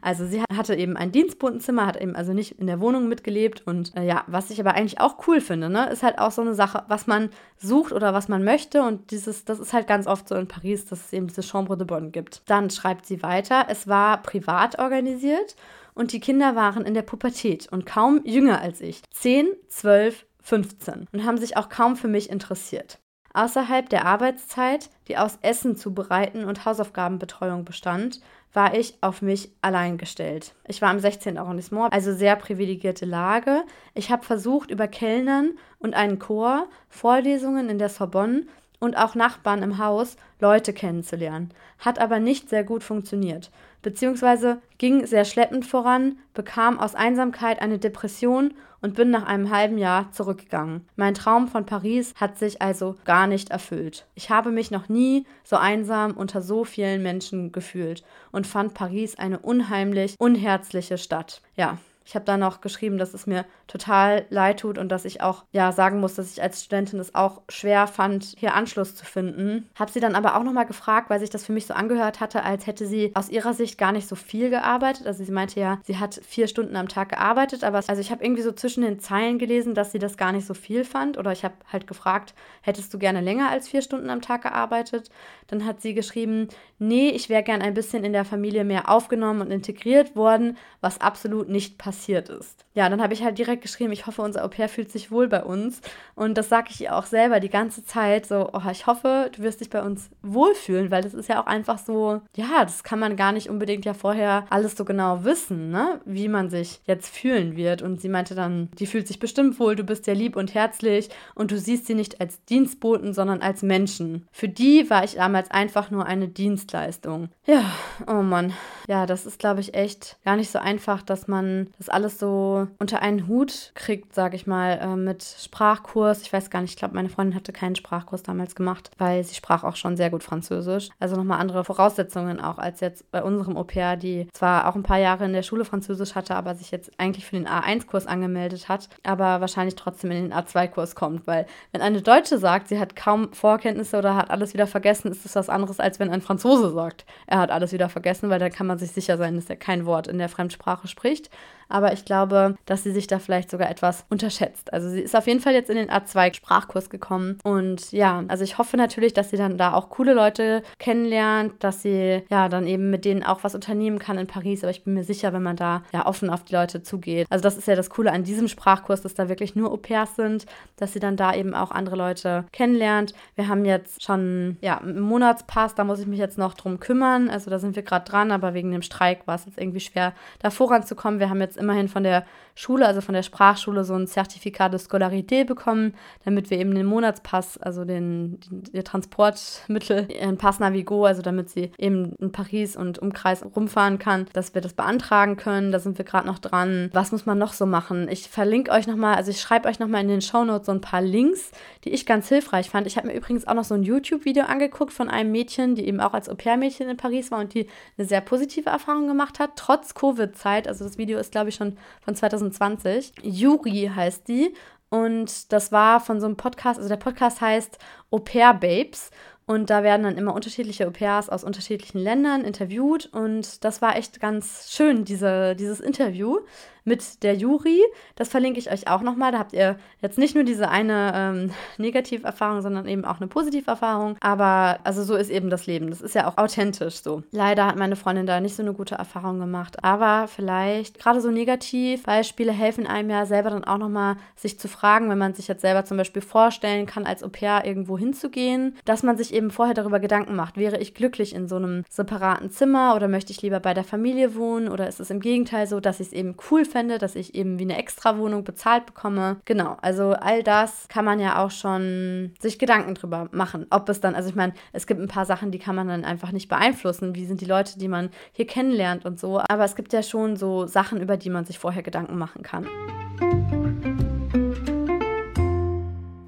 Also 0.00 0.26
sie 0.26 0.42
hatte 0.54 0.74
eben 0.74 0.96
ein 0.96 1.12
Dienstbotenzimmer, 1.12 1.86
hat 1.86 2.00
eben 2.00 2.14
also 2.16 2.32
nicht 2.32 2.52
in 2.52 2.66
der 2.66 2.80
Wohnung 2.80 3.08
mitgelebt 3.08 3.66
und 3.66 3.94
äh, 3.96 4.06
ja, 4.06 4.24
was 4.26 4.50
ich 4.50 4.60
aber 4.60 4.74
eigentlich 4.74 5.00
auch 5.00 5.26
cool 5.26 5.40
finde, 5.40 5.68
ne, 5.68 5.90
ist 5.90 6.02
halt 6.02 6.18
auch 6.18 6.30
so 6.30 6.40
eine 6.40 6.54
Sache, 6.54 6.84
was 6.88 7.06
man 7.06 7.30
sucht 7.58 7.92
oder 7.92 8.14
was 8.14 8.28
man 8.28 8.44
möchte 8.44 8.82
und 8.82 9.10
dieses, 9.10 9.44
das 9.44 9.58
ist 9.58 9.72
halt 9.72 9.86
ganz 9.86 10.06
oft 10.06 10.28
so 10.28 10.36
in 10.36 10.48
Paris, 10.48 10.86
dass 10.86 11.06
es 11.06 11.12
eben 11.12 11.26
diese 11.26 11.42
Chambre 11.42 11.76
de 11.76 11.86
Bonne 11.86 12.10
gibt. 12.10 12.42
Dann 12.46 12.70
schreibt 12.70 13.06
sie 13.06 13.22
weiter, 13.22 13.66
es 13.68 13.88
war 13.88 14.22
privat 14.22 14.78
organisiert 14.78 15.56
und 15.94 16.12
die 16.12 16.20
Kinder 16.20 16.56
waren 16.56 16.84
in 16.84 16.94
der 16.94 17.02
Pubertät 17.02 17.68
und 17.70 17.84
kaum 17.84 18.22
jünger 18.24 18.60
als 18.60 18.80
ich. 18.80 19.02
10, 19.10 19.48
12, 19.68 20.26
15 20.42 21.08
und 21.12 21.24
haben 21.24 21.38
sich 21.38 21.56
auch 21.56 21.68
kaum 21.68 21.96
für 21.96 22.08
mich 22.08 22.30
interessiert. 22.30 22.98
Außerhalb 23.34 23.88
der 23.88 24.06
Arbeitszeit, 24.06 24.90
die 25.06 25.16
aus 25.16 25.38
Essen 25.42 25.76
zubereiten 25.76 26.44
und 26.44 26.64
Hausaufgabenbetreuung 26.64 27.64
bestand, 27.64 28.20
war 28.59 28.74
ich 28.74 28.98
auf 29.02 29.22
mich 29.22 29.52
allein 29.62 29.98
gestellt. 29.98 30.52
Ich 30.66 30.82
war 30.82 30.90
im 30.90 30.98
16. 30.98 31.38
Arrondissement, 31.38 31.92
also 31.92 32.12
sehr 32.12 32.34
privilegierte 32.34 33.06
Lage. 33.06 33.62
Ich 33.94 34.11
habe 34.11 34.24
versucht, 34.24 34.72
über 34.72 34.88
Kellnern 34.88 35.52
und 35.78 35.94
einen 35.94 36.18
Chor, 36.18 36.66
Vorlesungen 36.88 37.68
in 37.68 37.78
der 37.78 37.88
Sorbonne 37.88 38.46
und 38.80 38.96
auch 38.98 39.14
Nachbarn 39.14 39.62
im 39.62 39.78
Haus 39.78 40.16
Leute 40.40 40.72
kennenzulernen. 40.72 41.50
Hat 41.78 42.00
aber 42.00 42.18
nicht 42.18 42.48
sehr 42.48 42.64
gut 42.64 42.82
funktioniert 42.82 43.52
beziehungsweise 43.89 44.61
ging 44.76 45.07
sehr 45.07 45.24
schleppend 45.24 45.64
voran, 45.64 46.18
bekam 46.34 46.78
aus 46.78 46.95
Einsamkeit 46.95 47.62
eine 47.62 47.78
Depression 47.78 48.53
und 48.82 48.95
bin 48.95 49.11
nach 49.11 49.24
einem 49.24 49.51
halben 49.51 49.78
Jahr 49.78 50.12
zurückgegangen. 50.12 50.86
Mein 50.95 51.14
Traum 51.14 51.49
von 51.49 51.64
Paris 51.64 52.12
hat 52.20 52.36
sich 52.36 52.61
also 52.61 52.97
gar 53.07 53.26
nicht 53.26 53.49
erfüllt. 53.49 54.07
Ich 54.14 54.28
habe 54.28 54.51
mich 54.51 54.70
noch 54.70 54.91
nie 54.91 55.24
so 55.43 55.57
einsam 55.57 56.18
unter 56.18 56.43
so 56.43 56.64
vielen 56.64 57.03
Menschen 57.03 57.51
gefühlt 57.51 58.05
und 58.30 58.47
fand 58.47 58.74
Paris 58.74 59.18
eine 59.18 59.39
unheimlich 59.39 60.16
unherzliche 60.18 60.99
Stadt. 60.99 61.41
Ja, 61.57 61.78
ich 62.09 62.14
habe 62.14 62.24
dann 62.24 62.40
noch 62.40 62.62
geschrieben, 62.62 62.96
dass 62.96 63.12
es 63.12 63.26
mir 63.26 63.44
total 63.66 64.24
leid 64.30 64.61
tut 64.61 64.78
und 64.78 64.88
dass 64.88 65.04
ich 65.04 65.20
auch 65.20 65.44
ja 65.52 65.72
sagen 65.72 66.00
muss, 66.00 66.14
dass 66.14 66.32
ich 66.32 66.42
als 66.42 66.64
Studentin 66.64 66.98
es 67.00 67.14
auch 67.14 67.42
schwer 67.50 67.86
fand, 67.86 68.24
hier 68.38 68.54
Anschluss 68.54 68.94
zu 68.94 69.04
finden. 69.04 69.68
Habe 69.74 69.92
sie 69.92 70.00
dann 70.00 70.14
aber 70.14 70.34
auch 70.34 70.42
nochmal 70.42 70.64
gefragt, 70.64 71.11
weil 71.11 71.20
sich 71.20 71.28
das 71.28 71.44
für 71.44 71.52
mich 71.52 71.66
so 71.66 71.74
angehört 71.74 72.20
hatte, 72.20 72.44
als 72.44 72.66
hätte 72.66 72.86
sie 72.86 73.11
aus 73.12 73.28
ihrer 73.28 73.52
Sicht 73.52 73.76
gar 73.76 73.92
nicht 73.92 74.09
so 74.09 74.16
viel 74.16 74.48
gearbeitet. 74.48 75.06
Also 75.06 75.22
sie 75.22 75.30
meinte 75.30 75.61
ja, 75.61 75.80
sie 75.84 75.98
hat 75.98 76.18
vier 76.26 76.48
Stunden 76.48 76.76
am 76.76 76.88
Tag 76.88 77.11
gearbeitet, 77.11 77.62
aber 77.62 77.82
also 77.86 78.00
ich 78.00 78.11
habe 78.11 78.24
irgendwie 78.24 78.42
so 78.42 78.52
zwischen 78.52 78.84
den 78.84 79.00
Zeilen 79.00 79.38
gelesen, 79.38 79.74
dass 79.74 79.92
sie 79.92 79.98
das 79.98 80.16
gar 80.16 80.32
nicht 80.32 80.46
so 80.46 80.54
viel 80.54 80.84
fand. 80.84 81.18
Oder 81.18 81.32
ich 81.32 81.44
habe 81.44 81.56
halt 81.70 81.86
gefragt, 81.86 82.32
hättest 82.62 82.94
du 82.94 82.98
gerne 82.98 83.20
länger 83.20 83.50
als 83.50 83.68
vier 83.68 83.82
Stunden 83.82 84.09
am 84.09 84.22
Tag 84.22 84.44
gearbeitet? 84.44 85.11
Dann 85.46 85.66
hat 85.66 85.82
sie 85.82 85.92
geschrieben, 85.92 86.48
nee, 86.78 87.11
ich 87.11 87.28
wäre 87.28 87.42
gern 87.42 87.61
ein 87.61 87.74
bisschen 87.74 88.02
in 88.02 88.14
der 88.14 88.24
Familie 88.24 88.64
mehr 88.64 88.88
aufgenommen 88.88 89.42
und 89.42 89.50
integriert 89.50 90.16
worden, 90.16 90.56
was 90.80 91.02
absolut 91.02 91.50
nicht 91.50 91.76
passiert 91.76 91.97
passiert 91.99 92.28
ist. 92.28 92.64
Ja, 92.74 92.88
dann 92.88 93.03
habe 93.03 93.12
ich 93.12 93.24
halt 93.24 93.38
direkt 93.38 93.62
geschrieben, 93.62 93.92
ich 93.92 94.07
hoffe, 94.07 94.22
unser 94.22 94.44
Au 94.44 94.49
pair 94.49 94.68
fühlt 94.68 94.92
sich 94.92 95.11
wohl 95.11 95.26
bei 95.26 95.42
uns. 95.42 95.80
Und 96.14 96.38
das 96.38 96.49
sage 96.49 96.68
ich 96.70 96.80
ihr 96.80 96.94
auch 96.94 97.07
selber 97.07 97.40
die 97.40 97.49
ganze 97.49 97.84
Zeit, 97.84 98.24
so, 98.24 98.51
oh, 98.53 98.70
ich 98.70 98.86
hoffe, 98.86 99.30
du 99.34 99.42
wirst 99.42 99.61
dich 99.61 99.68
bei 99.68 99.82
uns 99.82 100.11
wohlfühlen, 100.22 100.92
weil 100.92 101.03
das 101.03 101.12
ist 101.12 101.28
ja 101.28 101.42
auch 101.42 101.46
einfach 101.46 101.78
so, 101.78 102.20
ja, 102.36 102.62
das 102.62 102.84
kann 102.84 103.01
man 103.01 103.16
gar 103.16 103.32
nicht 103.32 103.51
unbedingt 103.51 103.84
ja 103.84 103.94
vorher 103.94 104.44
alles 104.51 104.76
so 104.76 104.84
genau 104.84 105.24
wissen, 105.24 105.70
ne, 105.70 106.01
wie 106.05 106.28
man 106.28 106.51
sich 106.51 106.80
jetzt 106.84 107.12
fühlen 107.12 107.57
wird. 107.57 107.82
Und 107.82 108.01
sie 108.01 108.09
meinte 108.09 108.36
dann, 108.36 108.68
die 108.78 108.86
fühlt 108.86 109.09
sich 109.09 109.18
bestimmt 109.18 109.59
wohl, 109.59 109.74
du 109.74 109.82
bist 109.82 110.07
ja 110.07 110.14
lieb 110.14 110.36
und 110.36 110.55
herzlich 110.55 111.09
und 111.34 111.51
du 111.51 111.59
siehst 111.59 111.86
sie 111.86 111.94
nicht 111.94 112.20
als 112.20 112.44
Dienstboten, 112.44 113.12
sondern 113.12 113.42
als 113.42 113.62
Menschen. 113.62 114.28
Für 114.30 114.49
die 114.49 114.88
war 114.88 115.03
ich 115.03 115.14
damals 115.14 115.51
einfach 115.51 115.90
nur 115.90 116.07
eine 116.07 116.28
Dienstleistung. 116.28 117.30
Ja, 117.44 117.64
oh 118.07 118.22
Mann. 118.22 118.53
Ja, 118.86 119.05
das 119.05 119.26
ist, 119.26 119.38
glaube 119.40 119.61
ich, 119.61 119.74
echt 119.74 120.16
gar 120.24 120.36
nicht 120.36 120.51
so 120.51 120.61
einfach, 120.61 121.03
dass 121.03 121.26
man 121.28 121.68
das 121.78 121.88
alles 121.89 122.18
so 122.18 122.66
unter 122.78 123.03
einen 123.03 123.28
Hut 123.28 123.72
kriegt, 123.74 124.14
sage 124.14 124.36
ich 124.36 124.47
mal, 124.47 124.78
äh, 124.80 124.97
mit 124.97 125.22
Sprachkurs. 125.22 126.22
Ich 126.22 126.32
weiß 126.32 126.51
gar 126.51 126.61
nicht, 126.61 126.70
ich 126.70 126.76
glaube, 126.76 126.95
meine 126.95 127.09
Freundin 127.09 127.34
hatte 127.34 127.53
keinen 127.53 127.76
Sprachkurs 127.76 128.22
damals 128.22 128.55
gemacht, 128.55 128.91
weil 128.99 129.24
sie 129.24 129.34
sprach 129.34 129.64
auch 129.64 129.76
schon 129.76 129.97
sehr 129.97 130.11
gut 130.11 130.22
Französisch. 130.22 130.89
Also 130.99 131.16
nochmal 131.16 131.41
andere 131.41 131.64
Voraussetzungen 131.64 132.41
auch 132.41 132.59
als 132.59 132.80
jetzt 132.80 133.11
bei 133.11 133.22
unserem 133.22 133.57
Au 133.57 133.64
pair, 133.64 133.97
die 133.97 134.28
zwar 134.32 134.68
auch 134.68 134.74
ein 134.74 134.82
paar 134.82 134.99
Jahre 134.99 135.24
in 135.24 135.32
der 135.32 135.43
Schule 135.43 135.64
Französisch 135.64 136.14
hatte, 136.14 136.34
aber 136.34 136.55
sich 136.55 136.70
jetzt 136.70 136.91
eigentlich 136.99 137.26
für 137.26 137.36
den 137.36 137.49
A1-Kurs 137.49 138.07
angemeldet 138.07 138.68
hat, 138.68 138.89
aber 139.03 139.41
wahrscheinlich 139.41 139.74
trotzdem 139.74 140.11
in 140.11 140.30
den 140.30 140.34
A2-Kurs 140.34 140.95
kommt, 140.95 141.26
weil 141.26 141.47
wenn 141.72 141.80
eine 141.80 142.03
Deutsche 142.03 142.39
sagt, 142.39 142.68
sie 142.68 142.78
hat 142.78 142.97
kaum 142.97 143.32
Vorkenntnisse 143.32 143.99
oder 143.99 144.16
hat 144.16 144.30
alles 144.30 144.55
wieder 144.55 144.66
vergessen, 144.66 145.11
ist 145.11 145.24
das 145.24 145.36
was 145.36 145.49
anderes, 145.49 145.80
als 145.80 145.99
wenn 145.99 146.11
ein 146.11 146.22
Franzose 146.22 146.70
sagt, 146.72 147.05
er 147.26 147.39
hat 147.39 147.51
alles 147.51 147.72
wieder 147.72 147.89
vergessen, 147.89 148.30
weil 148.30 148.39
da 148.39 148.51
kann 148.51 148.66
man 148.66 148.78
sich 148.78 148.93
sicher 148.93 149.16
sein, 149.16 149.36
dass 149.36 149.51
er 149.51 149.57
kein 149.57 149.86
Wort 149.86 150.09
in 150.09 150.18
der 150.18 150.28
Fremdsprache 150.28 150.89
spricht 150.89 151.30
aber 151.68 151.92
ich 151.92 152.04
glaube, 152.04 152.56
dass 152.66 152.82
sie 152.82 152.92
sich 152.92 153.06
da 153.06 153.18
vielleicht 153.18 153.50
sogar 153.50 153.70
etwas 153.70 154.04
unterschätzt. 154.10 154.72
Also 154.72 154.88
sie 154.88 155.00
ist 155.00 155.16
auf 155.16 155.26
jeden 155.26 155.40
Fall 155.40 155.54
jetzt 155.54 155.70
in 155.70 155.76
den 155.76 155.90
A2-Sprachkurs 155.90 156.90
gekommen 156.90 157.38
und 157.44 157.92
ja, 157.92 158.24
also 158.28 158.44
ich 158.44 158.58
hoffe 158.58 158.76
natürlich, 158.76 159.12
dass 159.12 159.30
sie 159.30 159.36
dann 159.36 159.58
da 159.58 159.74
auch 159.74 159.90
coole 159.90 160.14
Leute 160.14 160.62
kennenlernt, 160.78 161.52
dass 161.60 161.82
sie 161.82 162.22
ja 162.30 162.48
dann 162.48 162.66
eben 162.66 162.90
mit 162.90 163.04
denen 163.04 163.22
auch 163.22 163.44
was 163.44 163.54
unternehmen 163.54 163.98
kann 163.98 164.18
in 164.18 164.26
Paris, 164.26 164.62
aber 164.62 164.70
ich 164.70 164.84
bin 164.84 164.94
mir 164.94 165.04
sicher, 165.04 165.32
wenn 165.32 165.42
man 165.42 165.56
da 165.56 165.82
ja 165.92 166.06
offen 166.06 166.30
auf 166.30 166.44
die 166.44 166.54
Leute 166.54 166.82
zugeht. 166.82 167.26
Also 167.30 167.42
das 167.42 167.56
ist 167.56 167.68
ja 167.68 167.76
das 167.76 167.90
Coole 167.90 168.12
an 168.12 168.24
diesem 168.24 168.48
Sprachkurs, 168.48 169.02
dass 169.02 169.14
da 169.14 169.28
wirklich 169.28 169.54
nur 169.54 169.70
Au-pairs 169.72 170.16
sind, 170.16 170.46
dass 170.76 170.92
sie 170.92 171.00
dann 171.00 171.16
da 171.16 171.34
eben 171.34 171.54
auch 171.54 171.70
andere 171.70 171.96
Leute 171.96 172.44
kennenlernt. 172.52 173.12
Wir 173.34 173.48
haben 173.48 173.64
jetzt 173.64 174.02
schon 174.02 174.56
ja 174.60 174.78
einen 174.78 175.00
Monatspass, 175.00 175.74
da 175.74 175.84
muss 175.84 176.00
ich 176.00 176.06
mich 176.06 176.18
jetzt 176.18 176.38
noch 176.38 176.54
drum 176.54 176.80
kümmern. 176.80 177.28
Also 177.28 177.50
da 177.50 177.58
sind 177.58 177.76
wir 177.76 177.82
gerade 177.82 178.08
dran, 178.08 178.30
aber 178.30 178.54
wegen 178.54 178.70
dem 178.70 178.82
Streik 178.82 179.26
war 179.26 179.34
es 179.34 179.46
jetzt 179.46 179.58
irgendwie 179.58 179.80
schwer, 179.80 180.14
da 180.40 180.50
voranzukommen. 180.50 181.20
Wir 181.20 181.30
haben 181.30 181.40
jetzt 181.40 181.57
immerhin 181.59 181.88
von 181.88 182.02
der 182.02 182.24
Schule, 182.59 182.88
also 182.88 183.00
von 183.00 183.14
der 183.14 183.22
Sprachschule, 183.22 183.84
so 183.84 183.94
ein 183.94 184.09
Zertifikat 184.09 184.72
de 184.72 184.80
Scolarität 184.80 185.46
bekommen, 185.46 185.94
damit 186.24 186.50
wir 186.50 186.59
eben 186.59 186.74
den 186.74 186.86
Monatspass, 186.86 187.56
also 187.56 187.84
den, 187.84 188.40
den 188.40 188.64
ihr 188.72 188.82
Transportmittel, 188.82 190.09
ihren 190.11 190.38
Pass 190.38 190.59
Navigo, 190.59 191.04
also 191.04 191.22
damit 191.22 191.50
sie 191.50 191.70
eben 191.78 192.16
in 192.16 192.32
Paris 192.32 192.76
und 192.76 192.98
Umkreis 192.98 193.44
rumfahren 193.54 194.00
kann, 194.00 194.26
dass 194.32 194.56
wir 194.56 194.61
das 194.61 194.74
beantragen 194.74 195.36
können. 195.36 195.70
Da 195.70 195.78
sind 195.78 195.98
wir 195.98 196.04
gerade 196.04 196.26
noch 196.26 196.40
dran. 196.40 196.90
Was 196.92 197.12
muss 197.12 197.26
man 197.26 197.38
noch 197.38 197.52
so 197.52 197.64
machen? 197.64 198.09
Ich 198.11 198.28
verlinke 198.28 198.72
euch 198.72 198.88
nochmal, 198.88 199.14
also 199.14 199.30
ich 199.30 199.40
schreibe 199.40 199.68
euch 199.68 199.78
nochmal 199.78 200.00
in 200.00 200.09
den 200.09 200.20
Shownotes 200.20 200.66
so 200.66 200.72
ein 200.72 200.80
paar 200.80 201.00
Links, 201.00 201.52
die 201.84 201.90
ich 201.90 202.06
ganz 202.06 202.28
hilfreich 202.28 202.70
fand. 202.70 202.88
Ich 202.88 202.96
habe 202.96 203.06
mir 203.06 203.14
übrigens 203.14 203.46
auch 203.46 203.54
noch 203.54 203.62
so 203.62 203.76
ein 203.76 203.84
YouTube-Video 203.84 204.42
angeguckt 204.42 204.92
von 204.92 205.09
einem 205.09 205.30
Mädchen, 205.30 205.76
die 205.76 205.86
eben 205.86 206.00
auch 206.00 206.12
als 206.12 206.28
Au-pair-Mädchen 206.28 206.88
in 206.88 206.96
Paris 206.96 207.30
war 207.30 207.38
und 207.38 207.54
die 207.54 207.68
eine 207.96 208.09
sehr 208.09 208.20
positive 208.20 208.70
Erfahrung 208.70 209.06
gemacht 209.06 209.38
hat, 209.38 209.50
trotz 209.54 209.94
Covid-Zeit. 209.94 210.66
Also 210.66 210.82
das 210.82 210.98
Video 210.98 211.20
ist, 211.20 211.30
glaube 211.30 211.50
ich, 211.50 211.54
schon 211.54 211.76
von 212.00 212.16
2020. 212.53 213.12
Juri 213.22 213.90
heißt 213.94 214.28
die. 214.28 214.55
Und 214.90 215.53
das 215.53 215.70
war 215.70 216.01
von 216.01 216.20
so 216.20 216.26
einem 216.26 216.36
Podcast, 216.36 216.78
also 216.78 216.88
der 216.88 216.96
Podcast 216.96 217.40
heißt 217.40 217.78
Au 218.11 218.18
Pair 218.18 218.55
Babes. 218.55 219.11
Und 219.49 219.70
da 219.70 219.82
werden 219.82 220.03
dann 220.03 220.18
immer 220.18 220.34
unterschiedliche 220.34 220.86
Au 220.86 220.90
pairs 220.90 221.30
aus 221.30 221.42
unterschiedlichen 221.42 221.99
Ländern 221.99 222.44
interviewt. 222.44 223.07
Und 223.07 223.64
das 223.64 223.80
war 223.80 223.96
echt 223.96 224.20
ganz 224.20 224.70
schön, 224.70 225.07
diese, 225.07 225.57
dieses 225.57 225.80
Interview 225.80 226.40
mit 226.89 227.22
der 227.22 227.34
Juri. 227.34 227.80
Das 228.16 228.28
verlinke 228.28 228.59
ich 228.59 228.70
euch 228.70 228.89
auch 228.89 229.03
nochmal. 229.03 229.32
Da 229.32 229.39
habt 229.39 229.53
ihr 229.53 229.78
jetzt 230.01 230.18
nicht 230.18 230.34
nur 230.34 230.45
diese 230.45 230.68
eine 230.68 231.12
ähm, 231.14 231.51
Negativerfahrung, 231.76 232.62
sondern 232.62 232.89
eben 232.89 233.05
auch 233.05 233.18
eine 233.18 233.28
Positiverfahrung. 233.28 234.16
Aber 234.20 234.80
also 234.84 235.05
so 235.05 235.14
ist 235.14 235.30
eben 235.30 235.51
das 235.51 235.66
Leben. 235.66 235.91
Das 235.91 236.01
ist 236.01 236.14
ja 236.14 236.26
auch 236.26 236.39
authentisch 236.39 237.03
so. 237.03 237.22
Leider 237.30 237.66
hat 237.66 237.76
meine 237.76 237.97
Freundin 237.97 238.26
da 238.26 238.41
nicht 238.41 238.57
so 238.57 238.62
eine 238.62 238.72
gute 238.72 238.97
Erfahrung 238.97 239.39
gemacht. 239.39 239.84
Aber 239.84 240.26
vielleicht 240.28 240.99
gerade 240.99 241.20
so 241.20 241.30
Negativbeispiele 241.30 242.53
helfen 242.53 242.86
einem 242.86 243.11
ja 243.11 243.26
selber 243.26 243.51
dann 243.51 243.64
auch 243.64 243.78
nochmal 243.78 244.16
sich 244.34 244.59
zu 244.59 244.68
fragen, 244.68 245.11
wenn 245.11 245.18
man 245.18 245.34
sich 245.34 245.49
jetzt 245.49 245.61
selber 245.61 245.84
zum 245.84 245.97
Beispiel 245.97 246.22
vorstellen 246.22 246.86
kann, 246.86 247.07
als 247.07 247.22
Au 247.22 247.28
pair 247.28 247.64
irgendwo 247.64 247.99
hinzugehen, 247.99 248.76
dass 248.84 249.03
man 249.03 249.16
sich 249.16 249.34
eben 249.34 249.51
vorher 249.51 249.74
darüber 249.74 250.01
Gedanken 250.01 250.34
macht. 250.34 250.57
Wäre 250.57 250.78
ich 250.78 250.95
glücklich 250.95 251.34
in 251.34 251.49
so 251.49 251.57
einem 251.57 251.84
separaten 251.89 252.51
Zimmer 252.51 252.95
oder 252.97 253.09
möchte 253.09 253.32
ich 253.32 253.43
lieber 253.43 253.61
bei 253.61 253.74
der 253.74 253.84
Familie 253.84 254.34
wohnen 254.34 254.68
oder 254.68 254.89
ist 254.89 255.01
es 255.01 255.11
im 255.11 255.20
Gegenteil 255.20 255.66
so, 255.66 255.80
dass 255.80 256.01
ich 256.01 256.09
es 256.09 256.12
eben 256.12 256.36
cool 256.51 256.64
fände, 256.64 256.77
dass 256.86 257.16
ich 257.16 257.34
eben 257.34 257.58
wie 257.58 257.64
eine 257.64 257.78
Extrawohnung 257.78 258.44
bezahlt 258.44 258.86
bekomme? 258.86 259.40
Genau, 259.44 259.76
also 259.82 260.12
all 260.12 260.42
das 260.42 260.86
kann 260.88 261.04
man 261.04 261.18
ja 261.18 261.44
auch 261.44 261.50
schon 261.50 262.34
sich 262.38 262.58
Gedanken 262.58 262.94
drüber 262.94 263.28
machen. 263.32 263.66
Ob 263.70 263.88
es 263.88 264.00
dann, 264.00 264.14
also 264.14 264.28
ich 264.28 264.36
meine, 264.36 264.52
es 264.72 264.86
gibt 264.86 265.00
ein 265.00 265.08
paar 265.08 265.24
Sachen, 265.24 265.50
die 265.50 265.58
kann 265.58 265.74
man 265.74 265.88
dann 265.88 266.04
einfach 266.04 266.30
nicht 266.30 266.48
beeinflussen. 266.48 267.14
Wie 267.14 267.26
sind 267.26 267.40
die 267.40 267.46
Leute, 267.46 267.78
die 267.78 267.88
man 267.88 268.10
hier 268.32 268.46
kennenlernt 268.46 269.04
und 269.04 269.18
so. 269.18 269.40
Aber 269.40 269.64
es 269.64 269.74
gibt 269.74 269.92
ja 269.92 270.02
schon 270.02 270.36
so 270.36 270.66
Sachen, 270.66 271.00
über 271.00 271.16
die 271.16 271.30
man 271.30 271.44
sich 271.44 271.58
vorher 271.58 271.82
Gedanken 271.82 272.18
machen 272.18 272.42
kann. 272.42 272.66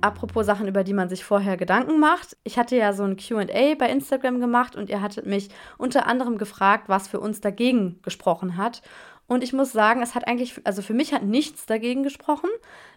Apropos 0.02 0.46
Sachen, 0.46 0.66
über 0.66 0.82
die 0.82 0.94
man 0.94 1.10
sich 1.10 1.24
vorher 1.24 1.58
Gedanken 1.58 2.00
macht. 2.00 2.36
Ich 2.42 2.58
hatte 2.58 2.74
ja 2.74 2.94
so 2.94 3.02
ein 3.02 3.16
QA 3.16 3.74
bei 3.78 3.90
Instagram 3.90 4.40
gemacht 4.40 4.74
und 4.74 4.88
ihr 4.88 5.02
hattet 5.02 5.26
mich 5.26 5.50
unter 5.76 6.06
anderem 6.06 6.38
gefragt, 6.38 6.88
was 6.88 7.06
für 7.06 7.20
uns 7.20 7.40
dagegen 7.40 8.00
gesprochen 8.02 8.56
hat. 8.56 8.80
Und 9.30 9.44
ich 9.44 9.52
muss 9.52 9.70
sagen, 9.70 10.02
es 10.02 10.16
hat 10.16 10.26
eigentlich, 10.26 10.60
also 10.64 10.82
für 10.82 10.92
mich 10.92 11.14
hat 11.14 11.22
nichts 11.22 11.64
dagegen 11.64 12.02
gesprochen. 12.02 12.50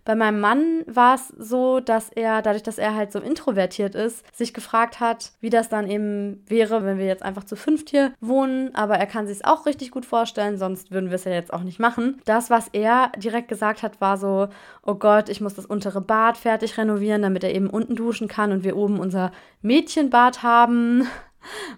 Bei 0.03 0.15
meinem 0.15 0.39
Mann 0.39 0.83
war 0.87 1.13
es 1.13 1.27
so, 1.27 1.79
dass 1.79 2.09
er, 2.09 2.41
dadurch, 2.41 2.63
dass 2.63 2.79
er 2.79 2.95
halt 2.95 3.11
so 3.11 3.19
introvertiert 3.19 3.93
ist, 3.93 4.25
sich 4.35 4.51
gefragt 4.51 4.99
hat, 4.99 5.33
wie 5.41 5.51
das 5.51 5.69
dann 5.69 5.87
eben 5.87 6.43
wäre, 6.47 6.83
wenn 6.83 6.97
wir 6.97 7.05
jetzt 7.05 7.21
einfach 7.21 7.43
zu 7.43 7.55
fünft 7.55 7.91
hier 7.91 8.13
wohnen. 8.19 8.73
Aber 8.73 8.95
er 8.95 9.05
kann 9.05 9.27
sich 9.27 9.37
es 9.37 9.43
auch 9.45 9.67
richtig 9.67 9.91
gut 9.91 10.07
vorstellen, 10.07 10.57
sonst 10.57 10.89
würden 10.89 11.11
wir 11.11 11.17
es 11.17 11.25
ja 11.25 11.33
jetzt 11.33 11.53
auch 11.53 11.61
nicht 11.61 11.79
machen. 11.79 12.19
Das, 12.25 12.49
was 12.49 12.67
er 12.69 13.11
direkt 13.15 13.47
gesagt 13.47 13.83
hat, 13.83 14.01
war 14.01 14.17
so, 14.17 14.47
oh 14.81 14.95
Gott, 14.95 15.29
ich 15.29 15.39
muss 15.39 15.53
das 15.53 15.67
untere 15.67 16.01
Bad 16.01 16.37
fertig 16.37 16.79
renovieren, 16.79 17.21
damit 17.21 17.43
er 17.43 17.53
eben 17.53 17.69
unten 17.69 17.95
duschen 17.95 18.27
kann 18.27 18.51
und 18.51 18.63
wir 18.63 18.75
oben 18.75 18.99
unser 18.99 19.31
Mädchenbad 19.61 20.41
haben. 20.41 21.07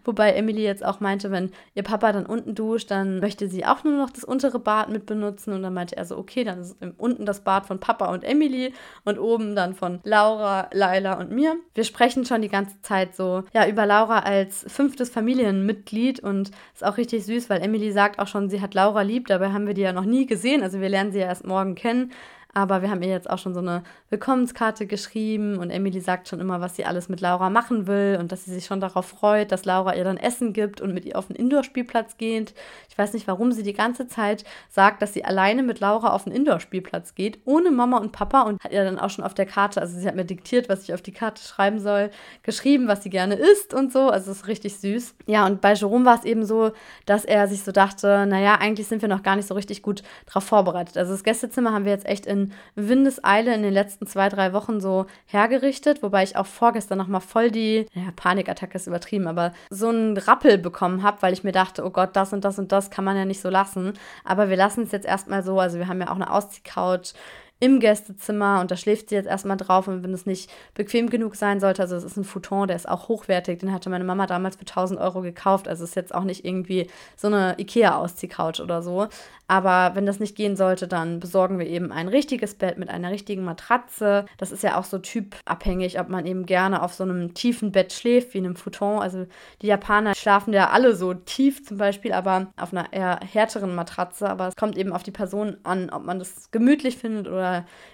Wobei 0.03 0.33
Emily 0.33 0.63
jetzt 0.63 0.85
auch 0.85 0.99
meinte, 0.99 1.31
wenn 1.31 1.51
ihr 1.73 1.83
Papa 1.83 2.11
dann 2.11 2.25
unten 2.25 2.55
duscht, 2.55 2.91
dann 2.91 3.19
möchte 3.19 3.47
sie 3.47 3.65
auch 3.65 3.83
nur 3.83 3.93
noch 3.93 4.09
das 4.09 4.23
untere 4.23 4.59
Bad 4.59 4.89
mit 4.89 5.05
benutzen. 5.05 5.53
Und 5.53 5.63
dann 5.63 5.73
meinte 5.73 5.97
er 5.97 6.05
so, 6.05 6.17
okay, 6.17 6.43
dann 6.43 6.59
ist 6.59 6.77
unten 6.97 7.25
das 7.25 7.41
Bad 7.41 7.65
von 7.65 7.79
Papa 7.79 8.11
und 8.13 8.23
Emily 8.23 8.73
und 9.03 9.19
oben 9.19 9.55
dann 9.55 9.73
von 9.73 9.99
Laura, 10.03 10.69
Laila 10.71 11.19
und 11.19 11.31
mir. 11.31 11.55
Wir 11.73 11.83
sprechen 11.83 12.25
schon 12.25 12.41
die 12.41 12.49
ganze 12.49 12.81
Zeit 12.81 13.15
so, 13.15 13.43
ja, 13.53 13.67
über 13.67 13.85
Laura 13.85 14.19
als 14.19 14.65
fünftes 14.67 15.09
Familienmitglied 15.09 16.19
und 16.19 16.51
ist 16.73 16.85
auch 16.85 16.97
richtig 16.97 17.25
süß, 17.25 17.49
weil 17.49 17.61
Emily 17.61 17.91
sagt 17.91 18.19
auch 18.19 18.27
schon, 18.27 18.49
sie 18.49 18.61
hat 18.61 18.73
Laura 18.73 19.01
lieb, 19.01 19.27
dabei 19.27 19.51
haben 19.51 19.67
wir 19.67 19.73
die 19.73 19.81
ja 19.81 19.93
noch 19.93 20.05
nie 20.05 20.25
gesehen. 20.25 20.63
Also 20.63 20.81
wir 20.81 20.89
lernen 20.89 21.11
sie 21.11 21.19
ja 21.19 21.27
erst 21.27 21.45
morgen 21.45 21.75
kennen. 21.75 22.11
Aber 22.57 22.81
wir 22.81 22.89
haben 22.89 23.03
ihr 23.03 23.09
jetzt 23.09 23.29
auch 23.29 23.37
schon 23.37 23.53
so 23.53 23.59
eine 23.59 23.83
Willkommenskarte 24.09 24.87
geschrieben 24.87 25.57
und 25.57 25.71
Emily 25.71 25.99
sagt 25.99 26.29
schon 26.29 26.39
immer, 26.39 26.61
was 26.61 26.77
sie 26.77 26.85
alles 26.85 27.09
mit 27.09 27.19
Laura 27.19 27.49
machen 27.49 27.85
will 27.85 28.17
und 28.17 28.31
dass 28.31 28.45
sie 28.45 28.53
sich 28.53 28.65
schon 28.65 28.79
darauf 28.79 29.07
freut, 29.07 29.51
dass 29.51 29.65
Laura 29.65 29.93
ihr 29.93 30.05
dann 30.05 30.15
Essen 30.15 30.53
gibt 30.53 30.79
und 30.79 30.93
mit 30.93 31.03
ihr 31.03 31.17
auf 31.17 31.27
den 31.27 31.35
Indoor-Spielplatz 31.35 32.15
geht. 32.15 32.53
Ich 32.89 32.97
weiß 32.97 33.11
nicht, 33.11 33.27
warum 33.27 33.51
sie 33.51 33.63
die 33.63 33.73
ganze 33.73 34.07
Zeit 34.07 34.45
sagt, 34.69 35.01
dass 35.01 35.11
sie 35.11 35.25
alleine 35.25 35.63
mit 35.63 35.81
Laura 35.81 36.13
auf 36.13 36.23
den 36.23 36.31
Indoor-Spielplatz 36.31 37.13
geht, 37.13 37.39
ohne 37.43 37.71
Mama 37.71 37.97
und 37.97 38.13
Papa 38.13 38.43
und 38.43 38.63
hat 38.63 38.71
ihr 38.71 38.85
dann 38.85 38.99
auch 38.99 39.09
schon 39.09 39.25
auf 39.25 39.33
der 39.33 39.47
Karte, 39.47 39.81
also 39.81 39.99
sie 39.99 40.07
hat 40.07 40.15
mir 40.15 40.23
diktiert, 40.23 40.69
was 40.69 40.83
ich 40.83 40.93
auf 40.93 41.01
die 41.01 41.11
Karte 41.11 41.43
schreiben 41.43 41.81
soll, 41.81 42.09
geschrieben, 42.43 42.87
was 42.87 43.03
sie 43.03 43.09
gerne 43.09 43.35
isst 43.35 43.73
und 43.73 43.91
so. 43.91 44.09
Also 44.09 44.31
es 44.31 44.37
ist 44.37 44.47
richtig 44.47 44.77
süß. 44.77 45.13
Ja, 45.25 45.45
und 45.45 45.59
bei 45.59 45.73
Jerome 45.73 46.05
war 46.05 46.17
es 46.17 46.23
eben 46.23 46.45
so, 46.45 46.71
dass 47.05 47.25
er 47.25 47.49
sich 47.49 47.63
so 47.63 47.73
dachte, 47.73 48.25
naja, 48.25 48.59
eigentlich 48.61 48.87
sind 48.87 49.01
wir 49.01 49.09
noch 49.09 49.23
gar 49.23 49.35
nicht 49.35 49.49
so 49.49 49.55
richtig 49.55 49.81
gut 49.81 50.03
darauf 50.25 50.45
vorbereitet. 50.45 50.97
Also 50.97 51.11
das 51.11 51.25
Gästezimmer 51.25 51.73
haben 51.73 51.83
wir 51.83 51.91
jetzt 51.91 52.05
echt 52.05 52.25
in 52.25 52.44
Windeseile 52.75 53.53
in 53.53 53.63
den 53.63 53.73
letzten 53.73 54.07
zwei, 54.07 54.29
drei 54.29 54.53
Wochen 54.53 54.79
so 54.79 55.05
hergerichtet, 55.25 56.03
wobei 56.03 56.23
ich 56.23 56.37
auch 56.37 56.45
vorgestern 56.45 56.97
nochmal 56.97 57.21
voll 57.21 57.51
die, 57.51 57.87
ja, 57.93 58.11
Panikattacke 58.15 58.75
ist 58.75 58.87
übertrieben, 58.87 59.27
aber 59.27 59.53
so 59.69 59.89
einen 59.89 60.17
Rappel 60.17 60.57
bekommen 60.57 61.03
habe, 61.03 61.21
weil 61.21 61.33
ich 61.33 61.43
mir 61.43 61.51
dachte, 61.51 61.85
oh 61.85 61.89
Gott, 61.89 62.15
das 62.15 62.33
und 62.33 62.45
das 62.45 62.59
und 62.59 62.71
das 62.71 62.89
kann 62.89 63.05
man 63.05 63.17
ja 63.17 63.25
nicht 63.25 63.41
so 63.41 63.49
lassen. 63.49 63.93
Aber 64.23 64.49
wir 64.49 64.57
lassen 64.57 64.83
es 64.83 64.91
jetzt 64.91 65.05
erstmal 65.05 65.43
so, 65.43 65.59
also 65.59 65.77
wir 65.77 65.87
haben 65.87 66.01
ja 66.01 66.09
auch 66.09 66.15
eine 66.15 66.31
Ausziehcouch 66.31 67.13
im 67.59 67.79
Gästezimmer 67.79 68.59
und 68.61 68.71
da 68.71 68.75
schläft 68.75 69.09
sie 69.09 69.15
jetzt 69.15 69.27
erstmal 69.27 69.57
drauf 69.57 69.87
und 69.87 70.03
wenn 70.03 70.13
es 70.13 70.25
nicht 70.25 70.51
bequem 70.73 71.09
genug 71.09 71.35
sein 71.35 71.59
sollte, 71.59 71.81
also 71.81 71.95
es 71.95 72.03
ist 72.03 72.17
ein 72.17 72.23
Futon, 72.23 72.67
der 72.67 72.75
ist 72.75 72.87
auch 72.87 73.07
hochwertig, 73.07 73.59
den 73.59 73.71
hatte 73.71 73.89
meine 73.89 74.03
Mama 74.03 74.27
damals 74.27 74.57
für 74.57 74.61
1000 74.61 74.99
Euro 74.99 75.21
gekauft, 75.21 75.67
also 75.67 75.83
ist 75.83 75.95
jetzt 75.95 76.13
auch 76.13 76.23
nicht 76.23 76.43
irgendwie 76.43 76.87
so 77.15 77.27
eine 77.27 77.55
Ikea-Ausziehcouch 77.57 78.59
oder 78.61 78.81
so, 78.81 79.07
aber 79.47 79.91
wenn 79.93 80.05
das 80.07 80.19
nicht 80.19 80.35
gehen 80.35 80.55
sollte, 80.55 80.87
dann 80.87 81.19
besorgen 81.19 81.59
wir 81.59 81.67
eben 81.67 81.91
ein 81.91 82.07
richtiges 82.07 82.55
Bett 82.55 82.79
mit 82.79 82.89
einer 82.89 83.11
richtigen 83.11 83.43
Matratze. 83.43 84.25
Das 84.37 84.51
ist 84.51 84.63
ja 84.63 84.77
auch 84.79 84.85
so 84.85 84.97
typabhängig, 84.97 85.99
ob 85.99 86.09
man 86.09 86.25
eben 86.25 86.47
gerne 86.47 86.81
auf 86.81 86.93
so 86.93 87.03
einem 87.03 87.35
tiefen 87.35 87.71
Bett 87.71 87.93
schläft, 87.93 88.33
wie 88.33 88.39
in 88.39 88.45
einem 88.45 88.55
Futon. 88.55 88.99
Also 88.99 89.27
die 89.61 89.67
Japaner 89.67 90.15
schlafen 90.15 90.51
ja 90.51 90.71
alle 90.71 90.95
so 90.95 91.13
tief 91.13 91.63
zum 91.63 91.77
Beispiel, 91.77 92.11
aber 92.11 92.47
auf 92.57 92.71
einer 92.73 92.91
eher 92.91 93.19
härteren 93.21 93.75
Matratze. 93.75 94.27
Aber 94.27 94.47
es 94.47 94.55
kommt 94.55 94.77
eben 94.77 94.93
auf 94.93 95.03
die 95.03 95.11
Person 95.11 95.57
an, 95.63 95.91
ob 95.91 96.05
man 96.05 96.17
das 96.17 96.49
gemütlich 96.49 96.97
findet 96.97 97.27
oder 97.27 97.44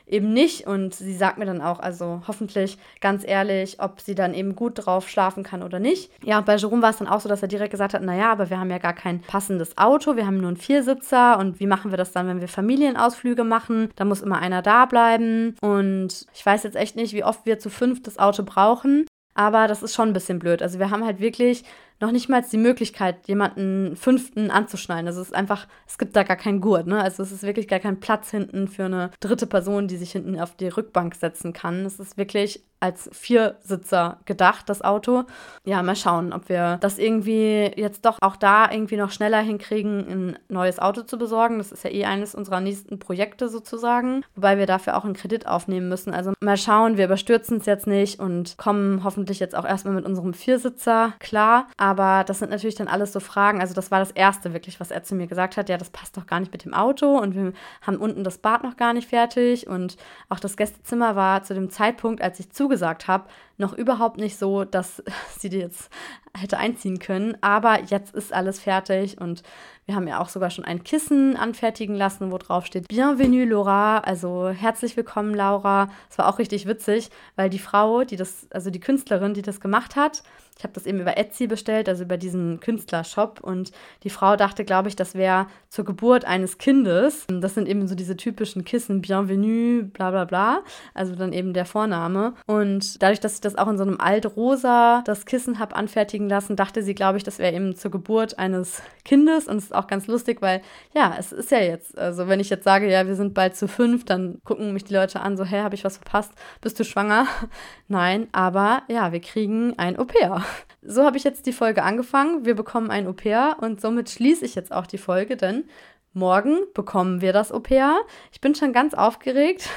eben 0.08 0.34
nicht. 0.34 0.68
Und 0.68 0.94
sie 0.94 1.16
sagt 1.16 1.38
mir 1.38 1.46
dann 1.46 1.62
auch, 1.62 1.80
also 1.80 2.22
hoffentlich 2.28 2.78
ganz 3.00 3.26
ehrlich, 3.26 3.78
ob 3.80 4.02
sie 4.02 4.16
dann 4.16 4.34
eben 4.34 4.56
gut 4.56 4.74
drauf 4.76 5.10
schlafen 5.10 5.44
kann 5.44 5.64
oder 5.64 5.80
nicht. 5.80 6.12
Ja, 6.24 6.38
und 6.38 6.46
bei 6.46 6.56
Jerome 6.56 6.82
war 6.82 6.90
es 6.90 6.98
dann 6.98 7.08
auch 7.08 7.22
so, 7.22 7.30
dass 7.30 7.42
er 7.42 7.48
direkt 7.48 7.72
gesagt 7.72 7.94
hat, 7.94 8.02
naja, 8.02 8.32
aber 8.32 8.50
wir 8.50 8.60
haben 8.60 8.70
ja 8.70 8.78
gar 8.78 8.94
kein 8.94 9.22
passendes 9.22 9.78
Auto, 9.78 10.16
wir 10.16 10.26
haben 10.26 10.38
nur 10.38 10.50
einen 10.50 10.58
Viersitzer 10.58 11.40
und 11.40 11.60
wie 11.60 11.68
machen 11.68 11.92
wir 11.92 11.98
das 11.98 12.12
dann, 12.12 12.28
wenn 12.28 12.42
wir 12.42 12.48
Familienausflüge 12.48 13.44
machen? 13.44 13.90
Da 13.96 14.06
muss 14.06 14.22
immer 14.22 14.40
einer 14.40 14.62
da 14.62 14.86
bleiben 14.86 15.56
und 15.62 16.26
ich 16.34 16.46
weiß 16.46 16.64
jetzt 16.64 16.76
echt 16.76 16.96
nicht, 16.96 17.14
wie 17.14 17.24
oft 17.24 17.46
wir 17.46 17.60
zu 17.60 17.70
fünf 17.70 18.04
das 18.04 18.20
Auto 18.20 18.44
brauchen. 18.44 19.06
Aber 19.34 19.68
das 19.68 19.82
ist 19.82 19.96
schon 19.96 20.10
ein 20.10 20.14
bisschen 20.14 20.40
blöd. 20.40 20.62
Also 20.62 20.78
wir 20.78 20.90
haben 20.90 21.06
halt 21.06 21.20
wirklich 21.20 21.64
noch 22.02 22.12
nicht 22.12 22.30
mal 22.30 22.42
die 22.42 22.58
Möglichkeit, 22.58 23.28
jemanden 23.28 23.96
fünften 23.96 24.52
anzuschneiden. 24.52 25.08
Also 25.08 25.22
es 25.22 25.28
ist 25.28 25.36
einfach, 25.36 25.68
es 25.88 25.98
gibt 25.98 26.16
da 26.16 26.24
gar 26.24 26.38
keinen 26.38 26.62
Gurt, 26.62 26.88
ne? 26.88 27.02
Also 27.02 27.24
es 27.24 27.32
ist 27.32 27.44
wirklich 27.44 27.68
gar 27.68 27.80
kein 27.80 28.00
Platz 28.00 28.32
hinten 28.32 28.68
für 28.68 28.86
eine 28.86 29.12
dritte 29.20 29.48
Person, 29.48 29.88
die 29.88 29.98
sich 29.98 30.12
hinten 30.12 30.40
auf 30.40 30.56
die 30.56 30.68
Rückbank 30.68 31.16
setzen 31.16 31.54
kann. 31.54 31.86
Es 31.86 32.00
ist 32.00 32.18
wirklich 32.18 32.64
als 32.82 33.10
Viersitzer 33.14 34.18
gedacht, 34.26 34.68
das 34.68 34.82
Auto. 34.82 35.24
Ja, 35.64 35.84
mal 35.84 35.96
schauen, 35.96 36.34
ob 36.34 36.50
wir 36.50 36.78
das 36.82 36.98
irgendwie 36.98 37.72
jetzt 37.76 38.06
doch 38.06 38.18
auch 38.22 38.36
da 38.36 38.70
irgendwie 38.72 38.98
noch 38.98 39.12
schneller 39.12 39.40
hinkriegen, 39.40 40.08
ein 40.08 40.40
neues 40.50 40.80
Auto 40.80 41.04
zu 41.04 41.18
besorgen. 41.18 41.60
Das 41.60 41.72
ist 41.72 41.84
ja 41.84 41.92
eh 41.92 42.06
eines 42.06 42.34
unserer 42.34 42.60
nächsten 42.60 42.98
Projekte 42.98 43.50
sozusagen, 43.50 44.26
wobei 44.36 44.58
wir 44.58 44.66
dafür 44.66 44.98
auch 44.98 45.06
einen 45.06 45.14
Kredit 45.14 45.46
aufnehmen 45.46 45.90
müssen. 45.90 46.12
Also 46.12 46.34
mal 46.42 46.58
schauen, 46.58 46.98
wir 46.98 47.06
überstürzen 47.06 47.58
es 47.58 47.68
jetzt 47.68 47.86
nicht 47.86 48.20
und 48.20 48.58
kommen 48.58 49.04
hoffentlich 49.04 49.40
jetzt 49.40 49.56
auch 49.56 49.66
erstmal 49.66 49.94
mit 49.94 50.06
unserem 50.06 50.34
Viersitzer 50.34 51.14
klar. 51.20 51.68
Aber 51.78 51.91
das 51.96 52.40
sind 52.40 52.50
natürlich 52.52 52.76
dann 52.76 52.88
alles 52.88 53.14
so 53.14 53.20
Fragen. 53.20 53.62
Also 53.62 53.74
das 53.74 53.92
war 53.92 54.00
das 54.00 54.12
Erste 54.12 54.54
wirklich, 54.54 54.80
was 54.80 54.92
er 54.92 55.04
zu 55.04 55.16
mir 55.16 55.28
gesagt 55.28 55.58
hat. 55.58 55.70
Ja, 55.70 55.78
das 55.78 55.90
passt 55.90 56.18
doch 56.18 56.26
gar 56.26 56.40
nicht 56.40 56.52
mit 56.52 56.66
dem 56.66 56.74
Auto 56.74 57.18
und 57.18 57.36
wir 57.36 57.54
haben 57.82 57.98
unten 57.98 58.24
das 58.24 58.38
Bad 58.38 58.64
noch 58.64 58.78
gar 58.78 58.94
nicht 58.94 59.10
fertig 59.10 59.68
und 59.68 59.98
auch 60.30 60.40
das 60.40 60.58
Gästezimmer 60.58 61.16
war 61.16 61.44
zu 61.44 61.54
dem 61.54 61.70
Zeitpunkt, 61.70 62.22
als 62.22 62.40
ich 62.40 62.52
zugesagt 62.52 63.08
habe, 63.08 63.26
noch 63.62 63.74
überhaupt 63.74 64.18
nicht 64.18 64.38
so, 64.38 64.66
dass 64.66 65.02
sie 65.40 65.50
die 65.50 65.60
jetzt 65.60 65.90
hätte 66.38 66.58
einziehen 66.58 67.00
können. 67.00 67.38
Aber 67.40 67.82
jetzt 67.84 68.14
ist 68.14 68.34
alles 68.34 68.60
fertig 68.60 69.22
und 69.22 69.44
wir 69.86 69.96
haben 69.96 70.08
ja 70.08 70.20
auch 70.20 70.30
sogar 70.30 70.50
schon 70.50 70.66
ein 70.66 70.84
Kissen 70.84 71.36
anfertigen 71.38 71.96
lassen, 71.96 72.32
wo 72.32 72.38
drauf 72.38 72.66
steht 72.66 72.88
Bienvenue 72.88 73.46
Laura, 73.46 74.00
also 74.00 74.50
herzlich 74.50 74.96
willkommen 74.98 75.34
Laura. 75.34 75.90
Es 76.10 76.18
war 76.18 76.28
auch 76.28 76.40
richtig 76.40 76.68
witzig, 76.68 77.10
weil 77.36 77.50
die 77.50 77.60
Frau, 77.60 78.04
die 78.04 78.16
das, 78.16 78.48
also 78.52 78.70
die 78.70 78.80
Künstlerin, 78.80 79.34
die 79.34 79.42
das 79.42 79.60
gemacht 79.60 79.96
hat, 79.96 80.24
ich 80.62 80.64
habe 80.64 80.74
das 80.74 80.86
eben 80.86 81.00
über 81.00 81.18
Etsy 81.18 81.48
bestellt, 81.48 81.90
also 81.90 82.04
über 82.04 82.18
diesen 82.18 82.60
Künstlershop. 82.60 83.40
Und 83.42 83.72
die 84.04 84.12
Frau 84.12 84.36
dachte, 84.36 84.64
glaube 84.64 84.90
ich, 84.90 84.96
das 84.96 85.16
wäre 85.16 85.48
zur 85.70 85.86
Geburt 85.86 86.24
eines 86.24 86.60
Kindes. 86.60 87.26
Das 87.28 87.56
sind 87.56 87.68
eben 87.68 87.88
so 87.88 87.96
diese 87.96 88.16
typischen 88.16 88.64
Kissen, 88.64 89.02
Bienvenue, 89.02 89.82
bla 89.84 90.12
bla 90.12 90.26
bla. 90.26 90.62
Also 90.94 91.16
dann 91.16 91.34
eben 91.34 91.54
der 91.54 91.66
Vorname. 91.66 92.36
Und 92.46 93.02
dadurch, 93.02 93.20
dass 93.20 93.34
ich 93.34 93.42
das 93.42 93.51
auch 93.58 93.68
in 93.68 93.78
so 93.78 93.84
einem 93.84 94.00
Altrosa 94.00 95.02
das 95.06 95.26
Kissen 95.26 95.60
habe 95.60 95.76
anfertigen 95.76 96.30
lassen, 96.30 96.56
dachte 96.56 96.84
sie, 96.84 96.96
glaube 96.96 97.18
ich, 97.18 97.24
das 97.24 97.40
wäre 97.40 97.54
eben 97.54 97.76
zur 97.76 97.92
Geburt 97.92 98.40
eines 98.40 98.82
Kindes. 99.06 99.48
Und 99.48 99.58
es 99.58 99.66
ist 99.66 99.76
auch 99.76 99.88
ganz 99.88 100.08
lustig, 100.08 100.42
weil 100.42 100.62
ja, 100.94 101.16
es 101.18 101.32
ist 101.32 101.52
ja 101.52 101.60
jetzt, 101.60 101.98
also 101.98 102.28
wenn 102.28 102.40
ich 102.40 102.50
jetzt 102.50 102.64
sage, 102.64 102.90
ja, 102.90 103.08
wir 103.08 103.16
sind 103.16 103.34
bald 103.34 103.56
zu 103.56 103.68
fünf, 103.68 104.06
dann 104.06 104.40
gucken 104.44 104.74
mich 104.74 104.84
die 104.84 104.94
Leute 104.94 105.20
an, 105.22 105.38
so, 105.38 105.44
hä, 105.44 105.62
habe 105.62 105.76
ich 105.76 105.84
was 105.84 105.98
verpasst? 105.98 106.32
Bist 106.62 106.80
du 106.80 106.84
schwanger? 106.84 107.28
Nein, 107.88 108.28
aber 108.32 108.84
ja, 108.88 109.12
wir 109.12 109.22
kriegen 109.22 109.78
ein 109.78 109.98
Au-pair. 109.98 110.44
So 110.82 111.04
habe 111.04 111.18
ich 111.18 111.24
jetzt 111.24 111.46
die 111.46 111.54
Folge 111.54 111.84
angefangen. 111.84 112.46
Wir 112.46 112.56
bekommen 112.56 112.90
ein 112.90 113.08
Au-pair 113.08 113.58
und 113.60 113.82
somit 113.82 114.10
schließe 114.10 114.46
ich 114.46 114.56
jetzt 114.56 114.72
auch 114.72 114.88
die 114.88 114.98
Folge, 114.98 115.38
denn 115.38 115.66
Morgen 116.14 116.66
bekommen 116.74 117.22
wir 117.22 117.32
das 117.32 117.54
Au-pair. 117.54 118.02
Ich 118.34 118.42
bin 118.42 118.54
schon 118.54 118.74
ganz 118.74 118.94
aufgeregt. 118.94 119.70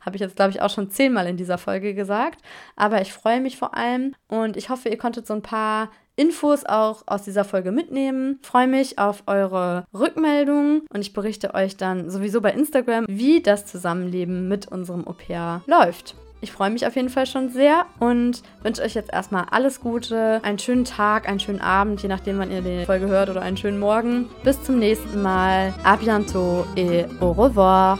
Habe 0.00 0.16
ich 0.16 0.20
jetzt, 0.20 0.36
glaube 0.36 0.50
ich, 0.50 0.62
auch 0.62 0.70
schon 0.70 0.90
zehnmal 0.90 1.26
in 1.26 1.36
dieser 1.36 1.58
Folge 1.58 1.94
gesagt. 1.94 2.40
Aber 2.76 3.00
ich 3.00 3.12
freue 3.12 3.40
mich 3.40 3.56
vor 3.56 3.76
allem 3.76 4.14
und 4.28 4.56
ich 4.56 4.70
hoffe, 4.70 4.88
ihr 4.88 4.98
konntet 4.98 5.26
so 5.26 5.34
ein 5.34 5.42
paar 5.42 5.90
Infos 6.16 6.66
auch 6.66 7.02
aus 7.06 7.22
dieser 7.22 7.44
Folge 7.44 7.72
mitnehmen. 7.72 8.38
Freue 8.42 8.66
mich 8.66 8.98
auf 8.98 9.22
eure 9.26 9.84
Rückmeldungen 9.94 10.82
und 10.92 11.00
ich 11.00 11.14
berichte 11.14 11.54
euch 11.54 11.76
dann 11.78 12.10
sowieso 12.10 12.40
bei 12.42 12.52
Instagram, 12.52 13.06
wie 13.08 13.40
das 13.40 13.64
Zusammenleben 13.64 14.46
mit 14.46 14.68
unserem 14.68 15.06
Au-pair 15.08 15.62
läuft. 15.66 16.14
Ich 16.42 16.52
freue 16.52 16.70
mich 16.70 16.86
auf 16.86 16.96
jeden 16.96 17.10
Fall 17.10 17.26
schon 17.26 17.50
sehr 17.50 17.86
und 17.98 18.42
wünsche 18.62 18.82
euch 18.82 18.94
jetzt 18.94 19.12
erstmal 19.12 19.46
alles 19.50 19.80
Gute, 19.80 20.40
einen 20.42 20.58
schönen 20.58 20.84
Tag, 20.84 21.28
einen 21.28 21.40
schönen 21.40 21.60
Abend, 21.60 22.02
je 22.02 22.08
nachdem, 22.08 22.38
wann 22.38 22.50
ihr 22.50 22.62
die 22.62 22.86
Folge 22.86 23.08
hört 23.08 23.28
oder 23.28 23.42
einen 23.42 23.56
schönen 23.56 23.78
Morgen. 23.78 24.28
Bis 24.42 24.62
zum 24.62 24.78
nächsten 24.78 25.20
Mal. 25.22 25.74
A 25.84 25.96
bientôt 25.96 26.64
et 26.76 27.06
au 27.20 27.32
revoir. 27.32 27.98